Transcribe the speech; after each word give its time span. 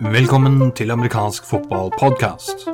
Velkommen 0.00 0.72
til 0.72 0.90
amerikansk 0.90 1.44
fotballpodkast. 1.44 2.68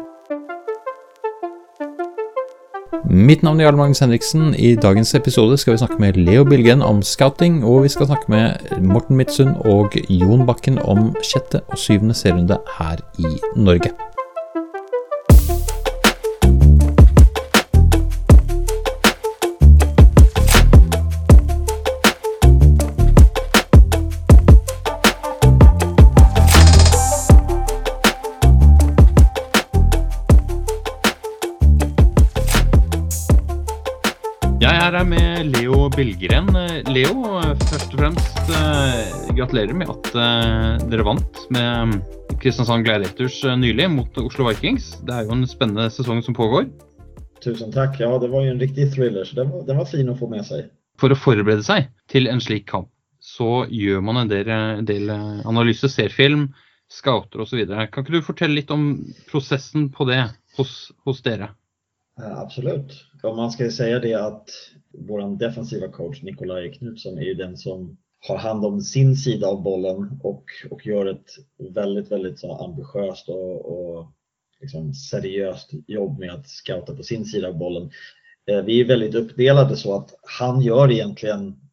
Mitt 3.05 3.43
navn 3.43 3.61
er 3.61 3.65
Jarl 3.65 3.77
Magnus 3.77 3.99
Henriksen. 3.99 4.55
I 4.55 4.75
dagens 4.77 5.15
episode 5.15 5.57
skal 5.57 5.73
vi 5.73 5.79
snakke 5.79 5.97
med 5.99 6.13
Leo 6.13 6.45
Bilgen 6.45 6.83
om 6.83 7.03
scouting, 7.03 7.65
og 7.65 7.83
vi 7.83 7.89
skal 7.89 8.07
snakke 8.07 8.25
med 8.29 8.53
Morten 8.81 9.17
Midtsund 9.17 9.57
og 9.65 9.97
Jon 10.11 10.47
Bakken 10.47 10.79
om 10.79 11.17
sjette 11.23 11.61
og 11.69 11.79
syvende 11.79 12.15
serierunde 12.15 12.61
her 12.79 12.97
i 13.19 13.39
Norge. 13.57 14.08
Leo, 36.99 37.21
først 37.69 37.93
og 37.93 38.01
fremst 38.01 38.49
eh, 38.51 39.11
gratulerer 39.37 39.77
med 39.77 39.91
at 39.93 40.09
eh, 40.19 40.87
dere 40.91 41.05
vant 41.07 41.37
med 41.55 41.93
Kristiansand 42.43 42.83
Gladiators 42.89 43.37
eh, 43.47 43.55
nylig 43.61 43.87
mot 43.93 44.19
Oslo 44.19 44.49
Vikings. 44.49 44.89
Det 45.07 45.15
er 45.15 45.29
jo 45.29 45.37
en 45.37 45.45
spennende 45.47 45.85
sesong 45.95 46.25
som 46.27 46.35
pågår. 46.35 46.67
Tusen 47.45 47.71
takk. 47.77 48.01
Ja, 48.03 48.09
det 48.19 48.33
var 48.33 48.43
jo 48.43 48.51
en 48.51 48.59
riktig 48.59 48.89
thriller, 48.97 49.29
så 49.29 49.39
den 49.39 49.53
var, 49.53 49.63
den 49.69 49.79
var 49.79 49.87
fin 49.87 50.11
å 50.11 50.17
få 50.19 50.27
med 50.33 50.43
seg. 50.49 50.73
For 50.99 51.15
å 51.15 51.19
forberede 51.21 51.63
seg 51.69 51.87
til 52.11 52.27
en 52.33 52.43
slik 52.43 52.67
kamp, 52.73 52.91
så 53.23 53.69
gjør 53.71 54.03
man 54.09 54.25
en 54.25 54.33
del, 54.33 54.51
del 54.89 55.13
analyse, 55.13 55.93
ser 55.93 56.11
film, 56.11 56.49
scouter 56.91 57.45
osv. 57.45 57.63
Kan 57.69 58.09
ikke 58.09 58.17
du 58.17 58.27
fortelle 58.27 58.59
litt 58.59 58.75
om 58.75 58.89
prosessen 59.31 59.87
på 59.95 60.09
det 60.11 60.25
hos, 60.59 60.89
hos 61.07 61.23
dere? 61.23 61.53
Ja, 62.19 62.41
absolut. 62.43 63.05
Om 63.23 63.37
man 63.37 63.55
si 63.55 63.71
säga 63.71 64.03
det 64.03 64.15
att 64.15 64.51
vår 65.01 65.37
defensiva 65.37 65.89
coach 65.89 66.23
Nikolaj 66.23 66.73
Knutsson 66.73 67.19
är 67.19 67.23
ju 67.23 67.35
den 67.35 67.57
som 67.57 67.97
har 68.29 68.37
hand 68.37 68.65
om 68.65 68.81
sin 68.81 69.17
sida 69.17 69.47
av 69.47 69.63
bollen 69.63 70.21
och, 70.23 70.45
och 70.71 70.87
gör 70.87 71.07
ett 71.07 71.31
väldigt, 71.75 72.13
väldigt 72.13 72.39
så 72.39 72.65
ambitiöst 72.65 73.29
och, 73.29 73.67
och 73.67 74.13
liksom 74.61 74.95
seriöst 74.95 75.71
jobb 75.87 76.19
med 76.19 76.31
att 76.31 76.49
scouta 76.49 76.97
på 76.97 77.03
sin 77.03 77.25
sida 77.25 77.49
av 77.49 77.59
bollen. 77.59 77.91
Eh, 78.51 78.63
Vi 78.63 78.81
är 78.81 78.85
väldigt 78.85 79.15
uppdelade 79.15 79.77
så 79.77 79.95
att 79.97 80.15
han 80.39 80.61
gör 80.61 80.93
egentligen, 80.93 81.68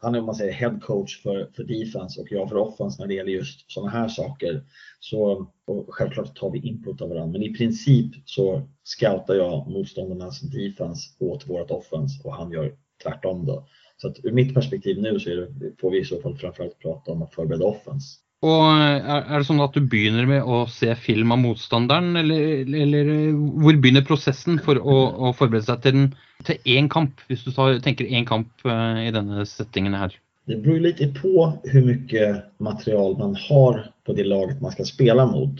han 0.00 0.14
är 0.14 0.18
om 0.18 0.26
man 0.26 0.34
säger 0.34 0.52
head 0.52 0.78
coach 0.82 1.22
för, 1.22 1.50
för 1.56 1.64
defense 1.64 2.20
och 2.20 2.32
jag 2.32 2.48
för 2.48 2.56
offense 2.56 3.02
när 3.02 3.08
det 3.08 3.14
gäller 3.14 3.32
just 3.32 3.70
sådana 3.70 3.90
här 3.90 4.08
saker. 4.08 4.64
Så 5.00 5.46
självklart 5.88 6.36
tar 6.36 6.50
vi 6.50 6.58
input 6.58 7.02
av 7.02 7.08
varandra, 7.08 7.32
men 7.32 7.42
i 7.42 7.54
princip 7.54 8.12
så 8.24 8.68
scoutar 8.84 9.34
jag 9.34 9.70
motståndarnas 9.70 10.40
defense 10.40 11.02
åt 11.18 11.48
vårt 11.48 11.70
offense 11.70 12.22
och 12.24 12.34
han 12.34 12.52
gör 12.52 12.76
tvärtom 13.02 13.46
då. 13.46 13.68
Så 13.96 14.08
att 14.08 14.24
ur 14.24 14.32
mitt 14.32 14.54
perspektiv 14.54 14.98
nu 15.00 15.20
så 15.20 15.30
det, 15.30 15.80
får 15.80 15.90
vi 15.90 16.00
i 16.00 16.04
så 16.04 16.20
fall 16.20 16.36
framförallt 16.36 16.78
prata 16.78 17.12
om 17.12 17.22
att 17.22 17.34
förbereda 17.34 17.64
offense. 17.64 18.18
Og 18.46 18.60
er, 18.70 19.24
er 19.24 19.40
det 19.40 19.46
sånn 19.48 19.64
at 19.64 19.74
du 19.74 19.82
begynner 19.82 20.28
med 20.30 20.46
å 20.46 20.60
se 20.70 20.92
film 21.02 21.32
av 21.34 21.40
motstanderen, 21.42 22.12
eller, 22.20 22.68
eller 22.84 23.10
hvor 23.34 23.80
begynner 23.82 24.06
prosessen 24.06 24.60
for 24.62 24.78
å, 24.78 24.98
å 25.26 25.32
forberede 25.34 25.66
seg 25.66 25.82
til, 25.82 25.98
en, 25.98 26.12
til 26.46 26.70
én 26.76 26.90
kamp, 26.92 27.18
hvis 27.26 27.42
du 27.42 27.50
tar, 27.56 27.80
tenker 27.82 28.06
én 28.06 28.28
kamp 28.28 28.62
eh, 28.62 29.08
i 29.08 29.14
denne 29.14 29.42
settingen 29.48 29.98
her? 29.98 30.14
Det 30.48 30.60
beror 30.62 30.84
litt 30.86 31.02
på 31.18 31.32
hvor 31.34 31.84
mye 31.84 32.28
material 32.62 33.18
man 33.18 33.34
har 33.48 33.82
på 34.06 34.14
det 34.16 34.28
laget 34.30 34.62
man 34.62 34.72
skal 34.76 34.86
spela 34.88 35.26
mot. 35.28 35.58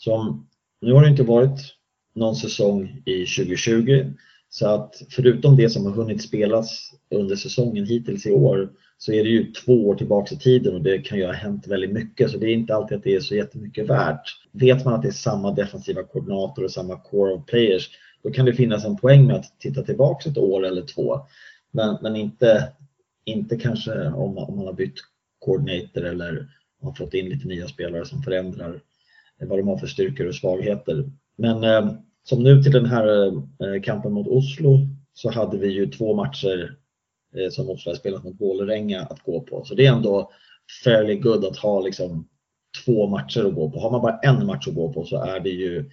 Som, 0.00 0.46
nå 0.80 0.96
har 0.96 1.04
det 1.04 1.12
ikke 1.12 1.28
vært 1.28 1.60
noen 2.18 2.38
sesong 2.38 2.86
i 3.04 3.20
2020 3.28 4.14
så 4.54 4.66
att 4.66 5.02
förutom 5.10 5.56
det 5.56 5.70
som 5.70 5.86
har 5.86 5.92
hunnet 5.92 6.22
spelas 6.22 6.92
under 7.10 7.36
sesongen 7.36 7.86
hittills 7.86 8.26
i 8.26 8.32
år 8.32 8.68
så 9.04 9.12
är 9.12 9.24
det 9.24 9.30
ju 9.30 9.52
två 9.52 9.88
år 9.88 9.94
tillbaka 9.94 10.34
i 10.34 10.38
tiden 10.38 10.74
och 10.74 10.82
det 10.82 10.98
kan 10.98 11.18
ju 11.18 11.26
ha 11.26 11.32
hänt 11.32 11.66
väldigt 11.66 11.92
mycket 11.92 12.30
så 12.30 12.38
det 12.38 12.46
är 12.46 12.54
inte 12.54 12.74
alltid 12.74 12.98
att 12.98 13.04
det 13.04 13.14
är 13.14 13.20
så 13.20 13.34
jättemycket 13.34 13.86
värt. 13.86 14.22
Vet 14.52 14.84
man 14.84 14.94
att 14.94 15.02
det 15.02 15.08
är 15.08 15.12
samma 15.12 15.52
defensiva 15.52 16.02
koordinator 16.02 16.64
och 16.64 16.70
samma 16.70 16.96
core 16.96 17.34
of 17.34 17.46
players 17.46 17.90
då 18.22 18.30
kan 18.30 18.46
det 18.46 18.52
finnas 18.52 18.84
en 18.84 18.96
poäng 18.96 19.26
med 19.26 19.36
att 19.36 19.60
titta 19.60 19.82
tillbaka 19.82 20.30
ett 20.30 20.38
år 20.38 20.66
eller 20.66 20.82
två. 20.82 21.20
Men, 21.70 21.98
men 22.02 22.16
inte, 22.16 22.72
inte 23.24 23.56
kanske 23.56 24.06
om, 24.06 24.38
om 24.38 24.56
man 24.56 24.66
har 24.66 24.72
bytt 24.72 24.94
coordinator 25.38 26.04
eller 26.04 26.48
har 26.82 26.92
fått 26.92 27.14
in 27.14 27.28
lite 27.28 27.48
nya 27.48 27.68
spelare 27.68 28.04
som 28.04 28.22
förändrar 28.22 28.80
vad 29.40 29.58
de 29.58 29.68
har 29.68 29.78
för 29.78 29.86
styrkor 29.86 30.26
och 30.26 30.34
svagheter. 30.34 31.10
Men 31.36 31.64
eh, 31.64 31.94
som 32.22 32.42
nu 32.42 32.62
till 32.62 32.72
den 32.72 32.86
här 32.86 33.26
eh, 33.26 33.82
kampen 33.82 34.12
mot 34.12 34.26
Oslo 34.26 34.78
så 35.14 35.30
hade 35.30 35.58
vi 35.58 35.68
ju 35.68 35.86
två 35.86 36.14
matcher 36.14 36.76
som 37.50 37.70
Oslo 37.70 37.92
har 37.92 37.96
spelat 37.96 38.24
mot 38.24 38.40
Vålerenga 38.40 39.00
att 39.02 39.22
gå 39.22 39.40
på. 39.40 39.64
Så 39.64 39.74
det 39.74 39.86
är 39.86 39.92
ändå 39.92 40.30
fairly 40.84 41.14
good 41.16 41.44
att 41.44 41.56
ha 41.56 41.80
liksom 41.80 42.28
två 42.84 43.06
matcher 43.06 43.44
att 43.44 43.54
gå 43.54 43.70
på. 43.70 43.80
Har 43.80 43.90
man 43.90 44.02
bara 44.02 44.18
en 44.18 44.46
match 44.46 44.68
att 44.68 44.74
gå 44.74 44.92
på 44.92 45.04
så 45.04 45.22
är 45.22 45.40
det 45.40 45.50
ju 45.50 45.90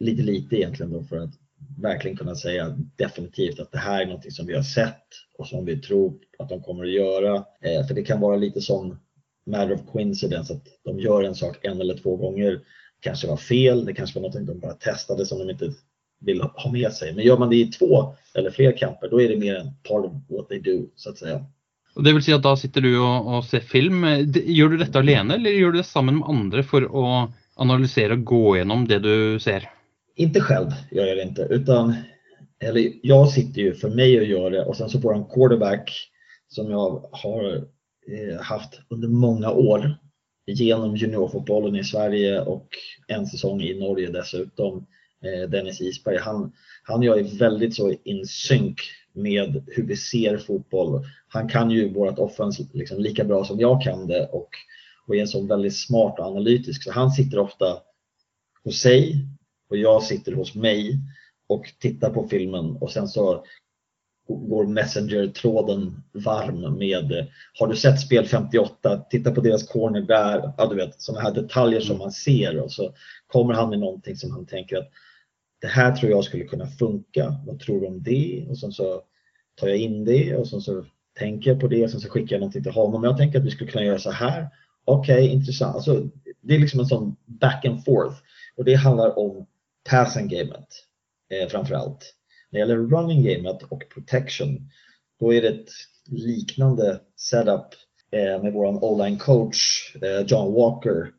lite 0.00 0.22
lite 0.22 0.56
egentligen 0.56 0.92
då 0.92 1.02
för 1.02 1.18
att 1.18 1.30
verkligen 1.78 2.16
kunna 2.16 2.34
säga 2.34 2.76
definitivt 2.96 3.60
att 3.60 3.72
det 3.72 3.78
här 3.78 4.02
är 4.02 4.06
något 4.06 4.32
som 4.32 4.46
vi 4.46 4.54
har 4.54 4.62
sett 4.62 5.06
och 5.38 5.46
som 5.46 5.64
vi 5.64 5.80
tror 5.80 6.18
att 6.38 6.48
de 6.48 6.62
kommer 6.62 6.84
att 6.84 6.92
göra. 6.92 7.36
Eh, 7.36 7.86
för 7.86 7.94
det 7.94 8.02
kan 8.02 8.20
vara 8.20 8.36
lite 8.36 8.60
som 8.60 8.98
matter 9.46 9.72
of 9.72 9.80
coincidence 9.92 10.54
att 10.54 10.66
de 10.84 11.00
gör 11.00 11.22
en 11.22 11.34
sak 11.34 11.64
en 11.64 11.80
eller 11.80 11.98
två 11.98 12.16
gånger. 12.16 12.60
kanske 13.00 13.26
var 13.26 13.36
fel, 13.36 13.84
det 13.84 13.94
kanske 13.94 14.20
var 14.20 14.28
något 14.28 14.46
de 14.46 14.60
bara 14.60 14.74
testade 14.74 15.26
som 15.26 15.38
de 15.38 15.50
inte 15.50 15.72
vill 16.24 16.40
ha 16.40 16.72
med 16.72 16.92
sig. 16.92 17.14
Men 17.14 17.24
gör 17.24 17.38
man 17.38 17.50
det 17.50 17.56
i 17.56 17.66
två 17.66 18.14
eller 18.34 18.50
fler 18.50 18.76
kamper 18.76 19.08
då 19.10 19.20
är 19.20 19.28
det 19.28 19.36
mer 19.36 19.54
en 19.54 19.70
part 19.88 20.04
of 20.04 20.12
what 20.28 20.48
they 20.48 20.60
do 20.60 20.86
så 20.96 21.10
att 21.10 21.18
säga. 21.18 21.44
Det 21.96 22.12
vil 22.12 22.22
si 22.22 22.32
at 22.34 22.42
da 22.42 22.56
sitter 22.58 22.82
du 22.82 22.96
og, 22.98 23.26
og 23.30 23.44
ser 23.46 23.62
film. 23.62 24.02
Gjør 24.34 24.72
du 24.72 24.80
dette 24.80 24.98
alene, 24.98 25.36
eller 25.36 25.54
gjør 25.54 25.76
du 25.76 25.78
det 25.78 25.86
sammen 25.86 26.16
med 26.18 26.30
andre 26.32 26.64
for 26.66 26.88
å 26.90 27.04
analysere 27.54 28.16
og 28.18 28.24
gå 28.26 28.56
gjennom 28.56 28.88
det 28.90 28.98
du 29.04 29.38
ser? 29.40 29.68
Inte 30.16 30.40
själv 30.40 30.74
gör 30.90 31.06
jag 31.06 31.16
det 31.16 31.22
inte 31.22 31.42
utan 31.50 31.94
eller 32.60 32.92
jag 33.02 33.28
sitter 33.28 33.62
ju 33.62 33.74
för 33.74 33.88
mig 33.88 34.20
och 34.20 34.26
gör 34.26 34.50
det 34.50 34.64
och 34.64 34.76
sen 34.76 34.88
så 34.88 35.00
får 35.00 35.14
en 35.14 35.24
quarterback 35.24 36.10
som 36.48 36.70
jag 36.70 37.04
har 37.12 37.54
eh, 37.54 38.40
haft 38.40 38.80
under 38.88 39.08
många 39.08 39.50
år 39.50 39.96
genom 40.46 40.96
juniorfotbollen 40.96 41.76
i 41.76 41.84
Sverige 41.84 42.40
och 42.40 42.68
en 43.08 43.26
säsong 43.26 43.62
i 43.62 43.80
Norge 43.80 44.10
dessutom. 44.10 44.86
Eh, 45.24 45.48
Dennis 45.48 45.80
Isberg, 45.80 46.18
han, 46.18 46.52
han 46.82 46.98
och 46.98 47.04
jag 47.04 47.18
är 47.18 47.38
väldigt 47.38 47.74
så 47.74 47.94
in 48.04 48.26
sync 48.26 48.80
med 49.12 49.64
hur 49.66 49.86
vi 49.86 49.96
ser 49.96 50.38
fotboll. 50.38 51.04
Han 51.28 51.48
kan 51.48 51.70
ju 51.70 51.92
vårt 51.92 52.18
offens 52.18 52.60
liksom 52.72 53.00
lika 53.00 53.24
bra 53.24 53.44
som 53.44 53.60
jag 53.60 53.82
kan 53.82 54.06
det 54.06 54.26
och, 54.26 54.48
och 55.06 55.16
är 55.16 55.20
en 55.20 55.28
så 55.28 55.46
väldigt 55.46 55.76
smart 55.76 56.18
och 56.18 56.26
analytisk. 56.26 56.82
Så 56.82 56.92
han 56.92 57.10
sitter 57.10 57.38
ofta 57.38 57.78
hos 58.64 58.78
sig 58.80 59.26
och 59.70 59.76
jag 59.76 60.02
sitter 60.02 60.32
hos 60.32 60.54
mig 60.54 60.98
och 61.46 61.64
tittar 61.80 62.10
på 62.10 62.28
filmen 62.28 62.76
och 62.76 62.90
sen 62.90 63.08
så 63.08 63.44
går 64.28 64.66
Messenger-tråden 64.66 66.02
varm 66.12 66.78
med 66.78 67.28
Har 67.58 67.68
du 67.68 67.76
sett 67.76 68.00
spel 68.00 68.26
58? 68.26 69.04
Titta 69.10 69.30
på 69.30 69.40
deras 69.40 69.68
corner 69.68 70.00
där. 70.00 70.52
Ja, 70.58 70.66
du 70.66 70.76
vet 70.76 71.00
sådana 71.00 71.22
här 71.22 71.34
detaljer 71.34 71.80
som 71.80 71.98
man 71.98 72.12
ser 72.12 72.60
och 72.60 72.72
så 72.72 72.94
kommer 73.26 73.54
han 73.54 73.70
med 73.70 73.78
någonting 73.78 74.16
som 74.16 74.30
han 74.30 74.46
tänker 74.46 74.76
att 74.76 74.88
det 75.64 75.70
här 75.70 75.96
tror 75.96 76.10
jag 76.10 76.24
skulle 76.24 76.44
kunna 76.44 76.66
funka. 76.66 77.34
Vad 77.46 77.60
tror 77.60 77.80
du 77.80 77.86
om 77.86 78.02
det? 78.02 78.46
Och 78.48 78.58
sen 78.58 78.72
så 78.72 79.02
tar 79.54 79.68
jag 79.68 79.76
in 79.76 80.04
det 80.04 80.36
och 80.36 80.48
sen 80.48 80.60
så 80.60 80.84
tänker 81.18 81.50
jag 81.50 81.60
på 81.60 81.68
det 81.68 81.84
och 81.84 81.90
sen 81.90 82.00
så 82.00 82.08
skickar 82.08 82.36
jag 82.36 82.40
någonting 82.40 82.62
till 82.62 82.72
honom. 82.72 83.04
Jag 83.04 83.16
tänker 83.16 83.38
att 83.38 83.44
vi 83.44 83.50
skulle 83.50 83.70
kunna 83.70 83.84
göra 83.84 83.98
så 83.98 84.10
här. 84.10 84.48
Okej, 84.84 85.28
intressant. 85.28 85.74
Alltså, 85.74 86.08
det 86.40 86.54
är 86.54 86.58
liksom 86.58 86.80
en 86.80 86.86
sån 86.86 87.16
back 87.26 87.64
and 87.64 87.84
forth 87.84 88.16
och 88.56 88.64
det 88.64 88.74
handlar 88.74 89.18
om 89.18 89.46
passing 89.90 90.28
gamet 90.28 90.68
eh, 91.30 91.48
framförallt. 91.48 92.14
När 92.50 92.60
det 92.60 92.66
gäller 92.66 92.96
running 92.96 93.22
gamet 93.22 93.62
och 93.62 93.82
protection, 93.94 94.70
då 95.20 95.34
är 95.34 95.42
det 95.42 95.48
ett 95.48 95.70
liknande 96.06 97.00
setup 97.16 97.66
eh, 98.10 98.42
med 98.42 98.52
våran 98.52 98.78
online 98.82 99.18
coach 99.18 99.94
eh, 100.02 100.26
John 100.26 100.54
Walker 100.54 101.10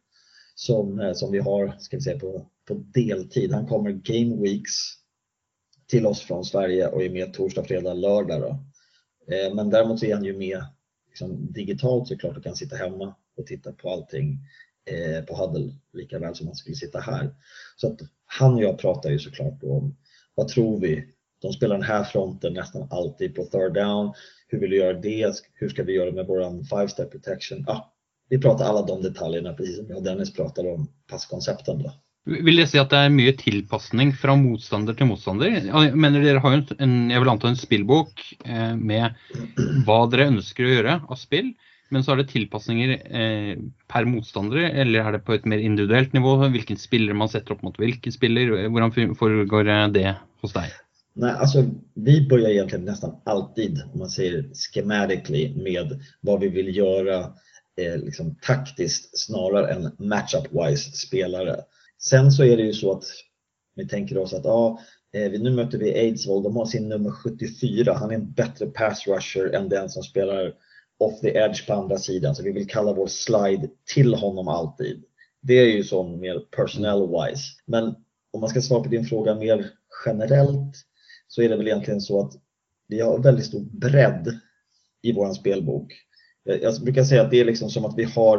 som, 0.55 0.99
eh, 0.99 1.13
som 1.13 1.31
vi 1.31 1.39
har 1.39 1.75
ska 1.79 1.97
vi 1.97 2.03
säga, 2.03 2.19
på, 2.19 2.45
på 2.67 2.73
deltid. 2.73 3.51
Han 3.51 3.67
kommer 3.67 3.91
game 3.91 4.41
weeks 4.41 4.73
till 5.87 6.05
oss 6.05 6.21
från 6.21 6.45
Sverige 6.45 6.87
och 6.87 7.03
är 7.03 7.09
med 7.09 7.33
torsdag, 7.33 7.63
fredag, 7.63 7.93
lördag. 7.93 8.41
Då. 8.41 8.49
Eh, 9.35 9.55
men 9.55 9.69
däremot 9.69 9.99
så 9.99 10.05
är 10.05 10.13
han 10.13 10.25
ju 10.25 10.37
med 10.37 10.63
liksom, 11.07 11.51
digitalt 11.51 12.07
såklart 12.07 12.37
och 12.37 12.43
kan 12.43 12.55
sitta 12.55 12.75
hemma 12.75 13.15
och 13.37 13.45
titta 13.45 13.71
på 13.71 13.89
allting 13.89 14.39
eh, 14.85 15.25
på 15.25 15.35
Huddle 15.35 15.73
lika 15.93 16.19
väl 16.19 16.35
som 16.35 16.47
han 16.47 16.55
skulle 16.55 16.75
sitta 16.75 16.99
här. 16.99 17.35
Så 17.75 17.87
att 17.87 17.99
han 18.25 18.53
och 18.53 18.63
jag 18.63 18.79
pratar 18.79 19.09
ju 19.09 19.19
såklart 19.19 19.63
om 19.63 19.97
vad 20.35 20.47
tror 20.47 20.79
vi? 20.79 21.05
De 21.41 21.53
spelar 21.53 21.75
den 21.75 21.83
här 21.83 22.03
fronten 22.03 22.53
nästan 22.53 22.87
alltid 22.91 23.35
på 23.35 23.45
third 23.45 23.73
down. 23.73 24.13
Hur 24.47 24.59
vill 24.59 24.69
du 24.69 24.77
göra 24.77 24.99
det? 24.99 25.33
Hur 25.53 25.69
ska 25.69 25.83
vi 25.83 25.93
göra 25.93 26.11
med 26.11 26.27
våran 26.27 26.63
five 26.63 26.87
step 26.87 27.11
protection? 27.11 27.65
Ah, 27.67 27.93
vi 28.29 28.41
pratar 28.41 28.65
alla 28.65 28.81
de 28.81 29.01
detaljerna 29.01 29.53
precis 29.53 29.77
som 29.77 29.85
jag 29.87 29.97
och 29.97 30.03
Dennis 30.03 30.33
pratar 30.33 30.73
om 30.73 30.87
passkoncepten. 31.07 31.83
Då. 31.83 31.91
Vil 32.25 32.57
det 32.57 32.65
si 32.71 32.79
at 32.81 32.89
det 32.89 32.99
er 33.05 33.13
mye 33.13 33.35
tilpasning 33.37 34.11
fra 34.17 34.33
motstander 34.39 34.97
til 34.97 35.11
motstander? 35.11 35.59
Jeg 35.61 35.93
mener 35.93 36.23
Dere 36.25 36.41
har 36.41 36.55
jo 36.55 36.63
en, 36.81 36.95
jeg 37.13 37.21
vil 37.21 37.31
anta 37.31 37.51
en 37.51 37.59
spillbok 37.59 38.23
eh, 38.41 38.73
med 38.73 39.13
hva 39.85 39.99
dere 40.09 40.31
ønsker 40.31 40.65
å 40.65 40.71
gjøre 40.71 40.95
av 41.05 41.19
spill. 41.21 41.53
Men 41.93 42.01
så 42.01 42.15
er 42.15 42.23
det 42.23 42.31
tilpasninger 42.31 42.95
eh, 42.95 43.51
per 43.91 44.07
motstander, 44.09 44.71
eller 44.71 45.05
er 45.05 45.15
det 45.15 45.25
på 45.27 45.35
et 45.35 45.45
mer 45.45 45.61
individuelt 45.61 46.15
nivå? 46.17 46.33
Hvilken 46.55 46.81
spiller 46.81 47.13
man 47.13 47.29
setter 47.29 47.53
opp 47.53 47.61
mot 47.67 47.77
hvilken 47.77 48.15
spiller? 48.15 48.55
Hvordan 48.73 49.13
foregår 49.19 49.69
det 49.93 50.15
hos 50.41 50.57
deg? 50.57 50.73
Nej, 51.15 51.31
alltså 51.31 51.69
vi 51.93 52.27
börjar 52.27 52.49
egentligen 52.49 52.85
nästan 52.85 53.15
alltid, 53.23 53.81
om 53.93 53.99
man 53.99 54.09
säger 54.09 54.49
schematically, 54.53 55.53
med 55.55 56.01
vad 56.21 56.39
vi 56.39 56.47
vill 56.47 56.77
göra 56.77 57.19
eh, 57.77 57.97
liksom 58.03 58.35
taktiskt 58.41 59.19
snarare 59.19 59.73
än 59.73 59.91
matchup-wise 59.97 60.91
spelare. 60.91 61.55
Sen 62.09 62.31
så 62.31 62.43
är 62.43 62.57
det 62.57 62.63
ju 62.63 62.73
så 62.73 62.91
att 62.91 63.03
vi 63.75 63.87
tänker 63.87 64.17
oss 64.17 64.33
att 64.33 64.45
ja, 64.45 64.79
eh, 65.13 65.31
nu 65.31 65.51
möter 65.51 65.77
vi 65.77 65.99
Aidsvoll, 65.99 66.43
de 66.43 66.55
har 66.55 66.65
sin 66.65 66.89
nummer 66.89 67.11
74, 67.11 67.93
han 67.93 68.11
är 68.11 68.15
en 68.15 68.31
bättre 68.31 68.65
pass 68.65 69.07
rusher 69.07 69.55
än 69.55 69.69
den 69.69 69.89
som 69.89 70.03
spelar 70.03 70.53
off 70.99 71.19
the 71.21 71.37
edge 71.37 71.67
på 71.67 71.73
andra 71.73 71.97
sidan, 71.97 72.35
så 72.35 72.43
vi 72.43 72.51
vill 72.51 72.69
kalla 72.69 72.93
vår 72.93 73.07
slide 73.07 73.69
till 73.93 74.13
honom 74.13 74.47
alltid. 74.47 75.03
Det 75.41 75.53
är 75.53 75.65
ju 75.65 75.83
sån 75.83 76.19
mer 76.19 76.39
personal 76.39 77.01
wise. 77.01 77.43
Men 77.65 77.95
om 78.33 78.41
man 78.41 78.49
ska 78.49 78.61
svara 78.61 78.83
på 78.83 78.89
din 78.89 79.05
fråga 79.05 79.35
mer 79.35 79.69
generellt 80.05 80.75
så 81.27 81.41
är 81.41 81.49
det 81.49 81.57
väl 81.57 81.67
egentligen 81.67 82.01
så 82.01 82.21
att 82.21 82.33
vi 82.87 82.99
har 82.99 83.19
väldigt 83.19 83.45
stor 83.45 83.61
bredd 83.61 84.39
i 85.01 85.13
vår 85.13 85.33
spelbok. 85.33 85.93
Jag 86.43 86.81
brukar 86.81 87.03
säga 87.03 87.21
att 87.21 87.31
det 87.31 87.39
är 87.39 87.45
liksom 87.45 87.69
som 87.69 87.85
att 87.85 87.97
vi 87.97 88.03
har, 88.03 88.37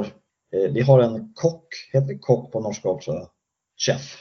eh, 0.52 0.72
vi 0.72 0.80
har 0.80 1.02
en 1.02 1.32
kock, 1.34 1.66
heter 1.92 2.06
det 2.06 2.18
kock 2.18 2.52
på 2.52 2.60
norska 2.60 2.88
också? 2.88 3.28
Chef. 3.76 4.12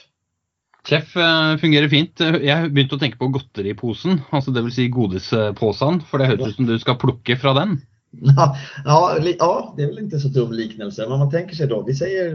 Chef 0.86 1.16
eh, 1.18 1.56
fungerer 1.58 1.90
fint. 1.90 2.20
Jeg 2.20 2.70
begynte 2.70 2.98
å 2.98 3.02
tenke 3.02 3.18
på 3.18 3.30
godteriposen, 3.34 4.20
altså 4.30 4.54
dvs. 4.54 4.76
Si 4.76 4.88
godisposen, 4.92 6.00
for 6.06 6.22
det 6.22 6.30
høres 6.30 6.52
ut 6.52 6.60
som 6.60 6.68
du 6.68 6.76
skal 6.78 6.98
plukke 7.02 7.38
fra 7.40 7.56
den. 7.58 7.78
Ja, 8.22 8.56
ja, 8.84 9.18
ja, 9.38 9.74
det 9.76 9.82
är 9.82 9.86
väl 9.86 9.98
inte 9.98 10.20
så 10.20 10.28
dum 10.28 10.52
liknelse, 10.52 11.08
men 11.08 11.18
man 11.18 11.30
tänker 11.30 11.56
sig 11.56 11.66
då, 11.66 11.82
vi 11.82 11.94
säger 11.94 12.34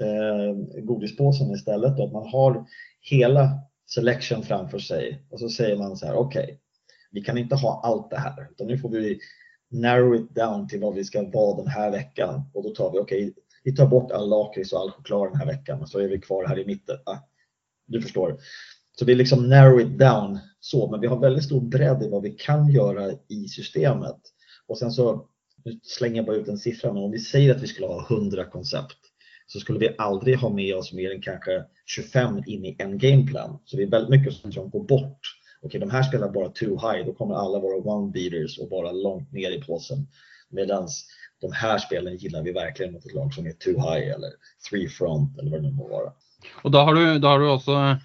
eh, 0.00 0.82
godispåsen 0.82 1.50
istället, 1.50 1.96
då, 1.96 2.04
att 2.06 2.12
man 2.12 2.28
har 2.28 2.66
hela 3.00 3.50
selection 3.86 4.42
framför 4.42 4.78
sig 4.78 5.22
och 5.30 5.40
så 5.40 5.48
säger 5.48 5.78
man 5.78 5.96
så 5.96 6.06
här, 6.06 6.14
okej, 6.14 6.44
okay, 6.44 6.56
vi 7.10 7.20
kan 7.20 7.38
inte 7.38 7.56
ha 7.56 7.80
allt 7.84 8.10
det 8.10 8.18
här, 8.18 8.48
utan 8.50 8.66
nu 8.66 8.78
får 8.78 8.88
vi 8.88 9.18
narrow 9.70 10.14
it 10.14 10.34
down 10.34 10.68
till 10.68 10.80
vad 10.80 10.94
vi 10.94 11.04
ska 11.04 11.22
vara 11.22 11.56
den 11.56 11.68
här 11.68 11.90
veckan 11.90 12.50
och 12.54 12.62
då 12.62 12.70
tar 12.70 12.92
vi, 12.92 12.98
okej, 12.98 13.30
okay, 13.30 13.42
vi 13.62 13.72
tar 13.76 13.86
bort 13.86 14.12
all 14.12 14.28
lakrits 14.28 14.72
och 14.72 14.80
all 14.80 14.90
choklad 14.90 15.30
den 15.30 15.38
här 15.38 15.46
veckan 15.46 15.82
och 15.82 15.88
så 15.88 15.98
är 15.98 16.08
vi 16.08 16.20
kvar 16.20 16.46
här 16.46 16.58
i 16.58 16.66
mitten. 16.66 16.96
Ah, 17.04 17.18
du 17.86 18.02
förstår. 18.02 18.38
Så 18.98 19.04
vi 19.04 19.14
liksom 19.14 19.48
narrow 19.48 19.80
it 19.80 19.98
down 19.98 20.38
så, 20.60 20.90
men 20.90 21.00
vi 21.00 21.06
har 21.06 21.20
väldigt 21.20 21.44
stor 21.44 21.60
bredd 21.60 22.02
i 22.02 22.08
vad 22.08 22.22
vi 22.22 22.30
kan 22.30 22.70
göra 22.70 23.10
i 23.28 23.48
systemet. 23.48 24.20
Och 24.66 24.78
sen 24.78 24.92
så, 24.92 25.28
nu 25.64 25.80
slänger 25.82 26.16
jag 26.16 26.26
bara 26.26 26.36
ut 26.36 26.48
en 26.48 26.58
siffra, 26.58 26.92
men 26.92 27.02
om 27.02 27.10
vi 27.10 27.18
säger 27.18 27.54
att 27.54 27.62
vi 27.62 27.66
skulle 27.66 27.86
ha 27.86 28.06
100 28.10 28.44
koncept 28.44 28.96
så 29.46 29.60
skulle 29.60 29.78
vi 29.78 29.94
aldrig 29.98 30.36
ha 30.36 30.50
med 30.50 30.76
oss 30.76 30.92
mer 30.92 31.14
än 31.14 31.22
kanske 31.22 31.64
25 31.86 32.42
in 32.46 32.64
i 32.64 32.76
en 32.78 32.98
gameplan. 32.98 33.58
Så 33.64 33.76
det 33.76 33.82
är 33.82 33.86
väldigt 33.86 34.10
mycket 34.10 34.34
som 34.34 34.70
går 34.70 34.84
bort. 34.84 35.20
Okej, 35.62 35.80
de 35.80 35.90
här 35.90 36.02
spelar 36.02 36.28
bara 36.28 36.48
too 36.48 36.70
high, 36.70 37.06
då 37.06 37.12
kommer 37.12 37.34
alla 37.34 37.58
våra 37.58 37.76
one 37.76 38.12
beaters 38.12 38.58
och 38.58 38.68
bara 38.68 38.92
långt 38.92 39.32
ner 39.32 39.50
i 39.50 39.62
påsen. 39.62 40.06
Medan 40.48 40.88
de 41.40 41.52
här 41.52 41.78
spelen 41.78 42.16
gillar 42.16 42.42
vi 42.42 42.52
verkligen 42.52 42.92
mot 42.92 43.06
ett 43.06 43.14
lag 43.14 43.34
som 43.34 43.46
är 43.46 43.52
too 43.52 43.74
high 43.74 44.14
eller 44.14 44.30
three 44.70 44.88
front 44.88 45.38
eller 45.38 45.50
vad 45.50 45.62
det 45.62 45.68
nu 45.68 45.74
må 45.74 45.88
vara. 45.88 46.12
Och 46.62 46.70
då 46.70 46.78
har 46.78 46.94
du, 46.94 47.18
då 47.18 47.28
har 47.28 47.40
du 47.40 47.50
också 47.50 47.96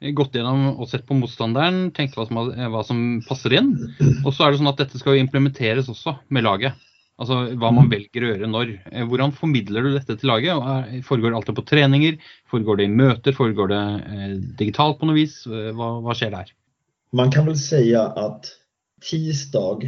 eh, 0.00 0.10
gått 0.10 0.34
igenom 0.34 0.76
och 0.76 0.88
sett 0.88 1.06
på 1.06 1.14
motståndaren, 1.14 1.90
tänkt 1.90 2.16
vad 2.16 2.26
som, 2.28 2.34
vad 2.72 2.86
som 2.86 3.22
passer 3.28 3.52
in. 3.52 3.94
Och 4.26 4.34
så 4.34 4.44
är 4.44 4.52
det 4.52 4.58
så 4.58 4.68
att 4.68 4.76
detta 4.76 4.98
ska 4.98 5.16
implementeras 5.16 5.88
också 5.88 6.16
med 6.28 6.42
laget. 6.42 6.72
Altså 7.20 7.36
hva 7.60 7.68
man 7.76 7.90
velger 7.92 8.24
å 8.24 8.28
gjøre 8.30 8.48
når. 8.48 8.70
Eh, 8.88 9.04
hvordan 9.04 9.34
formidler 9.36 9.84
du 9.84 9.90
dette 9.92 10.16
til 10.16 10.30
laget? 10.30 11.04
Foregår 11.04 11.28
det 11.28 11.36
alltid 11.36 11.58
på 11.58 11.66
treninger? 11.68 12.16
Foregår 12.48 12.80
det 12.80 12.86
i 12.88 12.94
møter? 12.94 13.36
Foregår 13.36 13.68
det 13.68 13.80
eh, 14.08 14.30
digitalt 14.62 14.96
på 15.00 15.08
noe 15.08 15.18
vis? 15.18 15.42
Eh, 15.44 15.68
hva, 15.76 15.98
hva 16.00 16.16
skjer 16.16 16.32
der? 16.32 16.54
Man 17.12 17.32
kan 17.34 17.46
väl 17.46 17.58
säga 17.58 18.06
att 18.06 18.48
tisdag, 19.02 19.84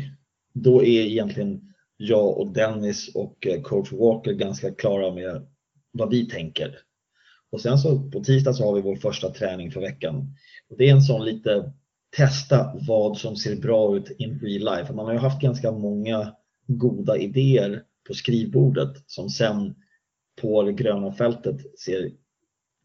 då 0.52 0.82
är 0.82 1.06
egentligen 1.06 1.71
jag 2.02 2.38
och 2.38 2.52
Dennis 2.52 3.14
och 3.14 3.46
coach 3.62 3.92
Walker 3.92 4.32
ganska 4.32 4.74
klara 4.74 5.14
med 5.14 5.46
vad 5.92 6.10
vi 6.10 6.28
tänker. 6.28 6.78
Och 7.50 7.60
sen 7.60 7.78
så 7.78 8.10
på 8.10 8.24
tisdag 8.24 8.52
så 8.52 8.64
har 8.64 8.74
vi 8.74 8.80
vår 8.80 8.96
första 8.96 9.30
träning 9.30 9.70
för 9.70 9.80
veckan. 9.80 10.36
Och 10.70 10.76
det 10.78 10.88
är 10.88 10.92
en 10.92 11.02
sån 11.02 11.24
lite 11.24 11.72
testa 12.16 12.72
vad 12.88 13.18
som 13.18 13.36
ser 13.36 13.56
bra 13.56 13.96
ut 13.96 14.10
in 14.18 14.40
real 14.40 14.76
life. 14.76 14.92
Man 14.92 15.06
har 15.06 15.12
ju 15.12 15.18
haft 15.18 15.42
ganska 15.42 15.72
många 15.72 16.34
goda 16.66 17.16
idéer 17.16 17.82
på 18.08 18.14
skrivbordet 18.14 19.02
som 19.06 19.28
sen 19.28 19.74
på 20.40 20.62
det 20.62 20.72
gröna 20.72 21.12
fältet 21.12 21.78
ser 21.78 22.10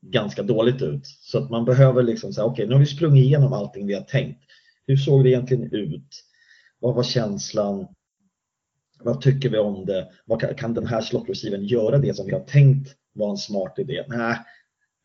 ganska 0.02 0.44
dåligt 0.44 0.82
ut. 0.82 1.06
Så 1.06 1.38
att 1.38 1.50
man 1.50 1.66
behöver 1.66 2.04
liksom 2.04 2.34
säga, 2.34 2.46
okej 2.46 2.54
okay, 2.54 2.66
nu 2.66 2.74
har 2.74 2.80
vi 2.80 2.86
sprungit 2.86 3.26
igenom 3.26 3.54
allting 3.54 3.88
vi 3.88 3.94
har 3.94 4.02
tänkt. 4.02 4.44
Hur 4.88 4.98
såg 4.98 5.24
det 5.24 5.30
egentligen 5.30 5.74
ut? 5.74 6.24
Vad 6.80 6.96
var 6.96 7.04
känslan? 7.04 7.88
Vad 9.00 9.22
tycker 9.22 9.50
vi 9.50 9.58
om 9.58 9.86
det? 9.86 10.08
Vad 10.26 10.58
kan, 10.58 10.74
den 10.74 10.88
här 10.88 11.02
slottreceivern 11.02 11.64
göra 11.64 11.98
det 11.98 12.14
som 12.14 12.26
vi 12.26 12.34
har 12.34 12.44
tänkt 12.44 12.96
var 13.14 13.30
en 13.30 13.38
smart 13.38 13.80
idé? 13.80 14.06
Nej, 14.08 14.38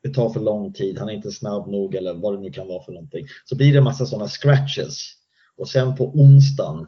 det 0.02 0.14
tar 0.14 0.30
för 0.30 0.40
lång 0.40 0.72
tid, 0.72 0.98
han 0.98 1.08
är 1.08 1.12
inte 1.12 1.30
snabb 1.30 1.68
nog 1.68 1.94
eller 1.94 2.14
vad 2.14 2.34
det 2.34 2.40
nu 2.40 2.50
kan 2.50 2.68
vara 2.68 2.84
för 2.84 2.92
någonting. 2.92 3.26
Så 3.44 3.56
blir 3.56 3.72
det 3.72 3.78
en 3.78 3.84
massa 3.84 4.06
sådana 4.06 4.28
scratches. 4.28 5.12
Och 5.56 5.68
sen 5.68 5.96
på 5.96 6.04
onsdagen, 6.04 6.86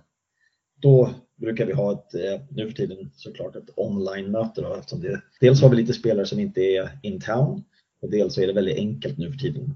då 0.83 1.11
brukar 1.37 1.67
vi 1.67 1.73
ha 1.73 1.93
ett, 1.93 2.15
eh, 2.15 2.41
nu 2.51 2.67
för 2.67 2.77
tiden 2.77 3.11
såklart, 3.15 3.57
ett 3.57 3.71
online-möte. 3.77 4.83
Dels 5.41 5.63
har 5.63 5.69
vi 5.71 5.77
lite 5.77 5.93
spelare 5.93 6.27
som 6.27 6.41
inte 6.41 6.61
är 6.61 6.99
in 7.03 7.21
town 7.21 7.65
och 8.03 8.11
dels 8.11 8.35
så 8.35 8.41
är 8.41 8.47
det 8.47 8.53
väldigt 8.53 8.79
enkelt 8.79 9.19
nu 9.19 9.33
för 9.33 9.39
tiden 9.39 9.75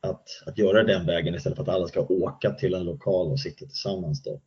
att, 0.00 0.28
att 0.46 0.58
göra 0.58 0.82
den 0.82 1.06
vägen 1.06 1.34
istället 1.34 1.56
för 1.56 1.62
att 1.62 1.68
alla 1.68 1.86
ska 1.86 2.00
åka 2.00 2.50
till 2.50 2.74
en 2.74 2.84
lokal 2.84 3.32
och 3.32 3.40
sitta 3.40 3.66
tillsammans. 3.66 4.22
Då. 4.22 4.40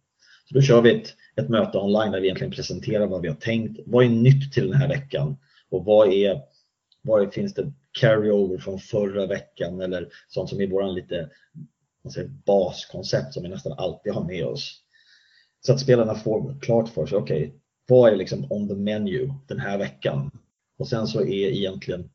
Så 0.52 0.56
då 0.56 0.62
kör 0.62 0.82
vi 0.82 1.02
ett, 1.02 1.16
ett 1.36 1.50
möte 1.50 1.78
online 1.78 2.12
där 2.12 2.20
vi 2.20 2.28
egentligen 2.28 2.54
presenterar 2.54 3.08
vad 3.08 3.22
vi 3.22 3.28
har 3.28 3.36
tänkt. 3.36 3.80
Vad 3.86 4.06
är 4.06 4.10
nytt 4.10 4.54
till 4.54 4.68
den 4.68 4.78
här 4.78 4.88
veckan? 4.88 5.38
Och 5.70 5.86
vad 5.86 6.14
är, 6.14 6.42
vad 7.02 7.34
finns 7.34 7.54
det 7.54 7.74
carryover 8.00 8.58
från 8.58 8.80
förra 8.80 9.26
veckan 9.26 9.82
eller 9.82 10.08
sånt 10.28 10.50
som 10.50 10.62
är 10.62 10.68
våran 10.68 10.94
lite 10.94 11.30
säger, 12.10 12.28
baskoncept 12.46 13.34
som 13.34 13.44
vi 13.44 13.50
nästan 13.50 13.74
alltid 13.74 14.14
har 14.14 14.24
med 14.24 14.46
oss. 14.46 14.82
Så 15.66 15.74
att 15.74 15.80
spelarna 15.80 16.16
får 16.16 16.60
klart 16.62 16.90
för 16.90 17.06
sig, 17.06 17.18
okej, 17.18 17.48
okay, 17.48 17.60
vad 17.88 18.14
är 18.14 18.16
liksom 18.16 18.52
on 18.52 18.68
the 18.68 18.76
menu 18.76 19.34
den 19.48 19.60
här 19.60 19.78
veckan? 19.78 20.32
Och 20.78 20.88
sen 20.88 21.08
så 21.08 21.22
är 21.22 21.50
egentligen 21.50 22.10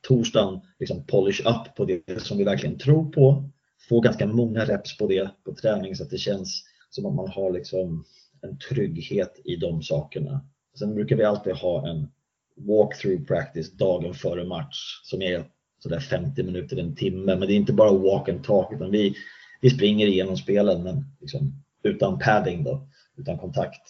torsdagen 0.00 0.60
liksom 0.78 1.06
polish 1.06 1.40
up 1.46 1.74
på 1.76 1.84
det 1.84 2.22
som 2.22 2.38
vi 2.38 2.44
verkligen 2.44 2.78
tror 2.78 3.12
på. 3.12 3.50
Få 3.88 4.00
ganska 4.00 4.26
många 4.26 4.64
reps 4.64 4.98
på 4.98 5.06
det 5.06 5.30
på 5.44 5.54
träning 5.54 5.96
så 5.96 6.02
att 6.02 6.10
det 6.10 6.18
känns 6.18 6.64
som 6.90 7.06
att 7.06 7.14
man 7.14 7.28
har 7.28 7.50
liksom 7.50 8.04
en 8.42 8.58
trygghet 8.58 9.40
i 9.44 9.56
de 9.56 9.82
sakerna. 9.82 10.40
Sen 10.78 10.94
brukar 10.94 11.16
vi 11.16 11.24
alltid 11.24 11.54
ha 11.54 11.88
en 11.88 12.08
walkthrough 12.56 13.24
practice 13.24 13.72
dagen 13.72 14.14
före 14.14 14.44
match 14.44 15.00
som 15.04 15.22
är 15.22 15.44
sådär 15.82 16.00
50 16.00 16.42
minuter, 16.42 16.76
en 16.76 16.96
timme. 16.96 17.36
Men 17.36 17.40
det 17.40 17.52
är 17.52 17.56
inte 17.56 17.72
bara 17.72 17.92
walk 17.92 18.28
and 18.28 18.44
talk 18.44 18.72
utan 18.72 18.90
vi, 18.90 19.14
vi 19.60 19.70
springer 19.70 20.06
igenom 20.06 20.36
spelen 20.36 20.82
men 20.82 21.04
liksom 21.20 21.62
utan 21.82 22.18
padding 22.18 22.64
då, 22.64 22.88
utan 23.16 23.38
kontakt. 23.38 23.82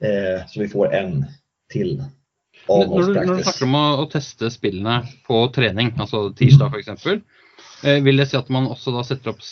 Eh, 0.00 0.46
så 0.46 0.60
vi 0.60 0.68
får 0.68 0.94
en 0.94 1.26
til 1.72 2.04
av 2.68 2.78
når, 2.88 3.02
du, 3.02 3.14
når 3.26 3.36
du 3.36 3.42
snakker 3.42 3.66
om 3.66 3.74
å, 3.74 3.86
å, 4.02 4.06
teste 4.10 4.50
spillene 4.52 5.00
på 5.26 5.38
trening, 5.54 5.92
altså 6.00 6.28
tirsdag 6.38 6.76
f.eks., 6.76 7.06
eh, 7.84 7.98
vil 8.04 8.20
det 8.20 8.28
si 8.30 8.38
at 8.38 8.50
man 8.54 8.68
også 8.70 8.94
da 8.94 9.02
setter 9.06 9.32
opp 9.32 9.42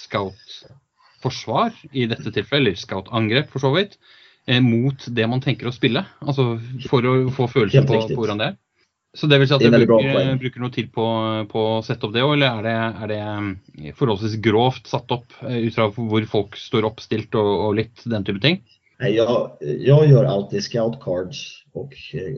scout-forsvar 1.21 1.73
i 1.93 2.07
dette 2.07 2.33
tilfellet, 2.33 2.67
eller 2.67 2.77
scout-angrep 2.77 3.51
for 3.51 3.61
så 3.61 3.75
vidt, 3.75 3.99
eh, 4.47 4.61
mot 4.61 4.97
det 5.07 5.27
man 5.27 5.41
tenker 5.41 5.69
å 5.69 5.73
spille? 5.73 6.05
Altså 6.21 6.59
for 6.89 7.03
å 7.05 7.31
få 7.31 7.49
følelse 7.49 7.87
på, 7.87 8.09
på, 8.09 8.17
hvordan 8.17 8.39
det 8.39 8.47
er? 8.47 8.57
Så 9.13 9.27
det 9.27 9.41
vil 9.41 9.49
si 9.49 9.55
at 9.55 9.61
du 9.61 9.71
bruker, 9.71 10.37
bruker, 10.39 10.61
noe 10.61 10.71
tid 10.71 10.93
på, 10.93 11.05
på 11.51 11.61
å 11.61 11.83
sette 11.83 12.07
opp 12.07 12.13
det 12.15 12.23
òg, 12.23 12.37
eller 12.37 12.61
er 12.61 12.63
det, 12.63 12.75
er 13.03 13.09
det, 13.11 13.95
forholdsvis 13.99 14.39
grovt 14.41 14.87
satt 14.87 15.11
opp 15.11 15.27
eh, 15.43 15.67
ut 15.67 15.75
fra 15.75 15.91
hvor 15.91 16.27
folk 16.31 16.57
står 16.57 16.87
oppstilt 16.87 17.35
og, 17.35 17.51
og 17.67 17.75
litt 17.81 18.05
den 18.07 18.25
type 18.25 18.41
ting? 18.41 18.63
Jag, 19.01 19.57
jag 19.61 20.09
gör 20.11 20.25
alltid 20.25 20.63
scout 20.63 21.01
cards 21.01 21.65
och 21.73 21.95
eh, 22.13 22.37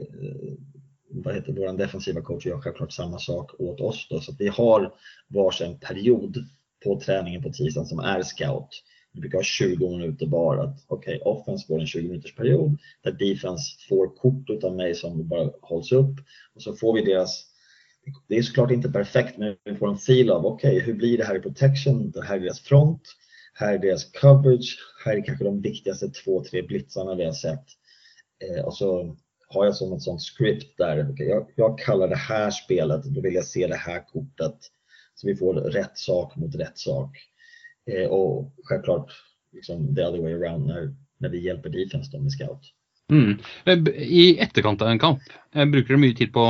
vad 1.09 1.35
heter 1.35 1.53
vår 1.53 1.77
defensiva 1.77 2.21
coach 2.21 2.45
gör 2.45 2.61
självklart 2.61 2.91
samma 2.91 3.19
sak 3.19 3.51
åt 3.59 3.81
oss. 3.81 4.07
Då, 4.09 4.19
så 4.19 4.35
vi 4.39 4.47
har 4.47 4.93
varsin 5.27 5.77
period 5.77 6.37
på 6.83 6.99
träningen 6.99 7.43
på 7.43 7.49
tisdagen 7.49 7.87
som 7.87 7.99
är 7.99 8.21
scout. 8.21 8.83
vi 9.13 9.21
brukar 9.21 9.37
ha 9.37 9.43
20 9.43 9.89
minuter 9.89 10.25
var. 10.25 10.57
Att 10.57 10.91
okay, 10.91 11.19
offense 11.19 11.67
får 11.67 11.79
en 11.79 11.87
20 11.87 12.07
minuters 12.07 12.35
period 12.35 12.77
där 13.03 13.11
defense 13.11 13.63
får 13.89 14.15
kort 14.15 14.63
av 14.63 14.75
mig 14.75 14.95
som 14.95 15.27
bara 15.27 15.49
hålls 15.61 15.91
upp 15.91 16.15
och 16.55 16.61
så 16.61 16.73
får 16.73 16.93
vi 16.93 17.01
deras 17.01 17.53
det 18.27 18.37
är 18.37 18.41
såklart 18.41 18.71
inte 18.71 18.89
perfekt 18.89 19.37
men 19.37 19.55
vi 19.63 19.75
får 19.75 19.89
en 19.89 19.97
fil 19.97 20.31
av 20.31 20.45
okej, 20.45 20.75
okay, 20.75 20.85
hur 20.85 20.93
blir 20.93 21.17
det 21.17 21.23
här 21.23 21.35
i 21.35 21.39
protection? 21.39 22.11
Det 22.11 22.23
här 22.23 22.35
är 22.35 22.39
deras 22.39 22.59
front, 22.59 23.01
här 23.53 23.73
är 23.73 23.79
deras 23.79 24.11
coverage, 24.11 24.77
här 25.05 25.17
är 25.17 25.21
kanske 25.21 25.43
de 25.43 25.61
viktigaste 25.61 26.09
två, 26.09 26.43
tre 26.43 26.61
blitzarna 26.61 27.15
vi 27.15 27.25
har 27.25 27.33
sett. 27.33 27.65
Eh, 28.43 28.65
och 28.65 28.77
så 28.77 29.15
har 29.47 29.65
jag 29.65 29.75
som 29.75 29.93
ett 29.93 30.01
sånt 30.01 30.21
script 30.21 30.77
där, 30.77 31.11
okay, 31.11 31.27
jag, 31.27 31.47
jag 31.55 31.79
kallar 31.79 32.07
det 32.07 32.15
här 32.15 32.51
spelet, 32.51 33.03
då 33.03 33.21
vill 33.21 33.33
jag 33.33 33.45
se 33.45 33.67
det 33.67 33.75
här 33.75 34.05
kortet. 34.07 34.57
Så 35.15 35.27
vi 35.27 35.35
får 35.35 35.53
rätt 35.53 35.97
sak 35.97 36.35
mot 36.35 36.55
rätt 36.55 36.77
sak. 36.77 37.17
Eh, 37.91 38.09
och 38.09 38.53
självklart 38.63 39.11
liksom 39.53 39.95
the 39.95 40.05
other 40.05 40.21
way 40.21 40.33
around 40.33 40.67
när, 40.67 40.95
när 41.17 41.29
vi 41.29 41.39
hjelper 41.39 41.69
defense 41.69 42.11
då 42.11 42.19
med 42.19 42.31
scout. 42.31 42.73
Mm. 43.11 43.39
Eh, 43.65 43.93
I 44.01 44.39
etterkant 44.39 44.81
av 44.81 44.87
en 44.87 44.99
kamp, 44.99 45.21
eh, 45.55 45.65
bruker 45.65 45.93
du 45.93 45.99
mye 45.99 46.15
tid 46.15 46.33
på 46.33 46.43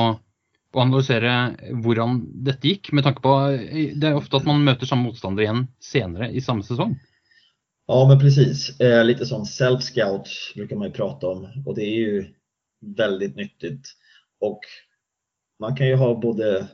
å 0.73 0.81
analysere 0.81 1.53
hvordan 1.83 2.21
dette 2.45 2.67
gikk, 2.67 2.91
med 2.91 3.05
tanke 3.05 3.21
på 3.21 3.33
Det 3.93 4.07
er 4.09 4.17
ofte 4.17 4.39
at 4.39 4.47
man 4.47 4.63
møter 4.65 4.89
samme 4.89 5.09
motstander 5.09 5.45
igjen 5.45 5.67
senere 5.83 6.31
i 6.31 6.41
samme 6.41 6.65
sesong. 6.65 6.95
Ja, 7.87 8.07
men 8.07 8.19
precis. 8.19 8.79
Eh, 8.79 9.03
lite 9.05 9.25
sånn 9.25 9.45
self-scout 9.45 10.31
brukar 10.55 10.79
man 10.79 10.87
ju 10.87 10.93
prata 10.93 11.27
om 11.27 11.45
och 11.65 11.75
det 11.75 11.83
är 11.83 11.97
ju 11.99 12.25
väldigt 12.97 13.35
nyttigt. 13.35 13.87
Och 14.39 14.59
man 15.59 15.75
kan 15.75 15.87
ju 15.87 15.95
ha 15.95 16.15
både 16.15 16.67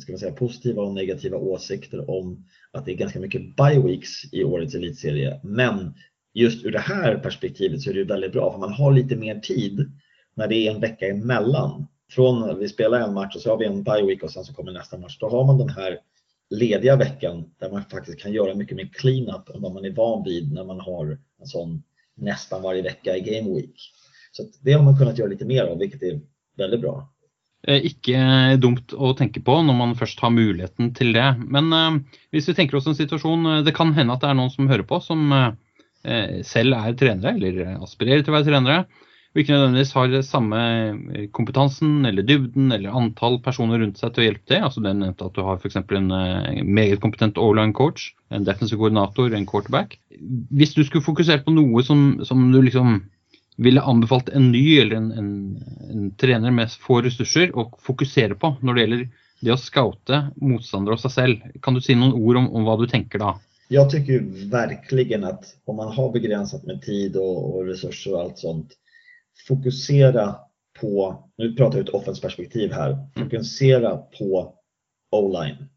ska 0.00 0.12
man 0.12 0.18
säga, 0.18 0.32
positiva 0.32 0.82
och 0.82 0.94
negativa 0.94 1.36
åsikter 1.36 2.10
om 2.10 2.46
att 2.70 2.84
det 2.84 2.92
är 2.92 2.96
ganska 2.96 3.20
mycket 3.20 3.56
bioweeks 3.56 4.32
i 4.32 4.44
årets 4.44 4.74
elitserie. 4.74 5.40
Men 5.44 5.94
just 6.34 6.64
ur 6.64 6.72
det 6.72 6.78
här 6.78 7.18
perspektivet 7.18 7.82
så 7.82 7.90
är 7.90 7.94
det 7.94 8.04
väldigt 8.04 8.32
bra 8.32 8.52
för 8.52 8.58
man 8.58 8.72
har 8.72 8.92
lite 8.92 9.16
mer 9.16 9.40
tid 9.40 9.92
när 10.34 10.48
det 10.48 10.56
är 10.56 10.74
en 10.74 10.80
vecka 10.80 11.08
emellan. 11.08 11.86
Från 12.10 12.58
vi 12.58 12.68
spelar 12.68 13.00
en 13.00 13.14
match 13.14 13.36
och 13.36 13.42
så 13.42 13.50
har 13.50 13.58
vi 13.58 13.66
en 13.66 13.82
bioweek 13.82 14.08
week 14.08 14.22
och 14.22 14.30
sen 14.30 14.44
så 14.44 14.54
kommer 14.54 14.72
nästa 14.72 14.98
match. 14.98 15.18
Då 15.18 15.28
har 15.28 15.44
man 15.44 15.58
den 15.58 15.68
här 15.68 15.98
lediga 16.50 16.96
veckan 16.96 17.50
där 17.58 17.70
man 17.70 17.84
faktiskt 17.84 18.18
kan 18.18 18.32
göra 18.32 18.54
mycket 18.54 18.76
mer 18.76 18.90
clean-up 18.92 19.48
än 19.54 19.62
vad 19.62 19.74
man 19.74 19.84
är 19.84 19.90
van 19.90 20.24
vid 20.24 20.52
när 20.52 20.64
man 20.64 20.80
har 20.80 21.18
en 21.40 21.46
sån 21.46 21.82
nästan 22.14 22.62
varje 22.62 22.82
vecka 22.82 23.16
i 23.16 23.20
game 23.20 23.54
week. 23.54 23.92
Så 24.32 24.42
det 24.60 24.72
har 24.72 24.84
man 24.84 24.98
kunnat 24.98 25.18
göra 25.18 25.28
lite 25.28 25.44
mer 25.44 25.64
av, 25.64 25.78
vilket 25.78 26.02
är 26.02 26.20
väldigt 26.56 26.80
bra. 26.80 27.12
Eh, 27.66 27.82
ikke 27.88 28.18
dumt 28.62 28.94
å 28.94 29.10
tenke 29.18 29.42
på 29.42 29.56
når 29.66 29.74
man 29.74 29.96
først 29.98 30.20
har 30.22 30.30
muligheten 30.34 30.92
til 30.94 31.10
det. 31.16 31.26
Men 31.50 31.72
uh, 31.74 32.20
hvis 32.34 32.46
vi 32.52 32.54
tenker 32.54 32.78
oss 32.78 32.86
en 32.86 32.98
situasjon 32.98 33.64
Det 33.66 33.74
kan 33.74 33.90
hende 33.96 34.14
at 34.14 34.22
det 34.22 34.30
er 34.30 34.38
noen 34.38 34.52
som 34.54 34.70
hører 34.70 34.86
på, 34.86 35.00
som 35.02 35.24
uh, 35.34 35.50
selv 36.46 36.78
er 36.78 36.94
trenere, 36.98 37.34
eller 37.34 37.82
aspirerer 37.82 38.22
til 38.22 38.30
å 38.30 38.36
være 38.36 38.48
trenere. 38.52 38.84
Og 39.34 39.42
ikke 39.42 39.52
nødvendigvis 39.52 39.90
har 39.92 40.14
samme 40.24 40.60
kompetansen 41.36 42.06
eller 42.08 42.24
dybden 42.24 42.70
eller 42.72 42.94
antall 42.96 43.40
personer 43.44 43.82
rundt 43.82 43.98
seg 44.00 44.14
til 44.14 44.22
å 44.22 44.28
hjelpe 44.30 44.48
til. 44.48 44.62
Altså 44.64 44.80
det 44.80 44.92
er 44.92 45.00
nevnt 45.02 45.26
at 45.26 45.34
du 45.36 45.42
har 45.44 45.58
f.eks. 45.58 45.76
en 45.82 46.08
uh, 46.14 46.62
meget 46.62 47.02
kompetent 47.02 47.42
O-line 47.42 47.74
coach, 47.76 48.12
en 48.30 48.46
defensive 48.46 48.78
koordinator, 48.78 49.34
en 49.34 49.50
quarterback. 49.50 49.98
Hvis 50.54 50.78
du 50.78 50.84
skulle 50.86 51.04
fokusert 51.04 51.44
på 51.44 51.52
noe 51.52 51.82
som, 51.84 52.22
som 52.24 52.46
du 52.54 52.62
liksom 52.62 53.02
ville 53.56 53.82
anbefalt 53.82 54.28
en 54.28 54.50
ny 54.52 54.78
eller 54.80 54.96
en, 54.96 55.12
en, 55.12 55.30
en, 55.90 56.10
trener 56.20 56.50
med 56.50 56.70
få 56.70 57.00
ressurser 57.02 57.54
å 57.56 57.70
fokusere 57.82 58.36
på 58.40 58.52
når 58.60 58.74
det 58.74 58.84
gjelder 58.84 59.04
det 59.46 59.52
å 59.52 59.60
scoute 59.60 60.20
motstandere 60.40 60.96
og 60.96 61.02
seg 61.02 61.14
selv? 61.14 61.46
Kan 61.64 61.76
du 61.76 61.82
si 61.84 61.96
noen 61.96 62.16
ord 62.16 62.40
om, 62.40 62.50
om 62.52 62.66
hva 62.66 62.76
du 62.80 62.86
tenker 62.90 63.22
da? 63.22 63.34
Jag 63.68 63.90
tycker 63.90 64.20
verkligen 64.50 65.24
att 65.24 65.56
om 65.64 65.76
man 65.76 65.92
har 65.92 66.12
begränsat 66.12 66.64
med 66.64 66.82
tid 66.82 67.16
och, 67.16 67.56
og 67.56 67.66
resurser 67.66 68.14
och 68.14 68.20
allt 68.20 68.38
sånt, 68.38 68.72
fokusera 69.48 70.36
på, 70.80 71.24
nu 71.36 71.54
pratar 71.54 71.78
jag 71.78 71.84
ur 71.84 71.88
ett 71.88 71.94
offensperspektiv 71.94 72.72
här, 72.72 72.90
fokusere 73.14 73.24
fokusera 73.24 73.96
på 73.96 74.54
O-line. 75.10 75.68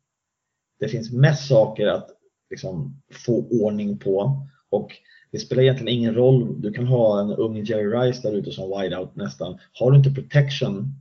Det 0.79 0.88
finns 0.88 1.12
mest 1.12 1.48
saker 1.48 1.88
att 1.88 2.09
liksom 2.50 3.01
få 3.12 3.48
ordning 3.50 3.98
på 3.98 4.45
och 4.69 4.91
det 5.31 5.39
spelar 5.39 5.63
egentligen 5.63 6.00
ingen 6.00 6.15
roll. 6.15 6.62
Du 6.62 6.74
kan 6.74 6.88
ha 6.88 7.21
en 7.21 7.31
ung 7.31 7.63
Jerry 7.63 7.88
Rice 7.88 8.21
där 8.21 8.38
ute 8.38 8.51
som 8.51 8.81
wideout 8.81 9.15
nästan. 9.15 9.59
Har 9.74 9.91
du 9.91 9.98
inte 9.98 10.12
protection 10.12 10.93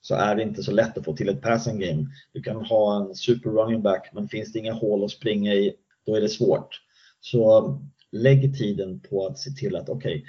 så 0.00 0.14
är 0.14 0.36
det 0.36 0.42
inte 0.42 0.62
så 0.62 0.72
lätt 0.72 0.98
att 0.98 1.04
få 1.04 1.16
till 1.16 1.28
ett 1.28 1.42
passing 1.42 1.80
game. 1.80 2.06
Du 2.32 2.42
kan 2.42 2.56
ha 2.56 2.96
en 2.96 3.14
super 3.14 3.50
running 3.50 3.82
back 3.82 4.10
men 4.12 4.28
finns 4.28 4.52
det 4.52 4.58
inga 4.58 4.72
hål 4.72 5.04
att 5.04 5.10
springa 5.10 5.54
i 5.54 5.74
då 6.06 6.16
är 6.16 6.20
det 6.20 6.28
svårt. 6.28 6.80
Så 7.20 7.78
lägg 8.12 8.58
tiden 8.58 9.00
på 9.00 9.26
att 9.26 9.38
se 9.38 9.50
till 9.50 9.76
att 9.76 9.88
okej, 9.88 10.16
okay, 10.16 10.28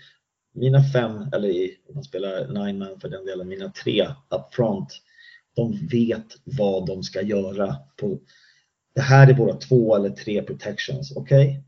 mina 0.53 0.83
fem, 0.83 1.29
eller 1.33 1.49
om 1.87 1.95
man 1.95 2.03
spelar 2.03 2.47
nine 2.47 2.79
man 2.79 2.99
för 2.99 3.09
den 3.09 3.25
delen, 3.25 3.47
mina 3.47 3.69
tre 3.69 4.07
up 4.29 4.53
front, 4.53 5.01
de 5.55 5.87
vet 5.87 6.25
vad 6.43 6.87
de 6.87 7.03
ska 7.03 7.21
göra. 7.21 7.75
På, 7.97 8.19
det 8.95 9.01
här 9.01 9.29
är 9.29 9.33
våra 9.33 9.55
två 9.55 9.95
eller 9.95 10.09
tre 10.09 10.41
protections, 10.41 11.15
okej? 11.15 11.47
Okay? 11.47 11.61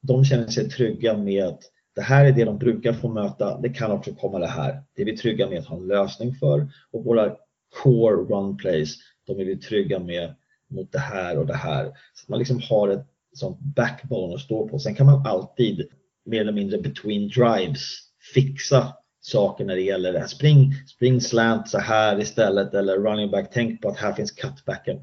De 0.00 0.24
känner 0.24 0.46
sig 0.46 0.70
trygga 0.70 1.16
med 1.16 1.44
att 1.44 1.60
det 1.94 2.02
här 2.02 2.24
är 2.24 2.32
det 2.32 2.44
de 2.44 2.58
brukar 2.58 2.92
få 2.92 3.08
möta. 3.08 3.60
Det 3.60 3.68
kan 3.68 3.90
också 3.90 4.14
komma 4.14 4.38
det 4.38 4.46
här. 4.46 4.82
Det 4.94 5.02
är 5.02 5.06
vi 5.06 5.16
trygga 5.16 5.48
med 5.48 5.58
att 5.58 5.66
ha 5.66 5.76
en 5.76 5.86
lösning 5.86 6.34
för 6.34 6.68
och 6.90 7.04
våra 7.04 7.36
core 7.82 8.16
run 8.16 8.56
plays, 8.56 8.96
de 9.26 9.40
är 9.40 9.44
vi 9.44 9.56
trygga 9.56 9.98
med 9.98 10.34
mot 10.70 10.92
det 10.92 10.98
här 10.98 11.38
och 11.38 11.46
det 11.46 11.54
här. 11.54 11.84
Så 12.14 12.24
man 12.28 12.38
liksom 12.38 12.60
har 12.70 12.88
ett 12.88 13.06
sånt 13.32 13.60
backbone 13.60 14.34
att 14.34 14.40
stå 14.40 14.68
på. 14.68 14.78
Sen 14.78 14.94
kan 14.94 15.06
man 15.06 15.26
alltid 15.26 15.88
mer 16.24 16.40
eller 16.40 16.52
mindre 16.52 16.78
between 16.78 17.28
drives 17.28 17.98
fixa 18.34 18.92
saker 19.20 19.64
när 19.64 19.74
det 19.74 19.82
gäller 19.82 20.12
det 20.12 20.18
här. 20.18 20.26
Spring, 20.26 20.74
spring 20.86 21.20
slant 21.20 21.68
så 21.68 21.78
här 21.78 22.20
istället 22.20 22.74
eller 22.74 22.98
running 22.98 23.30
back, 23.30 23.50
tänk 23.52 23.82
på 23.82 23.88
att 23.88 23.96
här 23.96 24.12
finns 24.12 24.30
cutbacken 24.30 25.00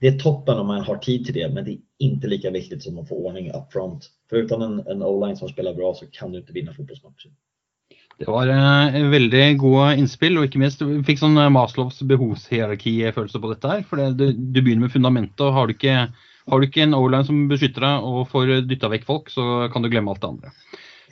det 0.00 0.08
är 0.08 0.18
toppen 0.18 0.58
om 0.58 0.66
man 0.66 0.80
har 0.80 0.96
tid 0.96 1.24
till 1.24 1.34
det, 1.34 1.48
men 1.54 1.64
det 1.64 1.70
är 1.70 1.78
inte 1.98 2.26
lika 2.26 2.50
viktigt 2.50 2.82
som 2.82 2.98
att 2.98 3.08
få 3.08 3.26
ordning 3.26 3.50
up 3.50 3.72
front. 3.72 4.10
För 4.30 4.36
utan 4.36 4.62
en, 4.62 4.86
en 4.86 5.02
O-line 5.02 5.36
som 5.36 5.48
spelar 5.48 5.74
bra 5.74 5.94
så 5.94 6.06
kan 6.06 6.32
du 6.32 6.38
inte 6.38 6.52
vinna 6.52 6.72
fotbollsmatcher. 6.72 7.30
Det 8.18 8.26
var 8.28 8.48
eh, 8.48 9.08
veldig 9.10 9.58
gode 9.58 9.94
innspill, 9.96 10.38
og 10.38 10.44
ikke 10.44 10.60
minst 10.60 10.82
vi 10.84 10.98
fikk 11.04 11.22
sånn 11.22 11.38
eh, 11.40 11.52
Maslows 11.52 12.02
behovshierarki-følelse 12.04 13.40
på 13.40 13.52
dette 13.52 13.70
her. 13.70 13.84
For 13.88 14.00
det, 14.00 14.10
du, 14.20 14.26
du, 14.36 14.60
begynner 14.60 14.88
med 14.88 14.92
fundamentet, 14.92 15.40
og 15.44 15.54
har 15.56 15.68
du 15.68 15.72
ikke, 15.76 15.94
har 16.52 16.60
du 16.60 16.68
ikke 16.68 16.84
en 16.84 16.96
O-line 16.96 17.28
som 17.28 17.46
beskytter 17.48 17.84
deg 17.86 18.08
og 18.10 18.26
får 18.32 18.54
dytta 18.68 18.92
vekk 18.92 19.06
folk, 19.08 19.32
så 19.32 19.70
kan 19.72 19.84
du 19.84 19.88
glemme 19.92 20.12
alt 20.12 20.20
det 20.24 20.32
andre. 20.32 20.52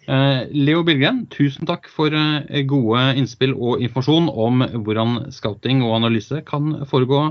Eh, 0.09 0.43
Leo 0.57 0.81
Billgren, 0.85 1.27
tusen 1.33 1.69
takk 1.69 1.89
for 1.93 2.13
eh, 2.13 2.65
gode 2.69 3.05
innspill 3.21 3.53
og 3.57 3.85
informasjon 3.85 4.29
om 4.33 4.65
hvordan 4.85 5.27
scouting 5.37 5.85
og 5.85 5.99
analyse 6.03 6.45
kan 6.49 6.73
foregå 6.89 7.27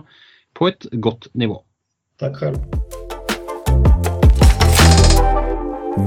på 0.58 0.72
et 0.72 0.90
godt 1.02 1.30
nivå. 1.38 1.62
Takk 2.20 2.40
selv. 2.42 2.58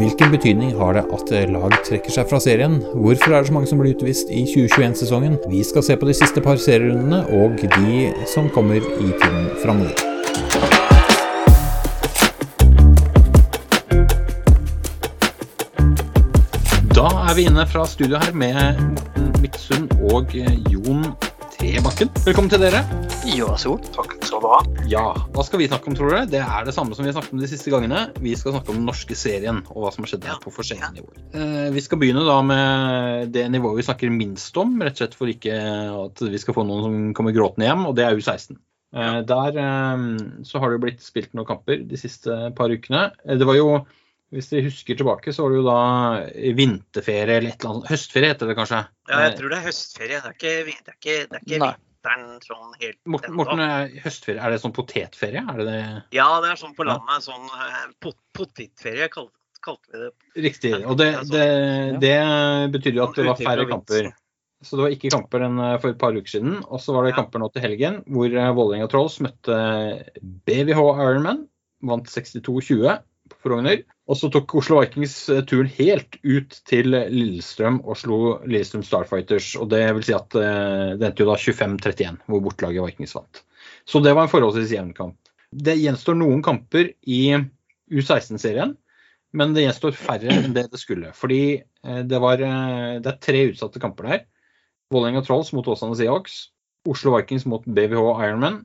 Hvilken 0.00 0.30
betydning 0.30 0.70
har 0.78 0.94
det 0.96 1.02
at 1.12 1.30
lag 1.50 1.74
trekker 1.86 2.14
seg 2.14 2.28
fra 2.30 2.38
serien? 2.40 2.78
Hvorfor 2.94 3.34
er 3.34 3.42
det 3.42 3.50
så 3.50 3.54
mange 3.56 3.68
som 3.70 3.80
blir 3.82 3.94
utvist 3.94 4.30
i 4.32 4.44
2021-sesongen? 4.48 5.36
Vi 5.50 5.64
skal 5.66 5.84
se 5.84 5.96
på 5.98 6.08
de 6.08 6.14
siste 6.16 6.40
par 6.40 6.56
serierundene 6.62 7.24
og 7.36 7.58
de 7.60 8.06
som 8.30 8.48
kommer 8.54 8.78
i 8.80 9.10
tiden 9.20 9.50
framover. 9.62 9.92
Da 16.96 17.10
er 17.26 17.36
vi 17.36 17.46
inne 17.50 17.66
fra 17.68 17.84
studio 17.86 18.22
her 18.22 18.32
med 18.32 18.80
Morten 18.80 19.28
Midtsund 19.42 19.92
og 20.12 20.32
Jon 20.70 21.04
Trebakken. 21.60 22.08
Velkommen 22.24 22.48
til 22.48 22.62
dere. 22.62 22.78
Jo, 23.28 23.50
så 23.60 23.74
god. 23.74 23.88
Takk 23.92 24.14
skal 24.24 24.40
du 24.40 24.46
ha. 24.48 24.60
Ja, 24.88 25.02
Hva 25.34 25.42
skal 25.44 25.60
vi 25.60 25.66
snakke 25.68 25.90
om, 25.90 25.96
tror 25.98 26.08
dere? 26.08 26.28
Det 26.32 26.40
er 26.40 26.64
det 26.64 26.72
samme 26.72 26.96
som 26.96 27.04
vi 27.04 27.10
har 27.10 27.18
snakket 27.18 27.34
om 27.36 27.42
de 27.42 27.50
siste 27.50 27.72
gangene. 27.72 28.06
Vi 28.16 28.32
skal 28.40 28.54
snakke 28.54 28.72
om 28.72 28.78
den 28.78 28.88
norske 28.88 29.16
serien 29.18 29.60
og 29.68 29.84
hva 29.84 29.90
som 29.92 30.06
har 30.06 30.14
skjedd 30.14 30.24
der 30.24 30.40
på 30.40 30.54
forskjellige 30.56 30.88
nivåer. 30.94 31.20
Eh, 31.36 31.68
vi 31.74 31.82
skal 31.84 32.00
begynne 32.00 32.24
da 32.24 32.38
med 32.48 33.34
det 33.36 33.44
nivået 33.52 33.82
vi 33.82 33.86
snakker 33.90 34.14
minst 34.14 34.56
om, 34.56 34.72
rett 34.80 34.96
og 34.96 35.04
slett 35.04 35.18
for 35.20 35.34
ikke 35.34 35.60
at 35.92 36.24
vi 36.32 36.40
skal 36.40 36.56
få 36.56 36.64
noen 36.64 36.86
som 36.86 36.98
kommer 37.20 37.36
gråtende 37.36 37.68
hjem, 37.68 37.84
og 37.90 37.96
det 37.98 38.08
er 38.08 38.16
U16. 38.16 38.56
Eh, 38.96 39.20
der 39.28 39.60
eh, 39.60 40.08
så 40.48 40.64
har 40.64 40.72
det 40.72 40.82
blitt 40.86 41.04
spilt 41.04 41.36
noen 41.36 41.50
kamper 41.52 41.84
de 41.84 42.00
siste 42.00 42.40
par 42.56 42.72
ukene. 42.72 43.10
Eh, 43.26 43.36
det 43.36 43.46
var 43.52 43.60
jo 43.60 43.68
hvis 44.30 44.50
dere 44.52 44.68
husker 44.68 44.98
tilbake, 44.98 45.32
så 45.34 45.44
var 45.44 45.52
det 45.52 45.60
jo 45.60 45.66
da 45.66 45.80
vinterferie 46.58 47.38
eller 47.40 47.50
et 47.50 47.62
eller 47.64 47.74
annet. 47.74 47.88
Høstferie 47.90 48.32
heter 48.32 48.50
det 48.50 48.58
kanskje? 48.58 48.82
Ja, 49.10 49.22
jeg 49.26 49.38
tror 49.40 49.50
det 49.50 49.58
er 49.58 49.66
høstferie. 49.66 50.20
Det 50.20 50.30
er 50.30 50.36
ikke, 50.36 50.52
det 50.60 50.74
er 50.76 50.98
ikke, 50.98 51.16
det 51.30 51.40
er 51.40 51.46
ikke 51.46 51.70
vinteren 52.00 52.40
sånn 52.44 52.72
helt 52.80 52.98
Morten, 53.06 53.34
Morten, 53.36 53.62
høstferie, 54.04 54.40
er 54.40 54.54
det 54.54 54.60
sånn 54.62 54.74
potetferie? 54.76 55.42
Er 55.42 55.60
det 55.60 55.66
det? 55.68 55.82
Ja, 56.16 56.28
det 56.40 56.52
er 56.52 56.56
sånn 56.60 56.74
på 56.76 56.86
landet. 56.88 57.26
Sånn 57.26 57.44
eh, 57.44 57.84
pot 58.00 58.16
potetferie 58.36 59.08
kalte, 59.12 59.36
kalt 59.64 59.84
vi 59.90 60.00
det. 60.00 60.10
Riktig. 60.46 60.72
Og 60.86 60.96
det, 60.96 61.10
det, 61.30 61.46
det 62.00 62.16
betyr 62.72 62.96
jo 62.96 63.06
at 63.08 63.18
det 63.18 63.28
var 63.28 63.40
færre 63.40 63.68
kamper. 63.68 64.10
Så 64.62 64.76
det 64.76 64.84
var 64.84 64.94
ikke 64.94 65.12
kamper 65.12 65.46
eh, 65.48 65.76
for 65.80 65.92
et 65.92 66.00
par 66.00 66.16
uker 66.16 66.30
siden. 66.30 66.58
Og 66.68 66.80
så 66.80 66.96
var 66.96 67.06
det 67.06 67.16
kamper 67.18 67.42
nå 67.42 67.50
til 67.52 67.64
helgen 67.66 68.00
hvor 68.08 68.30
eh, 68.32 68.54
Vålerenga 68.56 68.88
Trolls 68.92 69.20
møtte 69.24 69.60
BVH 70.48 70.80
Ironman. 70.80 71.46
Vant 71.80 72.08
62-20 72.12 72.44
på 72.44 72.96
Frogner. 73.42 73.82
Og 74.10 74.18
så 74.18 74.30
tok 74.32 74.56
Oslo 74.58 74.80
Vikings 74.80 75.14
eh, 75.30 75.42
turen 75.46 75.70
helt 75.76 76.16
ut 76.26 76.56
til 76.66 76.90
Lillestrøm 76.90 77.78
og 77.84 77.98
slo 78.00 78.18
Lillestrøm 78.42 78.82
Starfighters. 78.86 79.52
Og 79.60 79.70
det 79.70 79.84
vil 79.96 80.06
si 80.08 80.16
at 80.16 80.34
eh, 80.38 80.96
det 80.98 81.10
endte 81.10 81.22
jo 81.22 81.28
da 81.30 81.36
25-31, 81.38 82.20
hvor 82.26 82.42
bortelaget 82.44 82.88
Vikings 82.88 83.14
vant. 83.14 83.42
Så 83.86 84.02
det 84.02 84.14
var 84.16 84.26
en 84.26 84.32
forholdsvis 84.32 84.74
jevn 84.74 84.92
kamp. 84.96 85.16
Det 85.50 85.76
gjenstår 85.78 86.18
noen 86.18 86.42
kamper 86.46 86.92
i 87.10 87.22
U16-serien, 87.90 88.76
men 89.34 89.54
det 89.54 89.64
gjenstår 89.64 89.94
færre 89.98 90.30
enn 90.34 90.56
det 90.56 90.68
det 90.72 90.80
skulle. 90.82 91.14
Fordi 91.16 91.42
eh, 91.60 92.02
det, 92.02 92.22
var, 92.22 92.42
det 92.42 93.12
er 93.12 93.20
tre 93.22 93.44
utsatte 93.52 93.82
kamper 93.82 94.10
der. 94.10 94.24
Vålerenga 94.90 95.22
Trolls 95.22 95.52
mot 95.54 95.68
Åsane 95.70 95.94
Seahawks. 95.98 96.48
Oslo 96.88 97.14
Vikings 97.14 97.46
mot 97.46 97.62
BVH 97.62 98.02
Ironman. 98.26 98.64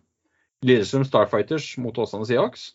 Lillestrøm 0.65 1.05
Starfighters 1.05 1.75
mot 1.77 1.97
Åsane 2.01 2.25
Seahawks. 2.25 2.71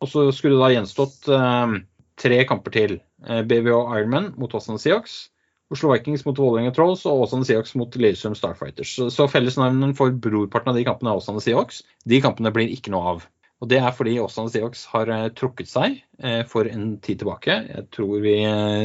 Og 0.00 0.08
så 0.08 0.26
skulle 0.32 0.56
det 0.56 0.64
da 0.64 0.72
gjenstått 0.74 1.28
eh, 1.34 1.74
tre 2.20 2.40
kamper 2.48 2.74
til. 2.74 2.96
Eh, 3.26 3.42
BVH 3.48 3.76
Ironman 3.98 4.32
mot 4.40 4.54
Åsane 4.56 4.80
Seahawks. 4.80 5.26
Oslo 5.70 5.92
Vikings 5.92 6.24
mot 6.26 6.38
Vålerenga 6.40 6.72
Trolls 6.74 7.04
og 7.06 7.26
Åsane 7.26 7.46
Seahawks 7.46 7.76
mot 7.78 7.94
Lillestrøm 7.94 8.34
Starfighters. 8.34 8.96
Så, 8.96 9.10
så 9.14 9.28
for 9.30 10.16
brorparten 10.24 10.72
av 10.72 10.78
de 10.78 10.86
kampene 10.88 11.12
er 11.12 11.20
Åsane 11.20 11.42
Seahawks. 11.44 11.84
De 12.08 12.18
kampene 12.24 12.52
blir 12.54 12.72
ikke 12.72 12.94
noe 12.94 13.14
av. 13.14 13.28
Og 13.60 13.68
Det 13.68 13.78
er 13.78 13.92
fordi 13.92 14.16
Åsane 14.22 14.50
Seahawks 14.50 14.86
har 14.94 15.12
eh, 15.12 15.28
trukket 15.36 15.70
seg 15.70 16.00
eh, 16.24 16.42
for 16.48 16.66
en 16.66 16.96
tid 17.04 17.20
tilbake. 17.22 17.60
Jeg 17.68 17.88
tror 17.94 18.16
vi 18.24 18.38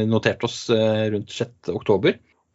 noterte 0.06 0.50
oss 0.50 0.66
rundt 0.70 1.32
6. 1.32 1.72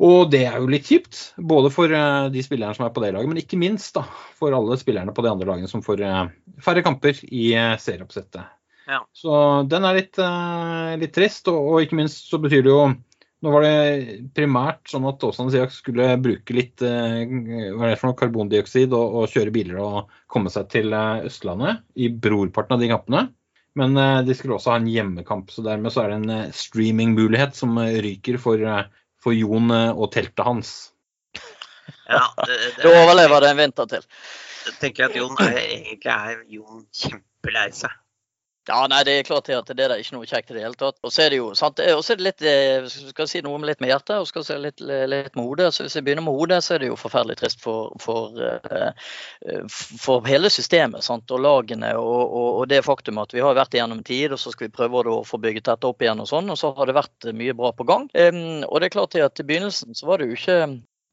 Og 0.01 0.31
det 0.33 0.45
er 0.49 0.57
jo 0.57 0.69
litt 0.71 0.87
kjipt, 0.89 1.19
både 1.37 1.69
for 1.73 1.91
eh, 1.93 2.31
de 2.33 2.41
spillerne 2.41 2.73
som 2.73 2.87
er 2.87 2.93
på 2.95 3.03
det 3.03 3.11
laget, 3.13 3.29
men 3.29 3.41
ikke 3.41 3.59
minst 3.61 3.93
da, 3.93 4.01
for 4.37 4.55
alle 4.57 4.77
spillerne 4.81 5.13
på 5.13 5.21
de 5.21 5.29
andre 5.29 5.49
lagene 5.51 5.69
som 5.69 5.83
får 5.85 6.01
eh, 6.07 6.31
færre 6.65 6.81
kamper 6.85 7.19
i 7.29 7.51
eh, 7.53 7.75
serieoppsettet. 7.77 8.49
Ja. 8.89 9.03
Så 9.13 9.31
den 9.69 9.85
er 9.85 9.99
litt, 9.99 10.17
litt 10.99 11.13
trist, 11.13 11.45
og, 11.51 11.59
og, 11.69 11.83
ikke 11.83 11.99
minst 11.99 12.31
så 12.31 12.41
betyr 12.41 12.65
det 12.65 12.73
jo 12.73 12.83
Nå 13.41 13.49
var 13.49 13.63
det 13.65 14.17
primært 14.37 14.83
sånn 14.91 15.07
at 15.09 15.23
Åsane 15.25 15.49
Siak 15.49 15.71
skulle 15.73 16.11
bruke 16.21 16.53
litt 16.53 16.83
noe, 16.85 18.11
karbondioksid 18.19 18.91
og, 18.93 19.15
og 19.17 19.31
kjøre 19.33 19.53
biler 19.55 19.79
og 19.81 20.11
komme 20.29 20.51
seg 20.53 20.67
til 20.69 20.93
Østlandet 20.93 21.81
i 21.97 22.11
brorparten 22.13 22.75
av 22.75 22.83
de 22.83 22.91
kampene. 22.91 23.23
Men 23.81 23.97
de 24.27 24.35
skulle 24.37 24.59
også 24.59 24.75
ha 24.75 24.77
en 24.77 24.91
hjemmekamp, 24.93 25.49
så 25.49 25.65
dermed 25.65 25.89
så 25.89 26.03
er 26.03 26.13
det 26.13 26.19
en 26.19 26.53
streamingmulighet 26.53 27.57
som 27.57 27.81
ryker 27.81 28.37
for 28.43 28.61
for 29.23 29.35
Jon 29.37 29.71
eh, 29.75 29.89
og 29.91 30.11
teltet 30.15 30.45
hans. 30.45 30.71
Ja, 32.07 32.25
det, 32.45 32.57
det, 32.77 32.83
du 32.83 32.89
overlever 32.91 33.43
det 33.43 33.51
en 33.53 33.61
vinter 33.61 33.89
til. 33.91 34.07
Jeg 34.67 34.77
tenker 34.81 35.09
at 35.09 35.17
Jon 35.17 35.37
er, 35.41 35.57
egentlig 35.57 36.13
er 36.13 36.41
Jon 36.57 36.85
kjempelei 36.95 37.69
seg. 37.75 37.93
Ja, 38.69 38.83
nei, 38.85 38.99
det 39.01 39.13
er 39.17 39.23
klart 39.25 39.47
at 39.49 39.69
det 39.73 39.85
er 39.87 39.91
ikke 39.97 40.13
noe 40.13 40.27
kjekt 40.29 40.51
i 40.51 40.53
det 40.53 40.61
hele 40.61 40.77
tatt. 40.77 40.99
Og 41.01 41.09
så 41.09 41.23
er 41.23 41.33
det 41.33 41.39
jo 41.39 41.47
sant, 41.57 41.79
og 41.81 42.03
så 42.05 42.13
er 42.13 42.19
det 42.19 42.25
litt, 42.27 42.43
skal 42.93 43.09
skal 43.15 43.29
si 43.31 43.41
noe 43.41 43.57
med 43.57 43.71
litt 43.71 43.81
med 43.81 43.89
hjertet 43.89 44.19
og 44.21 44.27
skal 44.29 44.45
si 44.45 44.57
litt, 44.61 44.83
litt 44.85 45.33
med 45.33 45.47
hodet. 45.47 45.71
Så 45.73 45.87
Hvis 45.87 45.97
jeg 45.97 46.05
begynner 46.05 46.27
med 46.27 46.37
hodet, 46.37 46.59
så 46.61 46.75
er 46.75 46.83
det 46.83 46.91
jo 46.91 46.99
forferdelig 46.99 47.39
trist 47.39 47.63
for, 47.63 47.89
for, 48.03 48.37
eh, 48.37 49.65
for 49.71 50.29
hele 50.29 50.51
systemet 50.53 51.01
sant, 51.07 51.33
og 51.33 51.41
lagene. 51.41 51.95
Og, 51.97 52.21
og, 52.21 52.49
og, 52.59 52.69
det 52.69 52.83
faktum 52.85 53.23
at 53.23 53.33
vi 53.33 53.41
har 53.41 53.57
vært 53.57 53.73
igjennom 53.73 54.05
tid, 54.05 54.37
og 54.37 54.43
så 54.43 54.53
skal 54.53 54.69
vi 54.69 54.75
prøve 54.77 55.01
å 55.09 55.23
få 55.25 55.41
bygget 55.41 55.71
dette 55.71 55.89
opp 55.89 56.05
igjen. 56.05 56.21
Og 56.21 56.29
sånn, 56.29 56.53
og 56.53 56.61
så 56.61 56.69
har 56.77 56.85
det 56.85 56.99
vært 57.01 57.31
mye 57.33 57.57
bra 57.57 57.73
på 57.73 57.89
gang. 57.89 58.05
Og 58.13 58.77
det 58.77 58.91
er 58.91 58.97
klart 58.99 59.17
at 59.17 59.41
I 59.41 59.49
begynnelsen 59.49 59.97
så 59.97 60.05
var 60.11 60.21
det 60.21 60.29
jo 60.29 60.37
ikke 60.37 60.61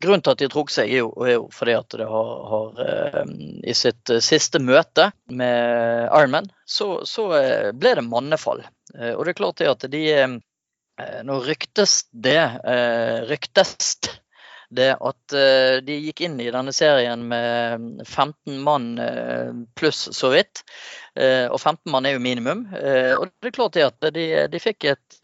Grunnen 0.02 0.22
til 0.22 0.34
at 0.34 0.42
de 0.42 0.46
trukket 0.52 0.76
seg, 0.76 0.92
er 0.92 1.00
jo, 1.02 1.08
er 1.26 1.32
jo, 1.32 1.46
fordi 1.50 1.74
at 1.74 1.94
det 1.98 2.06
har, 2.06 2.28
har 2.52 2.82
eh, 2.84 3.32
i 3.66 3.74
sitt 3.74 4.12
eh, 4.14 4.22
siste 4.22 4.60
møte 4.62 5.08
med 5.26 6.06
Ironman, 6.06 6.46
så, 6.62 7.00
så 7.08 7.24
eh, 7.40 7.70
ble 7.74 7.96
det 7.98 8.04
mannefall. 8.06 8.62
Og 8.94 9.24
det 9.26 9.34
er 9.34 9.36
klart 9.36 9.64
at 9.66 9.90
de 9.92 10.04
Nå 10.98 11.34
ryktes 11.44 12.08
det 12.10 12.40
ryktes 13.28 13.92
det 14.74 14.88
at 14.96 15.34
de 15.86 15.98
gikk 16.08 16.24
inn 16.26 16.40
i 16.42 16.48
denne 16.50 16.72
serien 16.74 17.20
med 17.30 18.00
15 18.02 18.56
mann 18.66 18.88
pluss 19.78 20.08
så 20.16 20.32
vidt. 20.32 20.64
Og 21.18 21.58
15 21.58 21.90
mann 21.90 22.06
er 22.06 22.14
jo 22.14 22.22
minimum. 22.22 22.66
Og 22.70 23.24
det 23.28 23.50
er 23.50 23.54
klart 23.54 23.74
det 23.74 23.86
at 23.86 24.08
de, 24.14 24.26
de 24.52 24.60
fikk 24.62 24.86
et 24.92 25.18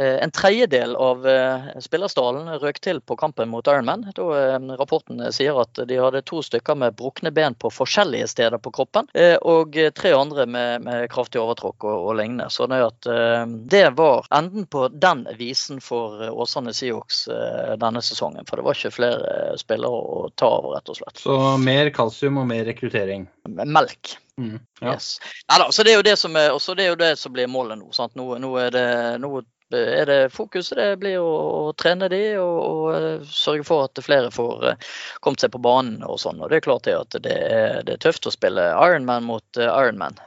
Eh, 0.00 0.22
en 0.24 0.30
tredjedel 0.30 0.94
av 0.96 1.26
eh, 1.28 1.66
spillerstallen 1.82 2.48
røk 2.62 2.78
til 2.80 3.00
på 3.04 3.16
kampen 3.20 3.50
mot 3.52 3.66
Ironman. 3.68 4.06
Da 4.16 4.26
eh, 4.38 4.68
rapporten 4.80 5.20
sier 5.34 5.58
at 5.60 5.80
de 5.88 5.98
hadde 6.00 6.22
to 6.28 6.40
stykker 6.46 6.78
med 6.78 6.96
brukne 6.96 7.32
ben 7.34 7.56
på 7.58 7.72
forskjellige 7.74 8.30
steder 8.32 8.62
på 8.62 8.72
kroppen, 8.74 9.08
og 9.46 9.76
tre 9.96 10.12
andre 10.14 10.44
med, 10.46 10.84
med 10.84 11.08
kraftig 11.12 11.40
overtråkk 11.40 11.84
og, 11.84 12.06
og 12.10 12.16
lignende. 12.18 12.48
Så 12.52 12.66
det, 12.70 12.80
at, 12.84 13.08
det 13.72 13.82
var 13.98 14.28
enden 14.34 14.66
på 14.70 14.86
den 14.92 15.24
visen 15.38 15.80
for 15.84 16.22
Åsane 16.30 16.72
Seahawks 16.76 17.24
denne 17.80 18.02
sesongen. 18.04 18.46
For 18.48 18.60
det 18.60 18.66
var 18.66 18.78
ikke 18.78 18.94
flere 18.94 19.58
spillere 19.60 19.90
å 19.90 20.24
ta 20.40 20.50
av, 20.60 20.70
rett 20.76 20.92
og 20.92 21.00
slett. 21.00 21.22
Så 21.22 21.38
mer 21.62 21.92
kalsium 21.94 22.40
og 22.42 22.48
mer 22.50 22.66
rekruttering? 22.68 23.28
Melk. 23.48 24.16
Mm, 24.40 24.60
ja. 24.80 24.94
yes. 24.94 25.20
Neida, 25.50 25.72
så 25.72 25.84
det 25.84 25.92
er 25.92 25.98
jo 26.00 26.04
det 26.06 26.16
som, 26.16 26.36
er, 26.36 26.54
det 26.76 26.84
er 26.84 26.92
jo 26.94 27.00
det 27.00 27.14
som 27.20 27.32
blir 27.34 27.50
målet 27.50 27.76
nå. 27.80 27.90
Nå, 28.16 28.26
nå, 28.40 28.52
er 28.56 28.70
det, 28.72 28.88
nå 29.20 29.30
er 29.76 30.06
det 30.06 30.18
fokuset 30.32 30.78
det 30.78 30.88
blir 31.02 31.20
å, 31.20 31.30
å 31.68 31.72
trene 31.78 32.08
de 32.10 32.22
og, 32.40 32.58
og, 32.64 32.84
eh, 32.96 33.28
sørge 33.28 33.66
for 33.68 33.86
at 33.86 34.02
flere 34.02 34.30
får 34.34 34.64
uh, 34.72 34.92
kommet 35.20 35.44
seg 35.44 35.52
på 35.54 35.62
banen 35.62 36.02
og 36.06 36.18
sånn. 36.22 36.40
Og 36.40 36.50
det 36.50 36.60
er 36.60 36.66
klart 36.66 36.88
det 36.88 36.96
at 36.98 37.18
det 37.22 37.36
er, 37.36 37.82
det 37.86 37.98
er 37.98 38.04
tøft 38.08 38.26
å 38.26 38.34
spille 38.34 38.70
Ironman 38.72 39.28
mot 39.28 39.60
uh, 39.60 39.68
Ironman. 39.68 40.18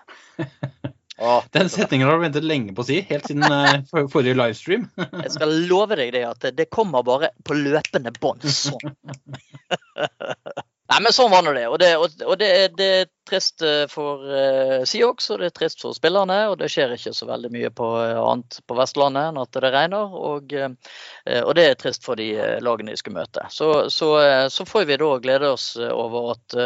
Ah, 1.19 1.41
Den 1.55 1.69
setningen 1.73 2.07
har 2.07 2.17
du 2.19 2.27
ventet 2.27 2.47
lenge 2.47 2.75
på 2.75 2.85
å 2.85 2.87
si, 2.87 3.01
helt 3.09 3.27
siden 3.29 3.49
for, 3.89 4.07
forrige 4.13 4.37
livestream. 4.39 4.87
Jeg 5.25 5.33
skal 5.35 5.57
love 5.71 5.97
deg 5.99 6.13
det 6.15 6.27
at 6.29 6.51
det 6.55 6.69
kommer 6.73 7.05
bare 7.05 7.33
på 7.43 7.57
løpende 7.57 8.13
bånd. 8.21 8.45
Sånn. 8.47 8.93
Nei, 10.93 10.99
men 11.01 11.13
sånn 11.15 11.31
var 11.31 11.47
det. 11.55 11.63
Og, 11.65 11.79
det, 11.81 11.87
og 11.97 12.35
det, 12.37 12.47
det, 12.77 12.87
er 13.01 13.07
trist 13.25 13.63
eh, 13.65 13.87
for 13.89 14.21
uh, 14.29 14.83
Seahawks, 14.85 15.31
og 15.33 15.39
det 15.41 15.47
er 15.49 15.53
trist 15.57 15.81
for 15.81 15.95
spillerne. 15.97 16.35
Og 16.51 16.59
det 16.59 16.67
skjer 16.69 16.91
ikke 16.93 17.15
så 17.17 17.25
veldig 17.25 17.49
mye 17.49 17.71
på 17.73 17.87
uh, 17.97 18.19
annet 18.21 18.59
på 18.69 18.75
Vestlandet 18.77 19.31
enn 19.31 19.39
at 19.41 19.57
det 19.57 19.71
regner. 19.73 20.11
Og, 20.13 20.53
uh, 20.53 21.39
og 21.39 21.49
det 21.57 21.65
er 21.65 21.79
trist 21.81 22.05
for 22.05 22.19
de 22.19 22.27
lagene 22.61 22.93
de 22.93 22.99
skal 23.01 23.15
møte. 23.15 23.45
Så, 23.49 23.69
så, 23.89 24.09
så, 24.53 24.65
får 24.69 24.85
vi 24.91 24.97
da 25.01 25.07
glede 25.23 25.49
oss 25.55 25.65
over 25.81 26.35
at 26.35 26.57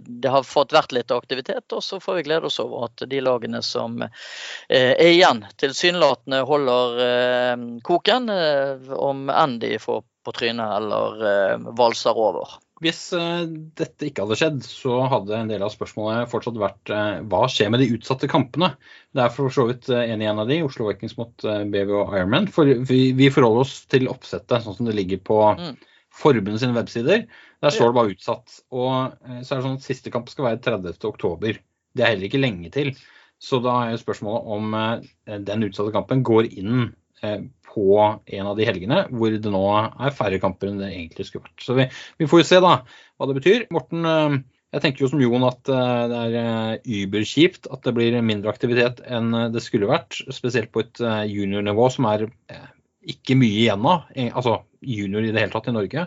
det 0.00 0.32
har 0.34 0.46
fått 0.46 0.74
vært 0.74 0.96
litt 0.96 1.14
aktivitet. 1.14 1.68
Og 1.76 1.84
så 1.86 2.00
får 2.02 2.18
vi 2.18 2.24
glede 2.26 2.50
oss 2.50 2.58
over 2.62 2.88
at 2.88 3.04
de 3.06 3.20
lagene 3.22 3.60
som 3.62 4.00
er 4.02 5.04
igjen, 5.04 5.44
tilsynelatende 5.62 6.42
holder 6.48 6.98
koken, 7.86 8.26
om 8.98 9.30
enn 9.30 9.60
de 9.62 9.76
får 9.78 10.02
på 10.26 10.34
trynet 10.36 10.74
eller 10.80 11.70
valser 11.78 12.18
over. 12.18 12.58
Hvis 12.80 13.00
uh, 13.12 13.44
dette 13.76 14.06
ikke 14.08 14.24
hadde 14.24 14.36
skjedd, 14.40 14.62
så 14.64 15.02
hadde 15.12 15.36
en 15.36 15.50
del 15.50 15.60
av 15.64 15.72
spørsmålet 15.74 16.30
fortsatt 16.32 16.56
vært 16.60 16.92
uh, 16.92 17.20
hva 17.28 17.42
skjer 17.52 17.68
med 17.72 17.82
de 17.82 17.90
utsatte 17.92 18.30
kampene? 18.30 18.70
Det 19.12 19.20
er 19.26 19.34
for 19.34 19.52
så 19.52 19.66
vidt 19.68 19.90
uh, 19.92 20.00
en 20.00 20.24
i 20.24 20.28
en 20.30 20.40
av 20.40 20.48
de, 20.48 20.62
Oslo 20.64 20.88
Vikings 20.88 21.18
mot 21.18 21.44
BV 21.44 21.92
og 21.98 22.14
Ironman. 22.16 22.48
For 22.52 22.70
vi, 22.88 23.02
vi, 23.18 23.28
forholder 23.32 23.66
oss 23.66 23.74
til 23.92 24.08
oppsettet 24.08 24.64
sånn 24.64 24.78
som 24.78 24.88
det 24.88 24.96
ligger 24.96 25.20
på 25.28 25.38
mm. 25.60 25.74
forbundet 26.22 26.64
sine 26.64 26.78
websider. 26.78 27.26
Der 27.60 27.76
står 27.76 27.92
det 27.92 27.98
bare 27.98 28.14
utsatt. 28.16 28.60
Og 28.72 28.88
så 29.28 29.36
er 29.36 29.60
det 29.60 29.66
sånn 29.66 29.76
at 29.76 29.84
siste 29.84 30.12
kamp 30.14 30.32
skal 30.32 30.48
være 30.48 30.62
30. 30.64 30.96
oktober. 31.04 31.60
Det 31.92 32.06
er 32.06 32.14
heller 32.14 32.30
ikke 32.30 32.40
lenge 32.40 32.72
til. 32.72 32.94
Så 33.40 33.60
da 33.60 33.76
er 33.82 33.92
jo 33.92 34.00
spørsmålet 34.00 34.48
om 34.56 35.44
den 35.50 35.68
utsatte 35.68 35.92
kampen 35.92 36.24
går 36.24 36.48
inn 36.48 36.94
på 37.70 37.98
en 38.08 38.48
av 38.50 38.56
de 38.58 38.66
helgene 38.66 39.04
hvor 39.10 39.34
det 39.34 39.52
nå 39.52 39.66
er 39.76 40.16
færre 40.16 40.40
kamper 40.42 40.70
enn 40.70 40.80
det 40.80 40.90
egentlig 40.92 41.28
skulle 41.28 41.46
vært. 41.46 41.62
Så 41.64 41.76
vi, 41.78 41.86
vi 42.20 42.28
får 42.30 42.42
jo 42.42 42.48
se 42.48 42.62
da 42.62 42.80
hva 42.80 43.28
det 43.28 43.36
betyr. 43.38 43.68
Morten, 43.74 44.06
eh, 44.08 44.40
jeg 44.74 44.84
tenker 44.84 45.04
jo 45.04 45.10
som 45.12 45.22
Jon 45.22 45.46
at 45.48 45.70
eh, 45.70 46.02
det 46.10 46.24
er 46.24 46.36
eh, 46.40 46.98
überkjipt 47.02 47.70
at 47.70 47.86
det 47.86 47.94
blir 47.96 48.18
mindre 48.24 48.52
aktivitet 48.52 49.04
enn 49.06 49.32
det 49.54 49.62
skulle 49.64 49.90
vært. 49.90 50.22
Spesielt 50.32 50.72
på 50.74 50.84
et 50.84 51.02
juniornivå 51.30 51.88
som 51.92 52.10
er 52.10 52.26
ikke 53.10 53.38
mye 53.38 53.62
igjen 53.64 53.86
av. 53.88 54.10
Altså 54.28 54.60
junior 54.80 55.24
i 55.24 55.32
det 55.32 55.40
hele 55.42 55.54
tatt 55.54 55.70
i 55.70 55.74
Norge. 55.76 56.04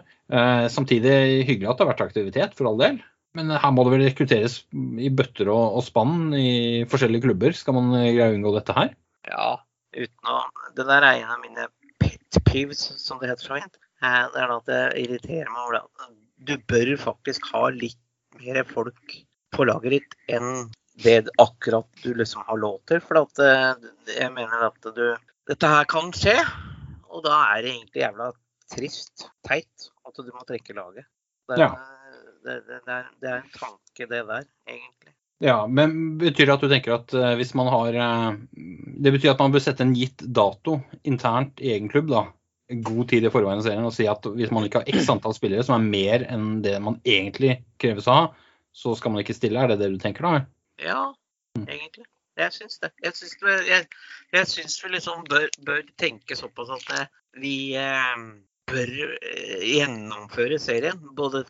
Samtidig 0.74 1.16
hyggelig 1.48 1.70
at 1.70 1.80
det 1.80 1.86
har 1.86 1.92
vært 1.92 2.06
aktivitet, 2.06 2.54
for 2.58 2.70
all 2.70 2.80
del. 2.80 3.02
Men 3.38 3.50
her 3.50 3.72
må 3.74 3.86
det 3.86 3.94
vel 3.96 4.04
rekrutteres 4.06 4.60
i 5.02 5.10
bøtter 5.14 5.50
og, 5.50 5.80
spann 5.86 6.36
i 6.38 6.86
forskjellige 6.90 7.26
klubber. 7.26 7.56
Skal 7.58 7.78
man 7.78 7.90
greie 7.98 8.30
å 8.30 8.36
unngå 8.36 8.54
dette 8.54 8.76
her? 8.78 8.92
Ja, 9.26 9.48
uten 9.96 10.30
å 10.30 10.42
Det 10.78 10.86
der 10.90 11.06
er 11.06 11.22
en 11.22 11.34
av 11.36 11.42
mine 11.44 11.68
pet 12.02 12.40
peeves, 12.48 12.86
som 13.02 13.20
det 13.22 13.32
heter 13.32 13.48
så 13.50 13.60
fint. 13.60 13.80
Eh, 14.04 14.24
det 14.34 14.42
er 14.44 14.56
at 14.56 14.70
det 14.70 14.82
irriterer 15.04 15.52
meg 15.52 15.62
over 15.66 15.80
det. 15.80 16.10
Du 16.44 16.56
bør 16.70 16.96
faktisk 17.00 17.46
ha 17.54 17.68
litt 17.74 18.00
mer 18.42 18.64
folk 18.68 19.18
på 19.54 19.68
laget 19.70 19.94
ditt 19.98 20.16
enn 20.34 20.72
det 21.04 21.30
akkurat 21.42 21.88
du 22.04 22.14
liksom 22.18 22.44
har 22.48 22.60
lov 22.60 22.80
til. 22.90 23.02
For 23.04 23.22
at 23.24 23.42
eh, 23.44 23.90
jeg 24.18 24.34
mener 24.36 24.70
at 24.70 24.92
du 24.96 25.06
Dette 25.44 25.68
her 25.68 25.84
kan 25.92 26.14
skje, 26.16 26.38
og 27.12 27.26
da 27.26 27.36
er 27.52 27.66
det 27.66 27.72
egentlig 27.74 28.00
jævla 28.00 28.30
trist, 28.72 29.26
teit, 29.44 29.90
at 30.08 30.16
du 30.16 30.30
må 30.32 30.46
trekke 30.48 30.76
laget. 30.78 31.04
Det 31.52 31.58
er, 31.58 31.64
ja. 31.66 31.68
det, 32.46 32.56
det, 32.70 32.78
det, 32.86 32.96
er, 32.96 33.10
det 33.20 33.28
er 33.28 33.42
en 33.42 33.50
tanke, 33.58 34.08
det 34.08 34.22
der, 34.30 34.48
egentlig. 34.72 35.12
Ja, 35.44 35.58
men 35.68 36.18
betyr 36.22 36.48
det 36.48 36.54
at 36.56 36.62
du 36.64 36.70
tenker 36.72 36.94
at 36.96 37.14
eh, 37.18 37.34
hvis 37.36 37.52
man 37.58 37.68
har 37.68 37.98
eh, 38.00 38.36
Det 39.04 39.12
betyr 39.12 39.34
at 39.34 39.42
man 39.44 39.52
bør 39.52 39.64
sette 39.66 39.84
en 39.84 39.92
gitt 39.98 40.24
dato 40.24 40.78
internt 41.04 41.60
i 41.60 41.74
egen 41.76 41.90
klubb, 41.92 42.08
da. 42.14 42.22
God 42.86 43.10
tid 43.12 43.26
i 43.28 43.32
forveien 43.34 43.60
av 43.60 43.66
serien, 43.66 43.84
og 43.86 43.92
si 43.94 44.06
at 44.08 44.24
hvis 44.24 44.54
man 44.56 44.64
ikke 44.66 44.80
har 44.82 44.88
x 44.96 45.10
antall 45.12 45.36
spillere 45.36 45.66
som 45.68 45.76
er 45.76 45.90
mer 45.92 46.24
enn 46.32 46.62
det 46.64 46.78
man 46.82 46.96
egentlig 47.04 47.58
kreves 47.82 48.08
å 48.08 48.16
ha, 48.16 48.24
så 48.72 48.96
skal 48.98 49.12
man 49.14 49.22
ikke 49.22 49.36
stille. 49.36 49.60
Er 49.60 49.74
det 49.74 49.82
det 49.84 49.92
du 49.94 50.00
tenker 50.02 50.26
da? 50.26 50.32
Ja, 50.82 51.02
egentlig. 51.60 52.08
Jeg 52.40 52.56
syns 52.56 52.80
det. 52.82 52.90
Jeg 53.04 53.14
syns, 53.20 53.36
vi- 53.44 53.68
jeg, 53.68 53.90
jeg 54.34 54.50
syns 54.50 54.80
vi 54.82 54.94
liksom 54.96 55.28
bør, 55.30 55.50
bør 55.68 55.84
tenke 56.02 56.40
såpass 56.40 56.72
at 56.74 56.96
eh, 56.96 57.12
vi 57.44 57.56
eh, 57.78 58.24
bør 58.72 58.96
gjennomføre 59.62 60.58
serien. 60.62 61.04
Både 61.20 61.44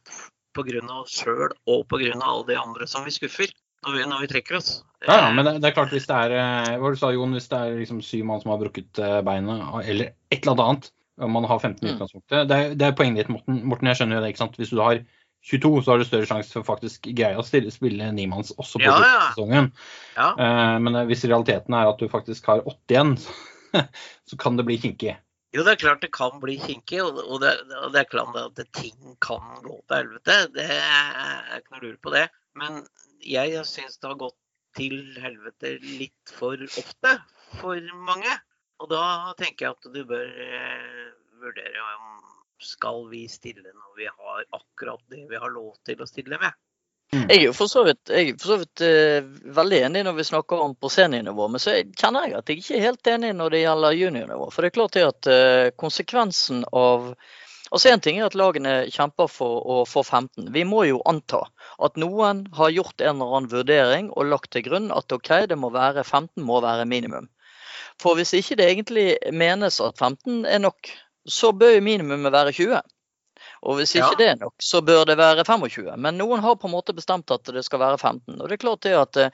pga. 0.57 0.81
oss 0.97 1.21
sjøl 1.21 1.53
og 1.69 1.85
pga. 1.93 2.11
alle 2.19 2.49
de 2.49 2.57
andre 2.59 2.89
som 2.89 3.05
vi 3.05 3.13
skuffer 3.15 3.53
når 3.83 3.97
vi, 3.97 4.03
når 4.09 4.23
vi 4.25 4.29
trekker 4.31 4.57
oss. 4.59 4.71
Ja, 5.03 5.17
ja, 5.19 5.31
men 5.35 5.43
det, 5.45 5.57
det 5.59 5.67
er 5.69 5.75
klart 5.75 5.91
hvis 5.91 6.05
det 6.07 6.15
er 6.15 6.33
eh, 6.39 6.75
hva 6.79 6.91
du 6.93 6.99
sa 6.99 7.09
Jon, 7.11 7.33
hvis 7.35 7.49
det 7.51 7.57
er 7.59 7.73
liksom 7.81 7.99
syv 8.05 8.23
mann 8.29 8.39
som 8.43 8.53
har 8.53 8.61
brukket 8.61 8.99
eh, 9.03 9.17
beinet, 9.27 9.65
eller 9.83 10.13
et 10.31 10.39
eller 10.39 10.53
annet 10.53 10.63
annet, 10.69 10.91
og 11.21 11.29
man 11.35 11.45
har 11.49 11.59
15 11.59 11.75
i 11.83 11.89
Mm. 11.89 11.95
utgangspunktet 11.97 12.47
Det 12.49 12.55
er, 12.57 12.71
det 12.79 12.87
er 12.87 12.95
poenget 12.97 13.19
ditt, 13.25 13.33
Morten. 13.35 13.59
Morten, 13.67 13.89
jeg 13.91 13.99
skjønner 13.99 14.17
jo 14.17 14.23
det. 14.23 14.31
ikke 14.33 14.41
sant? 14.45 14.55
Hvis 14.57 14.71
du 14.73 14.79
har 14.81 15.01
22, 15.43 15.83
så 15.83 15.91
har 15.91 15.99
du 15.99 16.05
større 16.07 16.25
sjanse 16.29 16.53
for 16.55 16.63
faktisk 16.63 17.09
greie 17.19 17.35
å 17.37 17.43
stille, 17.43 17.69
spille 17.75 18.07
nimanns 18.15 18.53
også 18.55 18.79
på 18.79 18.87
Ja, 18.87 18.95
ja. 19.03 19.19
sesongen. 19.33 19.67
Ja. 20.15 20.29
Uh, 20.39 20.77
men 20.79 20.95
hvis 21.09 21.25
realiteten 21.27 21.75
er 21.75 21.89
at 21.91 21.99
du 21.99 22.07
faktisk 22.09 22.47
har 22.47 22.63
åtte 22.63 22.95
igjen, 22.95 23.17
så, 24.29 24.39
kan 24.39 24.55
det 24.57 24.65
bli 24.69 24.77
kinkig. 24.79 25.17
Jo, 25.53 25.65
det 25.67 25.75
er 25.75 25.81
klart 25.83 26.01
det 26.01 26.13
kan 26.15 26.39
bli 26.41 26.55
kinkig, 26.63 27.01
og 27.03 27.19
og 27.27 27.41
det, 27.43 27.51
og 27.83 27.91
det 27.93 27.99
er 28.05 28.09
klart 28.09 28.39
at 28.39 28.63
ting 28.73 28.95
kan 29.21 29.43
gå 29.61 29.75
til 29.83 29.99
helvete. 29.99 30.37
Det 30.55 30.65
er 30.71 31.59
ikke 31.59 31.75
noe 31.75 31.83
lur 31.89 31.99
på 32.01 32.15
det. 32.15 32.23
Men 32.59 32.83
jeg 33.23 33.65
syns 33.67 33.99
det 33.99 34.09
har 34.11 34.19
gått 34.19 34.39
til 34.77 34.97
helvete 35.21 35.77
litt 35.83 36.33
for 36.37 36.59
ofte 36.81 37.17
for 37.59 37.93
mange. 38.07 38.33
Og 38.81 38.89
da 38.91 39.05
tenker 39.39 39.67
jeg 39.67 39.77
at 39.77 39.93
du 39.93 40.01
bør 40.09 40.27
eh, 40.47 41.13
vurdere 41.43 41.87
om 41.93 42.21
skal 42.63 43.07
vi 43.11 43.25
stille 43.31 43.65
når 43.65 43.97
vi 43.97 44.07
har 44.07 44.45
akkurat 44.55 45.01
det 45.11 45.25
vi 45.29 45.39
har 45.39 45.51
lov 45.51 45.75
til 45.85 46.01
å 46.01 46.07
stille 46.09 46.39
med. 46.41 46.55
Jeg 47.13 47.35
er 47.35 47.43
jo 47.43 47.53
for 47.53 47.69
så 47.69 47.83
vidt, 47.85 48.09
jeg 48.09 48.31
er 48.31 48.37
for 48.41 48.55
så 48.55 48.57
vidt 48.63 48.81
eh, 48.87 49.25
veldig 49.53 49.79
enig 49.85 50.01
når 50.07 50.15
vi 50.17 50.25
snakker 50.25 50.63
om 50.63 50.73
på 50.73 50.89
seniornivå, 50.89 51.45
men 51.51 51.61
så 51.61 51.75
kjenner 51.99 52.25
jeg 52.25 52.37
at 52.39 52.49
jeg 52.49 52.61
ikke 52.63 52.77
er 52.79 52.85
helt 52.87 53.09
enig 53.11 53.33
når 53.37 53.53
det 53.53 53.61
gjelder 53.61 53.97
juniornivå. 53.99 54.47
For 54.49 54.65
det 54.65 54.71
er 54.71 54.77
klart 54.79 54.97
det 54.97 55.03
at 55.05 55.29
eh, 55.29 55.67
konsekvensen 55.83 56.63
av 56.73 57.11
Altså 57.73 57.89
En 57.89 58.01
ting 58.05 58.19
er 58.19 58.27
at 58.27 58.35
lagene 58.37 58.73
kjemper 58.93 59.29
for 59.31 59.63
å 59.65 59.77
få 59.89 60.03
15. 60.05 60.51
Vi 60.53 60.61
må 60.69 60.83
jo 60.85 60.99
anta 61.09 61.41
at 61.81 61.95
noen 61.97 62.43
har 62.53 62.73
gjort 62.73 63.01
en 63.01 63.15
eller 63.15 63.37
annen 63.37 63.49
vurdering 63.49 64.11
og 64.13 64.29
lagt 64.29 64.51
til 64.53 64.65
grunn 64.67 64.91
at 64.93 65.15
ok, 65.15 65.31
det 65.49 65.57
må 65.57 65.71
være 65.73 66.03
15 66.05 66.45
må 66.45 66.59
være 66.61 66.85
minimum. 66.85 67.31
For 68.01 68.17
hvis 68.17 68.35
ikke 68.37 68.59
det 68.59 68.67
egentlig 68.69 69.07
menes 69.33 69.79
at 69.81 69.97
15 69.97 70.45
er 70.45 70.61
nok, 70.61 70.91
så 71.25 71.49
bør 71.57 71.77
jo 71.77 71.85
minimumet 71.85 72.33
være 72.33 72.53
20. 72.53 72.81
Og 73.63 73.79
hvis 73.79 73.95
ikke 73.95 74.11
Ja. 74.11 74.19
det 74.19 74.27
er 74.27 74.39
nok, 74.43 74.53
så 74.61 74.81
bør 74.81 75.05
det 75.09 75.17
være 75.17 75.45
25. 75.45 75.97
Men 75.97 76.17
noen 76.17 76.43
har 76.45 76.55
på 76.55 76.67
en 76.67 76.75
måte 76.75 76.93
bestemt 76.93 77.31
at 77.31 77.43
det 77.45 77.63
skal 77.65 77.79
være 77.79 77.97
15. 77.97 78.41
Og 78.41 78.49
det 78.49 78.57
er 78.57 78.65
klart 78.65 78.85
det 78.85 78.93
at 78.99 79.17
eh, 79.17 79.29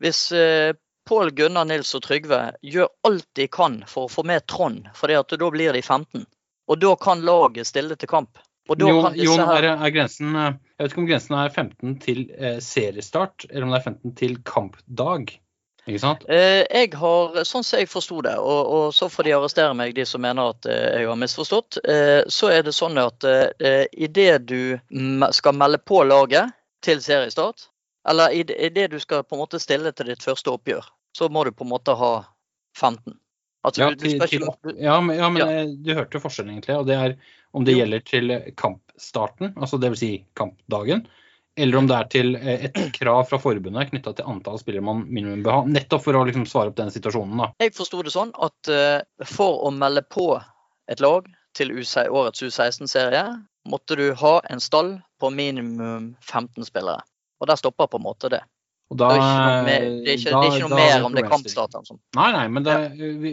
hvis 0.00 0.30
eh, 0.32 0.72
Pål, 1.04 1.32
Gunnar, 1.34 1.66
Nils 1.66 1.94
og 1.98 2.04
Trygve 2.04 2.52
gjør 2.62 2.88
alt 3.04 3.26
de 3.34 3.48
kan 3.50 3.80
for 3.90 4.06
å 4.06 4.12
få 4.12 4.22
med 4.22 4.46
Trond, 4.46 4.86
for 4.94 5.10
da 5.10 5.50
blir 5.50 5.74
de 5.74 5.82
15. 5.82 6.26
Og 6.70 6.80
da 6.82 6.94
kan 7.00 7.22
laget 7.26 7.68
stille 7.68 7.96
til 7.98 8.10
kamp. 8.10 8.38
Da 8.70 8.86
Jon, 8.86 9.42
her... 9.42 9.64
er, 9.66 9.72
er 9.74 9.90
grensen 9.90 10.36
eh, 10.38 10.52
Jeg 10.78 10.84
vet 10.84 10.92
ikke 10.92 11.00
om 11.02 11.06
grensen 11.08 11.34
er 11.34 11.48
15 11.50 11.96
til 12.04 12.20
eh, 12.38 12.58
seriestart, 12.62 13.48
eller 13.50 13.66
om 13.66 13.72
det 13.74 13.80
er 13.80 13.88
15 13.90 14.12
til 14.20 14.36
kampdag. 14.46 15.32
Ikke 15.88 15.98
sant? 15.98 16.22
Eh, 16.30 16.62
Jeg 16.70 16.92
har, 16.94 17.40
sånn 17.48 17.66
som 17.66 17.82
jeg 17.82 17.90
forsto 17.90 18.20
det, 18.22 18.36
og, 18.38 18.70
og 18.70 18.94
så 18.94 19.08
får 19.10 19.26
de 19.26 19.34
arrestere 19.34 19.74
meg, 19.74 19.96
de 19.96 20.06
som 20.06 20.22
mener 20.22 20.54
at 20.54 20.68
eh, 20.70 21.00
jeg 21.00 21.10
har 21.10 21.18
misforstått, 21.18 21.80
så 22.30 22.52
er 22.54 22.62
det 22.62 22.74
sånn 22.76 23.00
at 23.02 23.26
eh, 23.26 23.82
idet 23.92 24.46
du 24.46 24.78
skal 25.34 25.58
melde 25.58 25.82
på 25.82 26.04
laget 26.06 26.54
til 26.86 27.02
seriestart, 27.02 27.66
eller 28.08 28.30
idet 28.34 28.90
du 28.94 28.98
skal 29.02 29.26
på 29.26 29.36
en 29.36 29.42
måte 29.42 29.60
stille 29.62 29.90
til 29.94 30.10
ditt 30.10 30.22
første 30.22 30.54
oppgjør, 30.54 30.86
så 31.18 31.28
må 31.30 31.44
du 31.44 31.52
på 31.54 31.66
en 31.66 31.74
måte 31.74 31.98
ha 31.98 32.14
15. 32.78 33.18
Altså, 33.64 33.80
Ja, 33.84 33.90
du, 33.90 33.96
du 33.96 34.08
til, 34.08 34.20
til, 34.26 34.76
ja, 34.82 35.00
men, 35.00 35.16
ja, 35.16 35.28
men 35.30 35.42
Ja. 35.42 35.48
eh, 35.62 35.66
du 35.78 35.92
hørte 35.94 36.20
forskjellen 36.20 36.56
egentlig. 36.56 36.76
Og 36.80 36.86
det 36.86 36.96
er 36.98 37.16
om 37.54 37.64
det 37.64 37.74
Jo. 37.76 37.82
gjelder 37.84 38.00
til 38.04 38.32
kampstarten, 38.56 39.52
altså 39.56 39.78
dvs. 39.78 39.98
Si 40.00 40.24
kampdagen, 40.34 41.06
eller 41.56 41.78
om 41.78 41.86
det 41.86 41.96
er 41.96 42.08
til 42.08 42.34
eh, 42.36 42.64
et 42.66 42.74
krav 42.98 43.28
fra 43.28 43.38
forbundet 43.38 43.90
knytta 43.90 44.14
til 44.16 44.24
antall 44.26 44.58
spillere 44.58 44.82
man 44.82 45.04
minimum 45.08 45.42
bør 45.44 45.58
ha. 45.60 45.64
Nettopp 45.68 46.02
for 46.06 46.16
å 46.18 46.24
liksom 46.26 46.46
svare 46.48 46.72
opp 46.72 46.76
den 46.80 46.90
situasjonen. 46.90 47.38
da. 47.38 47.50
jeg 47.60 47.74
forsto 47.76 48.02
det 48.02 48.14
sånn 48.14 48.32
at 48.40 48.72
uh, 48.72 49.00
for 49.28 49.62
å 49.68 49.70
melde 49.70 50.02
på 50.10 50.26
et 50.90 51.00
lag 51.04 51.28
til 51.54 51.70
U6, 51.70 52.08
årets 52.08 52.42
U16-serie, 52.42 53.26
måtte 53.68 53.94
du 53.96 54.14
ha 54.18 54.40
en 54.50 54.58
stall 54.60 54.96
på 55.20 55.30
minimum 55.30 56.16
15 56.24 56.64
spillere. 56.66 57.04
Og 57.40 57.46
der 57.46 57.60
stopper 57.60 57.86
på 57.86 58.00
en 58.00 58.06
måte 58.08 58.30
det. 58.32 58.40
Og 58.92 58.98
Det 59.00 59.06
da, 59.08 59.12
er 59.16 59.22
ikke 59.22 59.36
noe, 59.40 59.60
mer, 59.64 59.84
det 60.04 60.10
er 60.12 60.18
ikke, 60.18 60.32
noe 60.36 60.76
mer 60.76 60.90
er 60.92 61.04
om 61.06 61.14
det 61.16 61.22
er 61.22 61.28
problemstilling. 61.30 61.30
kampstart. 61.32 61.76
Altså. 61.78 61.94
Nei, 62.18 62.28
nei, 62.34 62.42
men 62.52 62.66
det, 62.66 62.74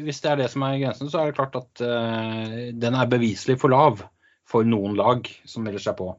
hvis 0.06 0.22
det 0.24 0.30
er 0.32 0.39
det 0.39 0.45
som 0.54 0.63
er 0.63 0.78
grensen, 0.80 1.10
så 1.12 1.19
er 1.19 1.30
det 1.30 1.36
klart 1.36 1.58
at 1.60 1.82
uh, 1.84 2.54
den 2.80 2.95
er 2.95 3.10
beviselig 3.12 3.58
for 3.60 3.74
lav 3.74 4.06
for 4.50 4.67
noen 4.67 4.95
lag 4.95 5.28
som 5.50 5.65
melder 5.67 5.84
seg 5.84 5.98
på. 6.00 6.13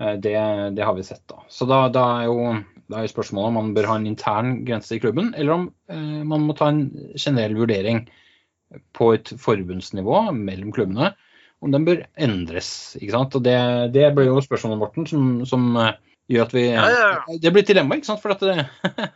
Uh, 0.00 0.16
det, 0.18 0.34
det 0.74 0.88
har 0.88 0.96
vi 0.98 1.06
sett, 1.06 1.22
da. 1.30 1.44
Så 1.46 1.68
da, 1.70 1.84
da, 1.94 2.02
er 2.24 2.32
jo, 2.32 2.48
da 2.90 3.04
er 3.04 3.12
spørsmålet 3.12 3.52
om 3.52 3.60
man 3.60 3.70
bør 3.76 3.92
ha 3.92 3.98
en 4.00 4.10
intern 4.10 4.56
grense 4.66 4.96
i 4.96 5.02
klubben, 5.04 5.30
eller 5.38 5.54
om 5.54 5.68
uh, 5.70 6.22
man 6.34 6.48
må 6.48 6.58
ta 6.58 6.72
en 6.72 6.88
generell 7.14 7.54
vurdering 7.60 8.02
på 8.98 9.12
et 9.14 9.30
forbundsnivå 9.38 10.24
mellom 10.34 10.74
klubbene. 10.74 11.12
Om 11.62 11.70
den 11.70 11.86
bør 11.86 12.02
endres. 12.18 12.72
ikke 12.98 13.14
sant? 13.14 13.38
Og 13.38 13.46
Det, 13.46 13.54
det 13.94 14.10
blir 14.18 14.32
jo 14.32 14.42
spørsmålet, 14.42 14.82
Morten, 14.82 15.06
som, 15.06 15.28
som 15.46 15.78
gjør 16.30 16.46
at 16.46 16.54
vi 16.56 16.64
Ja, 16.70 16.84
ja. 16.90 17.36
Det 17.40 17.52
blir 17.52 17.62
et 17.64 17.70
dilemma, 17.72 17.96
ikke 17.98 18.06
sant? 18.12 18.22
For 18.22 18.34
at 18.34 18.40
det, 18.40 18.66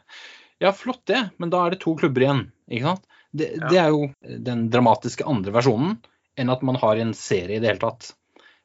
Ja, 0.64 0.72
flott 0.74 1.04
det, 1.06 1.20
men 1.38 1.50
da 1.54 1.64
er 1.66 1.70
det 1.76 1.80
to 1.84 1.94
klubber 1.98 2.24
igjen. 2.24 2.44
ikke 2.70 2.88
sant? 2.92 3.04
Det, 3.30 3.50
Ja. 3.60 3.68
det 3.70 3.78
er 3.78 3.90
jo 3.94 4.08
den 4.48 4.68
dramatiske 4.72 5.26
andre 5.28 5.52
versjonen 5.54 5.98
enn 6.38 6.50
at 6.50 6.62
man 6.66 6.76
har 6.80 6.96
en 7.02 7.12
serie 7.14 7.56
i 7.56 7.60
det 7.62 7.68
hele 7.72 7.82
tatt. 7.82 8.12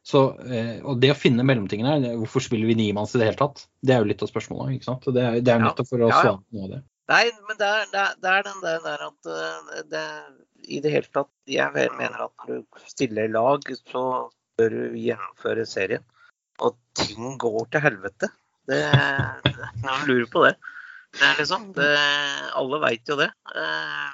Så, 0.06 0.19
eh, 0.51 0.82
og 0.84 0.99
det 0.99 1.12
å 1.13 1.15
finne 1.17 1.45
mellomtingene, 1.47 1.93
her, 2.03 2.15
hvorfor 2.19 2.43
spiller 2.43 2.67
vi 2.67 2.75
nimanns 2.75 3.13
i 3.15 3.19
det 3.21 3.27
hele 3.29 3.39
tatt? 3.39 3.63
Det 3.82 3.93
er 3.95 4.01
jo 4.03 4.10
litt 4.10 4.21
av 4.25 4.29
spørsmålet. 4.29 4.75
ikke 4.75 4.89
sant? 4.89 5.06
Det, 5.08 5.21
er- 5.23 5.39
det 5.41 5.53
er 5.53 5.62
nettopp 5.63 5.88
for 5.89 6.03
å 6.03 6.10
svare 6.12 6.38
på 6.41 6.58
noe 6.58 6.65
av 6.67 6.73
det. 6.75 6.82
Nei, 7.13 7.23
men 7.47 7.58
det 7.60 7.67
er, 7.69 7.86
det 7.93 8.29
er, 8.34 8.43
den 8.47 8.62
der, 8.63 8.79
der 8.84 9.06
at 9.08 9.29
eh, 9.38 9.84
det, 9.91 10.03
i 10.71 10.79
det 10.84 10.91
hele 10.93 11.10
tatt 11.13 11.29
Jeg 11.51 11.71
mener 11.75 12.21
at 12.27 12.32
når 12.47 12.62
du 12.63 12.84
stiller 12.88 13.27
lag, 13.32 13.63
så 13.88 14.03
bør 14.60 14.69
du 14.75 14.97
gjennomføre 15.01 15.65
serien. 15.67 16.03
Og 16.61 16.77
ting 16.97 17.37
går 17.41 17.65
til 17.73 17.83
helvete. 17.83 18.29
Det, 18.69 18.79
det 18.79 19.53
er 19.53 19.71
ikke 19.73 19.87
noe 19.87 19.97
å 19.97 20.09
lure 20.09 20.29
på 20.31 20.43
det. 20.45 20.53
Det 21.13 21.25
er 21.27 21.39
liksom 21.39 21.71
det, 21.77 21.93
Alle 22.57 22.79
veit 22.81 23.09
jo 23.09 23.17
det. 23.19 23.29
Eh, 23.53 24.11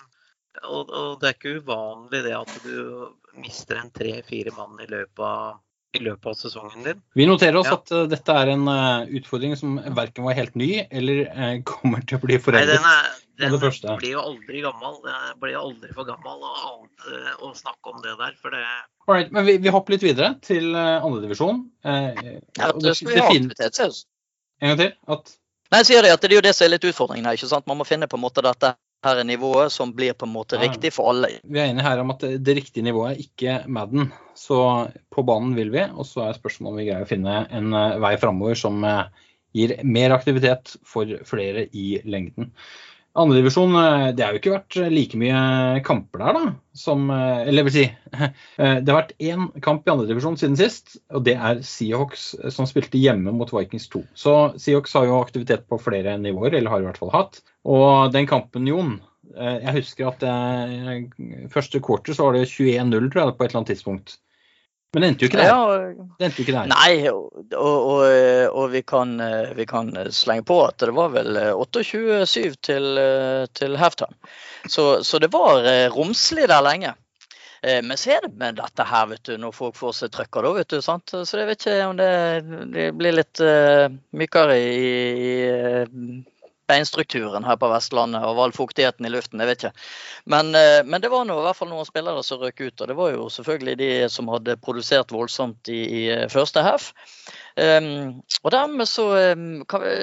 og, 0.66 0.90
og 0.90 1.20
det 1.22 1.30
er 1.30 1.36
ikke 1.38 1.58
uvanlig 1.62 2.24
det 2.26 2.36
at 2.36 2.56
du 2.64 3.40
mister 3.40 3.80
en 3.80 3.92
tre-fire 3.96 4.52
mann 4.58 4.80
i 4.84 4.90
løpet 4.90 5.24
av 5.24 5.60
i 5.98 6.02
løpet 6.04 6.28
av 6.30 6.36
sesongen 6.38 6.84
din. 6.86 7.00
Vi 7.18 7.26
noterer 7.26 7.58
oss 7.58 7.70
Ja. 7.70 7.78
at 7.80 7.92
uh, 7.92 8.04
dette 8.10 8.36
er 8.42 8.52
en 8.54 8.68
uh, 8.70 9.08
utfordring 9.20 9.56
som 9.58 9.80
verken 9.98 10.28
var 10.28 10.38
helt 10.38 10.56
ny 10.60 10.86
eller 10.86 11.24
uh, 11.34 11.56
kommer 11.72 12.06
til 12.06 12.20
å 12.20 12.22
bli 12.26 12.38
Nei, 12.38 12.44
foreldet. 12.44 12.78
den, 12.78 12.86
er, 12.86 13.10
den 13.40 13.98
blir 14.02 14.14
jo 14.14 14.22
aldri 14.22 14.62
gammel. 14.66 15.00
Den 15.06 15.42
blir 15.42 15.58
aldri 15.58 15.92
for 15.96 16.10
gammel 16.10 16.46
å, 16.46 16.78
å, 17.42 17.52
snakke 17.58 17.94
om 17.94 18.04
det 18.06 18.16
der. 18.22 18.38
For 18.42 18.54
det 18.54 18.64
Alright, 19.10 19.34
men 19.34 19.48
vi, 19.48 19.58
vi 19.58 19.74
hopper 19.74 19.96
litt 19.96 20.06
videre 20.06 20.36
til 20.46 20.76
uh, 20.78 21.02
andredivisjon. 21.02 21.66
Uh, 21.86 22.14
Ja, 22.60 22.74
det 22.76 22.96
skal 23.00 23.16
vi 23.16 23.22
ha 23.24 23.30
aktivitet. 23.32 24.04
En 24.60 24.74
gang 24.74 24.82
til. 24.84 24.94
At 25.10 25.38
Nei, 25.70 25.84
sier 25.86 26.02
de 26.02 26.10
at 26.10 26.22
det 26.22 26.32
er 26.32 26.40
jo 26.40 26.46
det 26.46 26.54
som 26.58 26.66
er 26.66 26.72
litt 26.74 26.86
utfordringen 26.90 27.28
her. 27.30 27.38
ikke 27.38 27.50
sant? 27.50 27.68
Man 27.70 27.78
må 27.78 27.86
finne 27.86 28.10
på 28.10 28.18
en 28.18 28.24
måte 28.24 28.42
dette 28.42 28.74
her 29.06 29.22
er 29.22 29.28
nivået 29.28 29.72
som 29.72 29.94
blir 29.96 30.14
på 30.18 30.28
en 30.28 30.34
måte 30.34 30.58
Ja. 30.58 30.64
riktig 30.68 30.92
for 30.94 31.10
alle. 31.10 31.40
vi 31.44 31.60
er 31.60 31.70
enige 31.72 31.84
her 31.88 32.00
om 32.00 32.12
at 32.12 32.20
det, 32.20 32.56
riktige 32.56 32.84
nivået 32.84 33.12
er 33.12 33.24
ikke 33.24 33.64
Madden. 33.68 34.12
Så 34.36 34.92
på 35.12 35.24
banen 35.24 35.56
vil 35.56 35.72
vi, 35.72 35.80
og 35.80 36.06
så 36.06 36.28
er 36.28 36.34
spørsmålet 36.34 36.74
om 36.74 36.78
vi 36.78 36.86
greier 36.90 37.06
å 37.06 37.10
finne 37.10 37.48
en 37.52 37.74
eh, 37.74 38.00
vei 38.00 38.18
framover 38.18 38.56
som 38.56 38.84
eh, 38.84 39.06
gir 39.56 39.78
mer 39.84 40.12
aktivitet 40.12 40.76
for 40.86 41.06
flere 41.26 41.68
i 41.74 42.02
lengden. 42.06 42.52
Andredivisjon, 43.20 43.74
det 44.16 44.24
har 44.24 44.36
jo 44.36 44.40
ikke 44.40 44.54
vært 44.54 44.78
like 44.94 45.18
mye 45.20 45.82
kamper 45.86 46.22
der, 46.24 46.38
da. 46.38 46.52
Som, 46.80 47.10
eh, 47.12 47.42
eller 47.50 47.66
vil 47.68 47.74
si 47.76 47.84
eh, 48.22 48.78
Det 48.80 48.92
har 48.92 49.00
vært 49.02 49.16
én 49.20 49.50
kamp 49.66 49.88
i 49.88 49.92
andredivisjon 49.94 50.38
siden 50.40 50.56
sist, 50.60 50.96
og 51.12 51.26
det 51.28 51.36
er 51.36 51.60
Seahawks 51.66 52.30
eh, 52.40 52.54
som 52.54 52.70
spilte 52.70 53.02
hjemme 53.02 53.34
mot 53.36 53.52
Vikings 53.52 53.90
2. 53.92 54.04
Så 54.18 54.36
Seahawks 54.62 54.96
har 54.96 55.10
jo 55.10 55.20
aktivitet 55.20 55.68
på 55.70 55.82
flere 55.82 56.16
nivåer, 56.22 56.56
eller 56.56 56.72
har 56.72 56.84
i 56.84 56.88
hvert 56.88 57.02
fall 57.02 57.14
hatt. 57.16 57.42
Og 57.68 58.14
den 58.16 58.30
kampen, 58.30 58.70
Jon, 58.70 58.96
eh, 59.36 59.60
jeg 59.66 59.76
husker 59.82 60.14
at 60.14 60.26
jeg, 60.26 61.10
første 61.54 61.84
quarter 61.84 62.16
så 62.16 62.30
var 62.30 62.38
det 62.38 62.48
21-0, 62.48 63.12
tror 63.12 63.26
jeg, 63.26 63.36
på 63.36 63.46
et 63.46 63.52
eller 63.52 63.64
annet 63.64 63.74
tidspunkt. 63.76 64.20
Men 64.94 65.04
det 65.04 65.10
endte 65.10 65.26
jo 65.26 65.30
ikke 65.30 65.38
der. 65.38 65.50
Ja, 65.52 66.06
Det 66.18 66.26
endte 66.26 66.42
jo 66.42 66.46
ikke 66.46 66.56
der. 66.56 66.70
Nei, 66.72 66.94
og, 67.12 67.28
og, 67.54 68.00
og, 68.50 68.64
vi 68.74 68.82
kan, 68.82 69.12
eh, 69.22 69.52
vi 69.58 69.68
kan 69.70 69.92
slenge 70.16 70.48
på 70.50 70.58
at 70.66 70.82
det 70.82 70.96
var 70.98 71.12
vel 71.14 71.38
28-7 71.52 72.56
til, 72.66 72.88
til 73.54 73.78
halftime. 73.78 74.18
Så, 74.66 75.04
så, 75.06 75.22
det 75.22 75.30
var 75.34 75.62
romslig 75.94 76.50
der 76.50 76.66
lenge. 76.66 76.96
Men 77.62 77.98
så 78.00 78.14
er 78.16 78.24
det 78.24 78.38
med 78.40 78.56
dette 78.56 78.86
her, 78.88 79.08
vet 79.12 79.24
du, 79.28 79.34
når 79.38 79.52
folk 79.52 79.76
får 79.76 79.96
seg 79.98 80.12
trøkker, 80.16 80.46
da, 80.48 80.52
vet 80.56 80.70
du. 80.72 80.78
sant? 80.82 81.12
Så 81.12 81.42
jeg 81.42 81.50
vet 81.50 81.66
ikke 81.68 81.88
om 81.90 81.98
det, 82.00 82.12
det 82.72 82.86
blir 82.96 83.18
litt 83.18 83.42
uh, 83.44 83.92
mykere 84.16 84.56
i, 84.64 84.94
i 85.28 86.39
beinstrukturen 86.70 87.46
her 87.48 87.58
på 87.60 87.70
Vestlandet 87.72 88.26
og 88.28 88.40
all 88.44 88.54
fuktigheten 88.56 89.08
i 89.08 89.12
luften. 89.14 89.42
jeg 89.42 89.50
vet 89.50 89.64
ikke. 89.64 89.88
Men, 90.26 90.54
eh, 90.56 90.82
men 90.86 91.02
det 91.02 91.12
var 91.12 91.26
nå 91.28 91.40
i 91.40 91.46
hvert 91.48 91.58
fall 91.58 91.72
noen 91.72 91.88
spillere 91.88 92.24
som 92.24 92.42
røk 92.42 92.62
ut. 92.62 92.82
Og 92.82 92.88
det 92.88 92.98
var 92.98 93.14
jo 93.16 93.30
selvfølgelig 93.34 93.78
de 93.82 93.92
som 94.14 94.32
hadde 94.34 94.60
produsert 94.64 95.14
voldsomt 95.16 95.72
i, 95.72 95.82
i 96.02 96.04
eh, 96.14 96.28
første 96.32 96.64
half. 96.66 96.92
Um, 97.60 98.22
og 98.44 98.54
dermed 98.54 98.88
så 98.88 99.10
um, 99.36 99.66
kan 99.68 99.84
vi, 99.84 99.96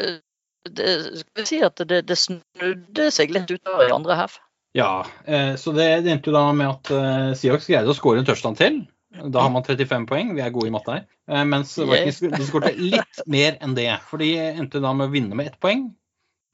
det, 0.68 0.90
skal 1.22 1.40
vi 1.40 1.46
si 1.48 1.60
at 1.64 1.80
det, 1.88 2.02
det 2.08 2.18
snudde 2.20 3.06
seg 3.14 3.32
litt 3.32 3.50
utover 3.50 3.88
i 3.88 3.94
andre 3.94 4.18
half. 4.18 4.40
Ja, 4.76 5.06
eh, 5.24 5.54
så 5.56 5.72
det, 5.72 5.88
det 6.04 6.12
endte 6.12 6.28
jo 6.28 6.36
da 6.36 6.50
med 6.52 6.68
at 6.68 6.92
eh, 6.92 7.30
Seahawks 7.38 7.70
greide 7.70 7.92
å 7.92 7.96
skåre 7.96 8.20
en 8.20 8.28
touchdown 8.28 8.58
til. 8.58 8.82
Da 9.16 9.46
har 9.46 9.52
man 9.54 9.64
35 9.64 10.04
poeng, 10.10 10.34
vi 10.36 10.42
er 10.44 10.52
gode 10.52 10.68
i 10.68 10.72
matte 10.74 10.92
her. 10.92 11.06
Mens 11.48 11.70
Vikings 11.78 12.50
skåret 12.50 12.76
litt 12.76 13.22
mer 13.32 13.56
enn 13.64 13.72
det. 13.78 13.88
For 14.10 14.20
de 14.20 14.34
endte 14.36 14.82
da 14.84 14.90
med 14.92 15.08
å 15.08 15.14
vinne 15.14 15.38
med 15.38 15.48
ett 15.48 15.56
poeng. 15.62 15.86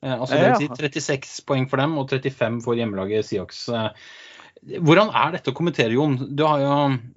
Eh, 0.02 0.18
altså 0.18 0.38
det 0.38 0.50
vil 0.50 0.66
si 0.66 1.00
36 1.00 1.46
poeng 1.46 1.70
for 1.70 1.82
dem 1.82 1.96
og 2.00 2.10
35 2.10 2.60
for 2.64 2.78
hjemmelaget 2.78 3.28
Seahawks. 3.28 3.64
Eh, 3.70 3.88
hvordan 4.82 5.10
er 5.18 5.32
dette 5.34 5.50
å 5.50 5.56
kommentere, 5.58 5.94
Jon? 5.94 6.14
Du 6.38 6.44
har 6.46 6.60
jo, 6.62 6.74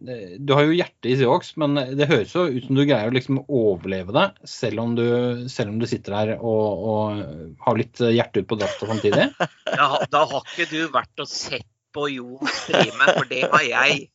eh, 0.10 0.38
du 0.42 0.54
har 0.58 0.66
jo 0.66 0.78
hjertet 0.78 1.12
i 1.12 1.18
Seahawks, 1.20 1.54
men 1.62 1.78
det 1.98 2.10
høres 2.10 2.34
jo 2.34 2.48
ut 2.50 2.66
som 2.66 2.78
du 2.78 2.86
greier 2.86 3.12
å 3.12 3.16
liksom 3.16 3.44
overleve 3.46 4.16
det, 4.16 4.26
selv 4.50 4.82
om 4.86 4.96
du, 4.98 5.06
selv 5.52 5.74
om 5.74 5.78
du 5.82 5.86
sitter 5.90 6.18
her 6.18 6.34
og, 6.38 6.90
og, 6.90 7.22
har 7.68 7.80
litt 7.82 8.02
hjerte 8.02 8.42
ut 8.42 8.50
på 8.50 8.60
drakta 8.62 8.90
samtidig? 8.90 9.30
Ja, 9.76 9.90
da 10.08 10.22
har 10.30 10.44
ikke 10.46 10.70
du 10.72 10.82
vært 10.94 11.22
og 11.22 11.30
sett 11.30 11.68
på 11.96 12.08
Jon 12.12 12.48
streame, 12.48 13.14
for 13.16 13.28
det 13.30 13.46
har 13.50 13.64
jeg. 13.66 14.06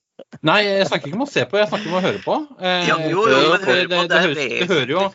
Nei, 0.46 0.60
jeg 0.64 0.86
snakker 0.88 1.10
ikke 1.10 1.18
om 1.18 1.24
å 1.24 1.30
se 1.30 1.44
på, 1.48 1.58
jeg 1.58 1.68
snakker 1.70 1.90
om 1.90 1.96
å 1.98 2.02
høre 2.04 2.20
på. 2.22 2.36
Ja, 2.60 2.98
jo, 3.08 3.24
jo, 3.24 3.40
men 3.54 3.64
høre 3.64 3.86
på, 3.88 4.02
det, 4.06 4.10
det, 4.12 4.20
det, 4.36 4.48
det, 4.52 4.68
hører 4.70 4.94
jo 4.94 5.06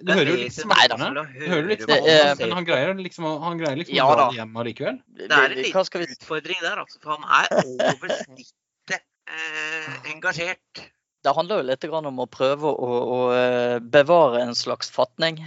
det 0.00 0.16
hører 0.18 0.30
jo 0.30 0.36
litt 0.40 0.54
smertene. 0.56 1.24
Litt 1.68 1.84
men 1.88 2.54
han 2.56 2.68
greier 2.68 2.94
liksom, 2.98 3.26
han 3.42 3.58
greier 3.60 3.80
liksom 3.80 3.96
ja, 3.96 4.06
å 4.06 4.14
dra 4.14 4.28
det 4.30 4.40
hjem 4.40 4.60
allikevel. 4.62 5.00
Det 5.18 5.28
er 5.28 5.56
en 5.56 5.58
liten 5.58 6.06
utfordring 6.14 6.62
der, 6.62 6.84
altså, 6.84 7.00
for 7.02 7.16
han 7.16 7.26
er 7.40 7.50
over 7.90 8.14
snittet 8.22 9.02
eh, 9.02 9.92
engasjert. 10.14 10.86
Det 11.26 11.34
handler 11.34 11.60
jo 11.60 11.68
litt 11.68 11.84
om 11.98 12.22
å 12.22 12.28
prøve 12.30 12.70
å, 12.70 12.90
å 13.18 13.20
eh, 13.34 13.76
bevare 13.82 14.44
en 14.46 14.54
slags 14.56 14.90
fatning. 14.94 15.40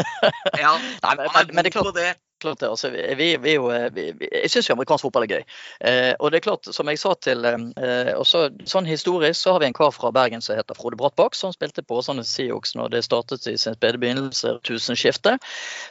ja, 0.62 0.72
han 1.04 1.24
er 1.24 1.68
god 1.68 1.90
på 1.92 1.96
det 1.98 2.14
klart 2.42 2.60
det. 2.60 2.68
Altså, 2.68 2.90
vi, 2.90 3.28
vi, 3.40 3.54
eh, 3.56 3.86
vi, 3.94 4.06
jeg 4.26 4.50
syns 4.52 4.68
jo 4.68 4.76
amerikansk 4.76 5.06
fotball 5.06 5.26
er 5.26 5.32
gøy. 5.36 5.44
Eh, 5.88 6.12
og 6.18 6.32
det 6.32 6.40
er 6.40 6.46
klart, 6.46 6.68
som 6.74 6.90
jeg 6.90 7.00
sa 7.00 7.14
til 7.22 7.46
eh, 7.48 8.12
også, 8.18 8.44
Sånn 8.68 8.88
historisk 8.88 9.38
så 9.40 9.54
har 9.54 9.62
vi 9.62 9.68
en 9.70 9.76
kar 9.76 9.92
fra 9.94 10.12
Bergen 10.14 10.44
som 10.44 10.58
heter 10.58 10.76
Frode 10.78 10.98
Brattbakk, 11.00 11.36
som 11.38 11.54
spilte 11.54 11.84
på 11.86 12.00
Åsane 12.00 12.24
Sioux 12.26 12.74
når 12.78 12.92
det 12.94 13.04
startet 13.06 13.46
i 13.50 13.56
sin 13.60 13.76
spede 13.78 14.00
begynnelse, 14.02 14.56
tusenskiftet. 14.66 15.42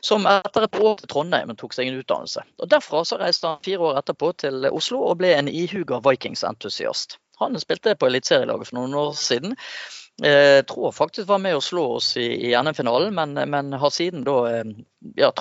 Som 0.06 0.28
etter 0.30 0.68
et 0.68 0.80
år 0.82 1.00
til 1.00 1.12
Trondheim 1.12 1.56
tok 1.58 1.76
seg 1.76 1.90
en 1.90 2.02
utdannelse. 2.02 2.46
Og 2.62 2.72
Derfra 2.72 3.04
så 3.08 3.20
reiste 3.22 3.50
han 3.50 3.64
fire 3.66 3.92
år 3.92 4.04
etterpå 4.04 4.34
til 4.46 4.70
Oslo 4.72 5.02
og 5.10 5.18
ble 5.22 5.34
en 5.38 5.52
ihuga 5.52 6.02
Vikings-entusiast. 6.06 7.20
Han 7.42 7.58
spilte 7.60 7.98
på 7.98 8.08
eliteserielaget 8.12 8.70
for 8.70 8.78
noen 8.78 8.94
år 9.02 9.16
siden. 9.18 9.56
Jeg 10.22 10.66
tror 10.70 10.92
faktisk 10.94 11.28
var 11.30 11.40
med 11.42 11.56
å 11.58 11.64
slå 11.64 11.86
oss 11.96 12.12
i, 12.20 12.28
i 12.46 12.52
NM-finalen, 12.54 13.16
men, 13.16 13.34
men, 13.50 13.74
har 13.82 13.94
siden 13.94 14.26
da 14.28 14.36
ja, 15.18 15.32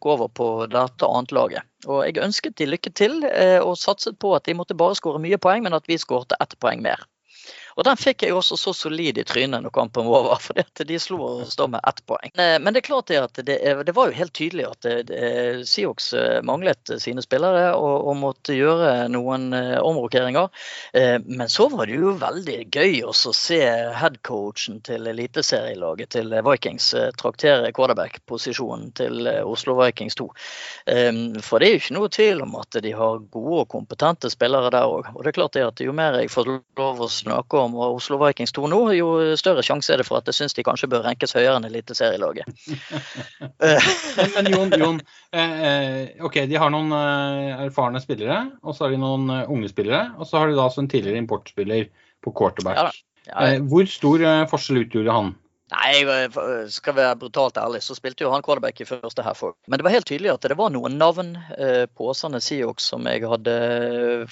trukket 0.00 0.20
over 0.20 0.28
på 0.28 0.66
dette 0.66 1.06
annetlaget. 1.06 1.62
Og 1.86 2.04
jeg 2.06 2.22
ønsket 2.22 2.58
de 2.58 2.66
lykke 2.66 2.90
til 2.92 3.24
eh, 3.24 3.60
og 3.60 3.76
satset 3.78 4.18
på 4.18 4.34
at 4.34 4.44
de 4.44 4.54
måtte 4.54 4.74
bare 4.74 4.94
skåre 4.94 5.20
mye 5.20 5.38
poeng, 5.38 5.62
men 5.62 5.74
at 5.74 5.86
vi 5.88 5.98
skårte 5.98 6.36
ett 6.40 6.58
poeng 6.60 6.82
mer. 6.82 7.06
Og 7.80 7.86
den 7.86 7.96
fikk 7.96 8.26
jeg 8.26 8.36
også 8.36 8.58
så 8.60 8.74
solid 8.76 9.16
i 9.16 9.24
trynet 9.24 9.64
når 9.64 9.72
kampen 9.72 10.04
var 10.10 10.26
over, 10.26 10.40
for 10.44 10.84
de 10.84 10.98
slo 11.00 11.20
oss 11.40 11.56
da 11.56 11.64
med 11.72 11.80
ett 11.88 12.02
poeng. 12.04 12.32
Eh, 12.34 12.58
men 12.60 12.76
det 12.76 12.82
er 12.82 12.88
klart 12.90 13.08
det 13.08 13.20
at 13.22 13.40
det, 13.48 13.56
det 13.88 13.94
var 13.96 14.10
jo 14.10 14.18
helt 14.18 14.34
tydelig 14.36 14.66
at 14.68 14.88
Siox 15.68 16.12
eh, 16.12 16.40
manglet 16.44 16.92
sine 17.00 17.24
spillere 17.24 17.70
og, 17.78 17.94
og, 18.10 18.18
måtte 18.20 18.52
gjøre 18.52 19.08
noen 19.08 19.54
eh, 19.56 19.78
omrokeringer. 19.80 20.50
Men 21.24 21.48
så 21.48 21.68
var 21.72 21.88
det 21.88 21.96
jo 21.96 22.12
veldig 22.20 22.56
gøy 22.74 22.98
å 23.06 23.12
se 23.14 23.60
headcoachen 23.96 24.80
til 24.84 25.06
eliteserielaget 25.08 26.12
til 26.16 26.34
Vikings 26.44 26.90
traktere 27.20 27.70
quarterback-posisjonen 27.76 28.90
til 28.98 29.28
Oslo 29.46 29.76
Vikings 29.78 30.18
2. 30.20 30.26
For 31.46 31.62
det 31.62 31.68
er 31.68 31.72
jo 31.72 31.80
ikke 31.80 31.96
noe 31.96 32.12
tvil 32.12 32.42
om 32.44 32.56
at 32.60 32.80
de 32.82 32.92
har 32.96 33.22
gode 33.32 33.62
og 33.62 33.70
kompetente 33.72 34.30
spillere 34.32 34.72
der 34.74 34.90
òg. 34.90 35.12
Og 35.14 35.22
det 35.22 35.32
er 35.32 35.38
klart 35.38 35.56
det 35.56 35.66
at 35.68 35.84
jo 35.84 35.94
mer 35.96 36.18
jeg 36.20 36.32
får 36.34 36.50
lov 36.80 37.04
å 37.06 37.10
snakke 37.12 37.62
om 37.62 37.69
om 37.70 37.94
Oslo 37.96 38.18
Vikings 38.20 38.52
2 38.56 38.68
nå, 38.72 38.80
jo 38.98 39.08
større 39.38 39.64
sjanse 39.66 39.92
er 39.94 40.02
det 40.02 40.06
for 40.08 40.20
at 40.20 40.28
jeg 40.30 40.38
syns 40.40 40.56
de 40.56 40.64
kanskje 40.66 40.90
bør 40.92 41.04
renkes 41.06 41.34
høyere 41.36 41.56
enn 41.58 41.68
eliteserielaget. 41.68 42.50
men, 44.18 44.30
men 44.36 44.50
Jon, 44.52 44.74
Jon 44.80 45.02
eh, 45.32 45.54
eh, 45.70 46.24
ok, 46.26 46.42
de 46.50 46.58
har 46.60 46.72
noen 46.74 46.94
eh, 46.96 47.66
erfarne 47.66 48.02
spillere, 48.02 48.42
og 48.64 48.76
så 48.76 48.86
har 48.86 48.94
de 48.94 49.02
noen 49.02 49.30
unge 49.42 49.70
spillere. 49.72 50.10
Og 50.18 50.28
så 50.28 50.42
har 50.42 50.50
de 50.50 50.58
da 50.58 50.68
en 50.70 50.90
tidligere 50.90 51.22
importspiller 51.22 51.86
på 52.24 52.34
quarterback. 52.36 52.80
Ja, 52.80 52.90
ja, 53.28 53.32
ja. 53.32 53.46
Eh, 53.54 53.62
hvor 53.70 53.88
stor 53.90 54.24
forskjell 54.50 54.84
utgjorde 54.84 55.16
han? 55.16 55.32
Nei, 55.70 56.26
skal 56.72 56.96
være 56.96 57.18
brutalt 57.20 57.58
ærlig, 57.60 57.82
så 57.86 57.94
spilte 57.94 58.24
jo 58.24 58.32
han 58.32 58.42
quarterback 58.42 58.80
i 58.82 58.88
første 58.88 59.22
half. 59.22 59.44
Men 59.70 59.78
det 59.78 59.86
var 59.86 59.94
helt 59.94 60.08
tydelig 60.10 60.32
at 60.32 60.48
det 60.50 60.58
var 60.58 60.72
noen 60.74 60.98
navn 60.98 61.36
eh, 61.56 61.84
på 61.86 62.10
Åsane 62.10 62.40
Sioux 62.42 62.82
som 62.82 63.06
jeg 63.06 63.22
hadde 63.30 63.54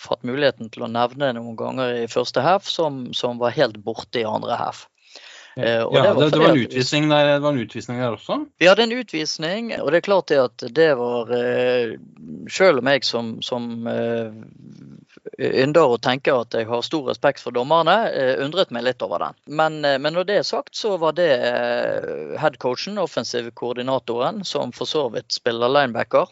fått 0.03 0.27
muligheten 0.27 0.73
til 0.75 0.87
å 0.87 0.91
nevne 0.91 1.31
noen 1.37 1.55
ganger 1.59 1.95
i 2.03 2.09
første 2.11 2.43
half, 2.43 2.67
som, 2.67 3.07
som 3.15 3.39
var 3.39 3.55
helt 3.55 3.79
borte 3.87 4.25
i 4.25 4.27
andre 4.27 4.59
half. 4.59 4.89
Eh, 5.59 5.71
ja, 5.71 5.89
det, 5.91 6.13
var, 6.15 6.31
det, 6.31 6.39
var 6.39 6.49
en 6.49 6.59
utvisning 6.59 7.09
der, 7.09 7.25
det 7.27 7.39
var 7.39 7.53
en 7.53 7.59
utvisning 7.59 7.99
der 7.99 8.15
også? 8.15 8.37
Vi 8.59 8.67
hadde 8.69 8.85
en 8.87 8.93
utvisning, 8.93 9.73
og 9.81 9.91
det 9.91 9.99
er 9.99 10.07
klart 10.07 10.29
det 10.31 10.39
at 10.39 10.65
det 10.77 10.89
var 11.01 11.33
eh, 11.35 11.97
Selv 12.53 12.79
om 12.79 12.91
jeg 12.93 13.03
som, 13.05 13.33
som 13.43 13.89
eh, 13.91 14.31
ynder 15.39 15.95
å 15.95 15.99
tenke 15.99 16.35
at 16.35 16.55
jeg 16.55 16.69
har 16.71 16.87
stor 16.87 17.11
respekt 17.11 17.43
for 17.43 17.57
dommerne, 17.57 17.97
undret 18.45 18.71
meg 18.75 18.87
litt 18.87 19.03
over 19.03 19.25
den. 19.27 19.39
Men, 19.61 19.81
men 19.83 20.15
når 20.15 20.29
det 20.29 20.39
er 20.39 20.47
sagt, 20.47 20.77
så 20.79 20.95
var 20.99 21.15
det 21.19 21.29
headcoachen, 22.39 22.99
offensivkoordinatoren, 23.03 24.45
som 24.47 24.73
for 24.75 24.91
så 24.91 25.09
vidt 25.15 25.35
spiller 25.35 25.71
linebacker 25.75 26.31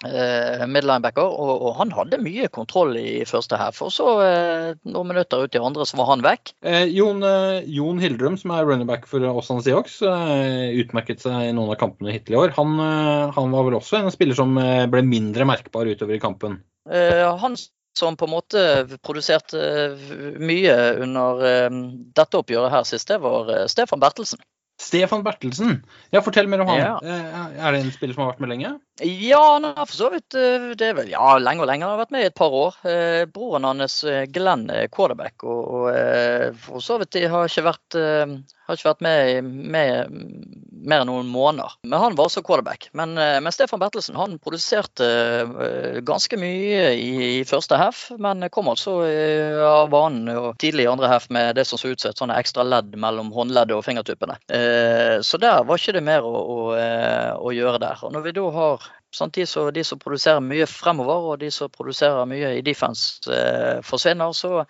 midlinebacker, 0.00 1.26
og, 1.28 1.50
og, 1.60 1.72
han 1.76 1.90
hadde 1.92 2.20
mye 2.22 2.48
kontroll 2.52 2.94
i 2.96 3.24
første 3.28 3.58
half. 3.60 3.80
Og 3.84 3.92
så, 3.94 4.06
eh, 4.24 4.68
noen 4.88 5.10
minutter 5.10 5.44
ut 5.44 5.56
i 5.56 5.62
andre, 5.62 5.86
så 5.88 5.98
var 6.00 6.10
han 6.12 6.24
vekk. 6.24 6.54
Eh, 6.64 6.86
Jon, 6.94 7.22
eh, 7.26 7.66
Jon, 7.68 8.00
Hildrum, 8.00 8.38
som 8.40 8.54
er 8.54 8.64
running 8.68 8.88
back 8.88 9.06
for 9.10 9.24
Åsane 9.28 9.64
Seahawks, 9.64 10.00
eh, 10.06 10.70
utmerket 10.80 11.24
seg 11.26 11.50
i 11.50 11.52
noen 11.56 11.74
av 11.74 11.80
kampene 11.80 12.14
hittil 12.14 12.38
i 12.38 12.40
år. 12.44 12.54
Han, 12.56 12.78
eh, 12.80 13.34
han, 13.36 13.50
var 13.52 13.66
vel 13.68 13.76
også 13.80 14.00
en 14.00 14.14
spiller 14.14 14.38
som 14.38 14.56
ble 14.56 15.02
mindre 15.04 15.44
merkbar 15.48 15.90
utover 15.90 16.16
i 16.16 16.22
kampen? 16.22 16.62
han 16.90 17.54
som 17.94 18.16
på 18.16 18.24
en 18.26 18.32
måte 18.32 18.60
produserte 19.04 19.60
mye 20.40 20.74
under 21.04 21.42
dette 22.16 22.38
oppgjøret 22.40 22.72
her 22.72 22.86
sist, 22.88 23.10
det 23.12 23.20
var 23.22 23.52
Stefan 23.70 24.00
Bertelsen. 24.02 24.40
Stefan 24.80 25.24
Bertelsen. 25.26 25.82
Ja, 26.10 26.22
Fortell 26.24 26.48
mer 26.48 26.64
om 26.64 26.70
han. 26.72 26.80
Ja. 26.80 26.94
Er 27.04 27.76
det 27.76 27.82
en 27.84 27.92
spiller 27.92 28.16
som 28.16 28.24
har 28.24 28.32
vært 28.32 28.44
med 28.44 28.54
lenge? 28.54 28.78
Ja, 29.02 29.52
han 29.52 29.64
har 29.64 29.86
for 29.86 29.96
så 29.96 30.08
vidt 30.12 30.34
eh, 30.36 30.70
det 30.76 30.90
er 30.90 30.96
vel, 30.98 31.10
ja, 31.12 31.38
lenge 31.40 31.64
og 31.64 31.70
lenge. 31.70 31.86
Han 31.86 31.94
har 31.94 32.02
vært 32.02 32.14
med 32.14 32.24
i 32.24 32.28
et 32.28 32.36
par 32.36 32.52
år. 32.52 32.76
Eh, 32.88 33.24
broren 33.32 33.64
hans 33.64 34.02
eh, 34.04 34.26
Glenn 34.28 34.66
er 34.72 34.90
quarterback, 34.92 35.44
og, 35.44 35.60
og 35.80 36.56
for 36.60 36.84
så 36.84 36.98
vidt 37.00 37.14
de 37.16 37.26
har 37.30 37.48
ikke 37.48 37.64
vært, 37.64 37.96
har 37.96 38.76
ikke 38.76 38.90
vært 38.90 39.04
med, 39.04 39.30
i 39.30 39.40
mer 40.80 41.02
enn 41.02 41.08
noen 41.08 41.28
måneder. 41.30 41.76
Men 41.84 42.02
han 42.02 42.16
var 42.18 42.28
også 42.28 42.42
quarterback. 42.44 42.88
Men, 42.96 43.14
men 43.16 43.52
Stefan 43.54 43.80
Bertelsen 43.82 44.18
han 44.18 44.38
produserte 44.42 45.06
ganske 46.06 46.38
mye 46.40 46.92
i, 46.96 47.10
i 47.40 47.44
første 47.48 47.78
half, 47.80 48.06
men 48.20 48.46
kom 48.52 48.70
altså 48.72 48.98
av 49.66 49.90
banen 49.92 50.54
tidlig 50.60 50.86
i 50.86 50.90
andre 50.92 51.10
half 51.12 51.28
med 51.32 51.56
det 51.58 51.66
som 51.68 51.80
så 51.80 51.92
ut 51.92 52.00
som 52.00 52.12
et 52.12 52.22
sånne 52.22 52.38
ekstra 52.40 52.66
ledd 52.66 52.96
mellom 53.00 53.32
håndleddet 53.34 53.76
og 53.76 53.84
fingertuppene. 53.86 54.38
Så 55.26 55.38
der 55.42 55.64
var 55.66 55.80
ikke 55.80 55.94
det 55.96 56.02
mer 56.06 56.26
å, 56.26 56.32
å, 56.38 56.58
å 57.40 57.52
gjøre 57.54 57.80
der. 57.82 58.02
Og 58.06 58.14
når 58.14 58.24
vi 58.26 58.34
da 58.36 58.46
har 58.54 58.88
Samtidig 59.12 59.48
så 59.48 59.64
de 59.74 59.82
som 59.84 59.98
produserer 59.98 60.42
mye 60.44 60.66
fremover, 60.70 61.24
og 61.32 61.40
de 61.42 61.48
som 61.50 61.70
produserer 61.72 62.28
mye 62.30 62.52
i 62.60 62.62
defense 62.62 63.26
eh, 63.26 63.80
forsvinner, 63.82 64.30
så, 64.36 64.62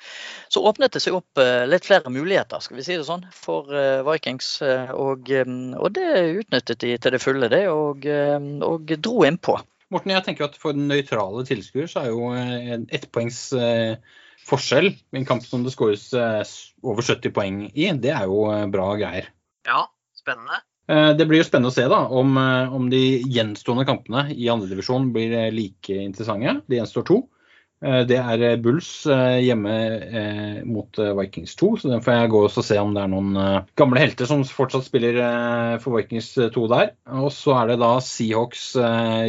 så, 0.49 0.63
åpnet 0.71 0.95
det 0.97 1.03
seg 1.05 1.19
opp 1.19 1.41
eh, 1.43 1.67
litt 1.69 1.85
flere 1.85 2.13
muligheter, 2.13 2.63
skal 2.65 2.79
vi 2.79 2.87
si 2.87 2.97
det 2.97 3.05
sånn, 3.05 3.27
for 3.37 3.69
eh, 3.77 4.01
Vikings. 4.07 4.49
Eh, 4.65 4.93
og, 4.97 5.29
eh, 5.29 5.51
og, 5.77 5.91
det 5.99 6.07
utnyttet 6.41 6.81
de 6.81 6.95
til 6.97 7.17
det 7.17 7.21
fulle, 7.21 7.51
det, 7.53 7.67
og, 7.69 8.09
eh, 8.09 8.39
og 8.65 8.95
dro 8.97 9.27
innpå. 9.29 9.59
Morten, 9.93 10.15
jeg 10.15 10.25
tenker 10.25 10.49
at 10.49 10.57
for 10.63 10.79
nøytrale 10.79 11.45
tilskuere 11.45 11.91
så 11.91 12.07
er 12.07 12.15
jo 12.15 12.31
en 12.33 12.87
ettpoengs 12.95 13.43
forskjell 14.47 14.93
i 14.95 15.19
en 15.19 15.27
kamp 15.27 15.43
som 15.45 15.67
det 15.67 15.73
skåres 15.75 16.07
over 16.15 17.03
70 17.03 17.35
poeng 17.35 17.65
i, 17.75 17.89
det 17.99 18.15
er 18.15 18.31
jo 18.31 18.47
bra 18.71 18.93
greier. 19.03 19.27
Ja, 19.70 19.87
spennende. 20.18 20.61
Eh, 20.90 21.12
Det 21.16 21.26
blir 21.28 21.38
jo 21.42 21.46
spennende 21.46 21.70
å 21.70 21.74
se 21.74 21.87
da, 21.88 22.04
om, 22.09 22.37
eh, 22.37 22.72
om 22.74 22.88
de 22.90 23.22
gjenstående 23.22 23.87
kampene 23.87 24.30
i 24.35 24.48
andredivisjon 24.50 25.12
blir 25.14 25.37
eh, 25.38 25.52
like 25.54 25.94
interessante. 26.02 26.62
Det 26.66 26.80
gjenstår 26.80 27.06
to. 27.06 27.18
Eh, 27.85 28.02
Det 28.04 28.18
er 28.18 28.56
Bulls 28.61 28.88
hjemme 29.06 29.76
mot 30.66 30.98
Vikings 31.20 31.54
2, 31.56 31.68
så 31.80 31.88
den 31.92 32.02
får 32.04 32.16
jeg 32.16 32.33
gå 32.33 32.40
og 32.44 32.64
se 32.66 32.76
om 32.78 32.92
det 32.92 33.04
er 33.04 33.12
noen 33.12 33.38
gamle 33.78 34.02
helter 34.02 34.28
som 34.28 34.42
fortsatt 34.44 34.85
spiller 34.85 35.78
for 35.80 35.96
Vikings 35.96 36.35
2 36.52 36.66
der. 36.68 36.90
Og 37.22 37.30
så 37.33 37.54
er 37.56 37.70
det 37.70 37.78
da 37.80 37.94
Seahawks 38.04 38.74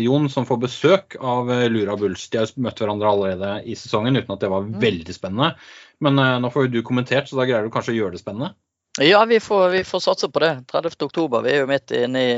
Jon 0.03 0.27
som 0.33 0.49
får 0.49 0.59
besøk 0.65 1.15
av 1.21 1.47
Lura 1.71 1.95
Bulls. 1.95 2.27
De 2.33 2.41
har 2.41 2.51
møtt 2.57 2.81
hverandre 2.81 3.07
allerede 3.07 3.53
i 3.63 3.77
sesongen 3.79 4.17
uten 4.17 4.33
at 4.35 4.41
det 4.43 4.51
var 4.51 4.67
veldig 4.67 5.15
spennende. 5.15 5.53
Men 6.01 6.19
nå 6.41 6.51
får 6.51 6.67
jo 6.67 6.73
du 6.75 6.81
kommentert, 6.83 7.29
så 7.29 7.37
da 7.39 7.45
greier 7.47 7.63
du 7.63 7.71
kanskje 7.71 7.93
å 7.93 7.99
gjøre 8.01 8.17
det 8.17 8.25
spennende. 8.25 8.55
Ja, 8.99 9.25
vi 9.25 9.39
får, 9.39 9.69
vi 9.69 9.83
får 9.83 9.99
satse 9.99 10.29
på 10.29 10.39
det. 10.39 10.63
30. 10.71 11.05
oktober. 11.05 11.41
Vi 11.41 11.51
er 11.51 11.61
jo 11.61 11.67
midt 11.69 11.91
inne 11.95 12.21
i, 12.21 12.33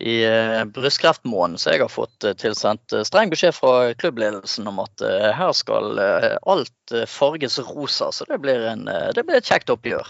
i 0.00 0.14
eh, 0.24 0.62
brystkreftmåneden, 0.64 1.58
så 1.60 1.74
jeg 1.74 1.82
har 1.84 1.92
fått 1.92 2.24
eh, 2.24 2.32
tilsendt 2.40 2.94
eh, 2.96 3.04
streng 3.04 3.28
beskjed 3.32 3.52
fra 3.52 3.92
klubbledelsen 4.00 4.68
om 4.70 4.80
at 4.80 5.04
her 5.36 5.52
skal 5.52 6.00
alt 6.00 6.96
farges 7.12 7.58
rosa. 7.58 8.08
Så 8.12 8.24
det 8.30 8.40
blir, 8.40 8.64
en, 8.72 8.88
det 8.88 9.26
blir 9.26 9.36
et 9.36 9.52
kjekt 9.52 9.72
oppgjør. 9.72 10.08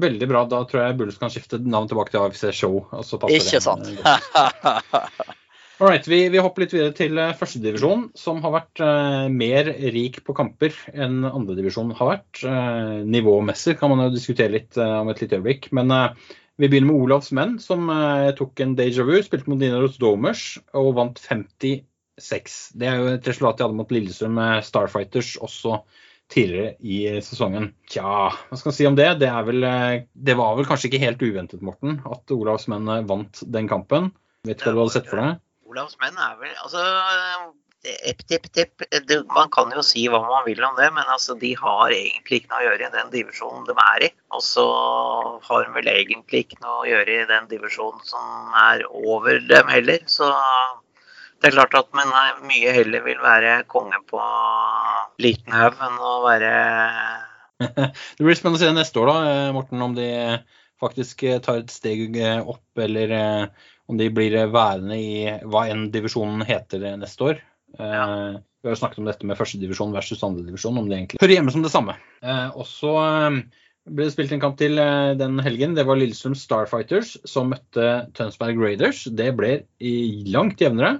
Veldig 0.00 0.28
bra. 0.28 0.44
Da 0.46 0.62
tror 0.68 0.84
jeg 0.84 0.98
Bulls 1.00 1.18
kan 1.18 1.32
skifte 1.32 1.58
navn 1.64 1.88
tilbake 1.88 2.12
til 2.12 2.20
AFC 2.20 2.50
Show. 2.60 2.82
Ikke 3.32 3.64
sant? 3.64 3.88
eh, 5.80 5.86
godt. 5.86 5.86
All 5.86 5.88
right, 5.88 6.08
vi, 6.08 6.28
vi 6.28 6.40
hopper 6.42 6.64
litt 6.64 6.74
videre 6.74 6.94
til 6.96 7.18
eh, 7.18 7.36
førstedivisjon, 7.36 8.10
som 8.18 8.42
har 8.44 8.52
vært 8.52 8.82
eh, 8.84 9.28
mer 9.32 9.70
rik 9.94 10.20
på 10.26 10.34
kamper 10.36 10.74
enn 10.92 11.24
andredivisjon 11.24 11.94
har 11.96 12.10
vært. 12.14 12.42
Eh, 12.44 13.00
nivåmessig 13.08 13.78
kan 13.80 13.90
man 13.92 14.04
jo 14.04 14.14
diskutere 14.14 14.52
litt 14.52 14.76
eh, 14.76 14.98
om 15.00 15.08
et 15.08 15.22
lite 15.22 15.40
øyeblikk. 15.40 15.70
Men 15.76 15.90
eh, 15.96 16.12
vi 16.60 16.68
begynner 16.68 16.92
med 16.92 17.06
Olavs 17.06 17.32
menn, 17.32 17.56
som 17.62 17.88
eh, 17.88 18.28
tok 18.36 18.60
en 18.60 18.76
déjà 18.76 19.06
vu. 19.08 19.16
Spilte 19.24 19.48
mot 19.48 19.60
Nidaros 19.60 19.96
Domers 20.00 20.44
og 20.76 20.92
vant 21.00 21.18
56. 21.18 22.60
Det 22.76 22.90
er 22.90 23.00
jo 23.00 23.10
et 23.14 23.32
resultat 23.32 23.58
de 23.58 23.68
hadde 23.68 23.80
mot 23.80 23.96
Lillestrøm 23.96 24.36
med 24.36 24.68
Starfighters 24.68 25.38
også 25.40 25.80
tidligere 26.30 26.76
i 26.84 27.02
sesongen. 27.24 27.72
Tja, 27.90 28.28
hva 28.30 28.56
skal 28.58 28.70
man 28.70 28.76
si 28.76 28.86
om 28.86 29.00
det? 29.00 29.08
Det, 29.18 29.32
vel, 29.48 29.64
det 30.14 30.36
var 30.38 30.60
vel 30.60 30.68
kanskje 30.68 30.92
ikke 30.92 31.02
helt 31.02 31.24
uventet, 31.24 31.64
Morten, 31.64 31.98
at 32.06 32.30
Olavs 32.36 32.68
menn 32.70 32.86
vant 33.08 33.40
den 33.50 33.66
kampen. 33.70 34.12
Vet 34.46 34.60
du 34.60 34.68
hva 34.68 34.76
du 34.76 34.84
hadde 34.84 34.94
sett 34.94 35.08
for 35.10 35.18
deg? 35.18 35.40
Olavs 35.70 35.98
menn 36.02 36.18
er 36.18 36.38
vel 36.40 36.54
Altså 36.64 36.84
Epp, 37.80 38.26
tipp, 38.28 38.44
tipp. 38.52 38.82
Man 39.32 39.48
kan 39.48 39.70
jo 39.72 39.80
si 39.80 40.02
hva 40.12 40.18
man 40.20 40.42
vil 40.44 40.58
om 40.66 40.74
det, 40.76 40.90
men 40.92 41.08
altså, 41.08 41.32
de 41.40 41.54
har 41.56 41.94
egentlig 41.96 42.42
ikke 42.42 42.50
noe 42.50 42.58
å 42.60 42.66
gjøre 42.66 42.84
i 42.84 42.90
den 42.92 43.08
divisjonen 43.14 43.62
de 43.64 43.76
er 43.86 44.04
i. 44.04 44.10
Og 44.36 44.42
så 44.44 44.66
har 45.46 45.64
de 45.64 45.72
vel 45.78 45.88
egentlig 45.88 46.42
ikke 46.44 46.58
noe 46.60 46.82
å 46.82 46.90
gjøre 46.90 47.14
i 47.22 47.24
den 47.30 47.48
divisjonen 47.48 48.04
som 48.04 48.52
er 48.66 48.84
over 48.90 49.40
dem 49.48 49.72
heller. 49.72 50.04
Så 50.12 50.28
det 51.40 51.48
er 51.48 51.56
klart 51.56 51.78
at 51.80 51.88
man 51.96 52.12
er 52.12 52.44
mye 52.44 52.76
heller 52.76 53.06
vil 53.08 53.24
være 53.24 53.62
konge 53.72 54.04
på 54.12 54.20
liten 55.24 55.56
haug 55.56 55.80
enn 55.80 55.96
å 56.04 56.14
være 56.26 56.52
Det 58.16 58.24
blir 58.24 58.36
spennende 58.36 58.60
å 58.60 58.60
se 58.60 58.76
neste 58.76 59.00
år, 59.00 59.08
da, 59.08 59.30
eh, 59.30 59.52
Morten, 59.56 59.80
om 59.88 59.96
de 59.96 60.10
faktisk 60.80 61.24
eh, 61.28 61.40
tar 61.44 61.62
et 61.62 61.72
steg 61.72 62.16
eh, 62.16 62.40
opp, 62.40 62.64
eller 62.80 63.12
eh, 63.16 63.68
om 63.90 63.98
de 63.98 64.10
blir 64.14 64.36
eh, 64.38 64.50
værende 64.50 64.96
i 64.98 65.24
hva 65.50 65.66
enn 65.70 65.88
divisjonen 65.94 66.46
heter 66.46 66.86
eh, 66.86 66.98
neste 67.00 67.26
år. 67.32 67.42
Ja. 67.78 68.04
Vi 68.60 68.68
har 68.68 68.74
jo 68.74 68.78
snakket 68.82 69.00
om 69.00 69.06
dette 69.08 69.24
med 69.28 69.38
førstedivisjon 69.38 69.94
versus 69.94 70.22
andredivisjon, 70.26 70.76
om 70.76 70.88
det 70.90 70.98
egentlig 70.98 71.20
hører 71.22 71.32
hjemme 71.38 71.52
som 71.54 71.62
det 71.64 71.72
samme. 71.72 71.94
Eh, 72.20 72.48
Og 72.52 72.66
så 72.68 72.90
eh, 73.00 73.38
ble 73.88 74.04
det 74.06 74.12
spilt 74.12 74.34
en 74.36 74.42
kamp 74.42 74.58
til 74.60 74.76
eh, 74.82 75.12
den 75.16 75.38
helgen. 75.40 75.76
Det 75.78 75.86
var 75.88 75.96
Lillestrøm 75.96 76.34
Starfighters 76.36 77.14
som 77.28 77.54
møtte 77.54 77.86
Tønsberg 78.18 78.60
Raiders. 78.60 79.06
Det 79.16 79.30
ble 79.38 79.54
langt 80.28 80.60
jevnere. 80.60 80.98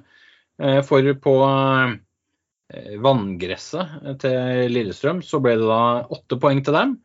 Eh, 0.62 0.80
For 0.88 1.04
på 1.26 1.34
eh, 1.44 2.96
vanngresset 3.04 4.16
til 4.22 4.72
Lillestrøm 4.72 5.20
så 5.26 5.42
ble 5.42 5.58
det 5.60 5.68
da 5.68 5.82
åtte 6.16 6.40
poeng 6.40 6.64
til 6.64 6.76
dem. 6.78 6.96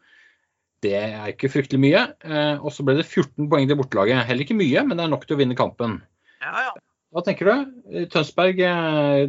Det 0.85 0.93
er 0.99 1.31
ikke 1.31 1.49
fryktelig 1.51 1.81
mye. 1.81 2.01
Eh, 2.25 2.61
Og 2.61 2.73
så 2.73 2.85
ble 2.85 2.97
det 2.99 3.07
14 3.07 3.49
poeng 3.51 3.69
til 3.69 3.79
bortelaget. 3.79 4.25
Heller 4.29 4.45
ikke 4.45 4.57
mye, 4.57 4.83
men 4.85 4.97
det 4.99 5.05
er 5.05 5.13
nok 5.13 5.25
til 5.25 5.37
å 5.37 5.41
vinne 5.41 5.57
kampen. 5.57 5.99
Ja, 6.43 6.67
ja. 6.67 6.73
Hva 7.15 7.23
tenker 7.25 7.47
du? 7.47 7.53
Eh, 7.91 8.07
Tønsberg 8.11 8.59
eh, 8.61 9.23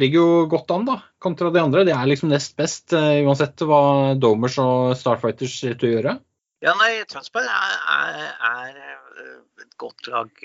ligger 0.00 0.18
jo 0.18 0.46
godt 0.50 0.72
an, 0.74 0.88
da, 0.88 0.96
kontra 1.22 1.52
de 1.54 1.62
andre. 1.62 1.84
De 1.86 1.94
er 1.94 2.08
liksom 2.10 2.32
nest 2.32 2.56
best, 2.58 2.94
uansett 2.94 3.62
hva 3.68 4.16
Domers 4.18 4.58
og 4.62 4.96
Starfighters 4.98 5.58
ser 5.60 5.76
ut 5.76 5.82
til 5.82 5.90
å 5.90 5.94
gjøre. 5.98 6.16
Ja, 6.64 6.74
nei, 6.76 6.90
Tønsberg 7.08 7.48
er, 7.48 7.76
er, 7.94 8.24
er 8.50 9.62
et 9.64 9.76
godt 9.80 10.10
lag 10.12 10.42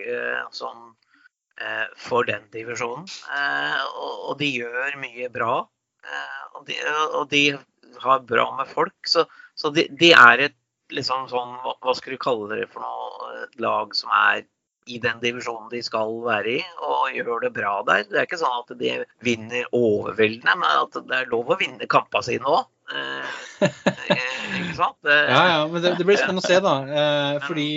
sånn 0.55 0.93
for 1.99 2.27
den 2.27 2.45
divisjonen. 2.53 3.03
Og, 3.99 4.13
og 4.29 4.37
de 4.39 4.47
gjør 4.61 4.95
mye 5.01 5.27
bra. 5.31 5.57
Og, 6.55 6.61
de, 6.69 6.79
og 7.19 7.27
de 7.33 7.43
har 7.99 8.23
bra 8.27 8.45
med 8.59 8.71
folk. 8.71 8.95
Så, 9.07 9.25
så 9.55 9.71
de, 9.75 9.87
de 9.99 10.11
er 10.15 10.49
et 10.49 10.57
liksom 10.93 11.29
sånn 11.31 11.55
hva, 11.63 11.95
skal 11.97 12.15
du 12.15 12.21
kalle 12.21 12.49
det 12.51 12.67
for 12.73 12.83
noe? 12.83 13.47
Lag 13.63 13.95
som 13.97 14.11
er 14.13 14.43
i 14.85 14.99
den 15.01 15.17
divisjonen 15.21 15.71
de 15.71 15.81
skal 15.81 16.11
være 16.21 16.59
i, 16.59 16.61
og 16.85 17.15
gjør 17.15 17.47
det 17.47 17.51
bra 17.55 17.79
der. 17.87 18.03
Det 18.05 18.19
er 18.19 18.27
ikke 18.27 18.37
sånn 18.37 18.59
at 18.59 18.73
de 18.77 18.91
vinner 19.25 19.65
overveldende, 19.73 20.53
men 20.61 20.83
at 20.83 20.99
det 21.09 21.21
er 21.23 21.31
lov 21.31 21.49
å 21.49 21.57
vinne 21.57 21.89
kampene 21.89 22.27
sine 22.27 22.51
òg. 22.51 22.67
Eh, 22.93 23.37
eh, 23.65 24.59
ikke 24.59 24.75
sant? 24.77 24.99
Ja, 25.09 25.41
ja, 25.49 25.59
men 25.71 25.81
det, 25.81 25.95
det 25.97 26.05
blir 26.05 26.19
spennende 26.21 26.43
å 26.43 26.45
se, 26.45 26.59
da. 26.61 26.75
Eh, 26.85 27.39
fordi 27.47 27.67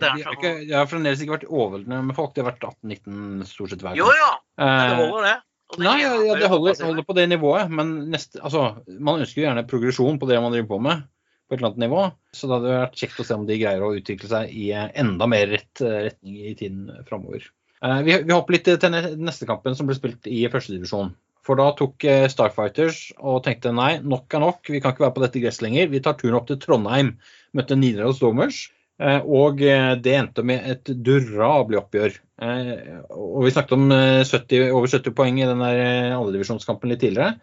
de 0.00 0.12
har, 0.14 0.32
ikke, 0.32 0.54
de 0.64 0.72
har 0.72 0.88
fremdeles 0.88 1.20
ikke 1.20 1.36
vært 1.36 1.50
overveldende 1.50 2.00
med 2.08 2.16
folk. 2.16 2.32
De 2.32 2.40
har 2.40 2.54
vært 2.54 2.64
18-19 2.72 3.44
stort 3.50 3.74
sett 3.74 3.84
hver 3.84 4.00
Jo, 4.00 4.08
jo, 4.08 4.30
ja. 4.56 4.70
det 4.88 4.96
holder, 5.02 5.28
det. 5.28 5.36
Nei, 5.80 5.96
ja, 6.02 6.12
ja, 6.22 6.36
det 6.38 6.50
holder, 6.52 6.78
holder 6.84 7.06
på 7.06 7.16
det 7.18 7.26
nivået, 7.32 7.72
men 7.72 7.96
neste, 8.12 8.40
altså, 8.44 8.68
man 8.86 9.24
ønsker 9.24 9.40
jo 9.40 9.46
gjerne 9.48 9.66
progresjon 9.70 10.20
på 10.20 10.28
det 10.30 10.38
man 10.42 10.54
driver 10.54 10.70
på 10.70 10.78
med, 10.86 11.04
på 11.48 11.56
et 11.56 11.58
eller 11.58 11.72
annet 11.72 11.84
nivå. 11.86 12.06
Så 12.36 12.48
det 12.48 12.58
hadde 12.58 12.78
vært 12.78 13.02
kjekt 13.02 13.20
å 13.20 13.26
se 13.28 13.38
om 13.38 13.48
de 13.48 13.58
greier 13.60 13.84
å 13.84 13.92
utvikle 13.98 14.30
seg 14.30 14.54
i 14.54 14.70
eh, 14.74 14.88
enda 15.02 15.28
mer 15.30 15.50
rett 15.52 15.84
eh, 15.84 16.00
retning 16.08 16.40
i 16.40 16.56
tiden 16.58 16.88
framover. 17.08 17.50
Vi, 17.84 18.14
vi 18.24 18.32
hopper 18.32 18.54
litt 18.54 18.68
til 18.80 18.94
neste 19.20 19.44
kampen 19.44 19.74
som 19.76 19.90
ble 19.90 19.96
spilt 19.98 20.24
i 20.30 20.46
førstedivisjon. 20.48 21.10
For 21.44 21.60
da 21.60 21.70
tok 21.76 22.04
eh, 22.08 22.26
Starfighters 22.32 23.10
og 23.20 23.42
tenkte 23.44 23.74
nei, 23.76 23.98
nok 24.00 24.32
er 24.32 24.42
nok, 24.46 24.70
vi 24.72 24.80
kan 24.80 24.94
ikke 24.94 25.04
være 25.04 25.16
på 25.18 25.24
dette 25.26 25.42
gresset 25.42 25.66
lenger. 25.66 25.90
Vi 25.92 26.00
tar 26.04 26.16
turen 26.16 26.38
opp 26.38 26.48
til 26.48 26.58
Trondheim, 26.62 27.14
møtte 27.56 27.76
Nidaros 27.76 28.22
Domers. 28.22 28.64
Eh, 29.02 29.24
Og 29.26 29.62
eh, 29.66 29.94
det 29.98 30.14
endte 30.14 30.44
med 30.46 30.68
et 30.70 30.92
durabelig 31.06 31.80
oppgjør. 31.82 32.20
Eh, 32.42 32.70
Og 33.10 33.42
vi 33.46 33.52
snakket 33.54 33.74
om 33.76 33.90
eh, 33.94 34.22
70, 34.22 34.70
over 34.70 34.90
70 34.90 35.16
poeng 35.18 35.40
i 35.40 35.48
den 35.48 35.62
der 35.64 36.14
andredivisjonskampen 36.14 36.92
litt 36.92 37.02
tidligere. 37.04 37.34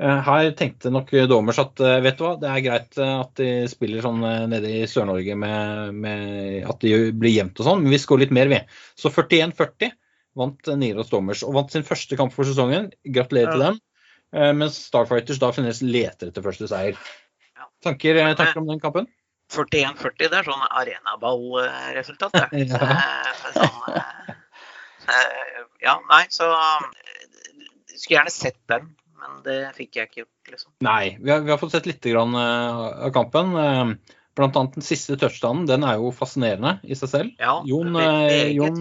Her 0.00 0.46
tenkte 0.56 0.88
nok 0.88 1.10
Domers 1.28 1.58
at 1.60 1.76
vet 1.76 2.16
du 2.16 2.22
hva, 2.24 2.30
det 2.40 2.48
er 2.48 2.62
greit 2.64 2.96
at 3.04 3.34
de 3.36 3.66
spiller 3.68 4.00
sånn 4.00 4.22
nede 4.48 4.70
i 4.72 4.86
Sør-Norge 4.88 5.34
med, 5.36 5.90
med 5.92 6.64
at 6.64 6.80
de 6.80 7.10
blir 7.12 7.34
jevnt 7.34 7.60
og 7.60 7.66
sånn, 7.66 7.82
men 7.82 7.92
vi 7.92 7.98
skårer 8.00 8.22
litt 8.22 8.32
mer, 8.32 8.48
vi. 8.48 8.62
Så 8.96 9.12
41-40 9.12 9.92
vant 10.40 10.72
Niros 10.80 11.12
Domers 11.12 11.44
og 11.44 11.52
vant 11.58 11.76
sin 11.76 11.84
første 11.84 12.16
kamp 12.16 12.32
for 12.32 12.48
sesongen. 12.48 12.88
Gratulerer 13.12 13.52
til 13.52 13.66
dem. 13.66 13.76
Mens 14.62 14.80
Starfighters 14.86 15.42
da 15.42 15.52
fremdeles 15.52 15.84
leter 15.84 16.32
etter 16.32 16.48
første 16.48 16.70
seier. 16.72 16.96
Ja. 17.52 17.68
Tanker, 17.84 18.24
tanker 18.40 18.64
om 18.64 18.72
den 18.72 18.80
kampen? 18.80 19.10
41-40, 19.50 20.28
det 20.30 20.38
er 20.38 20.46
sånn 20.46 20.68
arenaballresultat, 20.68 22.36
det. 22.36 22.66
Ja. 22.70 22.94
Eh, 22.94 23.42
Sånn, 23.56 23.96
eh, 23.96 24.30
eh, 25.10 25.60
ja, 25.82 25.96
nei, 26.10 26.22
så 26.30 26.52
Skulle 27.96 28.20
gjerne 28.20 28.32
sett 28.34 28.60
den, 28.70 28.92
men 29.18 29.40
det 29.46 29.58
fikk 29.76 29.98
jeg 29.98 30.10
ikke 30.10 30.22
gjort, 30.22 30.52
liksom. 30.54 30.72
Nei, 30.86 31.16
vi 31.20 31.32
har, 31.34 31.42
vi 31.44 31.52
har 31.52 31.60
fått 31.60 31.74
sett 31.74 31.88
litt 31.90 32.04
grann, 32.06 32.36
av 32.38 33.10
kampen. 33.16 33.56
Eh, 33.58 34.16
Blant 34.38 34.54
annet 34.56 34.76
den 34.78 34.84
siste 34.86 35.16
touchdownen. 35.18 35.64
Den 35.66 35.82
er 35.84 35.98
jo 35.98 36.12
fascinerende 36.14 36.76
i 36.86 36.94
seg 36.96 37.10
selv. 37.10 37.32
Ja, 37.42 37.56
Jon, 37.66 37.90
Jon, 38.54 38.78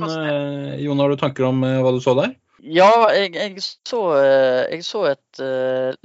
Jon, 0.77 1.01
har 1.01 1.09
du 1.09 1.17
tanker 1.19 1.47
om 1.49 1.65
hva 1.65 1.91
du 1.91 1.97
så 2.05 2.13
der? 2.19 2.35
Ja, 2.61 3.09
jeg, 3.15 3.33
jeg, 3.33 3.63
så, 3.89 4.03
jeg 4.69 4.85
så 4.85 5.01
et 5.09 5.41
eh, 5.41 5.97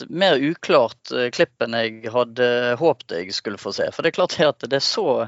litt 0.00 0.10
mer 0.10 0.38
uklart 0.38 1.12
eh, 1.12 1.28
klipp 1.34 1.62
enn 1.62 1.74
jeg 1.76 2.10
hadde 2.12 2.76
håpet 2.80 3.14
jeg 3.16 3.34
skulle 3.34 3.60
få 3.60 3.72
se. 3.74 3.88
For 3.92 4.02
det 4.02 4.12
er 4.12 4.18
klart 4.18 4.38
at 4.40 4.64
det 4.70 4.82
så 4.84 5.26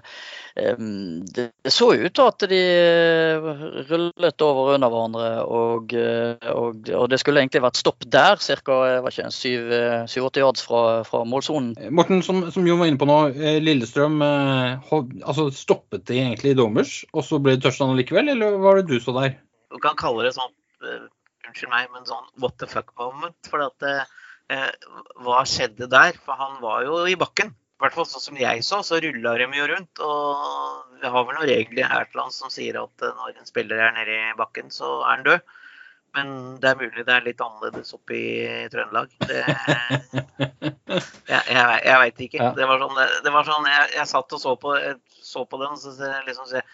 Det 0.54 1.44
det 1.64 1.72
så 1.72 1.92
ut 1.94 2.12
til 2.12 2.26
at 2.28 2.44
de 2.50 2.58
eh, 2.58 3.46
rullet 3.88 4.44
over 4.44 4.74
under 4.74 4.90
hverandre, 4.92 5.28
og, 5.48 5.94
eh, 5.96 6.50
og, 6.52 6.90
og 6.92 7.06
det 7.08 7.18
skulle 7.22 7.40
egentlig 7.40 7.62
vært 7.64 7.80
stopp 7.80 8.04
der, 8.12 8.36
ca. 8.36 8.76
7-8 9.08 10.42
yards 10.42 10.64
fra, 10.66 10.82
fra 11.08 11.22
målsonen. 11.24 11.72
Morten, 11.94 12.20
som, 12.26 12.44
som 12.52 12.66
Jon 12.68 12.82
var 12.82 12.90
inne 12.90 13.00
på 13.00 13.08
nå, 13.08 13.18
Lillestrøm 13.64 14.20
hold, 14.90 15.14
altså 15.22 15.48
stoppet 15.56 16.04
de 16.10 16.20
egentlig 16.20 16.52
i 16.52 16.58
dommers, 16.58 16.98
og 17.14 17.24
så 17.24 17.40
ble 17.40 17.56
det 17.56 17.64
touchdown 17.64 17.96
likevel, 17.96 18.34
eller 18.34 18.60
var 18.60 18.80
det 18.80 18.90
du 18.92 18.98
så 19.00 19.16
der? 19.16 19.38
Du 19.72 19.80
kan 19.80 19.96
kalle 19.96 20.28
det 20.28 20.36
sånn 20.36 20.52
Unnskyld 20.82 21.72
meg, 21.72 21.88
men 21.94 22.04
sånn 22.08 22.28
what 22.42 22.54
the 22.60 22.68
fuck 22.70 22.92
moment. 22.98 23.36
For 23.50 23.62
at 23.64 23.84
Hva 25.22 25.43
skjedde 25.49 25.88
der? 25.90 26.16
For 26.24 26.38
han 26.38 26.59
var 26.62 26.82
jo 26.86 27.03
i 27.09 27.18
bakken. 27.18 27.53
I 27.82 27.84
hvert 27.84 27.97
fall 27.99 28.07
sånn 28.07 28.22
som 28.22 28.36
jeg 28.38 28.62
så, 28.62 28.78
så 28.86 29.01
rulla 29.03 29.32
de 29.40 29.49
jo 29.57 29.64
rundt. 29.66 30.03
Og 30.07 31.01
vi 31.03 31.11
har 31.11 31.24
vel 31.26 31.34
noen 31.34 31.49
regler 31.51 31.88
her 31.90 32.07
til 32.07 32.20
lands 32.20 32.36
som 32.38 32.53
sier 32.55 32.78
at 32.78 33.03
eh, 33.03 33.16
når 33.18 33.40
en 33.40 33.49
spiller 33.49 33.80
er 33.82 33.97
nede 33.97 34.18
i 34.18 34.36
bakken, 34.38 34.70
så 34.70 35.01
er 35.01 35.09
han 35.09 35.24
død. 35.26 35.57
Men 36.14 36.30
det 36.61 36.68
er 36.68 36.78
mulig 36.78 37.07
det 37.09 37.14
er 37.16 37.24
litt 37.24 37.43
annerledes 37.43 37.95
oppe 37.97 38.14
i 38.14 38.28
Trøndelag. 38.70 39.11
Det, 39.24 39.40
jeg 41.32 41.43
jeg, 41.57 41.80
jeg 41.88 41.99
veit 42.05 42.22
ikke. 42.28 42.53
Det 42.61 42.68
var 42.70 42.84
sånn, 42.84 43.03
det 43.24 43.32
var 43.34 43.49
sånn 43.49 43.68
jeg, 43.72 43.90
jeg 43.97 44.11
satt 44.12 44.36
og 44.36 44.43
så 44.45 44.55
på, 44.61 44.76
så 45.32 45.45
på 45.49 45.62
den, 45.64 45.74
og 45.74 45.82
så 45.82 46.12
liksom 46.28 46.47
så 46.51 46.61
jeg, 46.61 46.68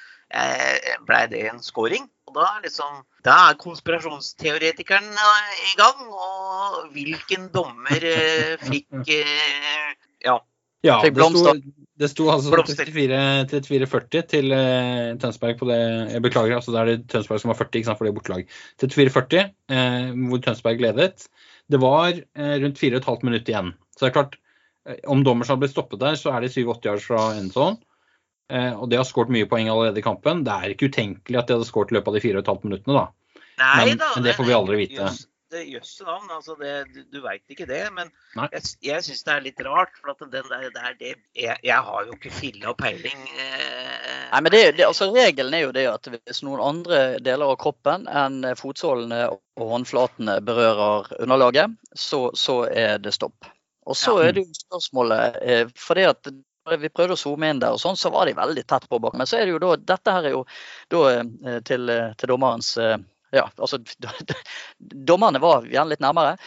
Blei 1.09 1.25
det 1.33 1.47
en 1.49 1.63
scoring? 1.65 2.05
Og 2.29 2.37
da 2.37 2.45
er 2.59 2.65
liksom 2.67 3.03
Da 3.25 3.35
er 3.49 3.59
konspirasjonsteoretikeren 3.61 5.09
eh, 5.09 5.59
i 5.71 5.75
gang. 5.81 6.05
Og 6.13 6.93
hvilken 6.95 7.49
dommer 7.55 8.05
eh, 8.05 8.55
fikk 8.69 9.13
eh, 9.17 9.91
Ja. 10.27 10.39
Ja, 10.87 11.01
Fikk 11.03 11.17
det 11.17 11.25
sto, 11.25 11.33
blomster. 11.35 11.63
det 11.99 12.09
sto 12.13 12.27
altså 12.31 12.53
34 12.55 13.17
34-40 13.51 14.27
til 14.31 14.53
eh, 14.55 15.17
Tønsberg 15.19 15.59
på 15.59 15.67
det 15.67 15.79
Jeg 16.13 16.23
beklager, 16.23 16.55
altså 16.55 16.71
det 16.71 16.79
er 16.81 16.91
det 16.93 17.09
Tønsberg 17.11 17.43
som 17.43 17.51
har 17.51 17.59
40, 17.59 17.81
ikke 17.81 17.89
sant, 17.89 17.99
for 17.99 18.07
det 18.07 18.13
er 18.13 18.19
bortelag. 18.21 18.53
34-40, 18.85 19.49
eh, 19.75 20.13
hvor 20.31 20.45
Tønsberg 20.45 20.85
ledet. 20.87 21.27
Det 21.67 21.81
var 21.83 22.13
eh, 22.15 22.55
rundt 22.63 22.79
4,5 22.79 23.27
minutter 23.27 23.51
igjen. 23.57 23.73
Så 23.97 24.05
det 24.05 24.13
er 24.13 24.17
klart, 24.21 24.39
om 25.11 25.27
om 25.27 25.43
som 25.43 25.57
hadde 25.57 25.65
blitt 25.67 25.75
stoppet 25.75 26.01
der, 26.05 26.15
så 26.17 26.31
er 26.31 26.47
det 26.47 26.55
7-8 26.55 26.93
yards 26.93 27.11
fra 27.11 27.25
en 27.35 27.51
Eh, 27.51 27.75
og 28.51 28.89
det 28.91 28.97
har 29.01 29.05
skåret 29.09 29.31
mye 29.35 29.47
poeng 29.51 29.69
allerede 29.69 29.99
i 30.01 30.05
kampen. 30.07 30.45
Det 30.47 30.53
er 30.55 30.75
ikke 30.75 30.89
utenkelig 30.93 31.39
at 31.39 31.47
de 31.51 31.57
hadde 31.59 31.69
skåret 31.69 31.93
i 31.93 31.99
løpet 31.99 32.09
av 32.09 32.15
de 32.15 32.21
4,5 32.25 32.63
minuttene, 32.65 32.95
da. 33.03 33.09
Nei 33.59 33.85
Men- 33.91 33.99
da. 33.99 34.13
men 34.15 34.25
det 34.25 34.37
får 34.39 34.47
vi 34.47 34.53
aldri 34.55 34.77
vite. 34.77 35.03
Jøss, 35.03 35.27
jøsse 35.51 36.05
navn. 36.05 36.29
Altså 36.31 36.55
det, 36.61 36.73
du 36.95 37.03
du 37.13 37.21
veit 37.25 37.43
ikke 37.51 37.67
det. 37.67 37.81
Men 37.93 38.11
Nei. 38.37 38.49
jeg, 38.53 38.63
jeg 38.83 39.03
syns 39.05 39.23
det 39.25 39.33
er 39.35 39.41
litt 39.41 39.61
rart. 39.67 39.91
For 40.01 40.11
at 40.13 40.19
den 40.21 40.31
der, 40.31 40.71
det 40.71 40.83
er 40.85 40.95
det 41.01 41.15
jeg, 41.35 41.57
jeg 41.65 41.83
har 41.89 42.05
jo 42.07 42.13
ikke 42.13 42.31
filla 42.31 42.75
peiling. 42.79 43.25
Eh, 43.37 44.31
Nei, 44.33 44.41
men 44.41 44.53
det, 44.53 44.61
er 44.61 44.67
jo- 44.71 44.77
det, 44.77 44.87
altså 44.87 45.11
Regelen 45.15 45.55
er 45.55 45.65
jo 45.67 45.73
det 45.73 45.87
at 45.91 46.07
hvis 46.13 46.43
noen 46.47 46.61
andre 46.61 47.19
deler 47.21 47.51
av 47.51 47.57
kroppen 47.59 48.07
enn 48.07 48.43
fotsålene 48.57 49.23
og 49.33 49.69
håndflatene 49.75 50.39
berører 50.45 51.09
underlaget, 51.21 51.75
så, 51.97 52.29
så 52.37 52.63
er 52.71 52.99
det 52.99 53.15
stopp. 53.17 53.49
Og 53.89 53.97
så 53.97 54.19
Ja. 54.21 54.29
er 54.29 54.33
det 54.37 54.45
jo 54.47 54.53
spørsmålet 54.53 55.37
eh, 55.43 55.67
det 55.97 56.07
at 56.07 56.29
vi 56.77 56.91
prøvde 56.93 57.17
å 57.17 57.21
zoome 57.21 57.51
inn 57.51 57.61
der, 57.63 57.75
og 57.77 57.83
sånn, 57.83 57.97
så 57.97 58.11
var 58.15 58.29
de 58.29 58.37
veldig 58.39 58.65
tett 58.69 58.89
på 58.89 59.01
bak. 59.03 59.17
Men 59.19 59.29
så 59.29 59.39
er 59.39 59.47
det 59.47 59.55
jo 59.55 59.63
da, 59.63 59.77
dette 59.95 60.15
her 60.15 60.29
er 60.29 60.35
jo 60.37 60.43
da 60.93 61.05
eh, 61.13 61.61
til, 61.69 61.89
eh, 61.93 62.11
til 62.19 62.33
dommerens 62.33 62.75
eh, 62.83 62.99
ja, 63.37 63.45
altså 63.57 63.79
Dommerne 65.11 65.41
var 65.43 65.67
gjerne 65.69 65.93
litt 65.93 66.01
nærmere. 66.01 66.39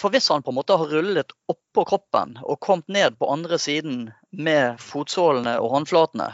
For 0.00 0.08
hvis 0.12 0.30
han 0.32 0.44
på 0.44 0.54
en 0.54 0.56
måte 0.56 0.78
har 0.80 0.88
rullet 0.88 1.34
oppå 1.52 1.84
kroppen 1.90 2.38
og 2.40 2.60
kommet 2.64 2.88
ned 2.88 3.18
på 3.20 3.28
andre 3.28 3.58
siden 3.60 4.06
med 4.32 4.80
fotsålene 4.80 5.58
og 5.60 5.74
håndflatene 5.74 6.30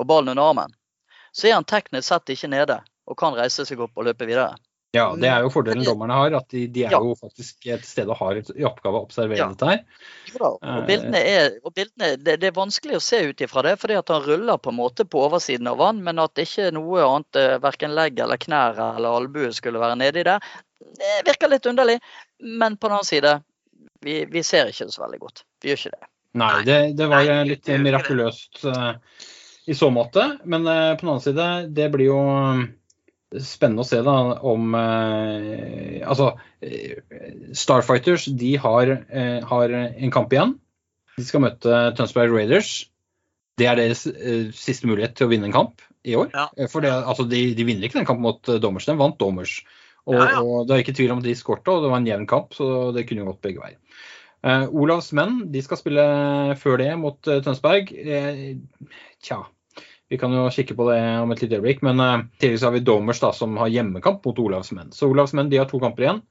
og 0.00 0.08
ballen 0.08 0.32
under 0.32 0.54
armen, 0.54 0.72
så 1.36 1.50
er 1.50 1.58
han 1.58 1.68
teknisk 1.68 2.08
sett 2.08 2.32
ikke 2.32 2.48
nede 2.48 2.80
og 3.04 3.18
kan 3.20 3.36
reise 3.36 3.66
seg 3.68 3.80
opp 3.84 3.98
og 4.00 4.08
løpe 4.08 4.24
videre. 4.28 4.56
Ja, 4.92 5.06
det 5.16 5.28
er 5.32 5.40
jo 5.40 5.48
fordelen 5.48 5.86
dommerne 5.86 6.12
har, 6.12 6.34
at 6.36 6.50
de, 6.52 6.66
de 6.68 6.82
er 6.84 6.92
Ja. 6.92 6.98
jo 7.00 7.14
faktisk 7.16 7.64
et 7.72 7.84
sted 7.88 8.10
og 8.12 8.18
har 8.18 8.36
i 8.42 8.64
oppgave 8.68 8.98
å 9.00 9.06
observere 9.06 9.38
Ja. 9.40 9.46
dette 9.48 9.68
her. 9.70 9.78
Jo 10.28 10.38
da, 10.42 10.50
og 10.74 10.82
bildene 10.90 11.22
er, 11.30 11.54
og 11.64 11.72
bildene, 11.74 12.10
det, 12.20 12.34
det 12.42 12.50
er 12.50 12.58
vanskelig 12.58 12.98
å 12.98 13.00
se 13.00 13.22
ut 13.30 13.40
ifra 13.40 13.62
det, 13.64 13.78
fordi 13.80 13.96
at 13.96 14.12
han 14.12 14.20
ruller 14.26 14.60
på 14.60 14.68
en 14.68 14.76
måte 14.76 15.06
på 15.08 15.22
oversiden 15.24 15.70
av 15.72 15.78
vann, 15.80 16.02
men 16.04 16.20
at 16.20 16.36
ikke 16.44 16.68
noe 16.76 17.00
annet, 17.06 17.40
eh, 17.40 17.56
verken 17.64 17.94
legg 17.96 18.20
eller 18.20 18.36
knær 18.36 18.76
eller 18.96 19.16
albue 19.22 19.52
skulle 19.56 19.80
være 19.80 19.96
nedi 19.96 20.26
der, 20.28 20.44
det 21.00 21.14
virker 21.24 21.48
litt 21.48 21.64
underlig. 21.66 21.96
Men 22.44 22.76
på 22.76 22.88
den 22.90 22.98
annen 22.98 23.08
side, 23.08 23.32
vi, 24.04 24.24
vi 24.28 24.42
ser 24.44 24.68
ikke 24.68 24.84
det 24.90 24.92
så 24.92 25.06
veldig 25.06 25.22
godt. 25.24 25.44
Vi 25.62 25.70
gjør 25.72 25.80
ikke 25.86 25.94
det. 25.96 26.08
Nei, 26.34 26.52
det, 26.68 26.78
det 27.00 27.06
var 27.08 27.24
Nei, 27.24 27.32
eh, 27.40 27.44
litt 27.48 27.64
det 27.64 27.78
det. 27.78 27.82
mirakuløst 27.86 28.64
eh, 28.68 28.92
i 29.72 29.74
så 29.78 29.88
måte. 29.94 30.38
Men 30.44 30.66
eh, 30.66 30.92
på 30.96 31.06
den 31.06 31.14
annen 31.14 31.24
side, 31.24 31.48
det 31.76 31.88
blir 31.96 32.10
jo 32.10 32.20
eh, 32.28 32.62
spennende 33.40 33.84
å 33.84 33.88
se 33.88 34.00
da 34.04 34.14
om 34.48 34.74
eh, 34.76 36.02
Altså, 36.04 36.32
eh, 36.60 36.98
Starfighters 37.56 38.26
de 38.38 38.56
har, 38.60 38.90
eh, 39.08 39.38
har 39.48 39.76
en 39.76 40.12
kamp 40.14 40.32
igjen. 40.34 40.56
De 41.16 41.24
skal 41.28 41.44
møte 41.44 41.80
Tønsberg 41.96 42.32
Raiders. 42.34 42.72
Det 43.60 43.68
er 43.68 43.76
deres 43.78 44.06
eh, 44.08 44.50
siste 44.56 44.88
mulighet 44.88 45.14
til 45.16 45.28
å 45.28 45.32
vinne 45.32 45.48
en 45.50 45.54
kamp 45.54 45.84
i 46.08 46.16
år. 46.18 46.30
Ja. 46.32 46.48
Eh, 46.56 46.68
For 46.72 46.84
det, 46.84 46.92
altså, 46.92 47.26
de, 47.28 47.42
de 47.56 47.66
vinner 47.68 47.88
ikke 47.88 48.00
den 48.00 48.08
kampen 48.08 48.24
mot 48.24 48.48
eh, 48.48 48.60
Dommers, 48.62 48.88
den 48.88 49.00
vant 49.00 49.18
Dommers. 49.20 49.60
Og, 50.08 50.16
Ja, 50.18 50.28
ja. 50.34 50.40
og 50.42 50.66
det 50.66 50.74
er 50.74 50.82
ikke 50.82 50.96
tvil 50.98 51.12
om 51.14 51.20
at 51.22 51.28
de 51.28 51.36
skårte, 51.38 51.70
og 51.70 51.84
det 51.84 51.92
var 51.92 52.00
en 52.00 52.08
jevn 52.08 52.26
kamp, 52.26 52.56
så 52.56 52.90
det 52.96 53.04
kunne 53.06 53.28
gått 53.28 53.42
begge 53.44 53.62
veier. 53.62 53.78
Eh, 54.42 54.64
Olavs 54.74 55.12
menn 55.14 55.44
de 55.54 55.62
skal 55.62 55.78
spille 55.78 56.06
før 56.58 56.80
det 56.82 56.88
mot 56.98 57.20
Tønsberg. 57.22 57.92
Tja, 59.22 59.44
vi 60.12 60.18
kan 60.20 60.34
jo 60.36 60.44
kikke 60.52 60.76
på 60.76 60.90
det 60.90 60.98
om 61.22 61.32
et 61.32 61.40
lite 61.44 61.56
øyeblikk. 61.56 61.80
Men 61.88 62.00
uh, 62.02 62.18
tidligere 62.38 62.60
så 62.60 62.68
har 62.68 62.76
vi 62.76 62.84
Domers 62.84 63.22
da, 63.22 63.32
som 63.36 63.56
har 63.60 63.72
hjemmekamp 63.72 64.24
mot 64.28 64.44
Olavs 64.44 64.74
menn. 64.76 64.92
Så 64.92 65.08
Olavs 65.08 65.32
menn 65.38 65.48
de 65.52 65.60
har 65.62 65.70
to 65.70 65.80
kamper 65.80 66.04
igjen. 66.06 66.22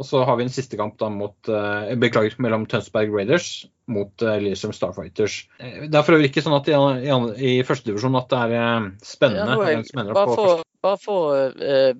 Og 0.00 0.06
så 0.08 0.22
har 0.24 0.38
vi 0.40 0.46
en 0.46 0.52
siste 0.52 0.78
kamp 0.80 0.94
da 0.98 1.10
mot, 1.12 1.36
uh, 1.52 1.90
beklager, 2.00 2.32
mellom 2.40 2.62
Tønsberg 2.66 3.12
Raiders 3.12 3.66
mot 3.90 4.24
uh, 4.24 4.38
Lillestrøm 4.40 4.72
Starfighters. 4.72 5.34
Eh, 5.60 5.82
det 5.92 5.98
er 5.98 6.06
for 6.06 6.16
øvrig 6.16 6.30
ikke 6.30 6.44
sånn 6.46 6.56
at 6.56 6.70
i, 6.72 6.76
i, 7.04 7.18
i 7.50 7.66
førstedivisjon 7.68 8.16
at 8.16 8.30
det 8.32 8.38
er 8.46 8.54
eh, 8.56 8.86
spennende. 9.04 9.58
Ja, 9.60 9.74
er- 9.76 10.08
opp 10.08 10.16
Bare 10.16 10.38
for, 10.38 10.62
bare 10.86 11.00
for 11.02 11.60
eh, 11.60 11.92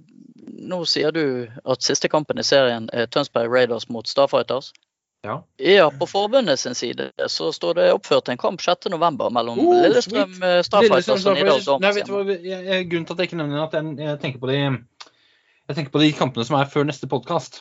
Nå 0.60 0.80
sier 0.88 1.12
du 1.14 1.22
at 1.62 1.84
siste 1.84 2.08
kampen 2.10 2.40
i 2.40 2.44
serien 2.44 2.88
er 2.96 3.06
Tønsberg 3.12 3.52
Raiders 3.52 3.86
mot 3.92 4.08
Starfighters. 4.08 4.72
Ja. 5.22 5.34
Ja, 5.60 5.90
på 5.90 6.06
forbundet 6.08 6.60
sin 6.60 6.74
side 6.74 7.10
så 7.28 7.50
står 7.52 7.74
det 7.76 7.88
oppført 7.92 8.28
en 8.32 8.38
kamp 8.40 8.60
6.11. 8.64 9.26
mellom 9.36 9.58
Oh, 9.60 9.74
Lillestrøm 9.82 10.38
eh, 10.42 10.60
Starfighters 10.64 11.26
og 11.28 11.36
jeg, 11.36 12.86
Grunnen 12.88 13.04
til 13.04 13.12
at 13.12 13.20
jeg 13.20 13.28
ikke 13.28 13.40
nevner 13.40 13.58
er 13.60 13.66
at 13.66 13.76
jeg, 13.76 13.90
jeg, 14.00 14.20
tenker 14.22 14.40
på 14.40 14.48
de, 14.48 14.60
jeg 15.68 15.76
tenker 15.76 15.92
på 15.92 16.00
de 16.00 16.08
kampene 16.16 16.46
som 16.48 16.56
er 16.56 16.70
før 16.72 16.88
neste 16.88 17.10
podkast. 17.10 17.60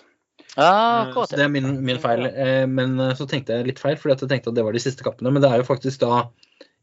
Ja, 0.55 0.69
Eh, 1.09 1.13
Så 1.13 1.35
det 1.35 1.43
er 1.45 1.51
min, 1.51 1.67
min 1.85 1.99
feil. 1.99 2.25
Eh, 2.31 2.63
Men 2.67 2.95
så 3.19 3.27
tenkte 3.29 3.57
jeg 3.57 3.67
litt 3.67 3.81
feil, 3.83 3.99
fordi 3.99 4.15
at 4.15 4.23
jeg 4.23 4.31
tenkte 4.31 4.53
at 4.53 4.55
det 4.57 4.65
var 4.65 4.73
de 4.75 4.81
siste 4.83 5.03
kampene. 5.05 5.31
Men 5.35 5.43
det 5.43 5.51
er 5.51 5.59
jo 5.61 5.67
faktisk 5.67 5.99
da 6.01 6.29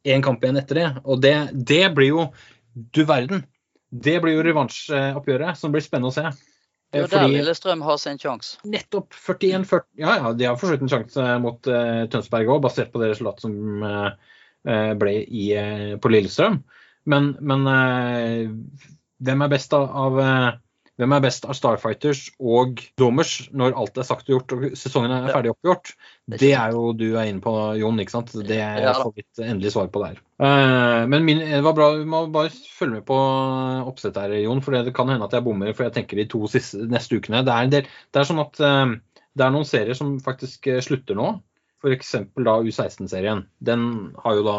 én 0.07 0.22
kamp 0.22 0.45
igjen 0.45 0.61
etter 0.61 0.79
det. 0.79 0.87
Og 1.05 1.24
det, 1.24 1.35
det 1.57 1.87
blir 1.97 2.12
jo 2.12 2.29
Du 2.93 3.07
verden. 3.09 3.47
Det 3.89 4.18
blir 4.20 4.37
jo 4.37 4.45
revansjoppgjøret 4.45 5.57
som 5.57 5.72
blir 5.72 5.81
spennende 5.81 6.12
å 6.12 6.14
se. 6.14 6.29
Det 6.97 7.05
jo 7.05 7.11
der 7.12 7.28
Lillestrøm 7.30 7.82
har 7.84 7.99
sin 8.01 8.20
sjanse. 8.20 8.57
nettopp 8.64 9.14
41-40 9.14 9.84
Ja, 10.01 10.16
ja, 10.18 10.32
de 10.32 10.49
har 10.49 10.57
for 10.57 10.68
så 10.68 10.76
vidt 10.76 10.86
en 10.86 10.92
sjanse 10.92 11.26
mot 11.42 11.70
uh, 11.70 12.05
Tønsberg 12.12 12.53
òg, 12.55 12.62
basert 12.64 12.92
på 12.92 13.03
det 13.03 13.12
resultatet 13.12 13.47
som 13.47 13.84
eh, 13.86 14.09
eh, 14.66 14.92
ble 14.99 15.16
i, 15.24 15.47
uh, 15.57 15.97
på 16.01 16.12
Lillestrøm. 16.12 16.62
Men, 17.07 17.34
men 17.38 17.62
hvem 19.22 19.42
er 19.44 19.51
best 19.53 19.74
av, 19.78 19.84
av 19.94 20.16
hvem 20.97 21.12
er 21.12 21.24
best 21.26 21.44
av 21.44 21.57
Starfighters 21.57 22.22
og 22.40 22.80
Domers 22.97 23.34
når 23.53 23.74
alt 23.76 23.99
er 24.01 24.07
sagt 24.09 24.30
og 24.30 24.32
gjort 24.32 24.55
og 24.57 24.62
sesongen 24.80 25.12
er 25.12 25.28
ferdig 25.28 25.53
oppgjort? 25.53 25.92
Det 26.40 26.55
er 26.57 26.72
jo 26.72 26.94
du 26.97 27.11
er 27.11 27.28
inne 27.28 27.44
på, 27.44 27.53
Jon. 27.76 28.01
ikke 28.01 28.14
sant? 28.14 28.32
Det 28.49 28.57
er 28.64 28.86
får 28.97 29.12
vi 29.12 29.26
endelig 29.44 29.74
svar 29.74 29.90
på 29.92 30.01
der. 30.01 30.22
Eh, 30.40 31.03
men 31.12 31.26
min, 31.28 31.42
det 31.44 31.61
var 31.66 31.76
bra, 31.76 31.90
vi 32.01 32.09
må 32.09 32.22
bare 32.32 32.53
følge 32.78 32.99
med 32.99 33.07
på 33.09 33.18
oppsettet 33.92 34.22
her, 34.24 34.38
Jon. 34.47 34.64
For 34.64 34.72
det 34.72 34.97
kan 34.97 35.12
hende 35.12 35.28
at 35.28 35.36
jeg 35.36 35.44
bommer, 35.44 35.74
for 35.76 35.84
jeg 35.84 35.99
tenker 35.99 36.22
de 36.22 36.28
to 36.32 36.40
siste, 36.51 36.88
neste 36.88 37.20
ukene. 37.20 37.44
Det 37.44 37.53
er, 37.53 37.68
en 37.68 37.76
del, 37.76 37.92
det 38.16 38.22
er 38.22 38.30
sånn 38.30 38.42
at 38.47 38.64
eh, 38.64 38.97
det 39.36 39.44
er 39.44 39.53
noen 39.53 39.68
serier 39.68 39.99
som 39.99 40.16
faktisk 40.24 40.72
eh, 40.72 40.80
slutter 40.84 41.18
nå. 41.18 41.34
F.eks. 41.84 42.14
da 42.40 42.59
U16-serien. 42.64 43.44
Den 43.61 43.88
har 44.24 44.38
jo 44.38 44.44
da 44.49 44.59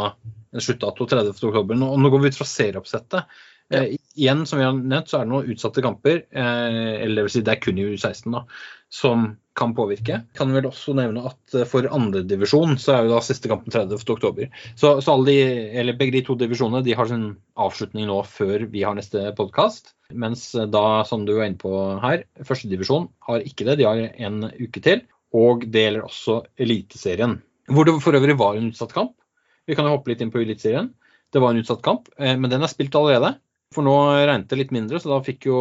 en 0.53 0.63
sluttdato 0.63 1.09
30.10. 1.09 1.49
Og 1.73 1.97
nå 1.97 2.11
går 2.13 2.21
vi 2.21 2.29
ut 2.29 2.37
fra 2.37 2.47
serieoppsettet. 2.47 3.39
Eh, 3.73 3.97
igjen, 4.15 4.45
som 4.47 4.59
vi 4.59 4.65
har 4.65 4.75
nevnt, 4.77 5.09
så 5.11 5.19
er 5.19 5.27
det 5.27 5.31
noen 5.33 5.51
utsatte 5.51 5.83
kamper, 5.83 6.23
eh, 6.31 6.93
eller 7.03 7.27
si 7.31 7.43
det 7.43 7.57
er 7.57 7.61
kun 7.63 7.79
i 7.81 7.87
U16, 7.91 8.31
da, 8.31 8.45
som 8.89 9.33
kan 9.57 9.73
påvirke. 9.75 10.21
Kan 10.37 10.53
vel 10.55 10.69
også 10.69 10.93
nevne 10.95 11.25
at 11.27 11.55
eh, 11.57 11.65
for 11.67 11.87
andredivisjon 11.91 12.77
så 12.79 12.93
er 12.93 13.05
jo 13.05 13.15
da 13.15 13.21
siste 13.25 13.49
kampen 13.51 13.73
30.10. 13.73 14.47
Så, 14.77 14.93
så 15.03 15.15
alle 15.15 15.33
de, 15.33 15.37
eller 15.81 15.97
begge 15.99 16.15
de 16.19 16.23
to 16.27 16.37
divisjonene 16.39 16.83
de 16.85 16.95
har 16.97 17.09
sin 17.09 17.27
avslutning 17.59 18.07
nå 18.09 18.21
før 18.29 18.67
vi 18.71 18.85
har 18.87 18.95
neste 18.97 19.25
podkast. 19.37 19.95
Mens 20.15 20.49
eh, 20.55 20.69
da, 20.71 21.03
som 21.09 21.25
du 21.27 21.35
er 21.37 21.49
inne 21.49 21.61
på 21.61 21.73
her, 22.03 22.23
førstedivisjon 22.47 23.09
har 23.27 23.47
ikke 23.49 23.67
det. 23.67 23.79
De 23.81 23.89
har 23.89 24.03
en 24.29 24.47
uke 24.61 24.83
til. 24.83 25.03
Og 25.35 25.65
det 25.67 25.83
gjelder 25.83 26.07
også 26.07 26.37
Eliteserien. 26.63 27.35
Hvor 27.67 27.83
det 27.83 27.97
for 27.99 28.15
øvrig 28.15 28.37
var 28.39 28.55
en 28.55 28.69
utsatt 28.71 28.93
kamp. 28.95 29.17
Vi 29.67 29.75
kan 29.75 29.83
jo 29.83 29.97
hoppe 29.97 30.13
litt 30.13 30.23
inn 30.23 30.31
på 30.31 30.39
Eliteserien. 30.39 30.93
Det 31.33 31.41
var 31.43 31.51
en 31.51 31.59
utsatt 31.59 31.81
kamp, 31.83 32.07
eh, 32.15 32.37
men 32.39 32.51
den 32.53 32.63
er 32.63 32.71
spilt 32.71 32.95
allerede. 32.95 33.33
For 33.75 33.83
nå 33.83 33.93
regnet 34.15 34.47
det 34.51 34.57
litt 34.61 34.71
mindre, 34.71 34.99
så 35.03 35.11
da 35.11 35.17
fikk 35.25 35.49
jo, 35.49 35.57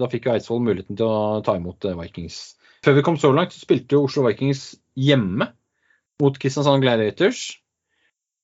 da 0.00 0.06
fikk 0.10 0.26
jo 0.26 0.32
Eidsvoll 0.34 0.62
muligheten 0.64 0.96
til 0.96 1.06
å 1.06 1.40
ta 1.44 1.58
imot 1.58 1.84
eh, 1.84 1.96
Vikings. 1.98 2.38
Før 2.84 2.96
vi 2.96 3.04
kom 3.04 3.18
så 3.20 3.28
langt, 3.36 3.52
så 3.52 3.60
spilte 3.66 3.98
jo 3.98 4.06
Oslo 4.06 4.24
Vikings 4.24 4.62
hjemme 4.96 5.50
mot 6.22 6.38
Kristiansand 6.40 6.80
Gladiators. 6.84 7.42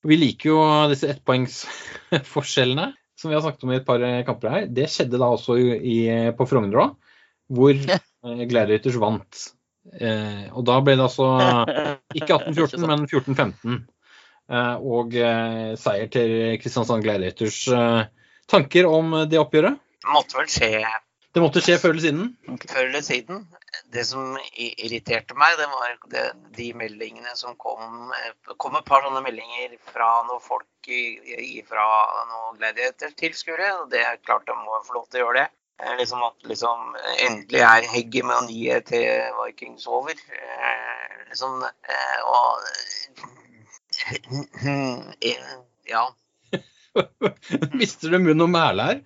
Vi 0.05 0.19
liker 0.21 0.51
jo 0.51 0.59
disse 0.91 1.09
ettpoengsforskjellene 1.09 2.91
som 3.17 3.31
vi 3.31 3.33
har 3.33 3.41
snakket 3.41 3.65
om 3.65 3.73
i 3.73 3.79
et 3.79 3.87
par 3.87 4.03
eh, 4.05 4.21
kamper 4.27 4.53
her. 4.53 4.67
Det 4.69 4.85
skjedde 4.93 5.17
da 5.17 5.31
også 5.33 5.57
i, 5.57 5.97
på 6.37 6.45
Frogner 6.49 6.83
òg, 6.83 6.93
hvor 7.57 7.73
eh, 7.73 8.43
Gladiators 8.51 8.99
vant. 9.01 9.43
Og 9.97 10.61
da 10.67 10.75
ble 10.83 10.97
det 10.99 11.05
altså 11.07 11.31
ikke 12.19 12.37
18-14, 12.51 12.85
men 12.85 13.05
14-15. 13.07 13.77
eh, 14.51 14.75
og 14.93 15.15
seier 15.81 16.09
til 16.13 16.33
Kristiansand 16.61 17.01
Gladiators. 17.07 17.63
Eh, 17.73 18.03
tanker 18.47 18.85
om 18.89 19.11
det 19.29 19.39
oppgjøret? 19.41 19.77
Det 20.03 20.13
Måtte 20.13 20.37
vel 20.39 20.47
skje 20.47 20.85
Det 21.35 21.41
måtte 21.43 21.61
skje 21.61 21.75
før 21.77 21.91
eller 21.93 22.01
siden? 22.01 22.27
før 22.69 22.85
eller 22.87 23.01
siden. 23.05 23.41
Det 23.93 24.05
som 24.07 24.37
irriterte 24.57 25.35
meg, 25.37 25.57
det 25.59 25.67
var 25.69 25.97
det, 26.09 26.23
de 26.55 26.71
meldingene 26.73 27.35
som 27.37 27.55
kom 27.59 28.11
Det 28.47 28.55
kom 28.57 28.75
et 28.79 28.85
par 28.87 29.03
sånne 29.05 29.21
meldinger 29.21 29.75
fra 29.91 30.23
noen 30.27 30.41
folk 30.41 30.65
i- 30.87 31.19
noen 31.27 31.61
fra 31.67 31.83
noen 32.31 32.57
gladiatortilskuere. 32.57 33.81
Og 33.81 33.89
det 33.91 33.99
er 34.01 34.17
klart 34.25 34.45
de 34.47 34.53
må 34.55 34.79
få 34.87 34.93
lov 34.97 35.09
til 35.11 35.21
å 35.21 35.25
gjøre 35.27 35.43
det. 35.43 35.49
Eh, 35.79 35.95
Liksom 35.99 36.23
at 36.25 36.33
liksom 36.49 36.95
endelig 37.27 37.61
er 37.61 37.81
hegemoniet 37.91 38.85
til 38.85 39.33
Vikings 39.43 39.85
over. 39.87 40.11
Eh, 40.11 41.25
Liksom, 41.29 41.61
eh, 41.63 42.19
og 42.23 42.57
eh, 44.63 45.43
Ja. 45.85 46.07
Mister 47.79 48.13
du 48.13 48.19
munn 48.23 48.45
og 48.45 48.51
mæle 48.53 48.89
her? 48.89 48.99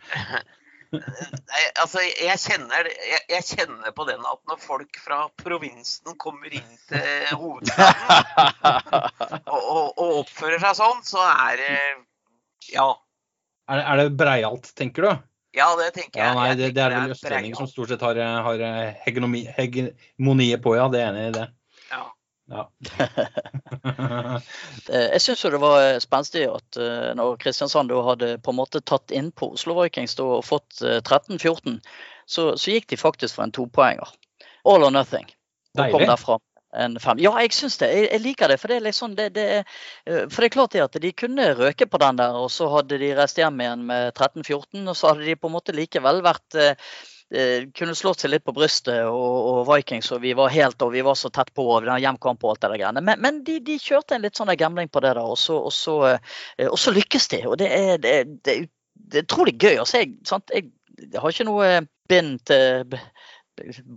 Nei, 0.92 1.62
altså, 1.80 2.02
jeg 2.04 2.36
kjenner, 2.42 2.88
jeg, 2.92 3.22
jeg 3.32 3.46
kjenner 3.48 3.94
på 3.96 4.04
den 4.10 4.26
at 4.28 4.42
når 4.50 4.60
folk 4.60 4.98
fra 5.00 5.22
provinsen 5.40 6.18
kommer 6.20 6.52
inn 6.52 6.74
til 6.90 7.30
hovedstaden 7.40 8.10
og, 9.54 9.62
og, 9.62 9.86
og 9.96 10.18
oppfører 10.26 10.60
seg 10.60 10.76
sånn, 10.82 11.00
så 11.08 11.24
er 11.32 11.62
det 11.62 11.78
Ja. 12.74 12.90
Er, 13.72 13.86
er 13.86 14.02
det 14.02 14.18
breialt, 14.20 14.68
tenker 14.76 15.08
du? 15.08 15.12
Ja, 15.56 15.70
det 15.80 15.94
tenker 15.96 16.20
jeg. 16.20 16.28
Ja, 16.28 16.36
nei, 16.36 16.52
det, 16.60 16.74
det 16.76 16.84
er 16.84 16.94
vel 16.96 17.16
østlendinger 17.16 17.60
som 17.60 17.68
stort 17.72 17.92
sett 17.92 18.04
har, 18.04 18.20
har 18.48 18.62
hegemoniet 19.06 20.64
på, 20.64 20.76
ja. 20.80 20.86
Det 20.92 21.00
er 21.00 21.10
enig 21.10 21.26
i 21.30 21.34
det. 21.40 21.48
Ja. 22.50 22.66
Eh, 24.90 25.08
Jeg 25.14 25.22
syns 25.22 25.44
jo 25.46 25.52
det 25.54 25.62
var 25.62 25.78
eh, 25.84 26.00
spenstig 26.04 26.44
at 26.50 26.78
eh, 26.80 27.12
når 27.18 27.38
Kristiansand 27.42 27.92
da 27.92 28.02
hadde 28.06 28.32
på 28.44 28.52
en 28.54 28.58
måte 28.60 28.82
tatt 28.82 29.14
inn 29.16 29.30
på 29.32 29.52
Oslo 29.56 29.76
Vikings 29.78 30.18
og 30.24 30.42
fått 30.48 30.82
eh, 30.84 31.00
13-14, 31.00 31.80
så, 32.26 32.52
så 32.58 32.74
gikk 32.76 32.90
de 32.92 33.00
faktisk 33.00 33.38
for 33.38 33.46
en 33.46 33.54
topoenger. 33.56 34.10
All 34.68 34.84
or 34.88 34.92
nothing. 34.94 35.28
Og 35.78 35.84
kom 35.86 36.02
Deilig. 36.02 36.10
derfra 36.12 36.38
en 36.82 36.96
fem. 37.04 37.20
Ja, 37.20 37.34
jeg 37.44 37.52
syns 37.56 37.78
det. 37.82 37.90
Jeg, 37.92 38.10
jeg 38.14 38.24
liker 38.24 38.52
det. 38.52 38.58
For 38.62 38.72
det 38.72 38.78
er 38.80 38.86
liksom 38.86 39.16
det, 39.18 39.30
det 39.36 39.46
er, 39.58 39.80
For 40.32 40.40
det 40.40 40.48
er 40.50 40.54
klart 40.56 40.76
det 40.76 40.84
at 40.86 41.00
de 41.04 41.12
kunne 41.12 41.50
røke 41.58 41.88
på 41.92 42.00
den 42.00 42.20
der, 42.22 42.38
og 42.40 42.48
så 42.54 42.70
hadde 42.72 43.00
de 43.02 43.12
reist 43.18 43.40
hjem 43.42 43.60
igjen 43.64 43.84
med 43.90 44.14
13-14, 44.16 44.86
og 44.88 44.96
så 44.96 45.12
hadde 45.12 45.28
de 45.28 45.36
på 45.40 45.52
en 45.52 45.56
måte 45.58 45.76
likevel 45.76 46.24
vært 46.24 46.56
eh, 46.60 46.94
kunne 47.78 47.96
slått 47.96 48.24
seg 48.24 48.34
litt 48.34 48.44
på 48.44 48.54
brystet 48.56 49.06
og, 49.08 49.36
og 49.52 49.62
Vikings, 49.70 50.10
og 50.12 50.20
vi 50.26 50.34
var 50.36 50.52
helt 50.52 50.84
og 50.84 50.92
vi 50.92 51.04
var 51.06 51.16
så 51.16 51.32
tett 51.32 51.54
på 51.56 51.64
og 51.64 51.86
den 51.86 52.02
hjemkamp 52.04 52.44
og 52.44 52.54
alt 52.54 52.62
det 52.66 52.72
der 52.74 52.82
greiene. 52.82 53.04
Men, 53.08 53.22
men 53.24 53.40
de, 53.48 53.60
de 53.64 53.78
kjørte 53.80 54.18
en 54.18 54.26
litt 54.26 54.40
sånn 54.40 54.52
gambling 54.60 54.92
på 54.92 55.04
det 55.06 55.14
da, 55.16 55.24
og 55.24 55.40
så, 55.40 55.56
og 55.70 55.72
så, 55.76 55.96
eh, 56.12 56.68
og 56.68 56.80
så 56.82 56.92
lykkes 56.96 57.30
de. 57.32 57.42
Og 57.48 57.58
det 57.62 57.72
er, 57.72 58.68
utrolig 59.22 59.56
gøy. 59.60 59.78
Altså, 59.78 60.02
jeg, 60.04 60.16
sant? 60.28 60.52
Jeg, 60.54 60.72
jeg 61.02 61.22
har 61.24 61.34
ikke 61.34 61.48
noe 61.48 61.68
eh, 61.68 61.88
bind 62.12 62.42
til 62.50 62.98
b- 63.60 63.68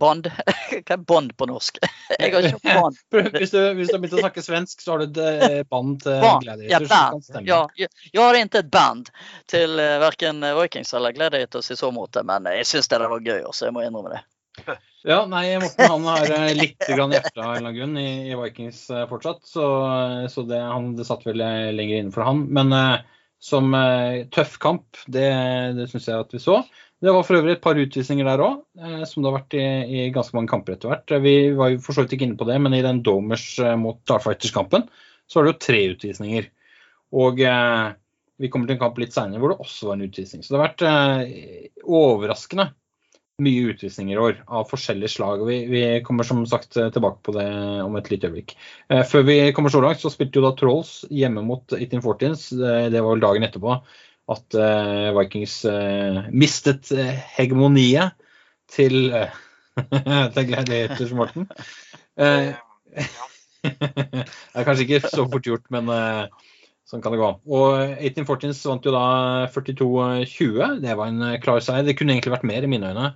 Hva 0.85 0.95
er 0.95 1.03
bånd 1.07 1.33
på 1.37 1.47
norsk? 1.49 1.79
Jeg 2.19 2.33
har 2.33 2.47
ikke 2.49 2.75
noe 2.75 3.31
Hvis 3.39 3.53
du, 3.53 3.59
hvis 3.77 3.91
du 3.91 3.95
har 3.95 4.03
begynt 4.03 4.17
å 4.19 4.23
snakke 4.23 4.43
svensk, 4.45 4.83
så 4.83 4.95
har 4.95 5.05
du 5.05 5.19
et 5.25 5.69
band 5.71 5.99
til. 6.03 6.21
Gladiators. 6.43 7.29
Ja. 7.33 7.41
Ja, 7.45 7.61
jeg, 7.79 8.21
har 8.21 8.39
ikke 8.39 8.63
et 8.63 8.71
band 8.73 9.11
til 9.51 9.79
uh, 9.81 9.97
varken 10.03 10.43
Vikings 10.61 10.93
eller 10.97 11.15
Gladiators 11.15 11.71
i 11.71 11.79
så 11.79 11.91
måte, 11.95 12.23
men 12.27 12.47
jeg 12.51 12.67
syns 12.69 12.91
det 12.91 13.01
var 13.01 13.21
gøy, 13.21 13.43
så 13.51 13.69
jeg 13.69 13.75
må 13.75 13.85
innrømme 13.85 14.15
det. 14.15 14.23
Ja, 15.05 15.25
nei, 15.29 15.59
Morten 15.61 15.91
han 15.91 16.05
har 16.09 16.31
eh, 16.33 16.53
litt 16.57 16.85
grann 16.87 17.13
hjerte 17.13 17.43
av 17.43 17.57
en 17.59 17.67
grunn 17.75 17.97
i, 18.01 18.31
i 18.31 18.37
Vikings 18.39 18.87
eh, 18.89 19.03
fortsatt, 19.09 19.43
så, 19.45 19.65
så 20.31 20.45
det, 20.49 20.61
han, 20.63 20.95
det 20.97 21.05
satt 21.05 21.27
vel 21.27 21.43
eh, 21.45 21.73
lenger 21.75 22.01
inne 22.01 22.15
for 22.15 22.25
han. 22.25 22.45
Men 22.55 22.73
eh, 22.73 23.03
som 23.43 23.69
eh, 23.77 24.23
tøff 24.33 24.57
kamp, 24.63 24.97
det, 25.05 25.27
det 25.77 25.89
syns 25.91 26.09
jeg 26.09 26.25
at 26.25 26.33
vi 26.33 26.41
så. 26.41 26.63
Det 27.05 27.13
var 27.13 27.25
for 27.27 27.37
øvrig 27.37 27.53
et 27.53 27.61
par 27.61 27.77
utvisninger 27.77 28.25
der 28.25 28.41
òg, 28.41 28.61
eh, 28.81 29.03
som 29.05 29.21
det 29.21 29.29
har 29.29 29.35
vært 29.37 29.55
i, 29.59 29.65
i 29.85 30.05
ganske 30.13 30.33
mange 30.33 30.49
kamper 30.49 30.73
etter 30.73 30.89
hvert. 30.89 31.11
Eh, 31.13 31.21
Vi 31.21 31.33
var 31.57 31.73
jo 31.73 31.81
for 31.83 31.93
så 31.93 32.05
vidt 32.05 32.15
ikke 32.17 32.25
inne 32.25 32.39
på 32.39 32.47
det, 32.49 32.55
men 32.63 32.73
i 32.73 32.81
den 32.85 33.03
Domers 33.05 33.45
eh, 33.61 33.75
mot 33.77 33.99
Darfighters-kampen 34.09 34.87
så 35.29 35.37
var 35.37 35.45
det 35.45 35.53
jo 35.53 35.65
tre 35.67 35.81
utvisninger. 35.91 36.47
Og 37.21 37.43
eh, 37.45 37.91
vi 38.41 38.49
kommer 38.51 38.67
til 38.67 38.77
en 38.77 38.81
kamp 38.81 38.97
litt 38.99 39.13
seinere 39.13 39.43
hvor 39.43 39.53
det 39.53 39.61
også 39.61 39.91
var 39.91 39.99
en 39.99 40.07
utvisning. 40.07 40.41
Så 40.41 40.55
det 40.55 40.57
har 40.57 40.65
vært 40.65 40.85
eh, 40.89 41.69
overraskende 41.85 42.71
mye 43.45 43.73
utvisninger 43.73 44.15
i 44.15 44.23
år 44.29 44.41
av 44.47 44.69
forskjellige 44.71 45.11
slag. 45.11 45.43
Vi, 45.45 45.59
vi 45.67 45.83
kommer 46.07 46.25
som 46.27 46.41
sagt 46.47 46.73
tilbake 46.73 47.19
på 47.21 47.35
det 47.35 47.47
om 47.83 47.97
et 47.99 48.09
lite 48.09 48.31
øyeblikk. 48.31 48.55
Eh, 48.89 49.03
før 49.05 49.27
vi 49.27 49.37
kommer 49.53 49.73
så 49.73 49.83
langt, 49.83 50.01
så 50.01 50.09
spilte 50.13 50.39
jo 50.39 50.45
da 50.47 50.55
Trolls 50.57 50.97
hjemme 51.11 51.43
mot 51.45 51.75
1814s. 51.75 52.49
Det, 52.55 52.75
det 52.95 53.03
var 53.03 53.13
vel 53.13 53.25
dagen 53.27 53.47
etterpå 53.47 53.77
at 54.31 54.57
eh, 54.57 55.09
Vikings 55.15 55.57
eh, 55.69 56.21
mistet 56.33 56.89
eh, 56.95 57.13
hegemoniet 57.37 58.15
til, 58.71 59.11
uh, 59.13 59.29
til 60.33 60.47
Gladiators, 60.49 61.13
Morten. 61.13 61.45
Uh, 62.17 62.55
det 63.65 64.25
er 64.25 64.65
kanskje 64.65 64.87
ikke 64.87 65.11
så 65.11 65.27
fort 65.29 65.45
gjort, 65.45 65.65
men 65.73 65.89
sånn 66.85 67.01
kan 67.01 67.13
det 67.13 67.19
gå. 67.21 67.29
Og 67.49 67.93
1814s 67.97 68.61
vant 68.69 68.85
jo 68.85 68.93
da 68.93 69.05
42-20. 69.53 70.81
Det 70.83 70.97
var 70.97 71.09
en 71.09 71.37
klar 71.41 71.61
seier. 71.65 71.85
Det 71.85 71.95
kunne 71.97 72.13
egentlig 72.13 72.33
vært 72.35 72.45
mer 72.49 72.65
i 72.65 72.69
mine 72.69 72.91
øyne. 72.93 73.07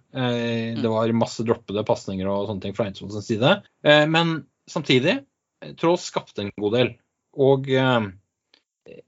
Det 0.82 0.90
var 0.90 1.14
masse 1.18 1.46
droppede 1.46 1.86
pasninger 1.86 2.30
og 2.30 2.50
sånne 2.50 2.66
ting 2.66 2.78
fra 2.78 2.90
Eidsvolls 2.90 3.22
side. 3.30 3.60
Men 3.86 4.34
samtidig, 4.70 5.20
Trolls 5.78 6.10
skapte 6.10 6.48
en 6.48 6.54
god 6.58 6.76
del. 6.80 6.92
Og 7.38 7.70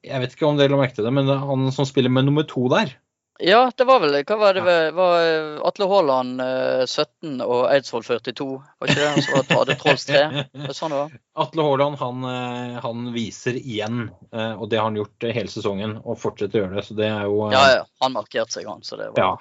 jeg 0.05 0.23
vet 0.23 0.35
ikke 0.35 0.49
om 0.49 0.59
dere 0.59 0.73
la 0.73 0.81
merke 0.81 0.97
til 0.97 1.07
det, 1.07 1.13
men 1.15 1.29
han 1.29 1.71
som 1.75 1.87
spiller 1.89 2.13
med 2.13 2.29
nummer 2.29 2.47
to 2.49 2.67
der, 2.73 2.97
Ja, 3.41 3.71
det 3.77 3.85
var 3.89 4.01
vel 4.03 4.13
Hva 4.27 4.35
var 4.37 4.53
det? 4.53 4.63
Var 4.93 5.13
eh, 5.25 5.61
Atle 5.65 5.87
Haaland 5.89 6.41
eh, 6.43 6.83
17 6.85 7.39
og 7.41 7.63
Eidsvoll 7.73 8.03
42? 8.05 8.45
Var 8.77 8.91
ikke 8.91 8.99
det? 9.01 9.23
Så 9.25 9.39
hadde 9.57 9.77
Trolls 9.81 10.05
3? 10.05 10.21
Det 10.53 10.69
er 10.69 10.77
sånn 10.77 10.93
det 10.93 10.99
var. 10.99 11.15
Atle 11.41 11.65
Haaland 11.65 11.97
han, 12.01 12.27
eh, 12.29 12.77
han 12.83 13.07
viser 13.15 13.57
igjen, 13.57 14.11
eh, 14.29 14.53
og 14.53 14.69
det 14.69 14.77
har 14.77 14.89
han 14.91 14.99
gjort 14.99 15.25
eh, 15.25 15.33
hele 15.39 15.49
sesongen, 15.49 15.97
og 16.03 16.19
fortsetter 16.21 16.59
å 16.59 16.63
gjøre 16.65 16.77
det. 16.77 16.85
Så 16.85 16.97
det 16.99 17.09
er 17.09 17.25
jo 17.25 17.41
eh, 17.47 17.55
Ja, 17.55 17.63
ja. 17.79 17.83
Han 18.05 18.15
markerte 18.19 18.59
seg, 18.59 18.69
han. 18.69 18.85
Så 18.85 18.99
det 19.01 19.09
var 19.15 19.23
Ja. 19.23 19.31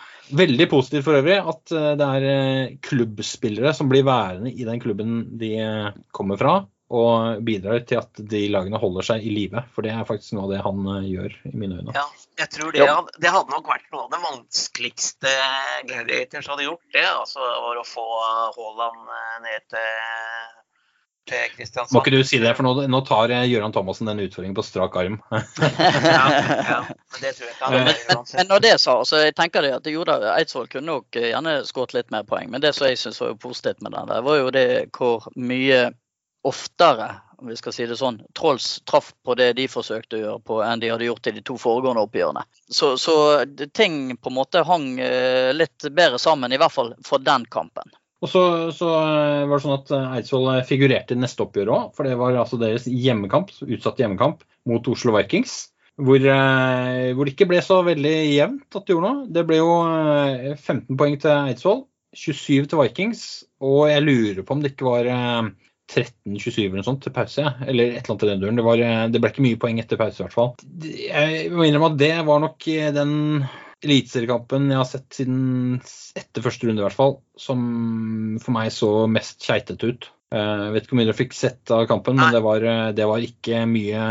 Veldig 0.40 0.70
positivt 0.72 1.04
for 1.10 1.20
øvrig 1.20 1.36
at 1.52 1.76
eh, 1.76 1.92
det 2.00 2.10
er 2.16 2.28
eh, 2.32 2.74
klubbspillere 2.88 3.74
som 3.76 3.90
blir 3.92 4.06
værende 4.08 4.54
i 4.54 4.64
den 4.68 4.80
klubben 4.80 5.24
de 5.42 5.52
eh, 5.60 5.90
kommer 6.16 6.40
fra, 6.40 6.60
og 6.90 7.42
bidrar 7.46 7.84
til 7.86 8.00
at 8.00 8.18
de 8.32 8.40
lagene 8.50 8.78
holder 8.82 9.06
seg 9.06 9.22
i 9.22 9.30
live. 9.30 9.62
For 9.76 9.86
det 9.86 9.92
er 9.94 10.06
faktisk 10.08 10.34
noe 10.34 10.48
av 10.48 10.54
det 10.56 10.62
han 10.64 10.80
eh, 10.96 11.04
gjør, 11.12 11.36
i 11.46 11.52
mine 11.54 11.78
øyne. 11.78 11.94
Ja, 11.94 12.06
jeg 12.42 12.50
tror 12.56 12.72
det, 12.74 12.82
hadde- 12.88 13.20
det 13.22 13.30
hadde 13.36 13.54
nok 13.54 13.68
vært 13.70 13.86
noe 13.94 14.08
av 14.08 14.10
det 14.16 14.22
vanskeligste 14.24 15.34
Gladiators 15.86 16.48
hadde 16.50 16.66
gjort. 16.66 16.82
det, 16.96 17.06
altså 17.06 17.38
var 17.46 17.78
Å 17.78 17.86
få 17.86 18.06
Haaland 18.56 19.14
eh, 19.20 19.36
ned 19.46 19.68
til, 19.70 19.84
Kristiansand. 21.30 21.92
Må 21.94 22.00
ikke 22.02 22.10
du 22.16 22.24
si 22.26 22.40
det, 22.42 22.50
for 22.58 22.66
nå, 22.66 22.72
nå 22.90 23.00
tar 23.06 23.30
eh, 23.30 23.44
Gøran 23.46 23.70
Thomassen 23.70 24.08
den 24.10 24.18
utfordringen 24.24 24.56
på 24.56 24.64
strak 24.66 24.96
arm. 24.98 25.20
Ja, 25.30 26.24
ja, 26.26 26.78
men 26.90 27.22
det 27.22 27.30
tror 27.36 27.46
jeg 27.46 27.54
ikke. 27.54 28.24
Men 28.34 28.48
når 28.50 28.64
det 28.64 28.72
er 28.74 28.80
sagt, 28.82 29.06
så 29.12 29.20
jeg 29.22 29.36
tenker 29.38 29.62
det 29.62 29.70
at 29.76 29.86
jo 29.92 30.02
da, 30.08 30.16
Eidsvoll 30.34 30.66
kunne 30.72 30.90
nok 30.90 31.14
eh, 31.20 31.28
gjerne 31.30 31.60
skåret 31.68 31.94
litt 31.94 32.10
mer 32.10 32.26
poeng. 32.26 32.50
Men 32.50 32.64
det 32.64 32.72
som 32.74 32.88
jeg 32.90 32.98
syns 32.98 33.20
var 33.22 33.36
positivt 33.38 33.78
med 33.86 33.94
den, 33.94 34.10
der, 34.10 34.24
var 34.26 34.40
jo 34.40 34.50
det 34.58 34.66
hvor 34.96 35.28
mye 35.38 35.92
oftere, 36.42 37.14
om 37.38 37.48
vi 37.48 37.56
skal 37.56 37.72
si 37.72 37.86
det 37.88 37.96
sånn, 38.00 38.20
Trolls 38.36 38.80
traff 38.88 39.12
på 39.24 39.34
det 39.38 39.52
de 39.58 39.66
forsøkte 39.68 40.18
å 40.18 40.20
gjøre 40.20 40.42
på, 40.44 40.58
enn 40.64 40.82
de 40.82 40.90
hadde 40.92 41.08
gjort 41.08 41.30
i 41.30 41.34
de 41.36 41.42
to 41.44 41.56
foregående 41.60 42.04
oppgjørene. 42.06 42.44
Så, 42.68 42.94
så 43.00 43.14
ting 43.76 44.16
på 44.16 44.32
en 44.32 44.36
måte 44.36 44.64
hang 44.68 44.92
eh, 45.00 45.50
litt 45.56 45.88
bedre 45.88 46.20
sammen, 46.20 46.52
i 46.52 46.60
hvert 46.60 46.74
fall 46.74 46.94
for 47.06 47.22
den 47.24 47.46
kampen. 47.52 47.92
Og 48.20 48.28
så, 48.28 48.42
så 48.76 48.88
eh, 48.92 49.48
var 49.48 49.56
det 49.56 49.64
sånn 49.64 49.76
at 49.78 49.92
eh, 49.96 50.16
Eidsvoll 50.18 50.50
figurerte 50.68 51.16
i 51.16 51.20
neste 51.20 51.44
oppgjør 51.46 51.74
òg, 51.76 51.92
for 51.96 52.08
det 52.08 52.16
var 52.20 52.36
altså 52.40 52.60
deres 52.60 52.88
hjemmekamp, 52.88 53.52
utsatt 53.68 54.00
hjemmekamp 54.00 54.44
mot 54.68 54.92
Oslo 54.92 55.16
Vikings. 55.16 55.62
Hvor, 56.00 56.22
hvor 57.12 57.28
det 57.28 57.32
ikke 57.34 57.46
ble 57.50 57.58
så 57.60 57.82
veldig 57.84 58.12
jevnt 58.32 58.76
at 58.78 58.86
det 58.86 58.94
gjorde 58.94 59.08
noe. 59.10 59.24
Det 59.36 59.42
ble 59.44 59.58
jo 59.58 59.72
eh, 59.84 60.52
15 60.54 60.96
poeng 60.96 61.18
til 61.20 61.50
Eidsvoll, 61.52 61.82
27 62.16 62.70
til 62.70 62.80
Vikings, 62.80 63.24
og 63.60 63.90
jeg 63.90 64.04
lurer 64.06 64.40
på 64.46 64.56
om 64.56 64.62
det 64.64 64.72
ikke 64.72 64.88
var 64.88 65.10
13-27 65.90 66.60
eller 66.64 66.78
noe 66.80 66.86
sånt 66.86 67.02
til 67.04 67.14
pause, 67.14 67.42
eller 67.66 67.96
et 67.96 68.04
eller 68.04 68.14
annet 68.14 68.26
i 68.26 68.30
den 68.30 68.44
duren. 68.44 68.60
Det, 68.60 68.66
var, 68.66 68.84
eh, 68.84 69.08
det 69.10 69.22
ble 69.22 69.32
ikke 69.32 69.44
mye 69.46 69.58
poeng 69.60 69.80
etter 69.82 69.98
pause, 70.00 70.20
i 70.20 70.24
hvert 70.26 70.36
fall. 70.36 70.54
Jeg 70.86 71.50
må 71.54 71.66
innrømme 71.66 71.90
at 71.92 71.98
det 72.00 72.14
var 72.28 72.40
nok 72.44 72.68
eh, 72.70 72.92
den 72.94 73.12
eliteseriekampen 73.80 74.68
jeg 74.68 74.76
har 74.76 74.88
sett 74.88 75.16
siden 75.16 75.42
etter 76.20 76.44
første 76.44 76.68
runde, 76.68 76.82
i 76.82 76.86
hvert 76.86 76.98
fall, 76.98 77.14
som 77.40 77.60
for 78.42 78.54
meg 78.56 78.72
så 78.76 78.90
mest 79.10 79.42
keitete 79.46 79.92
ut. 79.92 80.10
Eh, 80.30 80.64
Jeg 80.66 80.74
vet 80.74 80.84
ikke 80.84 80.94
hvor 80.94 81.00
mye 81.00 81.10
dere 81.10 81.20
fikk 81.24 81.38
sett 81.38 81.74
av 81.74 81.86
kampen, 81.90 82.20
men 82.20 82.34
det 82.36 82.42
var, 82.44 82.66
det 82.94 83.06
var 83.10 83.24
ikke 83.24 83.64
mye 83.66 84.02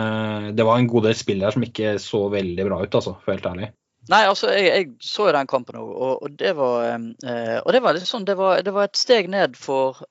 Det 0.58 0.66
var 0.68 0.80
en 0.82 0.90
god 0.92 1.08
del 1.08 1.16
spill 1.16 1.46
der 1.46 1.56
som 1.56 1.64
ikke 1.64 1.96
så 2.04 2.26
veldig 2.34 2.66
bra 2.68 2.82
ut, 2.84 2.98
altså, 3.00 3.16
for 3.24 3.38
helt 3.38 3.48
ærlig. 3.48 3.72
Nei, 4.10 4.24
altså, 4.26 4.50
jeg, 4.50 4.70
jeg 4.74 4.86
så 5.06 5.28
jo 5.28 5.34
den 5.36 5.50
kampen 5.50 5.78
òg, 5.78 5.90
og, 5.94 6.24
og 6.26 6.38
det 6.40 6.56
var 6.58 6.88
eh, 6.90 7.60
Og 7.62 7.70
det 7.76 7.82
var 7.86 7.94
litt 7.94 8.10
sånn, 8.10 8.26
det 8.26 8.36
var, 8.40 8.64
det 8.66 8.74
var 8.74 8.90
et 8.90 8.98
steg 8.98 9.30
ned 9.30 9.58
for 9.60 10.02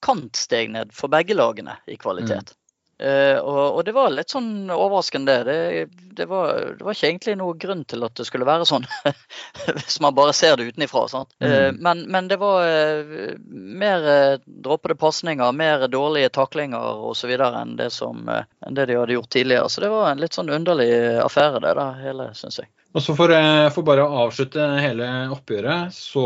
Markant 0.00 0.50
ned 0.68 0.92
for 0.92 1.08
begge 1.08 1.34
lagene 1.34 1.76
i 1.86 1.96
kvalitet. 1.96 2.54
Eh, 3.00 3.38
og, 3.38 3.76
og 3.76 3.84
det 3.84 3.92
var 3.96 4.10
litt 4.12 4.30
sånn 4.30 4.70
overraskende. 4.70 5.44
Det, 5.44 5.86
det, 6.16 6.26
var, 6.28 6.74
det 6.76 6.84
var 6.84 6.92
ikke 6.92 7.08
egentlig 7.08 7.36
noe 7.40 7.56
grunn 7.56 7.84
til 7.88 8.04
at 8.04 8.14
det 8.16 8.26
skulle 8.28 8.44
være 8.44 8.66
sånn, 8.68 8.84
hvis 9.76 10.00
man 10.04 10.14
bare 10.16 10.34
ser 10.36 10.56
det 10.56 10.68
utenifra. 10.68 11.06
sant? 11.08 11.32
Mm. 11.40 11.80
men, 11.80 12.04
men 12.12 12.28
det 12.28 12.36
var 12.40 12.64
uh, 12.64 13.32
mer 13.40 14.04
droppede 14.44 14.98
pasninger, 15.00 15.52
mer 15.52 15.86
dårlige 15.88 16.28
taklinger 16.36 17.00
osv. 17.08 17.32
enn, 17.40 17.76
det 17.80 17.90
som, 17.96 18.28
enn 18.28 18.76
det 18.76 18.90
de 18.90 19.00
hadde 19.00 19.16
gjort 19.16 19.32
tidligere. 19.32 19.68
Så 19.72 19.80
det 19.80 19.92
var 19.92 20.10
en 20.10 20.20
litt 20.20 20.36
sånn 20.36 20.52
underlig 20.52 20.92
affære, 21.24 21.64
det 21.64 21.76
da, 21.80 21.90
hele, 22.04 22.32
syns 22.36 22.60
jeg. 22.60 22.72
Og 22.92 23.04
så 23.04 23.14
for, 23.16 23.32
for 23.72 23.86
bare 23.86 24.04
å 24.04 24.24
avslutte 24.26 24.64
hele 24.82 25.08
oppgjøret, 25.30 25.94
så, 25.94 26.24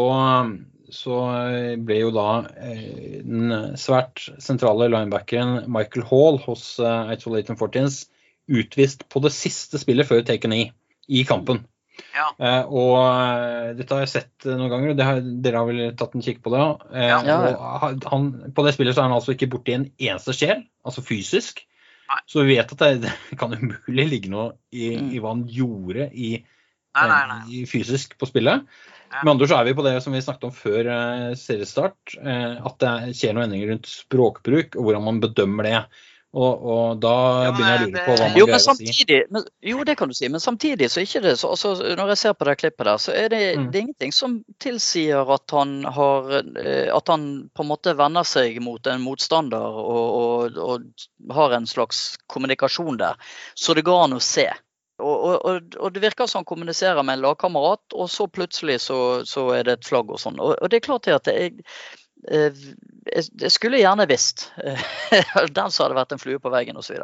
så 0.95 1.18
ble 1.84 1.99
jo 2.05 2.11
da 2.14 2.28
eh, 2.55 3.20
den 3.26 3.74
svært 3.80 4.22
sentrale 4.42 4.86
linebackeren 4.92 5.64
Michael 5.72 6.07
Hall 6.11 6.38
hos 6.47 6.78
eh, 6.78 7.11
Eidsvoll 7.14 7.40
1814s 7.42 8.05
utvist 8.55 9.07
på 9.12 9.22
det 9.24 9.32
siste 9.34 9.80
spillet 9.80 10.07
før 10.09 10.22
take 10.28 10.45
a 10.47 10.51
knee 10.51 10.70
i 11.09 11.22
kampen. 11.28 11.62
Ja. 12.14 12.26
Eh, 12.42 12.64
og 12.74 12.97
eh, 13.01 13.68
dette 13.78 13.95
har 13.95 14.03
jeg 14.05 14.12
sett 14.14 14.47
noen 14.49 14.70
ganger, 14.72 14.92
og 14.95 14.99
det 14.99 15.05
har, 15.07 15.20
dere 15.45 15.61
har 15.62 15.68
vel 15.68 15.82
tatt 15.99 16.16
en 16.18 16.24
kikk 16.26 16.40
på 16.45 16.51
det 16.55 16.62
òg. 16.64 16.82
Eh, 16.95 17.11
Ja. 17.11 17.20
Ja, 17.24 17.92
han, 18.11 18.26
på 18.57 18.64
det 18.66 18.74
spillet 18.76 18.97
så 18.97 19.05
er 19.05 19.09
han 19.11 19.16
altså 19.18 19.34
ikke 19.36 19.51
borti 19.53 19.76
en 19.76 19.86
eneste 20.03 20.34
sjel, 20.36 20.64
altså 20.86 21.05
fysisk. 21.07 21.62
Nei. 22.11 22.18
Så 22.28 22.42
vi 22.45 22.57
vet 22.59 22.72
at 22.74 22.82
det, 22.82 23.12
det 23.30 23.38
kan 23.40 23.55
umulig 23.57 24.09
ligge 24.11 24.32
noe 24.32 24.51
i, 24.74 24.90
Mm. 24.99 25.12
i 25.14 25.20
hva 25.22 25.30
han 25.36 25.47
gjorde 25.49 26.11
i 26.12 26.32
Nei, 26.95 27.07
nei, 27.11 27.22
nei. 27.30 27.38
eh, 27.62 27.64
fysisk 27.66 28.12
på 28.20 28.28
spillet. 28.28 28.66
Med 29.22 29.34
andre 29.34 29.46
så 29.50 29.60
er 29.60 29.68
vi 29.68 29.76
på 29.78 29.84
det 29.86 29.94
som 30.02 30.16
vi 30.16 30.24
snakket 30.24 30.48
om 30.48 30.56
før 30.56 30.88
eh, 30.96 31.28
seriestart, 31.38 32.16
eh, 32.18 32.56
at 32.66 32.80
det 32.82 33.14
skjer 33.18 33.36
noen 33.36 33.46
endringer 33.46 33.74
rundt 33.74 33.86
språkbruk 33.90 34.74
og 34.74 34.88
hvordan 34.88 35.06
man 35.06 35.22
bedømmer 35.22 35.70
det. 35.70 35.84
Og, 36.34 36.64
og 36.66 36.96
da 36.98 37.10
Ja, 37.44 37.50
men 37.52 37.58
begynner 37.60 37.74
jeg 37.74 37.78
å 37.78 37.90
lure 37.92 38.00
på 38.08 38.14
hva 38.18 38.24
man 38.26 38.38
Jo, 38.40 38.46
men 38.50 38.62
samtidig, 38.64 39.18
å 39.22 39.28
si. 39.28 39.34
men, 39.36 39.44
jo, 39.70 39.84
det 39.86 39.94
kan 40.00 40.10
du 40.10 40.16
si, 40.18 40.30
men 40.34 40.42
samtidig 40.42 40.88
så 40.90 40.98
er 40.98 41.06
ikke 41.06 41.22
det 41.22 41.34
så 41.38 41.52
altså, 41.54 41.70
Når 42.00 42.10
jeg 42.10 42.20
ser 42.24 42.34
på 42.34 42.48
det 42.48 42.54
klippet 42.58 42.88
der, 42.88 42.98
så 43.04 43.14
er 43.14 43.28
det, 43.30 43.42
Mm. 43.54 43.68
det 43.70 43.78
er 43.78 43.84
ingenting 43.84 44.14
som 44.16 44.34
tilsier 44.58 45.30
at 45.36 45.54
han 45.54 45.76
har 45.84 46.34
eh, 46.34 46.90
At 46.90 47.12
han 47.12 47.28
på 47.54 47.62
en 47.62 47.70
måte 47.70 47.94
vender 47.94 48.26
seg 48.26 48.58
mot 48.66 48.82
en 48.90 49.04
motstander 49.06 49.78
og, 49.84 50.18
og, 50.18 50.58
og 50.58 51.34
har 51.38 51.54
en 51.54 51.70
slags 51.70 52.16
kommunikasjon 52.26 52.98
der. 52.98 53.14
Så 53.54 53.78
det 53.78 53.86
går 53.86 54.08
an 54.08 54.18
å 54.18 54.22
se. 54.22 54.48
Og, 55.03 55.45
og, 55.45 55.74
og, 55.80 55.88
det 55.95 56.03
virker 56.05 56.28
som 56.30 56.42
han 56.42 56.49
kommuniserer 56.49 57.03
med 57.03 57.18
en 57.18 57.24
lagkamerat, 57.24 57.97
og 57.99 58.11
så 58.11 58.28
plutselig 58.30 58.80
så, 58.84 58.99
så 59.26 59.49
er 59.57 59.66
det 59.66 59.78
et 59.78 59.88
flagg 59.88 60.12
og 60.14 60.20
sånn. 60.22 60.38
Og, 60.38 60.55
og 60.55 60.70
det 60.70 60.78
er 60.78 60.86
klart 60.86 61.09
at 61.11 61.30
eh, 61.32 61.57
jeg, 62.30 63.24
jeg 63.40 63.51
skulle 63.53 63.80
gjerne 63.80 64.07
visst. 64.09 64.47
Den 65.57 65.72
som 65.74 65.84
hadde 65.84 65.99
vært 65.99 66.14
en 66.14 66.22
flue 66.22 66.38
på 66.40 66.53
veggen 66.53 66.78
osv. 66.80 67.01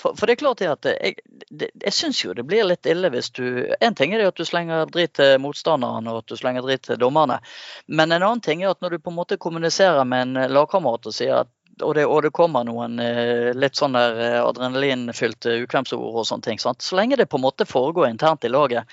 For, 0.00 0.16
for 0.16 0.26
det 0.26 0.36
er 0.36 0.40
klart 0.40 0.64
at 0.64 0.88
jeg, 0.88 1.18
det, 1.50 1.70
jeg 1.84 1.94
syns 1.94 2.22
jo 2.24 2.34
det 2.36 2.46
blir 2.48 2.66
litt 2.66 2.88
ille 2.88 3.10
hvis 3.12 3.30
du 3.36 3.44
En 3.78 3.94
ting 3.94 4.14
er 4.14 4.22
det 4.22 4.32
at 4.32 4.40
du 4.40 4.46
slenger 4.48 4.88
dritt 4.90 5.14
til 5.20 5.36
motstanderen 5.42 6.08
og 6.10 6.22
at 6.22 6.32
du 6.32 6.40
slenger 6.40 6.64
dritt 6.66 6.86
til 6.88 7.00
dommerne. 7.00 7.40
Men 7.86 8.12
en 8.12 8.22
annen 8.22 8.44
ting 8.44 8.64
er 8.64 8.72
at 8.72 8.82
når 8.82 8.96
du 8.96 9.04
på 9.04 9.12
en 9.12 9.20
måte 9.20 9.40
kommuniserer 9.40 10.04
med 10.08 10.30
en 10.30 10.54
lagkamerat 10.56 11.12
og 11.12 11.16
sier 11.16 11.44
at 11.44 11.52
og 11.82 11.94
det, 11.96 12.04
og 12.06 12.22
det 12.26 12.32
kommer 12.36 12.66
noen 12.66 12.98
eh, 13.02 13.50
litt 13.56 13.78
sånn 13.78 13.96
der 13.96 14.18
eh, 14.20 14.40
adrenalinfylte 14.44 15.58
ukvemsord 15.64 16.04
og 16.04 16.26
sånne 16.28 16.46
ting. 16.46 16.62
Sant? 16.62 16.84
Så 16.84 16.98
lenge 16.98 17.18
det 17.18 17.28
på 17.30 17.40
en 17.40 17.46
måte 17.46 17.66
foregår 17.66 18.08
internt 18.10 18.46
i 18.46 18.52
laget. 18.52 18.90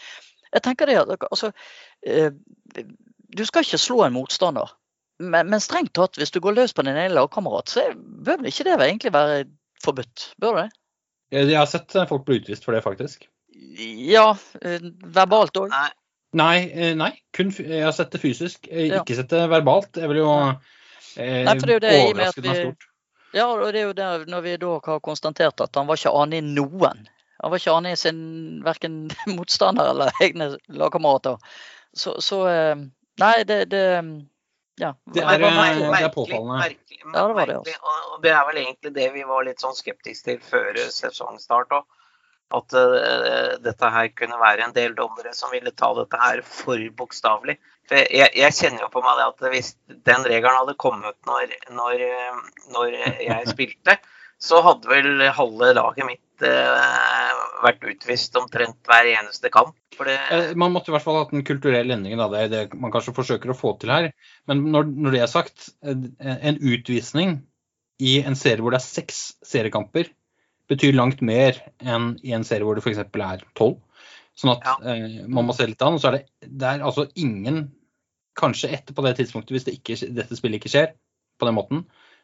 Jeg 0.51 0.65
tenker 0.65 0.89
det 0.89 0.99
at 1.03 1.27
altså, 1.29 1.51
eh, 2.05 2.31
Du 3.31 3.45
skal 3.47 3.63
ikke 3.63 3.79
slå 3.79 4.03
en 4.05 4.15
motstander. 4.17 4.73
Men, 5.21 5.47
men 5.51 5.61
strengt 5.61 5.93
tatt, 5.95 6.17
hvis 6.17 6.33
du 6.33 6.41
går 6.43 6.57
løs 6.57 6.73
på 6.73 6.83
din 6.83 6.97
egen 6.97 7.13
lagkamerat, 7.15 7.69
så 7.69 7.91
bør 7.95 8.41
vel 8.41 8.49
ikke 8.49 8.65
det 8.67 8.77
egentlig 8.79 9.13
være 9.13 9.43
forbudt? 9.83 10.31
Bør 10.41 10.63
det? 10.63 10.69
Jeg 11.31 11.55
har 11.55 11.69
sett 11.69 11.95
eh, 11.95 12.07
folk 12.09 12.25
bli 12.27 12.41
utvist 12.41 12.65
for 12.65 12.75
det, 12.75 12.83
faktisk. 12.83 13.29
Ja, 14.11 14.33
eh, 14.65 14.83
verbalt 15.15 15.57
òg. 15.61 15.71
Nei. 15.71 15.89
Nei, 16.95 17.09
kun 17.35 17.49
jeg 17.51 17.83
har 17.83 17.91
sett 17.95 18.13
det 18.13 18.21
fysisk. 18.23 18.67
Ikke 18.67 19.03
Ja. 19.03 19.17
Sett 19.19 19.33
det 19.33 19.41
verbalt. 19.51 19.97
Jeg 19.99 20.07
vil 20.11 20.21
jo 20.21 20.29
eh, 20.31 20.53
Nei, 21.17 21.55
for 21.59 21.67
det 21.67 21.73
er 21.73 21.77
jo 21.77 21.83
det 21.83 21.93
i 21.97 22.05
og 22.11 22.15
med 22.17 22.27
at 22.27 22.37
vi- 22.45 22.75
Ja, 23.33 23.45
og 23.47 23.61
det 23.73 23.79
er 23.81 23.85
jo 23.87 23.93
der 23.93 24.25
når 24.27 24.41
vi 24.43 24.57
da 24.57 24.71
har 24.85 24.99
konstatert 24.99 25.61
at 25.63 25.75
han 25.75 25.87
var 25.87 25.95
ikke 25.99 26.11
anig 26.21 26.37
i 26.41 26.47
noen. 26.47 27.05
Han 27.41 27.51
var 27.51 27.57
ikke 27.57 27.73
anig 27.77 27.91
i 27.93 27.99
sin 28.01 28.19
verken 28.63 28.97
motstander 29.37 29.89
eller 29.93 30.11
egne 30.21 30.57
lagkamerater. 30.69 31.37
Så, 31.95 32.17
så 32.21 32.41
eh, 32.47 32.75
Nei, 33.19 33.43
det, 33.43 33.65
det 33.71 33.85
Ja. 34.79 34.93
Det 35.05 35.13
Det 35.13 35.21
er, 35.23 35.39
var 35.39 35.51
merkelig, 35.51 35.79
det 35.79 35.85
er 35.85 35.91
merkelig, 35.91 36.13
påfallende. 36.15 36.59
merkelig, 36.59 36.99
Ja, 37.01 37.27
det 37.27 37.35
var 37.35 37.45
det, 37.45 37.55
merkelig. 37.55 37.75
Og 37.83 38.13
og 38.15 38.21
det 38.23 38.31
er 38.31 38.45
vel 38.47 38.57
egentlig 38.65 38.93
det 38.95 39.07
vi 39.13 39.23
var 39.23 39.43
litt 39.45 39.61
sånn 39.61 39.75
skeptiske 39.75 40.23
til 40.25 40.39
før 40.39 40.73
sesongstart 40.89 41.69
òg. 41.79 41.83
At 42.51 42.75
uh, 42.75 43.57
dette 43.63 43.91
her 43.95 44.09
kunne 44.15 44.39
være 44.41 44.67
en 44.67 44.75
del 44.75 44.95
dommere 44.97 45.33
som 45.35 45.53
ville 45.53 45.73
ta 45.75 45.91
dette 45.97 46.19
her 46.21 46.41
for 46.47 46.81
bokstavelig. 46.97 47.57
Jeg, 47.91 48.31
jeg 48.37 48.55
kjenner 48.55 48.85
jo 48.85 48.91
på 48.93 49.03
meg 49.03 49.19
at 49.25 49.45
hvis 49.51 49.73
den 49.89 50.23
regelen 50.23 50.61
hadde 50.61 50.77
kommet 50.79 51.17
når, 51.27 51.51
når, 51.75 52.03
eh, 52.07 52.37
når 52.71 52.93
jeg 53.25 53.49
spilte, 53.51 53.97
så 54.39 54.61
hadde 54.63 54.87
vel 54.87 55.25
halve 55.35 55.73
laget 55.75 56.07
mitt 56.07 56.45
uh, 56.45 57.41
vært 57.65 57.83
utvist 57.91 58.37
omtrent 58.39 58.79
hver 58.87 59.09
eneste 59.11 59.51
kamp. 59.53 59.75
Det, 59.99 60.15
Man 60.57 60.71
måtte 60.73 60.89
i 60.89 60.95
hvert 60.95 61.03
fall 61.03 61.19
ha 61.19 61.25
hatt 61.25 61.35
en 61.35 61.45
kulturell 61.45 61.91
endring. 61.93 62.15
Da. 62.17 62.29
Det 62.31 62.47
det 62.53 62.79
man 62.79 62.93
kanskje 62.93 63.13
forsøker 63.17 63.51
å 63.51 63.57
få 63.57 63.75
til 63.81 63.91
her. 63.93 64.09
Men 64.49 64.63
når, 64.73 64.87
når 64.95 65.17
det 65.17 65.23
er 65.25 65.31
sagt, 65.31 65.69
en 65.83 66.57
utvisning 66.57 67.41
i 68.01 68.17
en 68.25 68.39
serie 68.39 68.63
hvor 68.63 68.73
det 68.73 68.81
er 68.81 68.87
seks 68.87 69.21
seriekamper, 69.45 70.09
betyr 70.71 70.95
langt 70.97 71.21
mer 71.25 71.59
enn 71.83 72.13
i 72.23 72.33
en 72.37 72.45
serie 72.47 72.65
hvor 72.67 72.77
det 72.79 72.83
f.eks. 72.85 73.01
er 73.03 73.45
tolv. 73.59 73.77
Sånn 74.39 74.53
at 74.55 74.63
Ja. 74.65 74.75
eh, 74.93 75.21
man 75.27 75.45
må 75.49 75.53
se 75.55 75.67
litt 75.67 75.81
an. 75.83 75.97
Og 75.97 76.01
så 76.01 76.09
er 76.11 76.19
det, 76.19 76.25
det 76.47 76.67
er 76.75 76.85
altså 76.87 77.09
ingen 77.19 77.69
Kanskje 78.39 78.69
etter 78.71 78.95
på 78.95 79.03
det 79.03 79.17
tidspunktet, 79.17 79.51
hvis 79.51 79.65
det 79.67 79.73
ikke, 79.75 79.95
dette 80.15 80.37
spillet 80.39 80.61
ikke 80.61 80.69
skjer 80.71 80.93
på 81.37 81.47
den 81.49 81.57
måten, 81.57 81.81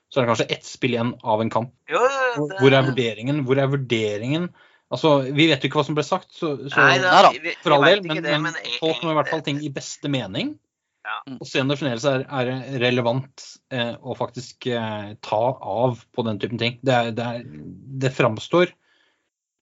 så 0.07 0.21
er 0.21 0.23
det 0.23 0.29
kanskje 0.29 0.45
ett 0.55 0.63
spill 0.63 0.93
igjen 0.95 1.09
av 1.19 1.41
en 1.43 1.49
kamp. 1.51 1.73
jo, 1.91 1.99
det, 1.99 2.61
Hvor 2.61 2.71
er 2.77 2.85
vurderingen? 2.87 3.41
Hvor 3.43 3.59
er 3.59 3.67
vurderingen? 3.67 4.45
Altså, 4.89 5.11
Vi 5.35 5.49
vet 5.51 5.59
jo 5.59 5.67
ikke 5.67 5.81
hva 5.81 5.85
som 5.89 5.97
ble 5.97 6.05
sagt, 6.07 6.29
så, 6.31 6.53
så 6.71 6.79
Nei, 6.79 7.01
Neida, 7.03 7.33
vi, 7.35 7.41
vi, 7.43 7.55
for 7.59 7.75
all 7.75 7.83
del, 7.89 8.05
men, 8.07 8.23
men 8.23 8.45
men 8.47 8.55
folk 8.79 9.03
må 9.03 9.11
i 9.11 9.17
hvert 9.19 9.33
fall 9.33 9.43
ting 9.43 9.59
i 9.67 9.73
beste 9.75 10.07
mening. 10.07 10.53
Ja. 11.07 11.21
Mm. 11.27 11.37
Og 11.39 11.47
se 11.47 11.61
om 11.63 11.69
det 11.71 11.77
fremdeles 11.79 12.07
er, 12.09 12.25
er 12.27 12.81
relevant 12.83 13.45
eh, 13.71 13.93
å 13.95 14.15
faktisk 14.17 14.67
eh, 14.73 15.13
ta 15.23 15.43
av 15.55 16.01
på 16.15 16.25
den 16.27 16.41
typen 16.41 16.59
ting. 16.61 16.75
Det, 16.83 16.93
er, 16.93 17.13
det, 17.15 17.27
er, 17.27 17.45
det 18.03 18.11
framstår 18.15 18.73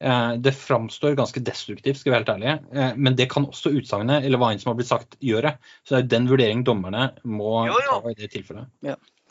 eh, 0.02 0.32
det 0.41 0.56
framstår 0.58 1.18
ganske 1.20 1.43
destruktivt, 1.46 2.02
skal 2.02 2.10
vi 2.10 2.16
være 2.16 2.24
helt 2.24 2.34
ærlige. 2.34 2.56
Eh, 2.74 2.96
men 2.98 3.18
det 3.20 3.30
kan 3.34 3.46
også 3.46 3.76
utsagnet 3.78 4.26
eller 4.26 4.41
hva 4.41 4.54
enn 4.54 4.64
som 4.64 4.74
har 4.74 4.80
blitt 4.80 4.89
sagt, 4.89 5.20
gjøre. 5.22 5.54
Så 5.84 5.96
det 5.96 6.02
er 6.02 6.14
den 6.16 6.32
vurderingen 6.32 6.66
dommerne 6.66 7.12
må 7.24 7.60
Jo, 7.70 7.78
jo. 7.78 8.00
ta 8.00 8.16
i 8.16 8.18
det 8.24 8.32
tilfellet. 8.34 8.72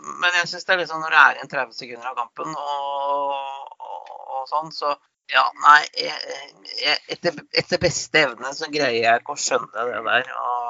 Men 0.05 0.39
jeg 0.39 0.53
syns 0.53 0.69
det 0.69 0.77
er 0.77 0.83
litt 0.83 0.93
sånn 0.93 1.03
når 1.03 1.17
det 1.17 1.25
er 1.25 1.41
igjen 1.41 1.51
30 1.57 1.77
sekunder 1.81 2.13
av 2.13 2.17
kampen 2.21 2.55
og, 2.55 3.75
og, 3.81 4.15
og 4.37 4.49
sånn, 4.51 4.73
så 4.75 4.95
ja, 5.33 5.45
nei 5.65 5.79
jeg, 5.97 6.41
jeg, 6.83 6.99
etter, 7.15 7.39
etter 7.57 7.81
beste 7.81 8.21
evne 8.27 8.51
så 8.57 8.69
greier 8.73 9.07
jeg 9.07 9.23
ikke 9.23 9.37
å 9.37 9.41
skjønne 9.41 9.87
det 9.89 10.03
der. 10.05 10.33
Og 10.37 10.64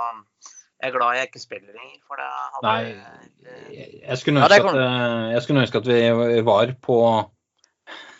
jeg 0.85 0.93
er 0.93 0.97
glad 0.99 1.17
jeg 1.17 1.27
ikke 1.31 1.41
spiller 1.43 1.73
lenger, 1.73 2.01
for 2.07 2.21
det 2.21 2.27
hadde 2.53 2.65
Nei, 2.69 2.81
jeg, 3.73 3.89
jeg, 4.09 4.19
skulle 4.21 4.41
Ja, 4.41 4.49
ønske 4.49 4.69
kan- 4.69 4.81
at, 4.81 4.85
eh, 4.85 5.33
jeg 5.33 5.43
skulle 5.43 5.61
ønske 5.65 5.79
at 5.81 5.87
vi 5.89 6.45
var 6.45 6.75
på 6.85 6.99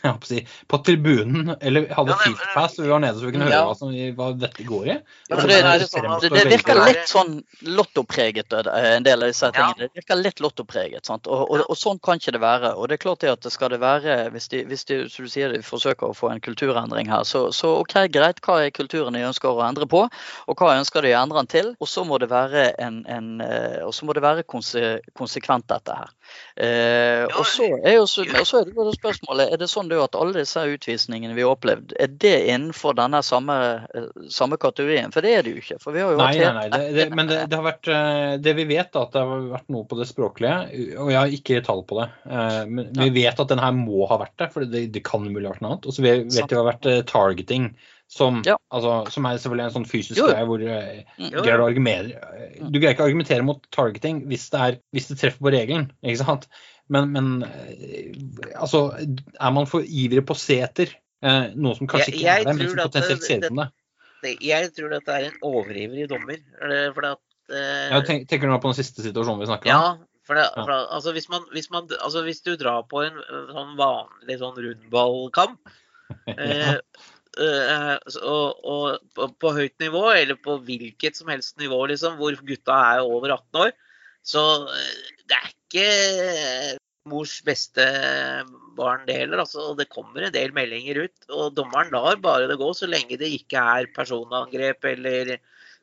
si, 0.29 0.43
på 0.69 0.79
tribunen, 0.85 1.55
eller 1.61 1.89
hadde 1.89 2.11
Ja, 2.13 2.17
det- 2.17 2.23
field 2.25 2.43
pass, 2.55 2.77
så 2.77 2.83
vi 2.83 2.89
var 2.93 3.01
nede 3.01 3.19
så 3.19 3.27
vi 3.27 3.33
kunne 3.33 3.49
høre 3.49 3.55
Ja. 3.55 3.65
hva, 3.69 3.77
som, 3.79 3.93
hva 4.19 4.31
dette 4.39 4.65
går 4.69 4.85
i. 4.87 4.97
Ja, 5.31 5.37
det 5.37 5.47
det, 5.49 5.61
det, 5.65 5.89
sånn 5.89 6.21
det, 6.21 6.45
virker 6.53 6.81
litt 6.85 7.09
sånn 7.09 7.33
lottopreget, 7.63 8.53
eh, 8.53 8.97
en 8.97 9.03
del 9.07 9.23
av 9.23 9.29
disse 9.33 9.47
Ja. 9.47 9.53
tingene. 9.53 9.89
Det 9.89 10.03
virker 10.03 10.17
litt 10.21 10.41
lottopreget. 10.41 11.07
sant? 11.07 11.27
Og, 11.27 11.51
og, 11.51 11.65
og 11.71 11.77
sånn 11.77 12.01
kan 12.03 12.19
ikke 12.21 12.33
det 12.37 12.41
være. 12.41 12.75
Og 12.77 12.89
det 12.89 12.99
er 12.99 13.03
klart 13.05 13.21
det 13.21 13.31
at 13.33 13.41
det 13.43 13.53
skal 13.53 13.71
det 13.71 13.81
være, 13.81 14.31
hvis 14.35 14.49
de, 14.49 14.65
hvis 14.65 14.85
de 14.85 15.09
som 15.09 15.25
du 15.25 15.31
sier, 15.31 15.53
de 15.53 15.63
forsøker 15.63 16.09
å 16.11 16.15
få 16.17 16.31
en 16.33 16.41
kulturendring 16.41 17.09
her, 17.11 17.25
så, 17.25 17.49
så 17.53 17.81
OK, 17.81 17.95
greit, 18.13 18.41
hva 18.45 18.61
er 18.67 18.71
kulturen 18.75 19.15
de 19.15 19.25
ønsker 19.25 19.49
å 19.49 19.63
endre 19.67 19.87
på, 19.87 20.05
og 20.49 20.57
hva 20.61 20.75
ønsker 20.79 21.03
de 21.03 21.15
å 21.15 21.23
endre 21.23 21.39
den 21.43 21.47
til? 21.53 21.73
Og 21.81 21.89
så 21.89 22.05
må 22.05 22.19
det 22.21 22.31
være 22.31 22.75
en, 22.83 23.05
en 23.09 23.41
eh, 23.41 23.81
og 23.85 23.95
så 23.95 24.05
må 24.07 24.15
det 24.17 24.23
være 24.25 24.45
konse, 24.45 25.01
konsekvent, 25.17 25.67
dette 25.69 25.95
her. 25.97 26.11
Eh, 26.57 27.25
og 27.37 27.45
så 27.47 27.67
er 27.85 27.97
jo 27.99 28.07
så, 28.11 28.25
og 28.25 28.47
så 28.47 28.61
er 28.63 28.71
det 28.71 28.97
spørsmålet, 28.99 29.53
er 29.53 29.61
det 29.61 29.69
sånn 29.71 29.89
da 29.95 30.05
at 30.09 30.17
alle 30.19 30.35
disse 30.37 30.61
utvisningene 30.75 31.35
vi 31.37 31.45
har 31.47 31.55
opplevd, 31.55 31.95
er 32.01 32.11
det 32.23 32.33
innenfor 32.53 32.97
denne 32.99 33.21
samme, 33.25 33.57
eh, 33.95 34.09
samme 34.33 34.59
kategorien? 34.61 35.15
For 35.15 35.25
det 35.25 35.33
er 35.39 35.47
det 35.47 35.55
jo 35.55 35.63
ikke. 35.63 35.79
Nei, 36.19 36.33
nei, 36.59 36.67
nei. 36.75 36.83
Det, 36.85 36.93
det, 36.99 37.07
men 37.17 37.31
det, 37.31 37.41
det 37.53 37.59
har 37.61 37.67
vært 37.69 37.91
eh, 37.95 38.35
Det 38.45 38.55
vi 38.59 38.67
vet, 38.73 38.93
da, 38.95 39.07
at 39.07 39.15
det 39.17 39.25
har 39.25 39.49
vært 39.55 39.73
noe 39.75 39.89
på 39.91 39.99
det 40.01 40.09
språklige, 40.11 40.59
og 40.99 41.13
jeg 41.15 41.21
har 41.21 41.39
ikke 41.39 41.63
tall 41.67 41.83
på 41.89 42.01
det. 42.03 42.09
eh, 42.29 42.61
Men 42.69 42.93
vi 43.01 43.11
vet 43.23 43.41
at 43.41 43.51
den 43.55 43.63
her 43.65 43.75
må 43.77 44.05
ha 44.11 44.21
vært 44.25 44.37
det, 44.43 44.51
for 44.55 44.69
det, 44.69 44.87
det 44.95 45.05
kan 45.07 45.25
mulig 45.27 45.47
ha 45.49 45.55
vært 45.55 45.65
noe 45.65 45.75
annet. 45.75 45.89
Og 45.91 45.97
så 45.97 46.05
vet 46.05 46.25
vet 46.25 46.35
vi 46.35 46.43
at 46.45 46.51
det 46.53 46.61
har 46.61 46.71
vært 46.73 46.91
targeting, 47.11 47.71
Som, 48.11 48.43
Ja. 48.47 48.57
altså, 48.71 49.11
som 49.11 49.25
er 49.27 49.39
selvfølgelig 49.41 49.65
en 49.65 49.75
sånn 49.79 49.87
fysisk 49.89 50.19
Jo, 50.21 50.27
greie 50.29 50.45
hvor 50.47 50.61
eh, 50.61 51.03
Mm. 51.19 51.31
du 51.33 51.39
greier 51.43 51.63
argumentere 51.65 52.69
Du 52.71 52.79
greier 52.79 52.93
ikke 52.95 53.03
å 53.03 53.09
argumentere 53.09 53.43
mot 53.43 53.65
targeting 53.73 54.27
hvis 54.29 54.51
det, 54.53 54.61
er, 54.61 54.77
hvis 54.93 55.09
det 55.09 55.19
treffer 55.19 55.41
på 55.41 55.53
regelen, 55.55 55.91
ikke 56.05 56.21
sant? 56.25 56.47
Men, 56.93 57.09
men 57.15 57.43
uh, 57.43 58.61
altså 58.61 58.93
Er 59.41 59.51
man 59.57 59.67
for 59.67 59.81
ivrig 59.81 60.21
på 60.29 60.37
å 60.37 60.39
se 60.39 60.61
etter 60.61 60.93
eh, 61.25 61.49
noe 61.57 61.75
som 61.79 61.89
kanskje 61.89 62.13
Jeg- 62.13 62.21
ikke 62.21 62.35
er 62.35 62.45
det, 62.45 62.57
men 62.59 62.69
som 62.69 62.83
potensielt 62.85 63.21
det- 63.21 63.27
ser 63.27 63.37
ut 63.41 63.49
det- 63.49 63.71
det? 64.23 64.37
Jeg 64.45 64.73
tror 64.77 64.91
dette 64.93 65.09
er 65.09 65.25
en 65.31 65.39
overivrig 65.43 66.09
dommer. 66.09 66.37
eh, 66.63 66.93
For 66.93 67.05
at, 67.07 67.19
eh, 67.51 67.89
Ja, 67.91 68.01
tenk, 68.03 68.29
tenker 68.29 68.43
du 68.43 68.53
nå 68.53 68.61
på 68.61 68.69
den 68.75 68.85
siste 68.85 69.01
situasjonen 69.03 69.41
vi 69.41 69.47
snakker 69.49 69.65
om? 69.65 69.73
Ja, 69.73 69.97
for, 70.25 70.35
det, 70.35 70.45
for 70.55 70.71
altså, 70.73 71.13
hvis, 71.13 71.29
man, 71.29 71.43
hvis, 71.53 71.71
man, 71.71 71.89
altså 72.01 72.23
hvis 72.25 72.43
du 72.45 72.57
drar 72.57 72.83
på 72.89 73.03
en 73.07 73.17
eh, 73.17 73.53
sånn 73.53 73.77
vanlig 73.77 74.39
sånn 74.39 74.57
rundballkamp 74.57 75.59
ja. 76.29 76.35
eh, 76.39 76.79
og, 77.35 78.65
og 78.65 79.35
på, 79.41 79.53
høyt 79.57 79.75
nivå, 79.83 80.05
eller 80.15 80.39
på 80.41 80.59
hvilket 80.67 81.19
som 81.19 81.33
helst 81.33 81.59
nivå, 81.61 81.81
liksom, 81.91 82.17
hvor 82.21 82.37
gutta 82.47 82.79
er 82.95 83.03
over 83.05 83.35
18 83.35 83.63
år, 83.67 83.75
så 84.25 84.45
eh, 84.73 85.13
det 85.29 85.39
er 85.41 85.53
ikke 85.53 85.89
mors 87.11 87.37
beste 87.45 87.85
barn 88.77 89.05
det 89.09 89.19
heller. 89.19 89.43
Altså, 89.45 89.73
det 89.79 89.91
kommer 89.93 90.25
en 90.25 90.35
del 90.35 90.55
meldinger 90.57 91.05
ut, 91.05 91.29
og 91.31 91.55
dommeren 91.57 91.93
lar 91.95 92.21
bare 92.23 92.49
det 92.51 92.59
gå 92.61 92.71
så 92.77 92.89
lenge 92.91 93.21
det 93.21 93.31
ikke 93.37 93.61
er 93.61 93.91
personangrep 93.95 94.89
eller, 94.95 95.37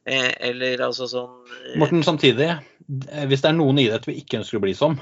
eh, 0.06 0.32
eller 0.50 0.86
altså 0.88 1.10
sånn 1.12 1.34
eh, 1.46 1.78
Morten, 1.82 2.04
samtidig, 2.06 2.50
eh, 2.56 3.26
hvis 3.30 3.44
det 3.44 3.52
er 3.52 3.60
noen 3.60 3.82
idrett 3.84 4.10
vi 4.10 4.18
ikke 4.22 4.42
ønsker 4.42 4.60
å 4.60 4.66
bli 4.66 4.76
som, 4.78 4.98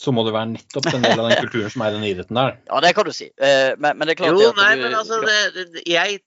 så 0.00 0.12
må 0.16 0.24
det 0.24 0.32
være 0.32 0.52
nettopp 0.54 0.86
en 0.94 1.04
del 1.04 1.20
av 1.20 1.28
den 1.28 1.40
kulturen 1.44 1.70
som 1.74 1.82
er 1.84 1.92
i 1.92 1.98
den 1.98 2.06
idretten 2.08 2.38
der. 2.40 2.54
Ja, 2.70 2.80
det 2.86 2.94
kan 2.96 3.08
du 3.08 3.12
si. 3.16 3.28
Eh, 3.36 3.74
Men, 3.78 3.98
men 4.00 4.08
det 4.08 4.16
er 4.16 4.20
klart 4.22 4.32
Jo, 4.32 4.38
det 4.40 4.52
at 4.54 4.60
nei, 4.62 4.70
du, 4.76 4.84
men 4.86 4.94
altså 5.00 5.18
det, 5.26 5.66
det, 5.74 5.82
jeg, 5.90 6.20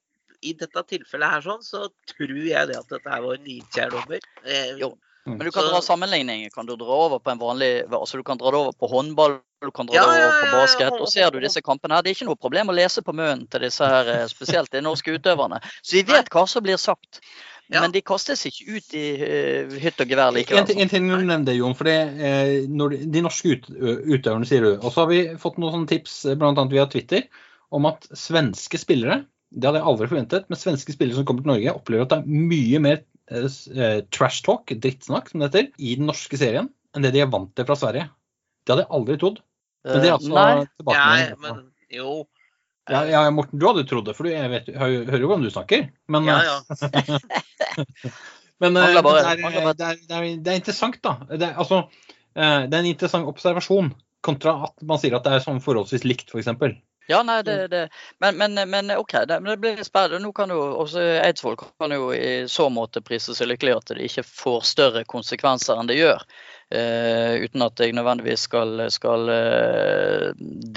I 0.44 0.54
dette 0.60 0.84
tilfellet 0.92 1.32
her 1.38 1.42
sånn, 1.46 1.64
så 1.66 1.88
tror 2.14 2.36
jeg 2.38 2.70
det 2.70 2.78
at 2.78 2.90
dette 2.92 3.10
her 3.10 3.24
var 3.26 3.40
en 3.40 3.48
nidkjær 3.48 3.96
dommer. 3.96 4.30
Eh, 4.46 4.78
Jo. 4.84 4.94
Men 5.26 5.40
du 5.40 5.52
kan 5.56 5.64
Så- 5.64 5.70
dra 5.72 5.80
sammenligninger. 5.80 6.50
Kan 6.52 6.66
du 6.68 6.74
dra 6.76 6.96
over 7.06 7.20
på 7.24 7.32
en 7.32 7.40
vanlig 7.40 7.86
altså 7.88 8.18
Du 8.20 8.24
kan 8.28 8.36
dra 8.38 8.52
det 8.52 8.60
over 8.60 8.74
på 8.76 8.90
håndball, 8.92 9.38
du 9.64 9.70
kan 9.72 9.88
dra 9.88 9.96
Ja, 9.96 10.02
det 10.12 10.26
over 10.26 10.42
på 10.42 10.58
basket. 10.60 10.98
Og 11.00 11.08
ser 11.08 11.32
du 11.32 11.40
disse 11.40 11.62
kampene 11.64 11.96
her, 11.96 12.04
det 12.04 12.12
er 12.12 12.18
ikke 12.18 12.28
noe 12.28 12.36
problem 12.36 12.68
å 12.68 12.76
lese 12.76 13.00
på 13.02 13.16
munnen 13.16 13.46
til 13.50 13.64
disse 13.64 13.88
her, 13.88 14.10
eh, 14.12 14.26
spesielt 14.28 14.70
de 14.76 14.82
norske 14.84 15.16
utøverne. 15.16 15.62
Så 15.80 15.96
vi 15.96 16.04
vet 16.12 16.28
hva 16.30 16.44
som 16.46 16.62
blir 16.66 16.76
sagt. 16.76 17.22
Ja. 17.74 17.82
Men 17.82 17.94
de 17.96 18.04
kastes 18.06 18.46
ikke 18.46 18.78
ut 18.78 18.96
i 18.98 19.06
uh, 19.18 19.76
hytt 19.82 20.02
og 20.04 20.12
gevær 20.14 20.34
likevel. 20.36 20.62
En, 20.62 20.84
en 20.86 20.92
ting 20.92 21.08
du 21.10 21.16
nevnte, 21.26 21.56
Jon, 21.58 21.74
for 21.78 21.90
det, 21.90 21.98
eh, 22.22 22.54
de, 22.70 23.00
de 23.16 23.24
norske 23.26 23.56
ut, 23.56 23.70
utøverne, 23.74 24.46
sier 24.50 24.66
du. 24.66 24.72
Og 24.76 24.92
så 24.94 25.04
har 25.04 25.10
vi 25.10 25.24
fått 25.42 25.58
noen 25.62 25.88
tips, 25.90 26.20
bl.a. 26.30 26.38
blant 26.44 26.62
annet 26.62 26.76
via 26.76 26.86
Twitter, 26.92 27.26
om 27.74 27.90
at 27.90 28.06
svenske 28.14 28.78
spillere 28.78 29.24
det 29.54 29.68
hadde 29.70 29.82
jeg 29.84 29.90
aldri 29.92 30.10
forventet, 30.10 30.46
men 30.50 30.58
svenske 30.58 30.94
spillere 30.96 31.20
som 31.20 31.26
kommer 31.30 31.46
til 31.46 31.52
Norge, 31.52 31.74
opplever 31.78 32.08
at 32.08 32.14
det 32.14 32.20
er 32.24 32.46
mye 32.54 32.80
mer 32.82 32.96
eh, 33.30 33.58
eh, 33.78 34.00
trash 34.14 34.42
talk, 34.46 34.74
drittsnakk, 34.82 35.30
som 35.30 35.42
det 35.42 35.52
heter, 35.52 35.68
i 35.78 35.94
den 36.00 36.10
norske 36.10 36.40
serien 36.42 36.72
enn 36.94 37.06
det 37.06 37.14
de 37.16 37.22
er 37.24 37.30
vant 37.30 37.52
til 37.58 37.68
fra 37.70 37.78
Sverige. 37.78 38.08
Det 38.64 38.74
hadde 38.74 38.86
jeg 38.86 38.94
aldri 38.98 39.18
trodd. 39.22 39.42
Men 39.86 40.02
det 40.02 40.10
er 40.10 40.14
Eh, 40.14 40.16
altså 40.16 40.32
Nei, 40.32 40.68
Nei, 40.88 41.20
ja, 41.28 41.36
men 41.44 41.64
jo. 41.92 42.12
Ja, 42.92 43.06
ja, 43.08 43.24
Morten, 43.32 43.60
du 43.60 43.66
hadde 43.70 43.86
trodd 43.88 44.08
det, 44.10 44.16
for 44.18 44.28
jeg 44.28 44.50
vet, 44.52 44.68
jeg 44.68 44.80
hører 45.08 45.22
jo 45.24 45.30
hvordan 45.30 45.46
du 45.46 45.52
snakker. 45.54 45.86
Men, 46.12 46.26
Ja, 46.28 46.40
eh, 46.40 46.50
ja. 46.50 47.20
Men 48.64 48.78
eh, 48.78 49.02
bare- 49.02 49.22
det, 49.36 49.44
er, 49.46 49.74
det, 49.74 49.86
er, 49.88 50.00
det, 50.08 50.16
er, 50.18 50.26
det 50.44 50.52
er 50.52 50.60
interessant, 50.60 51.00
da. 51.04 51.18
Det 51.32 51.48
er, 51.48 51.54
altså, 51.60 51.86
eh, 52.36 52.66
det 52.68 52.76
er 52.76 52.82
en 52.82 52.92
interessant 52.92 53.30
observasjon 53.32 53.94
kontra 54.24 54.58
at 54.68 54.84
man 54.88 55.00
sier 55.00 55.16
at 55.18 55.26
det 55.26 55.36
er 55.36 55.44
sånn 55.44 55.64
forholdsvis 55.64 56.06
likt, 56.08 56.32
f.eks. 56.32 56.52
Ja, 57.12 57.20
nei, 57.28 57.42
det, 57.44 57.68
det. 57.68 57.82
Men, 58.24 58.38
men, 58.40 58.56
men 58.70 58.92
OK, 58.96 59.12
det, 59.28 59.40
men 59.44 59.52
det 59.52 59.58
blir 59.60 59.82
spennende. 59.84 60.22
Nå 60.24 60.32
kan 60.36 60.52
jo 60.54 60.60
også 60.86 61.02
Eidsvoll 61.20 61.58
kan 61.60 61.92
jo 61.92 62.14
i 62.16 62.46
så 62.48 62.70
måte 62.72 63.04
prise 63.04 63.36
seg 63.36 63.50
lykkelig 63.52 63.74
at 63.76 63.92
det 63.92 64.08
ikke 64.08 64.24
får 64.24 64.64
større 64.70 65.04
konsekvenser 65.12 65.80
enn 65.80 65.92
det 65.92 66.00
gjør. 66.00 66.24
Uh, 66.74 67.44
uten 67.44 67.66
at 67.68 67.84
jeg 67.84 67.94
nødvendigvis 67.94 68.48
skal, 68.48 68.86
skal 68.90 69.28
uh, 69.30 70.30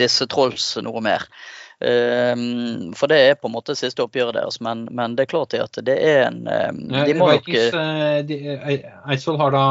disse 0.02 0.26
Trolls 0.28 0.72
noe 0.82 1.00
mer. 1.06 1.28
Eh, 1.84 2.34
for 2.96 3.06
det 3.12 3.18
er 3.30 3.34
på 3.36 3.50
en 3.50 3.52
måte 3.56 3.74
siste 3.76 4.00
oppgjøret 4.04 4.38
deres, 4.38 4.60
men, 4.64 4.86
men 4.96 5.16
det 5.16 5.26
er 5.26 5.32
klart 5.34 5.52
at 5.60 5.76
det 5.84 5.96
er 6.00 6.22
en 6.30 6.46
eh, 6.48 6.70
De 7.10 7.16
må 7.18 7.28
nok 7.32 7.44
Vikings, 7.46 7.74
eh, 7.76 8.70
eh, 8.72 8.86
Eidsvoll 9.12 9.36
har 9.42 9.52
da 9.52 9.64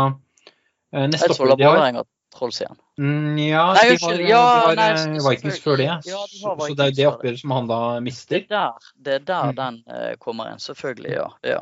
neste 1.10 1.32
oppgjør 1.34 1.58
de 1.58 1.66
har 1.72 2.06
Trolls 2.36 2.58
igjen. 2.60 2.76
Mm, 3.00 3.38
ja, 3.40 3.62
Nei, 3.78 3.84
de 3.96 3.98
har, 4.04 4.18
de 4.20 4.32
har 4.36 4.74
nei. 4.76 5.20
Vikings 5.24 5.60
før 5.64 5.78
det. 5.80 5.86
Ja, 5.88 6.20
de 6.28 6.40
har 6.44 6.58
så, 6.60 6.74
det 6.76 6.86
er 6.90 6.96
det 6.98 7.06
oppgjøret 7.08 7.40
som 7.40 7.54
han 7.56 7.70
da 7.70 7.78
Det 7.96 8.04
mister. 8.04 8.42
er 8.42 8.50
der, 8.52 8.90
det 9.08 9.14
er 9.14 9.24
der 9.30 9.46
Mm. 9.54 9.56
den 9.56 10.18
kommer 10.20 10.50
inn. 10.52 10.60
Selvfølgelig, 10.60 11.14
ja. 11.16 11.30
Ja, 11.48 11.62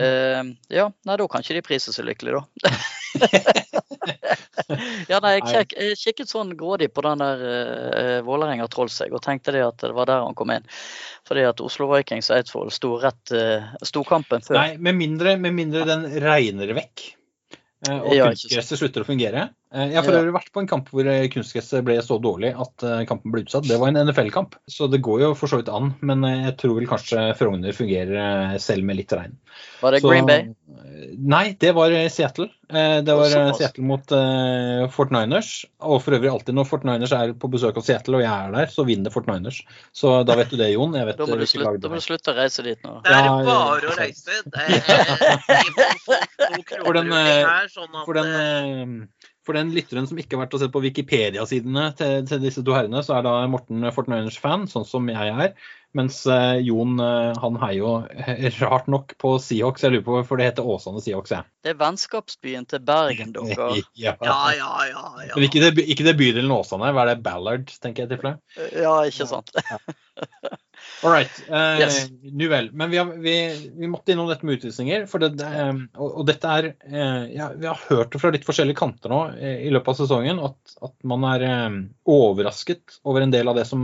Eh, 0.00 0.40
ja 0.72 0.86
nei, 1.04 1.16
da 1.20 1.26
kan 1.28 1.44
ikke 1.44 1.58
de 1.58 1.66
prise 1.66 1.92
seg 1.92 2.06
lykkelig, 2.08 2.38
da. 2.38 2.42
ja, 5.10 5.18
nei, 5.20 5.32
jeg, 5.36 5.44
kjek, 5.44 5.74
jeg 5.76 5.98
kikket 6.00 6.32
sånn 6.32 6.54
grådig 6.58 6.90
på 6.94 7.04
den 7.04 7.22
der 7.22 7.44
uh, 7.44 8.18
Vålerenga 8.26 8.66
Trollseg 8.70 9.14
og 9.14 9.22
tenkte 9.24 9.54
det 9.56 9.62
at 9.66 9.78
det 9.82 9.92
var 9.96 10.06
der 10.10 10.24
han 10.24 10.36
kom 10.38 10.52
inn. 10.54 10.66
Fordi 11.28 11.42
at 11.48 11.62
Oslo 11.64 11.88
Vikings 11.90 12.30
og 12.30 12.36
Eidsvoll 12.38 12.70
sto 12.74 12.90
rett 13.02 13.34
uh, 13.34 13.72
sto 13.86 14.04
kampen 14.08 14.44
før. 14.46 14.60
Nei, 14.60 14.70
med 14.80 14.98
mindre, 14.98 15.36
med 15.42 15.56
mindre 15.58 15.86
den 15.88 16.02
regner 16.22 16.68
vekk. 16.80 16.96
uh, 17.88 17.98
Og 17.98 18.12
Ja, 18.16 18.30
kunstgresset 18.30 18.80
slutter 18.80 19.04
å 19.04 19.10
fungere. 19.10 19.42
Eh, 19.72 19.86
Jeg 19.92 20.00
har 20.00 20.06
for 20.08 20.18
øvrig 20.18 20.32
vært 20.34 20.48
på 20.50 20.60
en 20.64 20.66
kamp 20.70 20.88
hvor 20.90 21.06
eh, 21.06 21.28
kunstgresset 21.30 21.84
ble 21.86 21.94
så 22.02 22.16
dårlig 22.22 22.50
at 22.58 22.82
eh, 22.82 23.04
kampen 23.06 23.30
ble 23.30 23.44
utsatt. 23.44 23.68
Det 23.70 23.78
var 23.78 23.92
en 23.92 24.00
NFL-kamp, 24.08 24.56
så 24.66 24.88
det 24.90 24.98
går 25.06 25.20
jo 25.28 25.34
for 25.38 25.46
så 25.52 25.60
vidt 25.60 25.70
an. 25.70 25.92
Men 26.02 26.26
jeg 26.26 26.56
tror 26.58 26.74
vel 26.80 26.88
kanskje 26.90 27.28
Frogner 27.38 27.76
fungerer 27.76 28.58
selv 28.58 28.82
med 28.88 28.98
litt 28.98 29.12
regn. 29.14 29.36
Var 29.82 29.94
det 29.94 30.00
Så- 30.02 30.10
Green 30.10 30.26
Bay? 30.26 30.48
Nei, 31.20 31.52
det 31.60 31.70
var 31.74 31.90
Seattle. 32.12 32.48
Eh, 32.70 33.00
Det 33.02 33.14
var 33.14 33.26
Såpass. 33.30 33.58
Seattle 33.58 33.84
mot 33.84 34.12
uh, 34.12 34.86
Fort 34.92 35.10
Niners. 35.14 35.64
Og 35.80 36.02
for 36.02 36.14
øvrig 36.18 36.30
alltid 36.30 36.54
når 36.54 36.66
Fort 36.68 36.84
Niners 36.84 37.12
er 37.16 37.32
på 37.32 37.48
besøk 37.50 37.74
hos 37.78 37.86
Seattle 37.88 38.18
og 38.20 38.22
jeg 38.22 38.30
er 38.30 38.52
der, 38.54 38.66
så 38.74 38.84
vinner 38.86 39.10
Fort 39.14 39.26
Niners. 39.30 39.62
Så 39.96 40.12
da 40.26 40.36
vet 40.38 40.50
du 40.50 40.56
det, 40.60 40.72
Jon. 40.74 40.94
Jeg 40.98 41.06
vet 41.08 41.18
Da 41.18 41.26
må, 41.30 41.38
du 41.40 41.46
slutte, 41.46 41.64
lag 41.66 41.80
da 41.80 41.88
må 41.88 41.98
er. 41.98 42.02
du 42.02 42.06
slutte 42.06 42.34
å 42.34 42.36
reise 42.38 42.62
dit 42.66 42.82
nå. 42.86 42.96
Det 43.06 43.16
er 43.16 43.28
bare 43.46 43.80
ja, 43.80 43.90
å 43.90 43.96
reise. 43.98 44.42
Det 44.46 44.66
er, 44.66 44.80
folk 46.06 46.70
noen 46.70 46.84
For 46.86 46.98
den, 47.00 47.12
sånn 47.74 48.00
For 48.04 48.20
den, 48.20 49.08
for 49.46 49.56
den 49.56 49.72
lytteren 49.74 50.06
som 50.08 50.18
ikke 50.20 50.36
har 50.36 50.44
vært 50.44 50.54
og 50.56 50.62
sett 50.62 50.72
på 50.74 50.82
Wikipedia-sidene 50.84 51.90
til, 51.98 52.24
til 52.28 52.42
disse 52.42 52.64
to 52.66 52.74
herrene, 52.76 53.02
så 53.04 53.16
er 53.16 53.26
da 53.26 53.34
Morten 53.50 53.86
Fort 53.94 54.10
Niners-fan, 54.12 54.66
sånn 54.70 54.88
som 54.88 55.08
jeg 55.10 55.32
er. 55.32 55.54
Mens 55.96 56.20
eh, 56.30 56.60
Jon 56.62 57.00
eh, 57.02 57.38
han 57.42 57.56
heier 57.58 57.80
jo 57.80 57.94
rart 58.62 58.86
nok 58.92 59.16
på 59.18 59.32
Seahawks. 59.42 59.82
Jeg 59.82 59.96
lurer 59.96 60.06
på 60.06 60.14
hvorfor 60.18 60.38
det 60.38 60.50
heter 60.50 60.68
Åsane 60.70 61.02
Seahawks, 61.02 61.32
jeg. 61.34 61.48
Det 61.66 61.72
er 61.72 61.80
vennskapsbyen 61.80 62.68
til 62.70 62.84
Bergen, 62.86 63.32
dere. 63.36 63.70
Ja. 63.98 64.14
Ja, 64.22 64.38
ja, 64.54 64.70
ja. 64.92 65.04
ja. 65.26 65.34
Men 65.34 65.48
ikke 65.48 65.64
det, 65.64 65.86
ikke 65.90 66.06
det 66.06 66.16
bydelen 66.20 66.54
Åsane. 66.54 66.92
Hva 66.94 67.06
er 67.06 67.14
det? 67.14 67.20
Ballard, 67.26 67.72
tenker 67.82 68.04
jeg 68.06 68.12
til 68.12 68.22
flere? 68.22 68.68
Ja, 68.76 69.00
ikke 69.08 69.26
sant. 69.30 69.50
All 71.02 71.12
right. 71.14 71.42
Eh, 71.48 71.80
Yes. 71.80 71.98
Nu 72.22 72.48
vel. 72.48 72.68
Men 72.72 72.90
vi, 72.92 72.98
har, 73.00 73.06
vi, 73.24 73.34
vi 73.76 73.88
måtte 73.88 74.12
innom 74.12 74.28
dette 74.28 74.46
med 74.46 74.58
utvisninger. 74.58 75.06
For 75.10 75.22
det, 75.22 75.46
eh, 75.46 75.72
og, 75.96 76.18
og 76.20 76.26
dette 76.28 76.56
er 76.58 76.68
eh, 76.72 77.30
ja, 77.36 77.50
Vi 77.56 77.70
har 77.70 77.80
hørt 77.88 78.12
det 78.12 78.20
fra 78.22 78.32
litt 78.34 78.44
forskjellige 78.48 78.80
kanter 78.82 79.12
nå 79.12 79.20
eh, 79.38 79.62
i 79.66 79.72
løpet 79.72 79.94
av 79.94 80.00
sesongen 80.02 80.42
at, 80.50 80.76
at 80.84 80.94
man 81.08 81.24
er 81.30 81.46
eh, 81.46 81.78
overrasket 82.10 83.00
over 83.08 83.24
en 83.24 83.32
del 83.32 83.48
av 83.48 83.56
det 83.56 83.64
som, 83.70 83.82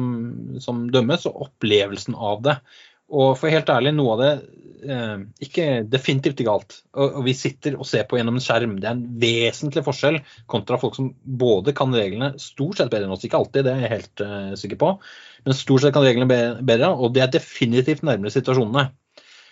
som 0.61 0.87
dømmes, 0.93 1.25
og 1.31 1.49
opplevelsen 1.49 2.19
av 2.19 2.45
det. 2.45 2.59
Og 3.17 3.37
for 3.39 3.53
helt 3.55 3.71
ærlig, 3.71 3.95
noe 3.97 4.17
av 4.17 4.23
det 4.25 4.33
eh, 4.83 5.23
ikke 5.43 5.67
definitivt 5.91 6.41
ikke 6.43 6.53
alt. 6.53 6.77
Og, 6.97 7.21
og 7.21 7.25
vi 7.27 7.35
sitter 7.37 7.79
og 7.79 7.89
ser 7.89 8.07
på 8.09 8.19
gjennom 8.19 8.39
en 8.39 8.45
skjerm. 8.45 8.77
Det 8.83 8.89
er 8.89 8.97
en 8.97 9.07
vesentlig 9.23 9.85
forskjell 9.87 10.21
kontra 10.51 10.79
folk 10.83 10.99
som 10.99 11.11
både 11.25 11.75
kan 11.77 11.95
reglene 11.95 12.33
stort 12.43 12.81
sett 12.81 12.93
bedre 12.93 13.09
enn 13.09 13.17
oss. 13.17 13.25
Ikke 13.27 13.41
alltid, 13.41 13.67
det 13.67 13.75
er 13.75 13.85
jeg 13.87 13.95
helt 13.95 14.25
eh, 14.27 14.55
sikker 14.61 14.81
på. 14.83 14.93
Men 15.47 15.59
stort 15.59 15.85
sett 15.85 15.97
kan 15.97 16.07
reglene 16.07 16.29
bedre, 16.67 16.93
og 16.95 17.15
det 17.17 17.25
er 17.25 17.35
definitivt 17.39 18.07
nærmere 18.07 18.35
situasjonene. 18.35 18.89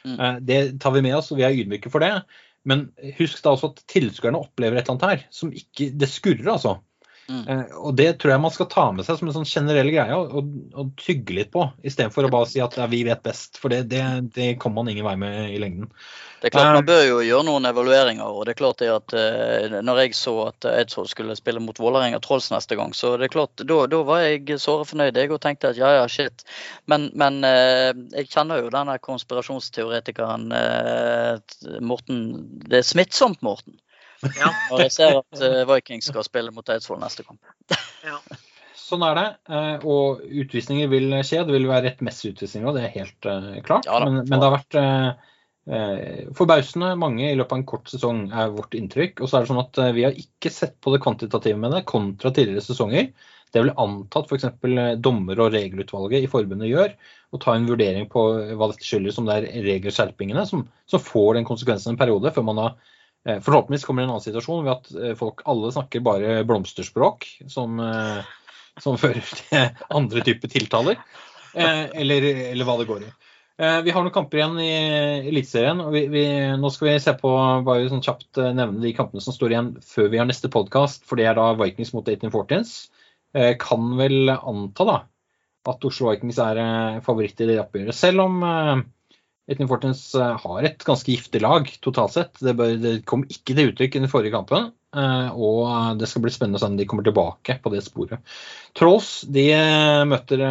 Mm. 0.05 0.17
Eh, 0.17 0.41
Det 0.51 0.63
tar 0.83 0.97
vi 0.97 1.05
med 1.07 1.17
oss, 1.19 1.31
og 1.33 1.41
vi 1.41 1.47
er 1.49 1.57
ydmyke 1.57 1.93
for 1.93 2.05
det. 2.05 2.15
Men 2.65 2.89
husk 3.19 3.43
da 3.45 3.53
også 3.53 3.75
at 3.75 3.85
tilskuerne 3.93 4.41
opplever 4.41 4.79
et 4.81 4.87
eller 4.87 4.97
annet 4.97 5.11
her 5.11 5.25
som 5.35 5.53
ikke 5.53 5.91
Det 6.01 6.09
skurrer, 6.09 6.49
altså. 6.57 6.79
Mm. 7.29 7.45
Eh, 7.49 7.77
Og 7.81 7.95
det 7.97 8.11
tror 8.21 8.35
jeg 8.35 8.43
man 8.43 8.53
skal 8.53 8.69
ta 8.73 8.83
med 8.93 9.07
seg 9.07 9.17
som 9.21 9.31
en 9.31 9.37
sånn 9.39 9.49
generell 9.49 9.89
greie 9.95 10.17
og, 10.19 10.35
og, 10.37 10.51
og 10.77 10.91
tygge 11.01 11.39
litt 11.39 11.51
på, 11.55 11.65
istedenfor 11.87 12.29
å 12.29 12.33
bare 12.35 12.51
si 12.51 12.61
at 12.61 12.77
ja, 12.77 12.89
vi 12.91 13.05
vet 13.07 13.23
best. 13.25 13.57
For 13.61 13.73
det, 13.73 13.87
det, 13.93 14.05
det 14.37 14.55
kommer 14.61 14.83
man 14.83 14.93
ingen 14.93 15.07
vei 15.09 15.17
med 15.21 15.55
i 15.55 15.61
lengden. 15.63 15.89
Det 16.43 16.51
er 16.51 16.53
klart 16.59 16.69
Eh, 16.69 16.75
Man 16.77 16.89
bør 16.91 17.05
jo 17.09 17.21
gjøre 17.25 17.47
noen 17.49 17.69
evalueringer. 17.71 18.27
og 18.29 18.45
det 18.45 18.53
er 18.53 18.59
klart 18.59 18.83
det 18.83 18.91
at 18.93 19.15
eh, 19.17 19.79
når 19.81 20.01
jeg 20.03 20.17
så 20.19 20.35
at 20.51 20.69
Eidsvoll 20.69 21.09
skulle 21.09 21.37
spille 21.39 21.63
mot 21.65 21.79
Vålerenga 21.81 22.21
Trolls 22.21 22.51
neste 22.53 22.77
gang, 22.77 22.93
så 22.93 23.15
det 23.17 23.31
er 23.31 23.33
klart, 23.39 23.57
da, 23.65 23.79
da 23.89 24.03
var 24.05 24.21
jeg 24.27 24.61
såre 24.61 24.85
fornøyd 24.85 25.17
jeg 25.17 25.33
og 25.33 25.41
tenkte 25.41 25.73
at 25.73 25.81
ja, 25.81 25.95
ja, 26.03 26.05
shit. 26.11 26.45
Men, 26.93 27.09
men 27.17 27.41
eh, 27.49 27.95
jeg 28.19 28.29
kjenner 28.35 28.61
jo 28.61 28.75
denne 28.75 28.99
konspirasjonsteoretikeren 29.01 30.53
Morten. 31.81 32.21
Det 32.69 32.83
er 32.83 32.87
smittsomt, 32.87 33.41
Morten. 33.47 33.81
Ja. 34.39 34.51
Og 34.73 34.83
jeg 34.85 34.95
ser 34.95 35.21
at 35.21 35.45
eh, 35.45 35.61
Vikings 35.69 36.11
skal 36.13 36.27
spille 36.27 36.55
mot 36.55 36.69
Eidsvoll 36.73 37.03
neste 37.03 37.27
kamp. 37.27 37.41
Ja. 38.07 38.19
sånn 38.85 39.05
er 39.07 39.21
det. 39.21 39.29
Eh, 39.51 39.87
Og 39.91 40.25
utvisninger 40.45 40.91
vil 40.93 41.13
skje. 41.23 41.45
Det 41.47 41.57
vil 41.57 41.71
være 41.71 41.89
rett 41.91 42.03
mest 42.07 42.27
utvisninger 42.29 42.71
òg, 42.71 42.79
det 42.79 42.89
er 42.89 42.99
helt 42.99 43.31
eh, 43.31 43.63
klart. 43.67 43.89
Ja 43.91 44.03
men, 44.05 44.23
men 44.25 44.37
det 44.37 44.49
har 44.49 44.57
vært 44.59 44.81
eh, 44.81 45.31
forbausende 46.37 46.91
mange 47.01 47.31
i 47.31 47.37
løpet 47.39 47.57
av 47.57 47.63
en 47.63 47.69
kort 47.69 47.89
sesong, 47.93 48.27
er 48.33 48.53
vårt 48.57 48.77
inntrykk. 48.77 49.23
Og 49.23 49.31
så 49.31 49.39
er 49.39 49.45
det 49.45 49.53
sånn 49.53 49.63
at 49.65 49.85
vi 49.97 50.05
har 50.09 50.19
ikke 50.25 50.53
sett 50.53 50.77
på 50.85 50.93
det 50.93 51.01
kvantitative 51.05 51.61
med 51.61 51.73
det 51.77 51.87
kontra 51.89 52.35
tidligere 52.35 52.67
sesonger. 52.67 53.13
Det 53.55 53.61
er 53.61 53.69
vel 53.69 53.79
antatt 53.79 54.27
f.eks. 54.27 54.49
dommer- 54.99 55.41
og 55.45 55.53
regelutvalget 55.55 56.25
i 56.27 56.31
forbundet 56.31 56.73
gjør, 56.73 56.97
å 57.31 57.39
ta 57.39 57.55
en 57.55 57.69
vurdering 57.69 58.09
på 58.11 58.25
hva 58.59 58.67
dette 58.73 58.83
skyldes, 58.83 59.21
om 59.21 59.29
det 59.29 59.37
er 59.37 59.63
regelskjerpingene 59.63 60.43
som, 60.49 60.65
som 60.91 61.03
får 61.03 61.37
den 61.39 61.47
konsekvensen 61.47 61.93
en 61.93 62.01
periode, 62.01 62.33
før 62.35 62.49
man 62.49 62.59
eh, 62.65 62.94
forhåpentligvis 63.25 63.85
kommer 63.89 64.03
det 64.03 64.09
en 64.09 64.15
annen 64.15 64.25
situasjon 64.25 64.65
ved 64.67 64.73
at 64.75 64.91
eh, 65.01 65.15
folk 65.19 65.45
alle 65.49 65.73
snakker 65.73 66.03
bare 66.05 66.41
blomsterspråk, 66.49 67.27
som, 67.49 67.79
eh, 67.81 68.33
som 68.83 68.99
fører 69.03 69.25
til 69.25 69.85
andre 69.89 70.25
typer 70.27 70.53
tiltaler, 70.53 70.99
eh, 71.57 71.87
eller, 72.05 72.29
eller 72.53 72.69
hva 72.69 72.77
det 72.81 72.89
går 72.91 73.07
i. 73.07 73.13
Eh, 73.63 73.81
Vi 73.87 73.93
har 73.95 74.03
noen 74.03 74.15
kamper 74.15 74.41
igjen 74.41 74.57
i 74.59 74.71
Eliteserien. 75.31 75.81
og 75.81 75.95
Nå 76.61 76.71
skal 76.75 76.89
vi 76.89 76.99
se 77.03 77.15
på 77.21 77.33
bare 77.67 77.89
sånn 77.91 78.03
kjapt 78.03 78.41
eh, 78.43 78.53
nevne 78.57 78.83
de 78.83 78.95
kampene 78.97 79.23
som 79.23 79.37
står 79.37 79.55
igjen 79.55 79.73
før 79.85 80.11
vi 80.11 80.19
har 80.19 80.27
neste 80.29 80.51
podkast. 80.51 81.05
For 81.07 81.21
det 81.21 81.29
er 81.31 81.39
da 81.39 81.53
Vikings 81.61 81.95
mot 81.95 82.09
1814s. 82.11 82.75
Eh, 83.35 83.55
Kan 83.63 83.95
vel 84.01 84.33
anta 84.35 84.89
da 84.91 84.99
at 85.71 85.87
Oslo 85.87 86.11
Vikings 86.11 86.37
er 86.43 86.59
eh, 86.61 87.01
favoritt 87.07 87.39
i 87.41 87.49
det 87.49 87.61
oppgjøret. 87.63 87.97
Selv 87.97 88.27
om 88.27 88.43
eh, 89.49 89.57
1814s 89.57 90.03
eh, 90.21 90.37
har 90.45 90.67
et 90.69 90.85
ganske 90.87 91.11
giftig 91.13 91.43
lag 91.45 91.69
totalt 91.85 92.15
sett. 92.15 92.41
Det, 92.41 92.55
bør, 92.57 92.75
det 92.81 92.95
kom 93.09 93.25
ikke 93.29 93.55
til 93.55 93.71
uttrykk 93.73 93.97
i 93.97 94.03
den 94.05 94.11
forrige 94.13 94.35
kampen. 94.35 94.71
eh, 94.97 95.29
Og 95.35 95.99
det 96.01 96.09
skal 96.09 96.25
bli 96.25 96.33
spennende 96.33 96.61
å 96.61 96.63
se 96.63 96.71
om 96.71 96.79
de 96.79 96.87
kommer 96.89 97.05
tilbake 97.07 97.59
på 97.63 97.73
det 97.75 97.83
sporet. 97.87 98.23
Trolls 98.79 99.11
de 99.29 99.49
eh, 99.57 100.05
møter 100.09 100.45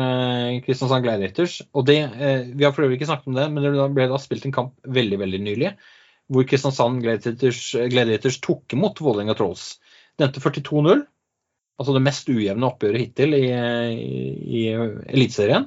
Kristiansand 0.65 1.05
Gladiators. 1.05 1.61
og 1.73 1.87
det, 1.89 1.99
Vi 2.53 2.63
har 2.65 2.75
for 2.75 2.85
øvrig 2.85 2.99
ikke 2.99 3.09
snakket 3.09 3.31
om 3.33 3.39
det, 3.39 3.49
men 3.51 3.65
det 3.65 3.89
ble 3.97 4.09
da 4.11 4.21
spilt 4.21 4.45
en 4.49 4.55
kamp 4.55 4.75
veldig 4.99 5.19
veldig 5.23 5.41
nylig. 5.47 5.73
Hvor 6.31 6.45
Kristiansand 6.47 7.01
Gladiators, 7.03 7.63
Gladiators 7.91 8.37
tok 8.45 8.77
imot 8.77 9.01
Vålerenga 9.03 9.35
Trolls. 9.35 9.73
Det 10.17 10.27
endte 10.27 10.43
42-0. 10.43 11.03
Altså 11.81 11.95
det 11.95 12.03
mest 12.05 12.29
ujevne 12.29 12.67
oppgjøret 12.69 13.01
hittil 13.01 13.33
i, 13.33 13.47
i 13.49 14.61
Eliteserien. 15.09 15.65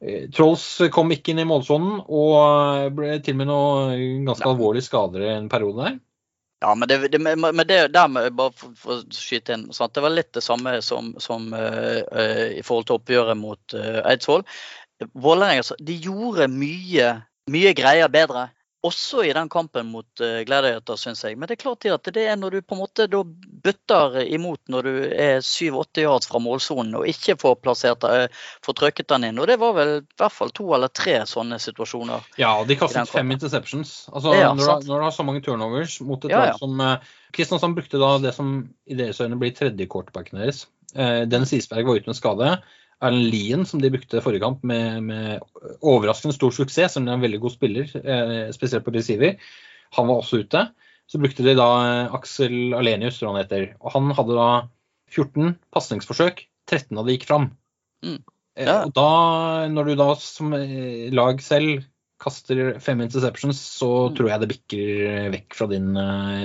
Eh, 0.00 0.28
Trolls 0.34 0.64
kom 0.94 1.10
ikke 1.14 1.32
inn 1.32 1.42
i 1.42 1.48
målsonen 1.48 2.02
og 2.06 2.92
ble 2.98 3.16
til 3.24 3.34
og 3.34 3.40
med 3.40 3.50
noe 3.50 3.96
ganske 4.28 4.46
alvorlige 4.46 4.86
skader 4.86 5.24
i 5.26 5.32
en 5.34 5.50
periode 5.50 5.82
der. 5.84 5.96
Ja, 6.60 6.74
men 6.74 6.90
det, 6.90 6.98
det, 7.12 7.20
men 7.22 7.38
men 7.40 7.66
det 7.66 7.92
der 7.94 8.08
med, 8.10 8.32
bare 8.34 8.50
for, 8.50 8.74
for 8.74 8.98
å 8.98 9.14
skyte 9.14 9.54
inn, 9.54 9.68
sant? 9.74 9.94
det 9.94 10.02
var 10.02 10.10
litt 10.10 10.32
det 10.34 10.42
samme 10.42 10.80
som, 10.82 11.12
som 11.22 11.52
uh, 11.54 12.02
uh, 12.10 12.46
i 12.50 12.64
forhold 12.66 12.88
til 12.88 12.98
oppgjøret 12.98 13.38
mot 13.38 13.76
uh, 13.78 14.00
Eidsvoll. 14.02 14.42
Vålerenga 15.14 15.62
altså, 15.62 15.76
gjorde 15.78 16.48
mye, 16.50 17.12
mye 17.54 17.74
greier 17.78 18.10
bedre. 18.10 18.48
Også 18.86 19.24
i 19.26 19.32
den 19.34 19.48
kampen 19.50 19.88
mot 19.90 20.20
uh, 20.22 20.40
Gladiator, 20.46 20.96
syns 21.00 21.24
jeg. 21.26 21.34
Men 21.34 21.50
det 21.50 21.56
er 21.56 21.62
klart 21.64 21.86
at 21.90 22.10
det 22.14 22.26
er 22.30 22.36
når 22.38 22.54
du 22.54 22.58
på 22.62 22.76
en 22.76 22.82
måte 22.84 23.08
da 23.10 23.24
butter 23.64 24.20
imot 24.22 24.60
når 24.70 24.86
du 24.86 24.92
er 25.10 25.40
7-8 25.42 26.04
yards 26.04 26.30
fra 26.30 26.38
målsonen 26.42 26.94
og 26.94 27.08
ikke 27.10 27.34
får 27.42 27.58
plassert 27.64 28.06
uh, 28.06 28.28
får 28.62 28.78
trøkket 28.78 29.10
den 29.10 29.26
inn. 29.30 29.42
Og 29.42 29.50
det 29.50 29.58
var 29.58 29.74
vel 29.74 29.94
i 29.98 30.20
hvert 30.22 30.36
fall 30.36 30.54
to 30.54 30.68
eller 30.76 30.92
tre 30.94 31.16
sånne 31.26 31.58
situasjoner. 31.62 32.30
Ja, 32.38 32.52
de 32.68 32.78
kastet 32.78 33.10
fem 33.10 33.34
interceptions. 33.34 33.96
Altså, 34.12 34.36
Ja, 34.38 34.54
når, 34.54 34.84
du, 34.84 34.92
når 34.92 35.02
du 35.02 35.08
har 35.08 35.16
så 35.18 35.26
mange 35.26 35.42
turnovers 35.42 35.98
mot 36.00 36.22
et 36.22 36.36
Ja, 36.36 36.46
ja. 36.52 36.56
som 36.62 36.78
uh, 36.78 36.96
Kristiansand 37.34 37.74
brukte 37.74 37.98
da 37.98 38.14
det 38.22 38.36
som 38.38 38.60
i 38.86 38.98
deres 38.98 39.18
øyne 39.20 39.40
blir 39.42 39.58
tredje 39.58 39.90
quarterbacken 39.90 40.38
deres. 40.38 40.68
Uh, 40.94 41.26
Dennis 41.26 41.56
Isberg 41.56 41.90
var 41.90 41.98
ute 41.98 42.14
med 42.14 42.20
skade. 42.22 42.58
Erlend 43.00 43.30
Lien, 43.30 43.64
som 43.66 43.80
de 43.82 43.90
brukte 43.94 44.20
forrige 44.24 44.42
kamp 44.42 44.64
med, 44.66 45.02
med 45.06 45.40
overraskende 45.86 46.34
stor 46.34 46.50
suksess, 46.54 46.96
som 46.96 47.06
er 47.06 47.14
en 47.14 47.22
veldig 47.22 47.38
god 47.44 47.54
spiller, 47.54 47.90
eh, 48.02 48.48
spesielt 48.54 48.84
på 48.86 48.94
receiver, 48.94 49.36
han 49.94 50.08
var 50.08 50.18
også 50.22 50.40
ute. 50.42 50.64
Så 51.08 51.20
brukte 51.22 51.44
de 51.46 51.54
da 51.56 51.68
eh, 51.84 52.14
Aksel 52.18 52.74
Alenius, 52.74 53.20
tror 53.20 53.32
han 53.36 53.42
heter. 53.44 53.68
Og 53.80 53.94
han 53.94 54.10
hadde 54.18 54.34
da 54.36 54.48
14 55.14 55.54
pasningsforsøk. 55.72 56.42
13 56.68 56.98
av 56.98 57.06
de 57.06 57.14
gikk 57.16 57.28
fram. 57.30 57.50
Mm. 58.04 58.18
Eh, 58.58 58.66
Ja. 58.66 58.80
Og 58.84 58.92
da, 58.98 59.68
når 59.70 59.86
du 59.86 59.94
da 59.96 60.08
som 60.18 60.50
lag 60.50 61.40
selv 61.40 61.84
kaster 62.18 62.80
fem 62.82 63.00
interceptions, 63.00 63.60
så 63.78 64.10
Mm. 64.10 64.16
tror 64.18 64.28
jeg 64.28 64.40
det 64.42 64.48
bikker 64.50 65.30
vekk 65.36 65.54
fra 65.54 65.68
din 65.70 65.94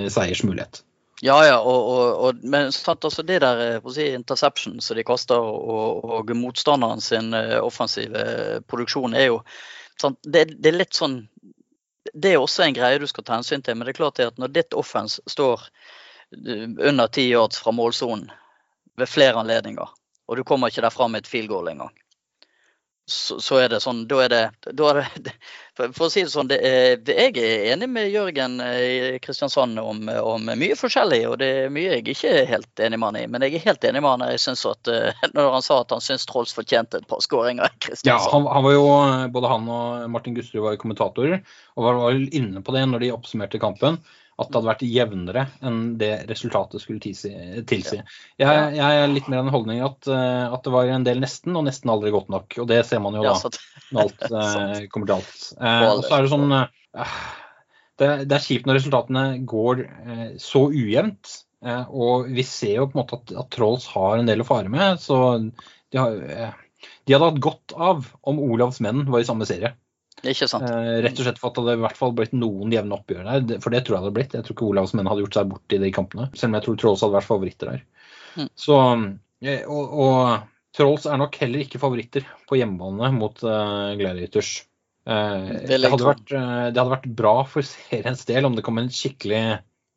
seiersmulighet. 0.08 0.84
Ja, 1.24 1.38
ja, 1.46 1.60
og, 1.60 1.86
og, 1.88 2.08
og, 2.20 2.40
men 2.44 2.72
sant, 2.72 3.04
altså 3.08 3.22
det 3.24 3.38
der 3.40 3.60
eh, 3.64 3.86
si, 3.94 4.10
interception 4.12 4.76
som 4.84 4.98
de 4.98 5.04
kaster, 5.08 5.40
og, 5.40 6.32
motstanderen 6.36 7.00
sin 7.00 7.32
eh, 7.32 7.56
offensive 7.64 8.24
produksjon, 8.68 9.16
er 9.16 9.30
jo 9.30 9.38
sant, 10.00 10.18
det, 10.20 10.42
det 10.60 10.68
er 10.68 10.76
litt 10.82 10.98
sånn 10.98 11.22
Det 12.12 12.34
er 12.34 12.42
også 12.42 12.66
en 12.66 12.76
greie 12.76 13.00
du 13.00 13.06
skal 13.08 13.24
ta 13.24 13.38
hensyn 13.38 13.64
til, 13.64 13.78
men 13.78 13.88
det 13.88 13.94
er 13.94 14.00
klart 14.02 14.20
at 14.20 14.36
når 14.36 14.52
ditt 14.52 14.76
offense 14.76 15.24
står 15.24 15.64
eh, 15.64 16.68
under 16.90 17.08
ti 17.08 17.24
yards 17.30 17.62
fra 17.64 17.72
målsonen 17.72 18.28
ved 19.00 19.08
flere 19.08 19.40
anledninger, 19.40 19.96
og 20.28 20.36
du 20.36 20.44
kommer 20.44 20.68
ikke 20.68 20.84
derfra 20.84 21.08
med 21.08 21.24
et 21.24 21.32
field 21.32 21.48
goal 21.48 21.72
engang, 21.72 21.96
så, 23.06 23.36
så 23.40 23.58
er 23.60 23.68
det 23.68 23.82
sånn 23.84 24.04
Da 24.08 24.22
er 24.24 24.32
det, 24.32 24.42
da 24.72 24.90
er 24.90 25.00
det 25.20 25.32
for, 25.76 25.90
for 25.96 26.06
å 26.06 26.12
si 26.12 26.22
det 26.24 26.32
sånn, 26.32 26.48
det 26.48 26.60
er, 26.64 26.94
jeg 27.04 27.34
er 27.36 27.66
enig 27.74 27.88
med 27.90 28.08
Jørgen 28.12 28.60
eh, 28.62 29.16
i 29.16 29.18
Kristiansand 29.22 29.80
om, 29.82 30.04
om 30.08 30.46
mye 30.46 30.76
forskjellig, 30.78 31.20
og 31.28 31.38
det 31.42 31.50
er 31.64 31.72
mye 31.74 31.96
jeg 31.96 32.06
ikke 32.14 32.30
er 32.30 32.50
helt 32.52 32.84
enig 32.86 33.00
med 33.02 33.08
han 33.10 33.18
i. 33.18 33.24
Men 33.34 33.44
jeg 33.44 33.58
er 33.58 33.66
helt 33.66 33.86
enig 33.88 34.04
med 34.04 34.14
han 34.14 34.26
jeg 34.30 34.42
synes 34.46 34.64
at, 34.70 34.92
eh, 34.92 35.24
når 35.36 35.50
han 35.56 35.66
sa 35.66 35.80
at 35.82 35.94
han 35.96 36.04
syns 36.04 36.28
Trolls 36.30 36.54
fortjente 36.56 37.02
et 37.02 37.08
par 37.10 37.22
skåringer 37.24 37.66
i 37.66 37.72
Ja, 37.72 37.80
Kristiansand. 37.88 38.32
han, 38.36 38.50
han 38.54 38.68
var 38.68 38.76
jo, 38.76 38.86
Både 39.34 39.50
han 39.50 39.70
og 39.74 40.10
Martin 40.14 40.38
Gusterud 40.38 40.68
var 40.68 40.80
kommentatorer, 40.80 41.42
og 41.74 41.88
var 41.88 42.00
var 42.00 42.22
inne 42.38 42.62
på 42.64 42.76
det 42.76 42.86
når 42.88 43.02
de 43.04 43.14
oppsummerte 43.16 43.60
kampen. 43.62 43.98
At 44.34 44.48
det 44.48 44.58
hadde 44.58 44.66
vært 44.66 44.82
jevnere 44.88 45.44
enn 45.62 45.80
det 46.00 46.10
resultatet 46.26 46.82
skulle 46.82 46.98
tilsi. 46.98 47.30
Jeg, 47.30 48.64
jeg 48.74 48.98
er 49.02 49.12
litt 49.12 49.28
mer 49.30 49.42
av 49.42 49.46
den 49.46 49.54
holdning 49.54 49.84
at, 49.86 50.08
eh, 50.10 50.46
at 50.56 50.66
det 50.66 50.72
var 50.74 50.90
en 50.90 51.06
del 51.06 51.22
nesten, 51.22 51.54
og 51.54 51.68
nesten 51.68 51.92
aldri 51.92 52.10
godt 52.14 52.32
nok. 52.34 52.58
Og 52.64 52.66
det 52.70 52.80
ser 52.88 53.02
man 53.04 53.14
jo 53.14 53.22
da. 53.28 53.36
Når 53.94 54.02
alt 54.08 54.26
eh, 54.42 54.82
kommer 54.90 55.10
til 55.10 55.16
alt. 55.20 55.46
Eh, 55.54 55.86
og 55.92 56.02
så 56.02 56.16
er 56.16 56.26
det 56.26 56.32
sånn 56.34 56.56
eh, 56.58 57.14
det, 58.02 58.10
det 58.26 58.38
er 58.38 58.46
kjipt 58.48 58.66
når 58.66 58.80
resultatene 58.80 59.24
går 59.54 59.84
eh, 59.86 60.26
så 60.42 60.66
ujevnt. 60.72 61.36
Eh, 61.64 61.94
og 61.94 62.28
vi 62.34 62.44
ser 62.46 62.80
jo 62.80 62.88
på 62.90 62.98
en 62.98 63.04
måte 63.04 63.20
at, 63.20 63.36
at 63.44 63.54
Trolls 63.54 63.86
har 63.94 64.18
en 64.18 64.28
del 64.28 64.42
å 64.42 64.48
fare 64.48 64.72
med. 64.72 65.00
Så 65.02 65.16
de, 65.46 66.00
har, 66.00 66.18
eh, 66.26 66.90
de 67.06 67.16
hadde 67.16 67.30
hatt 67.30 67.42
godt 67.44 67.78
av 67.78 68.10
om 68.26 68.42
Olavs 68.50 68.82
menn 68.84 69.06
var 69.06 69.22
i 69.22 69.30
samme 69.30 69.46
serie. 69.48 69.76
Ikke 70.32 70.48
sant. 70.50 70.66
Eh, 70.68 71.00
rett 71.04 71.18
og 71.18 71.26
slett 71.26 71.40
for 71.40 71.50
at 71.50 71.58
det 71.58 71.64
hadde 71.64 71.76
i 71.78 71.82
hvert 71.84 71.98
fall 71.98 72.14
blitt 72.16 72.34
noen 72.36 72.72
jevne 72.72 72.96
oppgjør 72.96 73.26
der. 73.28 73.60
For 73.64 73.74
det 73.74 73.84
tror 73.84 73.96
jeg 73.96 74.00
det 74.00 74.04
hadde 74.04 74.16
blitt. 74.18 74.36
Jeg 74.36 74.46
tror 74.46 74.56
ikke 74.56 74.68
Olavs 74.70 74.94
menn 74.96 75.10
hadde 75.10 75.24
gjort 75.26 75.38
seg 75.38 75.50
bort 75.52 75.76
i 75.76 75.80
de 75.82 75.90
kampene. 75.94 76.28
Selv 76.32 76.50
om 76.50 76.58
jeg 76.58 76.66
tror 76.66 76.80
Trolls 76.80 77.04
hadde 77.04 77.16
vært 77.18 77.28
favoritter 77.28 77.72
der. 77.72 77.84
Mm. 78.34 78.50
Så, 78.64 78.78
eh, 79.44 79.66
og, 79.70 79.98
og 80.04 80.78
Trolls 80.78 81.08
er 81.10 81.20
nok 81.20 81.38
heller 81.42 81.64
ikke 81.66 81.82
favoritter 81.82 82.26
på 82.48 82.58
hjemmebane 82.58 83.12
mot 83.14 83.44
uh, 83.46 83.92
Gladiators. 83.98 84.56
Uh, 85.04 85.52
det, 85.68 85.78
det, 85.82 85.92
hadde 85.92 86.08
vært, 86.08 86.26
uh, 86.32 86.66
det 86.72 86.80
hadde 86.80 86.90
vært 86.96 87.08
bra 87.20 87.36
for 87.46 87.66
seriens 87.68 88.24
del 88.26 88.48
om 88.48 88.56
det 88.56 88.64
kom 88.64 88.80
en 88.80 88.88
skikkelig 88.88 89.42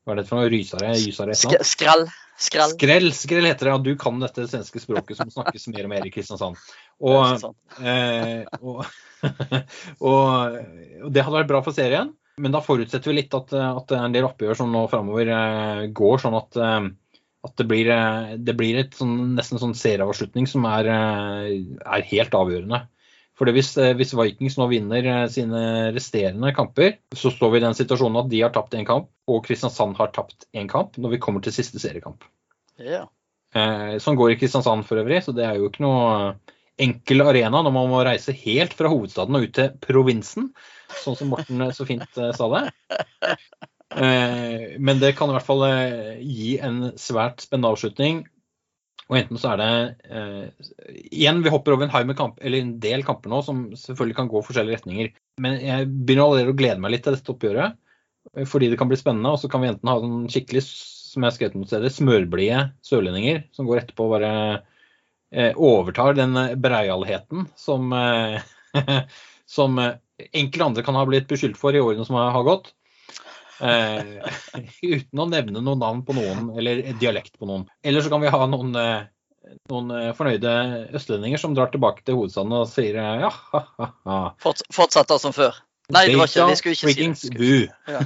Hva 0.03 0.13
er 0.13 0.19
det 0.19 0.27
for 0.27 0.41
noe? 0.41 0.51
Rysare? 0.51 0.91
Annet? 0.91 1.39
Sk 1.39 1.55
skrell. 1.65 2.09
Skrell. 2.37 2.75
Skrell, 2.75 3.13
skrell 3.13 3.45
heter 3.49 3.65
det. 3.65 3.71
Ja, 3.71 3.77
du 3.81 3.95
kan 3.97 4.19
dette 4.21 4.45
svenske 4.45 4.79
språket 4.81 5.17
som 5.17 5.31
snakkes 5.33 5.67
mer 5.73 5.87
og 5.87 5.91
mer 5.95 6.05
i 6.05 6.11
Kristiansand. 6.13 6.59
Og, 7.01 7.47
eh, 7.81 8.43
og, 8.61 8.83
og, 10.09 10.57
det 11.09 11.23
hadde 11.23 11.37
vært 11.39 11.51
bra 11.51 11.61
for 11.65 11.75
serien. 11.75 12.13
Men 12.37 12.53
da 12.53 12.61
forutsetter 12.61 13.09
vi 13.09 13.17
litt 13.17 13.33
at, 13.33 13.53
at 13.55 13.93
en 13.97 14.13
del 14.13 14.27
oppgjør 14.27 14.59
som 14.59 14.69
nå 14.73 14.83
framover 14.91 15.31
eh, 15.33 15.87
går 15.97 16.21
sånn 16.21 16.37
at, 16.37 16.59
eh, 16.61 17.23
at 17.47 17.55
det 17.57 17.65
blir, 17.69 17.89
eh, 17.93 18.35
det 18.37 18.53
blir 18.59 18.77
et 18.83 18.93
sånn, 18.97 19.33
nesten 19.37 19.61
sånn 19.61 19.73
serieavslutning 19.77 20.45
som 20.49 20.67
er, 20.69 20.91
er 20.93 22.07
helt 22.11 22.37
avgjørende. 22.37 22.83
For 23.37 23.49
hvis, 23.53 23.75
hvis 23.97 24.15
Vikings 24.17 24.55
nå 24.57 24.65
vinner 24.69 25.27
sine 25.29 25.59
resterende 25.93 26.49
kamper, 26.57 26.95
så 27.13 27.29
står 27.33 27.51
vi 27.53 27.59
i 27.59 27.65
den 27.67 27.77
situasjonen 27.77 28.23
at 28.23 28.31
de 28.31 28.39
har 28.41 28.53
tapt 28.53 28.73
én 28.77 28.85
kamp, 28.85 29.11
og 29.29 29.43
Kristiansand 29.45 29.93
har 29.99 30.09
tapt 30.13 30.47
én 30.57 30.69
kamp 30.69 30.97
når 30.97 31.13
vi 31.13 31.19
kommer 31.21 31.45
til 31.45 31.53
siste 31.53 31.81
seriekamp. 31.81 32.25
Yeah. 32.81 33.05
Eh, 33.55 33.97
sånn 34.03 34.17
går 34.19 34.33
i 34.33 34.39
Kristiansand 34.39 34.85
for 34.87 34.99
øvrig, 35.01 35.21
så 35.23 35.33
det 35.35 35.45
er 35.47 35.59
jo 35.59 35.69
ikke 35.69 35.85
noe 35.85 36.33
enkel 36.81 37.23
arena 37.25 37.61
når 37.65 37.73
man 37.73 37.91
må 37.91 38.03
reise 38.05 38.35
helt 38.37 38.75
fra 38.77 38.91
hovedstaden 38.91 39.37
og 39.37 39.47
ut 39.47 39.55
til 39.57 39.73
provinsen, 39.83 40.51
sånn 41.03 41.17
som 41.19 41.31
Morten 41.33 41.65
så 41.75 41.87
fint 41.89 42.21
eh, 42.21 42.33
sa 42.37 42.49
det. 42.53 42.63
Eh, 43.97 44.75
men 44.83 44.99
det 45.01 45.13
kan 45.17 45.31
i 45.31 45.37
hvert 45.37 45.47
fall 45.47 45.63
eh, 45.67 46.17
gi 46.21 46.57
en 46.63 46.91
svært 46.99 47.45
spennende 47.45 47.71
avslutning. 47.73 48.25
Og 49.07 49.15
enten 49.15 49.39
så 49.39 49.53
er 49.53 49.61
det 49.61 49.69
eh, 50.11 50.65
Igjen, 51.15 51.39
vi 51.45 51.51
hopper 51.53 51.73
over 51.73 51.87
en 51.87 52.07
med 52.09 52.17
kamp, 52.19 52.39
eller 52.43 52.59
en 52.59 52.73
del 52.83 53.05
kamper 53.07 53.31
nå 53.31 53.41
som 53.45 53.63
selvfølgelig 53.79 54.17
kan 54.17 54.31
gå 54.31 54.43
forskjellige 54.43 54.81
retninger. 54.81 55.11
Men 55.43 55.55
jeg 55.63 55.87
begynner 55.87 56.25
allerede 56.25 56.53
å 56.53 56.59
glede 56.59 56.83
meg 56.83 56.93
litt 56.93 57.05
til 57.07 57.15
dette 57.15 57.33
oppgjøret. 57.33 57.77
eh, 58.35 58.45
Fordi 58.45 58.69
det 58.69 58.79
kan 58.79 58.91
bli 58.91 58.99
spennende. 58.99 59.31
Og 59.31 59.39
så 59.41 59.49
kan 59.51 59.63
vi 59.63 59.71
enten 59.71 59.91
ha 59.91 59.99
sånn 60.03 60.27
skikkelig, 60.33 60.65
som 60.67 61.23
jeg 61.23 61.31
har 61.31 61.37
skrevet 61.37 61.55
mot 61.57 61.71
stedet, 61.71 61.93
smørblide 61.95 62.65
sørlendinger 62.85 63.45
som 63.55 63.69
går 63.69 63.85
etterpå 63.85 64.09
og 64.09 64.17
bare 64.17 64.33
eh, 64.35 64.76
overtar 65.55 66.13
den 66.13 66.37
eh, 66.37 66.55
breialheten 66.55 67.47
som, 67.55 67.93
eh, 67.93 68.41
som 69.45 69.79
eh, 69.79 69.93
enkelte 70.31 70.65
andre 70.65 70.83
kan 70.83 70.95
ha 70.95 71.05
blitt 71.05 71.27
beskyldt 71.27 71.59
for 71.59 71.75
i 71.75 71.81
årene 71.83 72.05
som 72.07 72.15
har 72.19 72.43
gått. 72.47 72.71
Eh, 73.59 74.31
uten 74.93 75.21
å 75.21 75.27
nevne 75.29 75.61
noen 75.61 75.81
navn 75.81 76.01
på 76.07 76.15
noen, 76.17 76.51
eller 76.57 76.85
dialekt 77.01 77.37
på 77.39 77.49
noen. 77.49 77.67
Eller 77.83 78.05
så 78.05 78.13
kan 78.13 78.23
vi 78.23 78.31
ha 78.33 78.49
noen, 78.49 78.73
eh, 78.79 79.53
noen 79.71 79.93
eh, 79.97 80.11
fornøyde 80.17 80.57
østlendinger 80.97 81.41
som 81.41 81.55
drar 81.57 81.71
tilbake 81.73 82.05
til 82.05 82.19
hovedstaden 82.19 82.59
og 82.59 82.67
sier 82.71 82.99
eh, 83.01 83.23
ja, 83.25 83.31
ha, 83.53 83.63
ha, 83.79 83.93
ha. 84.09 84.19
Forts 84.43 84.65
fortsetter 84.73 85.21
som 85.21 85.35
før. 85.35 85.59
Nei, 85.87 86.03
det 86.11 86.17
var 86.19 86.27
ikke, 86.27 86.49
vi 86.49 86.55
skulle 86.59 86.91
ikke 86.91 87.15
si 87.15 87.29
det. 87.31 87.51
Ja. 87.87 88.01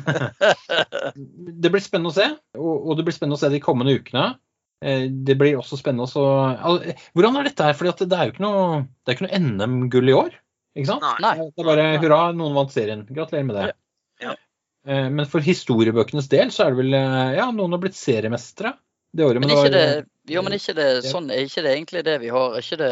Det 1.61 1.69
blir 1.73 1.81
spennende 1.81 2.11
å 2.11 2.13
se, 2.13 2.27
og, 2.57 2.73
og 2.91 2.97
det 2.97 3.03
blir 3.07 3.13
spennende 3.15 3.37
å 3.37 3.41
se 3.41 3.49
de 3.49 3.59
kommende 3.61 3.95
ukene. 3.97 4.35
Eh, 4.81 5.07
Det 5.11 5.35
blir 5.37 5.57
også 5.59 5.77
spennende 5.77 6.07
å 6.09 6.29
altså, 6.57 6.95
Hvordan 7.13 7.37
er 7.37 7.43
dette 7.49 7.63
her? 7.67 7.73
For 7.77 7.85
det 7.91 8.11
er 8.17 8.25
jo 8.29 8.33
ikke 8.33 8.45
noe, 8.45 8.87
det 9.05 9.19
noe 9.21 9.39
NM-gull 9.39 10.09
i 10.09 10.15
år. 10.17 10.31
Ikke 10.75 10.87
sant? 10.87 11.01
Nei. 11.03 11.15
Nei. 11.21 11.49
Det 11.51 11.61
er 11.61 11.67
bare 11.67 11.87
hurra, 12.01 12.21
noen 12.33 12.55
vant 12.55 12.71
serien. 12.73 13.03
Gratulerer 13.05 13.45
med 13.45 13.55
det. 13.59 13.65
Ja. 14.21 14.31
Ja. 14.31 15.09
Men 15.13 15.27
for 15.29 15.43
historiebøkenes 15.45 16.29
del 16.31 16.49
så 16.49 16.65
er 16.65 16.73
det 16.73 16.79
vel 16.81 16.93
eh, 16.97 17.35
Ja, 17.37 17.51
noen 17.53 17.75
har 17.75 17.81
blitt 17.83 17.97
seriemestere 17.99 18.73
det 19.13 19.25
året. 19.27 19.41
Men 19.43 19.49
men 19.49 19.57
ikke 19.57 19.67
var- 19.67 19.75
det, 19.75 20.05
jo, 20.31 20.41
men 20.41 20.53
ikke 20.55 20.73
det, 20.77 20.87
sånn, 21.05 21.29
er 21.29 21.43
ikke 21.45 21.61
det 21.65 21.71
egentlig 21.75 22.03
det 22.07 22.19
vi 22.21 22.29
har? 22.33 22.55
Er 22.55 22.61
ikke 22.65 22.77
det 22.79 22.91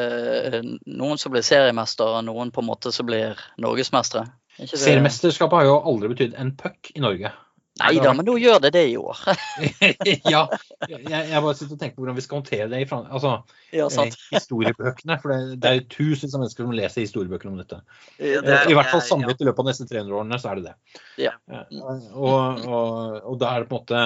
eh, 0.59 0.61
noen 0.99 1.17
som 1.17 1.31
blir 1.31 1.41
seriemester, 1.47 2.05
og 2.19 2.25
noen 2.27 2.51
på 2.51 2.61
en 2.61 2.67
måte 2.67 2.91
som 2.93 3.07
blir 3.07 3.39
norgesmestere? 3.57 4.27
Er 4.59 4.65
det- 4.67 4.77
Seriemesterskapet 4.81 5.61
har 5.61 5.65
jo 5.69 5.77
aldri 5.87 6.09
betydd 6.13 6.35
en 6.37 6.51
puck 6.59 6.91
i 6.93 6.99
Norge. 6.99 7.31
Nei 7.79 7.99
da, 8.03 8.11
men 8.15 8.27
nå 8.27 8.35
gjør 8.41 8.59
det 8.63 8.71
det 8.75 8.83
i 8.91 8.95
år. 8.99 9.19
ja, 10.33 10.43
jeg, 10.87 11.01
jeg 11.07 11.41
bare 11.45 11.55
sitter 11.57 11.75
og 11.75 11.81
tenker 11.81 11.95
på 11.95 12.03
hvordan 12.03 12.17
vi 12.19 12.25
skal 12.25 12.41
håndtere 12.41 12.67
det 12.71 12.81
i 12.83 12.87
altså, 12.89 13.33
Ja, 13.75 13.87
eh, 13.87 14.15
historiebøkene. 14.35 15.19
For 15.23 15.33
det, 15.33 15.59
det 15.63 15.71
er 15.71 15.79
jo 15.79 15.85
tusenvis 15.95 16.35
av 16.35 16.43
mennesker 16.43 16.67
som 16.67 16.77
leser 16.79 17.05
historiebøkene 17.05 17.53
om 17.53 17.61
dette. 17.63 17.81
Ja, 18.17 18.41
det 18.45 18.57
Eh, 18.59 18.71
I 18.73 18.77
hvert 18.77 18.91
fall 18.91 19.03
ja. 19.03 19.07
samlet 19.07 19.41
i 19.41 19.47
løpet 19.47 19.63
av 19.63 19.67
de 19.67 19.73
neste 19.73 19.89
300 19.89 20.17
årene, 20.21 20.39
så 20.41 20.51
er 20.51 20.59
det 20.59 20.69
det. 20.69 21.03
Ja. 21.25 21.35
Eh, 21.51 21.77
Og, 22.19 22.65
og, 22.65 23.19
og 23.23 23.37
da 23.41 23.53
er 23.53 23.63
det 23.63 23.69
på 23.69 23.77
en 23.77 23.83
måte 23.83 24.01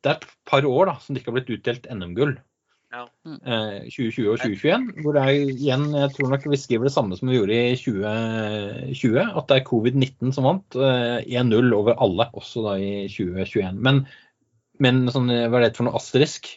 Det 0.00 0.10
er 0.12 0.16
et 0.16 0.30
par 0.48 0.64
år 0.64 0.88
da, 0.88 0.94
som 1.02 1.14
det 1.14 1.20
ikke 1.20 1.32
har 1.32 1.38
blitt 1.40 1.52
utdelt 1.58 1.90
NM-gull. 1.92 2.38
Ja. 2.90 3.04
Eh, 3.24 3.86
2020 3.86 4.30
og 4.32 4.40
2021. 4.42 4.86
Hvor 5.04 5.14
det 5.14 5.22
er 5.22 5.52
igjen, 5.54 5.84
jeg 5.94 6.14
tror 6.16 6.32
nok 6.32 6.46
vi 6.50 6.58
skriver 6.58 6.88
det 6.88 6.94
samme 6.94 7.18
som 7.18 7.30
vi 7.30 7.36
gjorde 7.38 7.58
i 7.58 7.76
2020. 7.78 9.20
At 9.26 9.50
det 9.50 9.58
er 9.58 9.68
covid-19 9.68 10.34
som 10.34 10.48
vant. 10.48 10.78
eh, 10.78 11.20
1-0 11.38 11.70
over 11.76 11.94
alle, 12.02 12.26
også 12.34 12.64
da 12.66 12.74
i 12.82 13.06
2021. 13.12 13.78
Men, 13.78 14.02
men 14.82 15.06
sånn, 15.14 15.30
hva 15.30 15.60
er 15.60 15.68
det 15.68 15.78
for 15.78 15.86
noe 15.86 16.00
asterisk? 16.00 16.50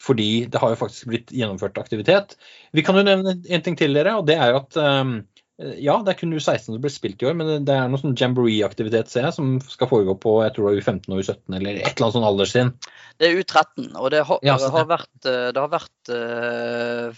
Fordi 0.00 0.46
det 0.48 0.60
har 0.62 0.72
jo 0.72 0.80
faktisk 0.80 1.10
blitt 1.12 1.32
gjennomført 1.36 1.76
aktivitet. 1.76 2.38
Vi 2.72 2.84
kan 2.84 2.96
jo 2.96 3.04
nevne 3.04 3.36
en 3.36 3.64
ting 3.66 3.76
til 3.76 3.92
dere, 3.92 4.16
og 4.16 4.24
det 4.30 4.38
er 4.40 4.54
jo 4.54 4.62
at 4.62 4.78
um, 4.80 5.18
ja, 5.60 5.96
det 6.02 6.14
er 6.14 6.18
kun 6.20 6.32
U16 6.32 6.64
som 6.70 6.80
blir 6.80 6.92
spilt 6.92 7.22
i 7.22 7.26
år, 7.28 7.34
men 7.36 7.64
det- 7.64 7.74
er 7.74 7.88
noe 7.88 8.00
sånn 8.00 8.16
jamboree-aktivitet 8.16 9.08
ser 9.12 9.26
jeg, 9.28 9.34
som 9.36 9.58
skal 9.60 9.88
foregå 9.90 10.14
på 10.18 10.42
jeg 10.44 10.54
tror 10.56 10.70
det 10.70 10.78
er 10.78 10.80
U15 10.80 11.12
og 11.12 11.20
U17 11.20 11.56
eller 11.58 11.70
et 11.76 11.92
eller 11.92 12.06
annet 12.06 12.16
sånn 12.16 12.28
alderstrinn. 12.30 12.72
Det 13.20 13.28
er 13.28 13.36
U13, 13.42 13.90
og 13.96 14.10
det 14.10 14.24
har, 14.24 14.38
Ja, 14.42 14.56
har 14.56 14.86
vært, 14.86 15.26
eh, 15.26 15.52
det 15.52 15.60
har 15.60 15.68
vært 15.68 16.08
eh, 16.08 17.12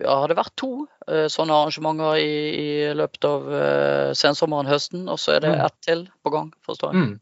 ja, 0.00 0.14
har 0.20 0.28
det 0.28 0.36
vært 0.36 0.56
to 0.56 0.86
eh, 1.08 1.26
sånne 1.28 1.52
arrangementer 1.52 2.16
i, 2.20 2.34
i 2.60 2.94
løpet 2.96 3.24
av 3.28 3.52
eh, 3.52 4.10
sensommeren, 4.16 4.66
høsten, 4.66 5.08
og 5.08 5.18
så 5.18 5.36
er 5.36 5.40
det 5.40 5.52
Mm. 5.56 5.64
ett 5.66 5.80
til 5.82 6.08
på 6.24 6.32
gang, 6.32 6.52
forstår 6.66 6.92
jeg. 6.92 7.02
Mm. 7.02 7.20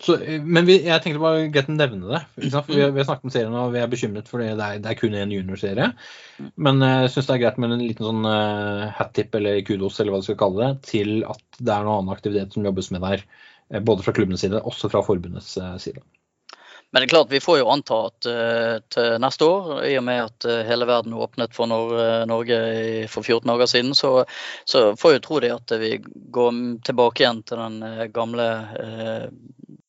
Så, 0.00 0.16
eh, 0.16 0.40
men 0.42 0.64
vi, 0.64 0.78
jeg 0.86 1.02
tenkte 1.04 1.20
bare 1.20 1.48
greit 1.52 1.68
å 1.68 1.76
nevne 1.76 2.08
det. 2.08 2.20
Vi, 2.40 2.48
vi 2.48 2.84
har 2.84 3.06
snakket 3.06 3.26
om 3.28 3.32
serien 3.34 3.56
og 3.60 3.74
vi 3.74 3.82
er 3.82 3.90
bekymret 3.90 4.30
fordi 4.30 4.48
det 4.56 4.66
er, 4.66 4.78
det 4.80 4.92
er 4.92 4.98
kun 4.98 5.16
en 5.16 5.34
juniorserie. 5.34 5.90
Men 6.56 6.80
eh, 6.86 7.02
jeg 7.04 7.14
syns 7.14 7.28
det 7.28 7.36
er 7.36 7.42
greit 7.44 7.60
med 7.60 7.76
en 7.76 7.84
liten 7.84 8.08
sånn 8.08 8.24
uh, 8.24 8.88
hat-tip 8.96 9.36
eller 9.36 9.60
kudos 9.66 10.00
eller 10.00 10.14
hva 10.14 10.22
du 10.22 10.30
skal 10.30 10.40
kalle 10.40 10.62
det, 10.62 10.88
til 10.88 11.20
at 11.28 11.44
det 11.58 11.74
er 11.74 11.84
noe 11.84 11.98
annen 12.00 12.14
aktivitet 12.14 12.56
som 12.56 12.64
jobbes 12.64 12.90
med 12.94 13.04
der. 13.04 13.26
Både 13.86 14.02
fra 14.02 14.14
klubbenes 14.16 14.42
side, 14.42 14.58
også 14.66 14.88
fra 14.90 15.04
forbundets 15.06 15.52
side. 15.78 16.00
Men 16.90 17.04
det 17.04 17.06
er 17.06 17.12
klart, 17.12 17.28
vi 17.30 17.38
får 17.38 17.60
jo 17.60 17.68
anta 17.70 17.98
at 18.08 18.26
uh, 18.26 18.80
til 18.90 19.20
neste 19.22 19.46
år, 19.46 19.68
i 19.86 19.92
og 20.00 20.02
med 20.08 20.24
at 20.24 20.48
uh, 20.48 20.56
hele 20.66 20.88
verden 20.90 21.14
åpnet 21.14 21.54
for 21.54 21.70
Nor 21.70 21.92
Norge 22.26 22.58
i, 22.80 22.88
for 23.12 23.22
14 23.22 23.46
dager 23.52 23.70
siden, 23.70 23.94
så, 23.94 24.24
så 24.66 24.88
får 24.98 25.18
jeg 25.18 25.22
tro 25.28 25.44
det 25.44 25.52
at 25.54 25.76
vi 25.78 25.92
går 26.02 26.58
tilbake 26.88 27.22
igjen 27.22 27.44
til 27.46 27.62
den 27.62 27.78
uh, 27.84 28.08
gamle 28.10 28.48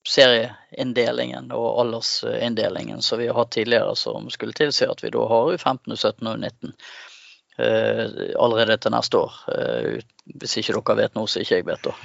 serieinndelingen 0.08 1.52
og 1.54 1.68
aldersinndelingen 1.84 3.04
som 3.06 3.22
vi 3.22 3.30
har 3.30 3.38
hatt 3.38 3.54
tidligere, 3.54 3.96
som 3.96 4.30
skulle 4.34 4.56
tilsi 4.58 4.88
at 4.90 5.04
vi 5.04 5.14
da 5.14 5.28
har 5.30 5.54
U15, 5.54 5.94
U17 5.94 6.28
og 6.28 6.42
U19 6.42 6.74
eh, 7.62 8.04
allerede 8.42 8.80
til 8.82 8.96
neste 8.96 9.22
år. 9.22 9.40
Eh, 9.54 10.02
hvis 10.42 10.58
ikke 10.62 10.80
dere 10.80 11.00
vet 11.04 11.18
noe, 11.18 11.30
så 11.30 11.44
ikke 11.44 11.62
jeg 11.62 11.70
vet 11.70 11.86
da. 11.86 11.96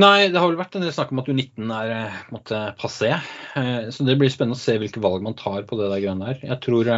Nei, 0.00 0.28
det 0.30 0.38
har 0.38 0.46
vel 0.46 0.60
vært 0.60 0.76
en 0.78 0.84
del 0.84 0.92
snakk 0.94 1.10
om 1.12 1.20
at 1.22 1.32
U19 1.32 1.72
er 1.76 1.94
eh, 1.96 2.20
på 2.28 2.36
en 2.36 2.38
måte 2.38 3.90
Så 3.96 4.06
det 4.06 4.18
blir 4.20 4.32
spennende 4.32 4.58
å 4.58 4.60
se 4.60 4.76
hvilke 4.80 5.02
valg 5.02 5.24
man 5.24 5.38
tar 5.38 5.64
på 5.68 5.80
det 5.80 5.88
der 5.94 6.04
grønne 6.04 6.32
her. 6.32 6.44
Jeg 6.44 6.60
tror 6.66 6.92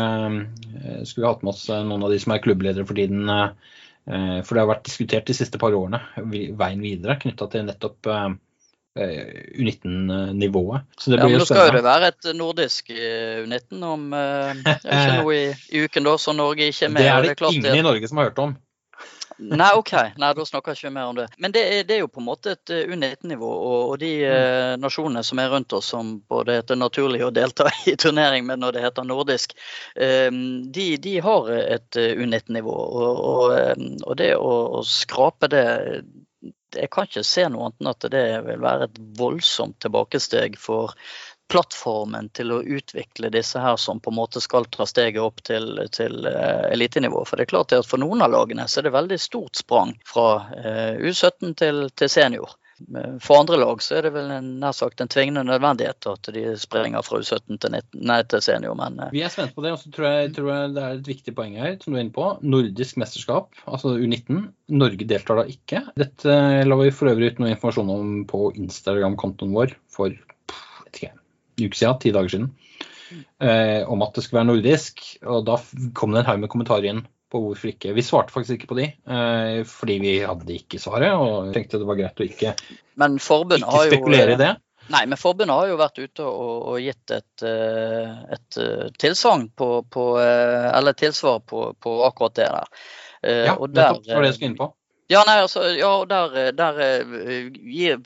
Skulle 1.06 1.22
vi 1.22 1.30
hatt 1.30 1.46
med 1.46 1.54
oss 1.54 1.68
noen 1.70 2.02
av 2.02 2.10
de 2.10 2.18
som 2.22 2.34
er 2.34 2.42
klubbledere 2.42 2.86
for 2.88 2.98
tiden. 2.98 3.30
For 4.02 4.50
det 4.50 4.62
har 4.64 4.72
vært 4.72 4.88
diskutert 4.88 5.28
de 5.30 5.34
siste 5.38 5.60
par 5.62 5.74
årene, 5.78 6.02
veien 6.58 6.82
videre 6.82 7.20
knytta 7.22 7.46
til 7.52 7.68
nettopp 7.68 8.10
U19-nivået. 8.98 10.80
Så 10.98 11.10
det 11.10 11.18
Ja, 11.18 11.28
men 11.28 11.38
Nå 11.40 11.46
skal 11.48 11.72
det 11.72 11.84
være 11.84 12.10
et 12.12 12.28
nordisk 12.36 12.90
eh, 12.92 13.40
U19 13.46 13.84
om 13.88 14.12
eh, 14.12 14.52
det 14.64 14.84
er 14.84 14.98
ikke 14.98 15.22
noe 15.22 15.38
i, 15.38 15.46
i 15.72 15.86
uken 15.86 16.10
da, 16.10 16.18
så 16.20 16.36
Norge 16.36 16.68
ikke 16.68 16.90
er 16.90 16.92
med. 16.92 17.02
Det 17.02 17.14
er 17.14 17.22
det 17.30 17.38
klart 17.40 17.56
ingen 17.56 17.80
i 17.80 17.86
Norge 17.88 18.10
som 18.10 18.20
har 18.20 18.30
hørt 18.30 18.44
om. 18.44 18.54
Nei, 19.38 19.70
OK. 19.74 19.92
Nei, 20.20 20.30
da 20.36 20.44
snakker 20.46 20.76
ikke 20.76 20.92
mer 20.92 21.10
om 21.10 21.16
det. 21.16 21.26
Men 21.42 21.54
det 21.54 21.62
er, 21.64 21.84
det 21.88 21.96
er 21.96 22.02
jo 22.04 22.10
på 22.12 22.20
en 22.22 22.28
måte 22.28 22.54
et 22.54 22.72
eh, 22.72 22.84
U19-nivå. 22.90 23.48
Og, 23.48 23.92
og 23.92 23.96
de 24.02 24.12
eh, 24.28 24.74
nasjonene 24.80 25.24
som 25.26 25.40
er 25.42 25.50
rundt 25.52 25.72
oss, 25.76 25.90
som 25.94 26.14
både 26.30 26.58
heter 26.60 26.78
naturlig 26.78 27.22
å 27.26 27.32
delta 27.34 27.70
i 27.90 27.96
turnering, 27.96 28.46
men 28.48 28.62
når 28.62 28.76
det 28.76 28.84
heter 28.86 29.08
nordisk, 29.08 29.56
eh, 29.96 30.28
de, 30.76 30.88
de 31.02 31.16
har 31.24 31.52
et 31.58 32.00
eh, 32.00 32.12
U19-nivå. 32.18 32.76
Og, 32.76 33.24
og, 33.32 33.56
eh, 33.56 33.88
og 34.06 34.18
det 34.20 34.34
å, 34.36 34.52
å 34.78 34.84
skrape 34.86 35.50
det 35.52 35.66
Jeg 36.76 36.90
kan 36.92 37.08
ikke 37.08 37.24
se 37.26 37.44
noe 37.52 37.68
annet 37.68 37.82
enn 37.82 37.90
at 37.92 38.08
det 38.14 38.24
vil 38.46 38.62
være 38.62 38.88
et 38.88 38.98
voldsomt 39.18 39.78
tilbakesteg 39.84 40.58
for 40.60 40.94
plattformen 41.52 42.30
til 42.32 42.52
å 42.54 42.62
utvikle 42.62 43.28
disse 43.32 43.60
her 43.60 43.76
som 43.76 44.00
på 44.00 44.10
en 44.10 44.16
måte 44.16 44.40
skal 44.40 44.64
ta 44.72 44.86
steget 44.88 45.20
opp 45.20 45.42
til, 45.44 45.82
til 45.92 46.26
eh, 46.28 46.72
elitenivå. 46.72 47.24
For 47.28 47.36
det 47.36 47.46
er 47.46 47.52
klart 47.52 47.74
at 47.76 47.88
for 47.88 48.00
noen 48.00 48.24
av 48.24 48.32
lagene 48.32 48.64
så 48.68 48.80
er 48.80 48.88
det 48.88 48.94
veldig 48.96 49.18
stort 49.20 49.60
sprang 49.60 49.92
fra 50.08 50.28
eh, 50.56 51.02
U17 51.02 51.52
til, 51.60 51.84
til 51.92 52.12
senior. 52.12 52.56
For 53.22 53.38
andre 53.38 53.58
lag 53.60 53.82
så 53.84 53.98
er 53.98 54.06
det 54.06 54.12
vel 54.14 54.30
en, 54.34 54.48
nær 54.62 54.74
sagt 54.76 55.02
en 55.02 55.10
tvingende 55.10 55.44
nødvendighet 55.48 56.08
at 56.10 56.30
de 56.34 56.44
springer 56.60 57.04
fra 57.06 57.20
U17 57.22 57.58
til, 57.62 57.74
19, 57.74 58.02
nei, 58.08 58.18
til 58.28 58.44
senior. 58.44 58.76
Men 58.78 58.98
eh, 59.00 59.12
Vi 59.14 59.22
er 59.24 59.32
spent 59.32 59.54
på 59.56 59.64
det, 59.64 59.74
og 59.76 59.82
så 59.82 59.92
tror 59.94 60.08
jeg, 60.08 60.32
tror 60.36 60.50
jeg 60.52 60.74
det 60.76 60.84
er 60.86 60.98
et 60.98 61.12
viktig 61.12 61.36
poeng 61.38 61.56
her, 61.60 61.76
som 61.82 61.92
du 61.94 61.98
er 61.98 62.06
inne 62.06 62.16
på. 62.16 62.28
Nordisk 62.42 62.98
mesterskap, 63.02 63.52
altså 63.66 63.94
U19. 63.98 64.44
Norge 64.72 65.08
deltar 65.08 65.42
da 65.42 65.46
ikke. 65.50 65.84
Dette 66.00 66.36
la 66.66 66.80
vi 66.82 66.90
for 66.94 67.12
øvrig 67.12 67.32
ut 67.32 67.42
noe 67.42 67.54
informasjon 67.54 67.94
om 67.96 68.12
på 68.30 68.52
Instagram-kontoen 68.56 69.56
vår 69.56 69.76
for 69.92 70.12
vet 70.12 71.00
ikke, 71.00 71.14
en 71.14 71.66
uke 71.66 71.78
siden, 71.78 72.02
ti 72.02 72.14
dager 72.14 72.36
siden. 72.36 72.52
Eh, 73.42 73.82
om 73.90 74.02
at 74.04 74.14
det 74.16 74.24
skulle 74.24 74.40
være 74.40 74.50
nordisk. 74.52 75.02
Og 75.28 75.44
da 75.48 75.58
kom 75.98 76.14
det 76.14 76.22
en 76.22 76.30
haug 76.30 76.44
med 76.44 76.52
kommentarer 76.52 76.88
inn 76.92 77.04
på 77.32 77.40
hvorfor 77.46 77.72
ikke. 77.72 77.94
Vi 77.96 78.04
svarte 78.06 78.34
faktisk 78.34 78.58
ikke 78.58 78.70
på 78.72 78.78
de, 78.78 78.90
eh, 78.92 79.62
fordi 79.68 79.96
vi 80.02 80.18
hadde 80.20 80.58
ikke 80.58 80.80
svaret. 80.82 81.14
Og 81.16 81.52
tenkte 81.54 81.80
det 81.80 81.88
var 81.88 81.98
greit 82.00 82.20
å 82.20 82.28
ikke, 82.28 82.52
men 83.00 83.16
ikke 83.18 83.64
har 83.64 83.88
jo 83.88 83.94
spekulere 83.94 84.36
i 84.36 84.40
det. 84.40 84.52
Nei, 84.92 85.04
men 85.06 85.18
forbundet 85.20 85.54
har 85.54 85.68
jo 85.70 85.78
vært 85.78 86.00
ute 86.02 86.26
og, 86.26 86.54
og 86.72 86.78
gitt 86.82 87.14
et, 87.14 87.44
eh, 87.46 88.10
et 88.34 88.58
eh, 88.60 88.88
tilsagn 88.98 89.46
på, 89.56 89.68
på 89.86 90.06
eh, 90.20 90.68
Eller 90.74 90.96
tilsvar 90.98 91.38
på, 91.46 91.68
på 91.78 91.92
akkurat 92.08 92.34
det 92.40 92.48
der. 92.50 92.72
Eh, 93.22 93.44
Ja, 93.46 93.54
og 93.54 93.70
der, 93.70 93.92
nettopp. 93.92 94.06
Det 94.08 94.16
var 94.16 94.26
det 94.26 94.32
jeg 94.32 94.38
skulle 94.40 94.50
inn 94.50 94.58
på. 94.58 94.68
Ja, 95.12 95.22
nei, 95.26 95.40
altså, 95.42 95.66
ja, 95.76 95.90
der, 96.08 96.52
der 96.56 96.78
eh, 96.80 97.48
gir, 97.52 97.98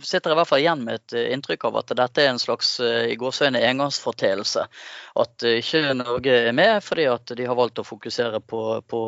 sitter 0.00 0.30
jeg 0.30 0.36
i 0.36 0.38
hvert 0.38 0.48
fall 0.48 0.62
igjen 0.62 0.84
med 0.86 1.02
et 1.02 1.14
eh, 1.18 1.26
inntrykk 1.34 1.66
av 1.68 1.74
at 1.82 1.92
dette 1.98 2.22
er 2.22 2.30
en 2.30 2.40
slags 2.40 2.70
eh, 2.80 3.10
i 3.12 3.18
gåsøgne, 3.20 3.60
engangsforteelse. 3.68 4.64
At 5.20 5.44
ikke 5.50 5.82
Norge 5.98 6.38
er 6.48 6.56
med 6.56 6.80
fordi 6.86 7.04
at 7.12 7.34
de 7.36 7.48
har 7.48 7.58
valgt 7.58 7.82
å 7.82 7.84
fokusere 7.84 8.40
på, 8.40 8.62
på, 8.88 9.02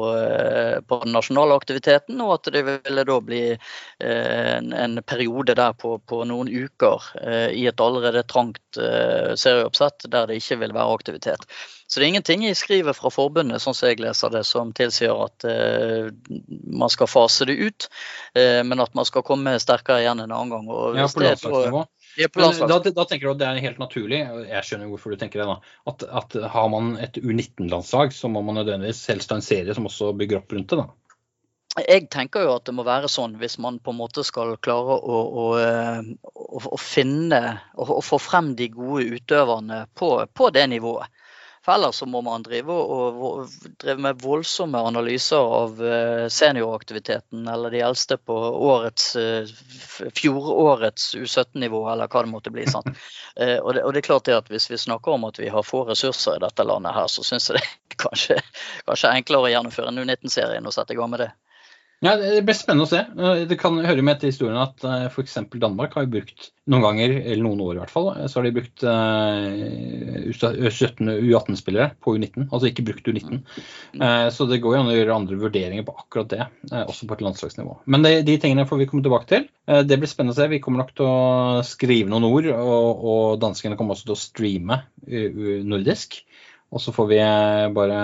på 0.88 1.00
den 1.04 1.16
nasjonale 1.16 1.56
aktiviteten, 1.56 2.20
og 2.24 2.34
at 2.36 2.52
det 2.52 2.64
ville 2.68 3.04
da 3.08 3.18
bli 3.24 3.42
en, 3.52 4.72
en 4.72 5.02
periode 5.04 5.56
der 5.56 5.76
på, 5.76 5.98
på 6.00 6.22
noen 6.28 6.48
uker 6.48 7.10
i 7.52 7.66
et 7.68 7.84
allerede 7.84 8.24
trangt 8.28 8.80
serieoppsett 8.80 10.08
der 10.08 10.30
det 10.30 10.40
ikke 10.40 10.62
vil 10.64 10.76
være 10.76 10.96
aktivitet. 10.96 11.44
Så 11.88 12.00
det 12.00 12.04
er 12.04 12.08
ingenting 12.12 12.42
i 12.44 12.54
skrivet 12.56 12.96
fra 12.98 13.08
forbundet 13.08 13.62
sånn 13.64 13.76
som 13.76 13.88
jeg 13.88 14.02
leser 14.02 14.32
det, 14.34 14.42
som 14.44 14.74
tilsier 14.76 15.14
at 15.24 15.46
eh, 15.48 16.10
man 16.68 16.92
skal 16.92 17.08
fase 17.08 17.46
det 17.48 17.56
ut, 17.56 17.86
eh, 18.36 18.60
men 18.60 18.84
at 18.84 18.92
man 18.98 19.08
skal 19.08 19.24
komme 19.24 19.54
sterkere 19.62 20.02
igjen 20.02 20.20
en 20.20 20.34
annen 20.36 20.52
gang. 20.52 20.68
ja, 20.98 21.06
på 21.08 21.24
landslagsnivå. 21.24 21.86
Da, 22.18 22.78
da, 22.82 23.04
tenker 23.08 23.28
du 23.28 23.32
at 23.32 23.40
det 23.40 23.48
er 23.48 23.62
helt 23.64 23.80
naturlig, 23.80 24.20
og 24.28 24.44
jeg 24.50 24.66
skjønner 24.66 24.90
hvorfor 24.90 25.14
du 25.14 25.20
tenker 25.20 25.40
det, 25.40 25.48
da, 25.48 25.74
at, 25.88 26.04
at 26.20 26.36
har 26.52 26.70
man 26.72 26.96
et 27.00 27.16
U19-landslag, 27.22 28.12
så 28.12 28.28
må 28.32 28.42
man 28.44 28.58
nødvendigvis 28.60 29.06
helst 29.08 29.32
ha 29.32 29.38
en 29.38 29.44
serie 29.46 29.76
som 29.76 29.88
også 29.88 30.10
bygger 30.18 30.42
opp 30.42 30.52
rundt 30.52 30.74
det. 30.74 30.82
da. 30.82 30.88
Jeg 31.78 32.08
tenker 32.12 32.44
jo 32.44 32.56
at 32.58 32.66
det 32.66 32.74
må 32.74 32.84
være 32.84 33.08
sånn 33.12 33.36
hvis 33.38 33.56
man 33.62 33.78
på 33.80 33.94
en 33.94 34.00
måte 34.00 34.24
skal 34.26 34.56
klare 34.64 34.98
å, 34.98 35.18
å, 35.24 35.46
eh, 35.62 36.10
å, 36.26 36.60
å 36.74 36.80
finne 36.80 37.40
og 37.78 38.02
få 38.04 38.18
frem 38.20 38.52
de 38.58 38.68
gode 38.74 39.06
utøverne 39.14 39.84
på, 39.96 40.10
på 40.34 40.50
det 40.52 40.66
nivået. 40.74 41.08
For 41.68 41.74
ellers 41.74 41.96
så 41.96 42.06
må 42.06 42.22
man 42.24 42.40
drive, 42.40 42.72
og, 42.72 43.16
og, 43.28 43.56
drive 43.76 44.00
med 44.00 44.22
voldsomme 44.24 44.80
analyser 44.88 45.50
av 45.52 45.82
eh, 45.84 46.22
senioraktiviteten 46.32 47.42
eller 47.52 47.74
de 47.76 47.82
eldste 47.84 48.16
på 48.16 48.36
årets, 48.70 49.10
eh, 49.20 49.50
fjorårets 50.16 51.10
U17-nivå, 51.20 51.82
eller 51.92 52.08
hva 52.08 52.22
det 52.24 52.32
måtte 52.32 52.54
bli. 52.54 52.64
sant? 52.72 52.88
Eh, 53.38 53.60
og 53.60 53.76
det, 53.76 53.84
og 53.86 53.92
det, 53.94 54.00
er 54.00 54.02
klart 54.02 54.24
det 54.26 54.34
at 54.34 54.48
Hvis 54.50 54.64
vi 54.66 54.76
snakker 54.80 55.12
om 55.14 55.22
at 55.28 55.36
vi 55.38 55.46
har 55.52 55.62
få 55.62 55.84
ressurser 55.86 56.40
i 56.40 56.40
dette 56.42 56.64
landet, 56.66 56.90
her, 56.96 57.06
så 57.06 57.22
syns 57.22 57.46
jeg 57.46 57.60
det 57.60 57.66
er 57.68 57.98
kanskje, 58.02 58.38
kanskje 58.88 59.12
enklere 59.14 59.46
å 59.46 59.52
gjennomføre 59.52 59.92
en 59.92 60.00
U19-serie 60.02 60.56
enn 60.58 60.66
å 60.66 60.72
sette 60.74 60.96
i 60.96 60.98
gang 60.98 61.12
med 61.12 61.22
det. 61.22 61.28
Ja, 61.98 62.12
Det 62.14 62.44
blir 62.46 62.54
spennende 62.54 62.84
å 62.86 62.90
se. 62.90 63.00
Eh, 63.02 63.40
det 63.50 63.56
kan 63.58 63.74
høre 63.82 64.02
med 64.06 64.20
til 64.20 64.30
historien 64.30 64.58
at 64.62 64.84
eh, 64.86 65.08
f.eks. 65.10 65.34
Danmark 65.58 65.96
har 65.98 66.06
brukt 66.10 66.52
noen 66.70 66.84
ganger, 66.84 67.10
eller 67.24 67.42
noen 67.42 67.62
år 67.64 67.72
i 67.74 67.80
hvert 67.80 67.90
fall, 67.90 68.10
så 68.28 68.38
har 68.38 68.44
de 68.46 68.52
brukt 68.54 68.84
U17 70.28 71.08
U18-spillere 71.24 71.88
på 72.04 72.14
U19. 72.14 72.46
Altså 72.52 72.68
ikke 72.68 72.84
brukt 72.90 73.08
U19. 73.08 73.40
Uh, 73.96 74.28
så 74.34 74.44
det 74.50 74.60
går 74.62 74.76
jo 74.76 74.82
an 74.82 74.90
å 74.92 74.94
gjøre 74.98 75.16
andre 75.16 75.38
vurderinger 75.40 75.86
på 75.86 75.96
akkurat 75.96 76.28
det, 76.34 76.44
også 76.82 77.08
på 77.08 77.16
et 77.16 77.24
landslagsnivå. 77.24 77.72
Men 77.88 78.04
de, 78.04 78.12
de 78.28 78.36
tingene 78.42 78.68
får 78.68 78.82
vi 78.82 78.88
komme 78.90 79.06
tilbake 79.06 79.30
til. 79.32 79.42
det 79.88 79.96
blir 79.96 80.10
spennende 80.12 80.36
å 80.36 80.38
se. 80.38 80.52
Vi 80.52 80.60
kommer 80.60 80.84
nok 80.84 80.92
til 80.98 81.06
å 81.08 81.64
skrive 81.66 82.12
noen 82.12 82.28
ord, 82.28 82.46
og, 82.52 82.88
og 83.00 83.24
danskene 83.40 83.78
kommer 83.80 83.96
også 83.96 84.10
til 84.10 84.18
å 84.18 84.24
streame 84.26 84.76
nordisk. 85.72 86.20
Og 86.68 86.78
så 86.84 86.92
får 86.92 87.06
vi 87.14 87.20
bare 87.80 87.98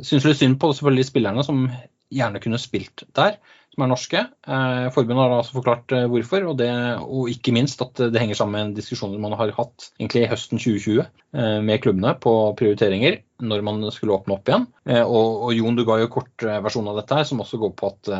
synes 0.00 0.24
litt 0.24 0.40
synd 0.40 0.56
på 0.62 0.72
selvfølgelig 0.72 1.10
spillerne 1.12 1.44
som 1.44 1.68
gjerne 2.10 2.42
kunne 2.42 2.58
spilt 2.60 3.04
der, 3.16 3.38
som 3.70 3.84
er 3.84 3.90
norske. 3.90 4.20
Eh, 4.50 4.86
forbundet 4.94 5.22
har 5.22 5.34
altså 5.36 5.56
forklart 5.56 5.92
eh, 5.94 6.06
hvorfor, 6.10 6.44
og, 6.50 6.56
det, 6.58 6.70
og, 7.04 7.30
ikke 7.30 7.54
minst 7.54 7.82
at 7.84 8.02
det 8.10 8.20
henger 8.20 8.38
sammen 8.38 8.56
med 8.56 8.64
en 8.64 8.76
diskusjon 8.76 9.14
man 9.22 9.36
har 9.38 9.52
hatt 9.56 9.90
egentlig 10.00 10.26
høsten 10.32 10.58
2020 10.60 11.00
eh, 11.04 11.58
med 11.64 11.82
klubbene 11.84 12.16
på 12.22 12.34
prioriteringer 12.58 13.20
når 13.46 13.62
man 13.66 13.86
skulle 13.94 14.16
åpne 14.16 14.36
opp 14.36 14.50
igjen. 14.50 14.66
Og, 15.00 15.46
og 15.46 15.54
Jon, 15.56 15.78
du 15.78 15.86
ga 15.88 15.96
jo 16.02 16.10
kort 16.12 16.44
versjon 16.44 16.90
av 16.90 16.98
dette 16.98 17.16
her, 17.16 17.24
som 17.24 17.40
også 17.40 17.60
går 17.62 17.70
på 17.78 17.88
at 17.88 18.10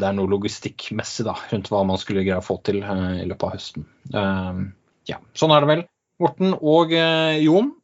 det 0.00 0.06
er 0.08 0.14
noe 0.16 0.30
logistikkmessig 0.32 1.26
da, 1.26 1.34
rundt 1.50 1.68
hva 1.68 1.82
man 1.84 2.00
skulle 2.00 2.24
greie 2.24 2.38
å 2.40 2.46
få 2.46 2.56
til 2.64 2.78
i 2.80 3.26
løpet 3.28 3.44
av 3.44 3.52
høsten. 3.58 3.84
Ja, 5.10 5.18
sånn 5.36 5.52
er 5.52 5.60
det 5.60 5.68
vel. 5.68 5.84
Morten 6.24 6.56
og 6.56 6.96
Jon, 6.96 7.74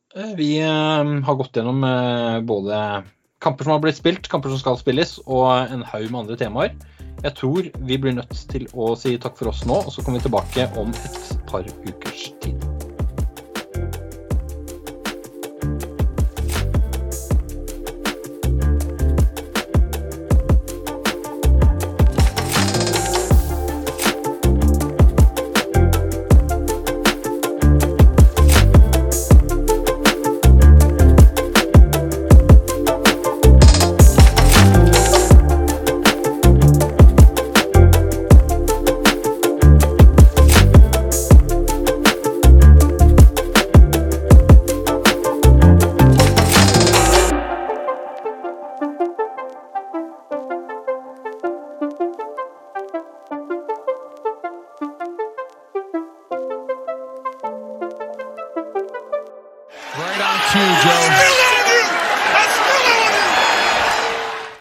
vi 0.41 0.49
har 0.65 1.37
gått 1.43 1.61
gjennom 1.61 1.85
både 2.49 2.81
kamper 3.45 3.65
som 3.65 3.77
har 3.77 3.83
blitt 3.85 3.99
spilt, 3.99 4.29
kamper 4.33 4.53
som 4.53 4.61
skal 4.63 4.79
spilles, 4.81 5.17
og 5.27 5.73
en 5.73 5.85
haug 5.87 6.09
med 6.11 6.23
andre 6.25 6.39
temaer. 6.41 6.77
Jeg 7.25 7.35
tror 7.39 7.69
vi 7.89 7.99
blir 8.01 8.17
nødt 8.19 8.39
til 8.53 8.67
å 8.75 8.93
si 8.99 9.17
takk 9.21 9.39
for 9.39 9.53
oss 9.53 9.65
nå, 9.69 9.81
og 9.85 9.93
så 9.93 10.05
kommer 10.05 10.21
vi 10.21 10.29
tilbake 10.29 10.71
om 10.81 10.93
et 10.93 11.37
par 11.51 11.69
ukers 11.87 12.31
tid. 12.45 12.66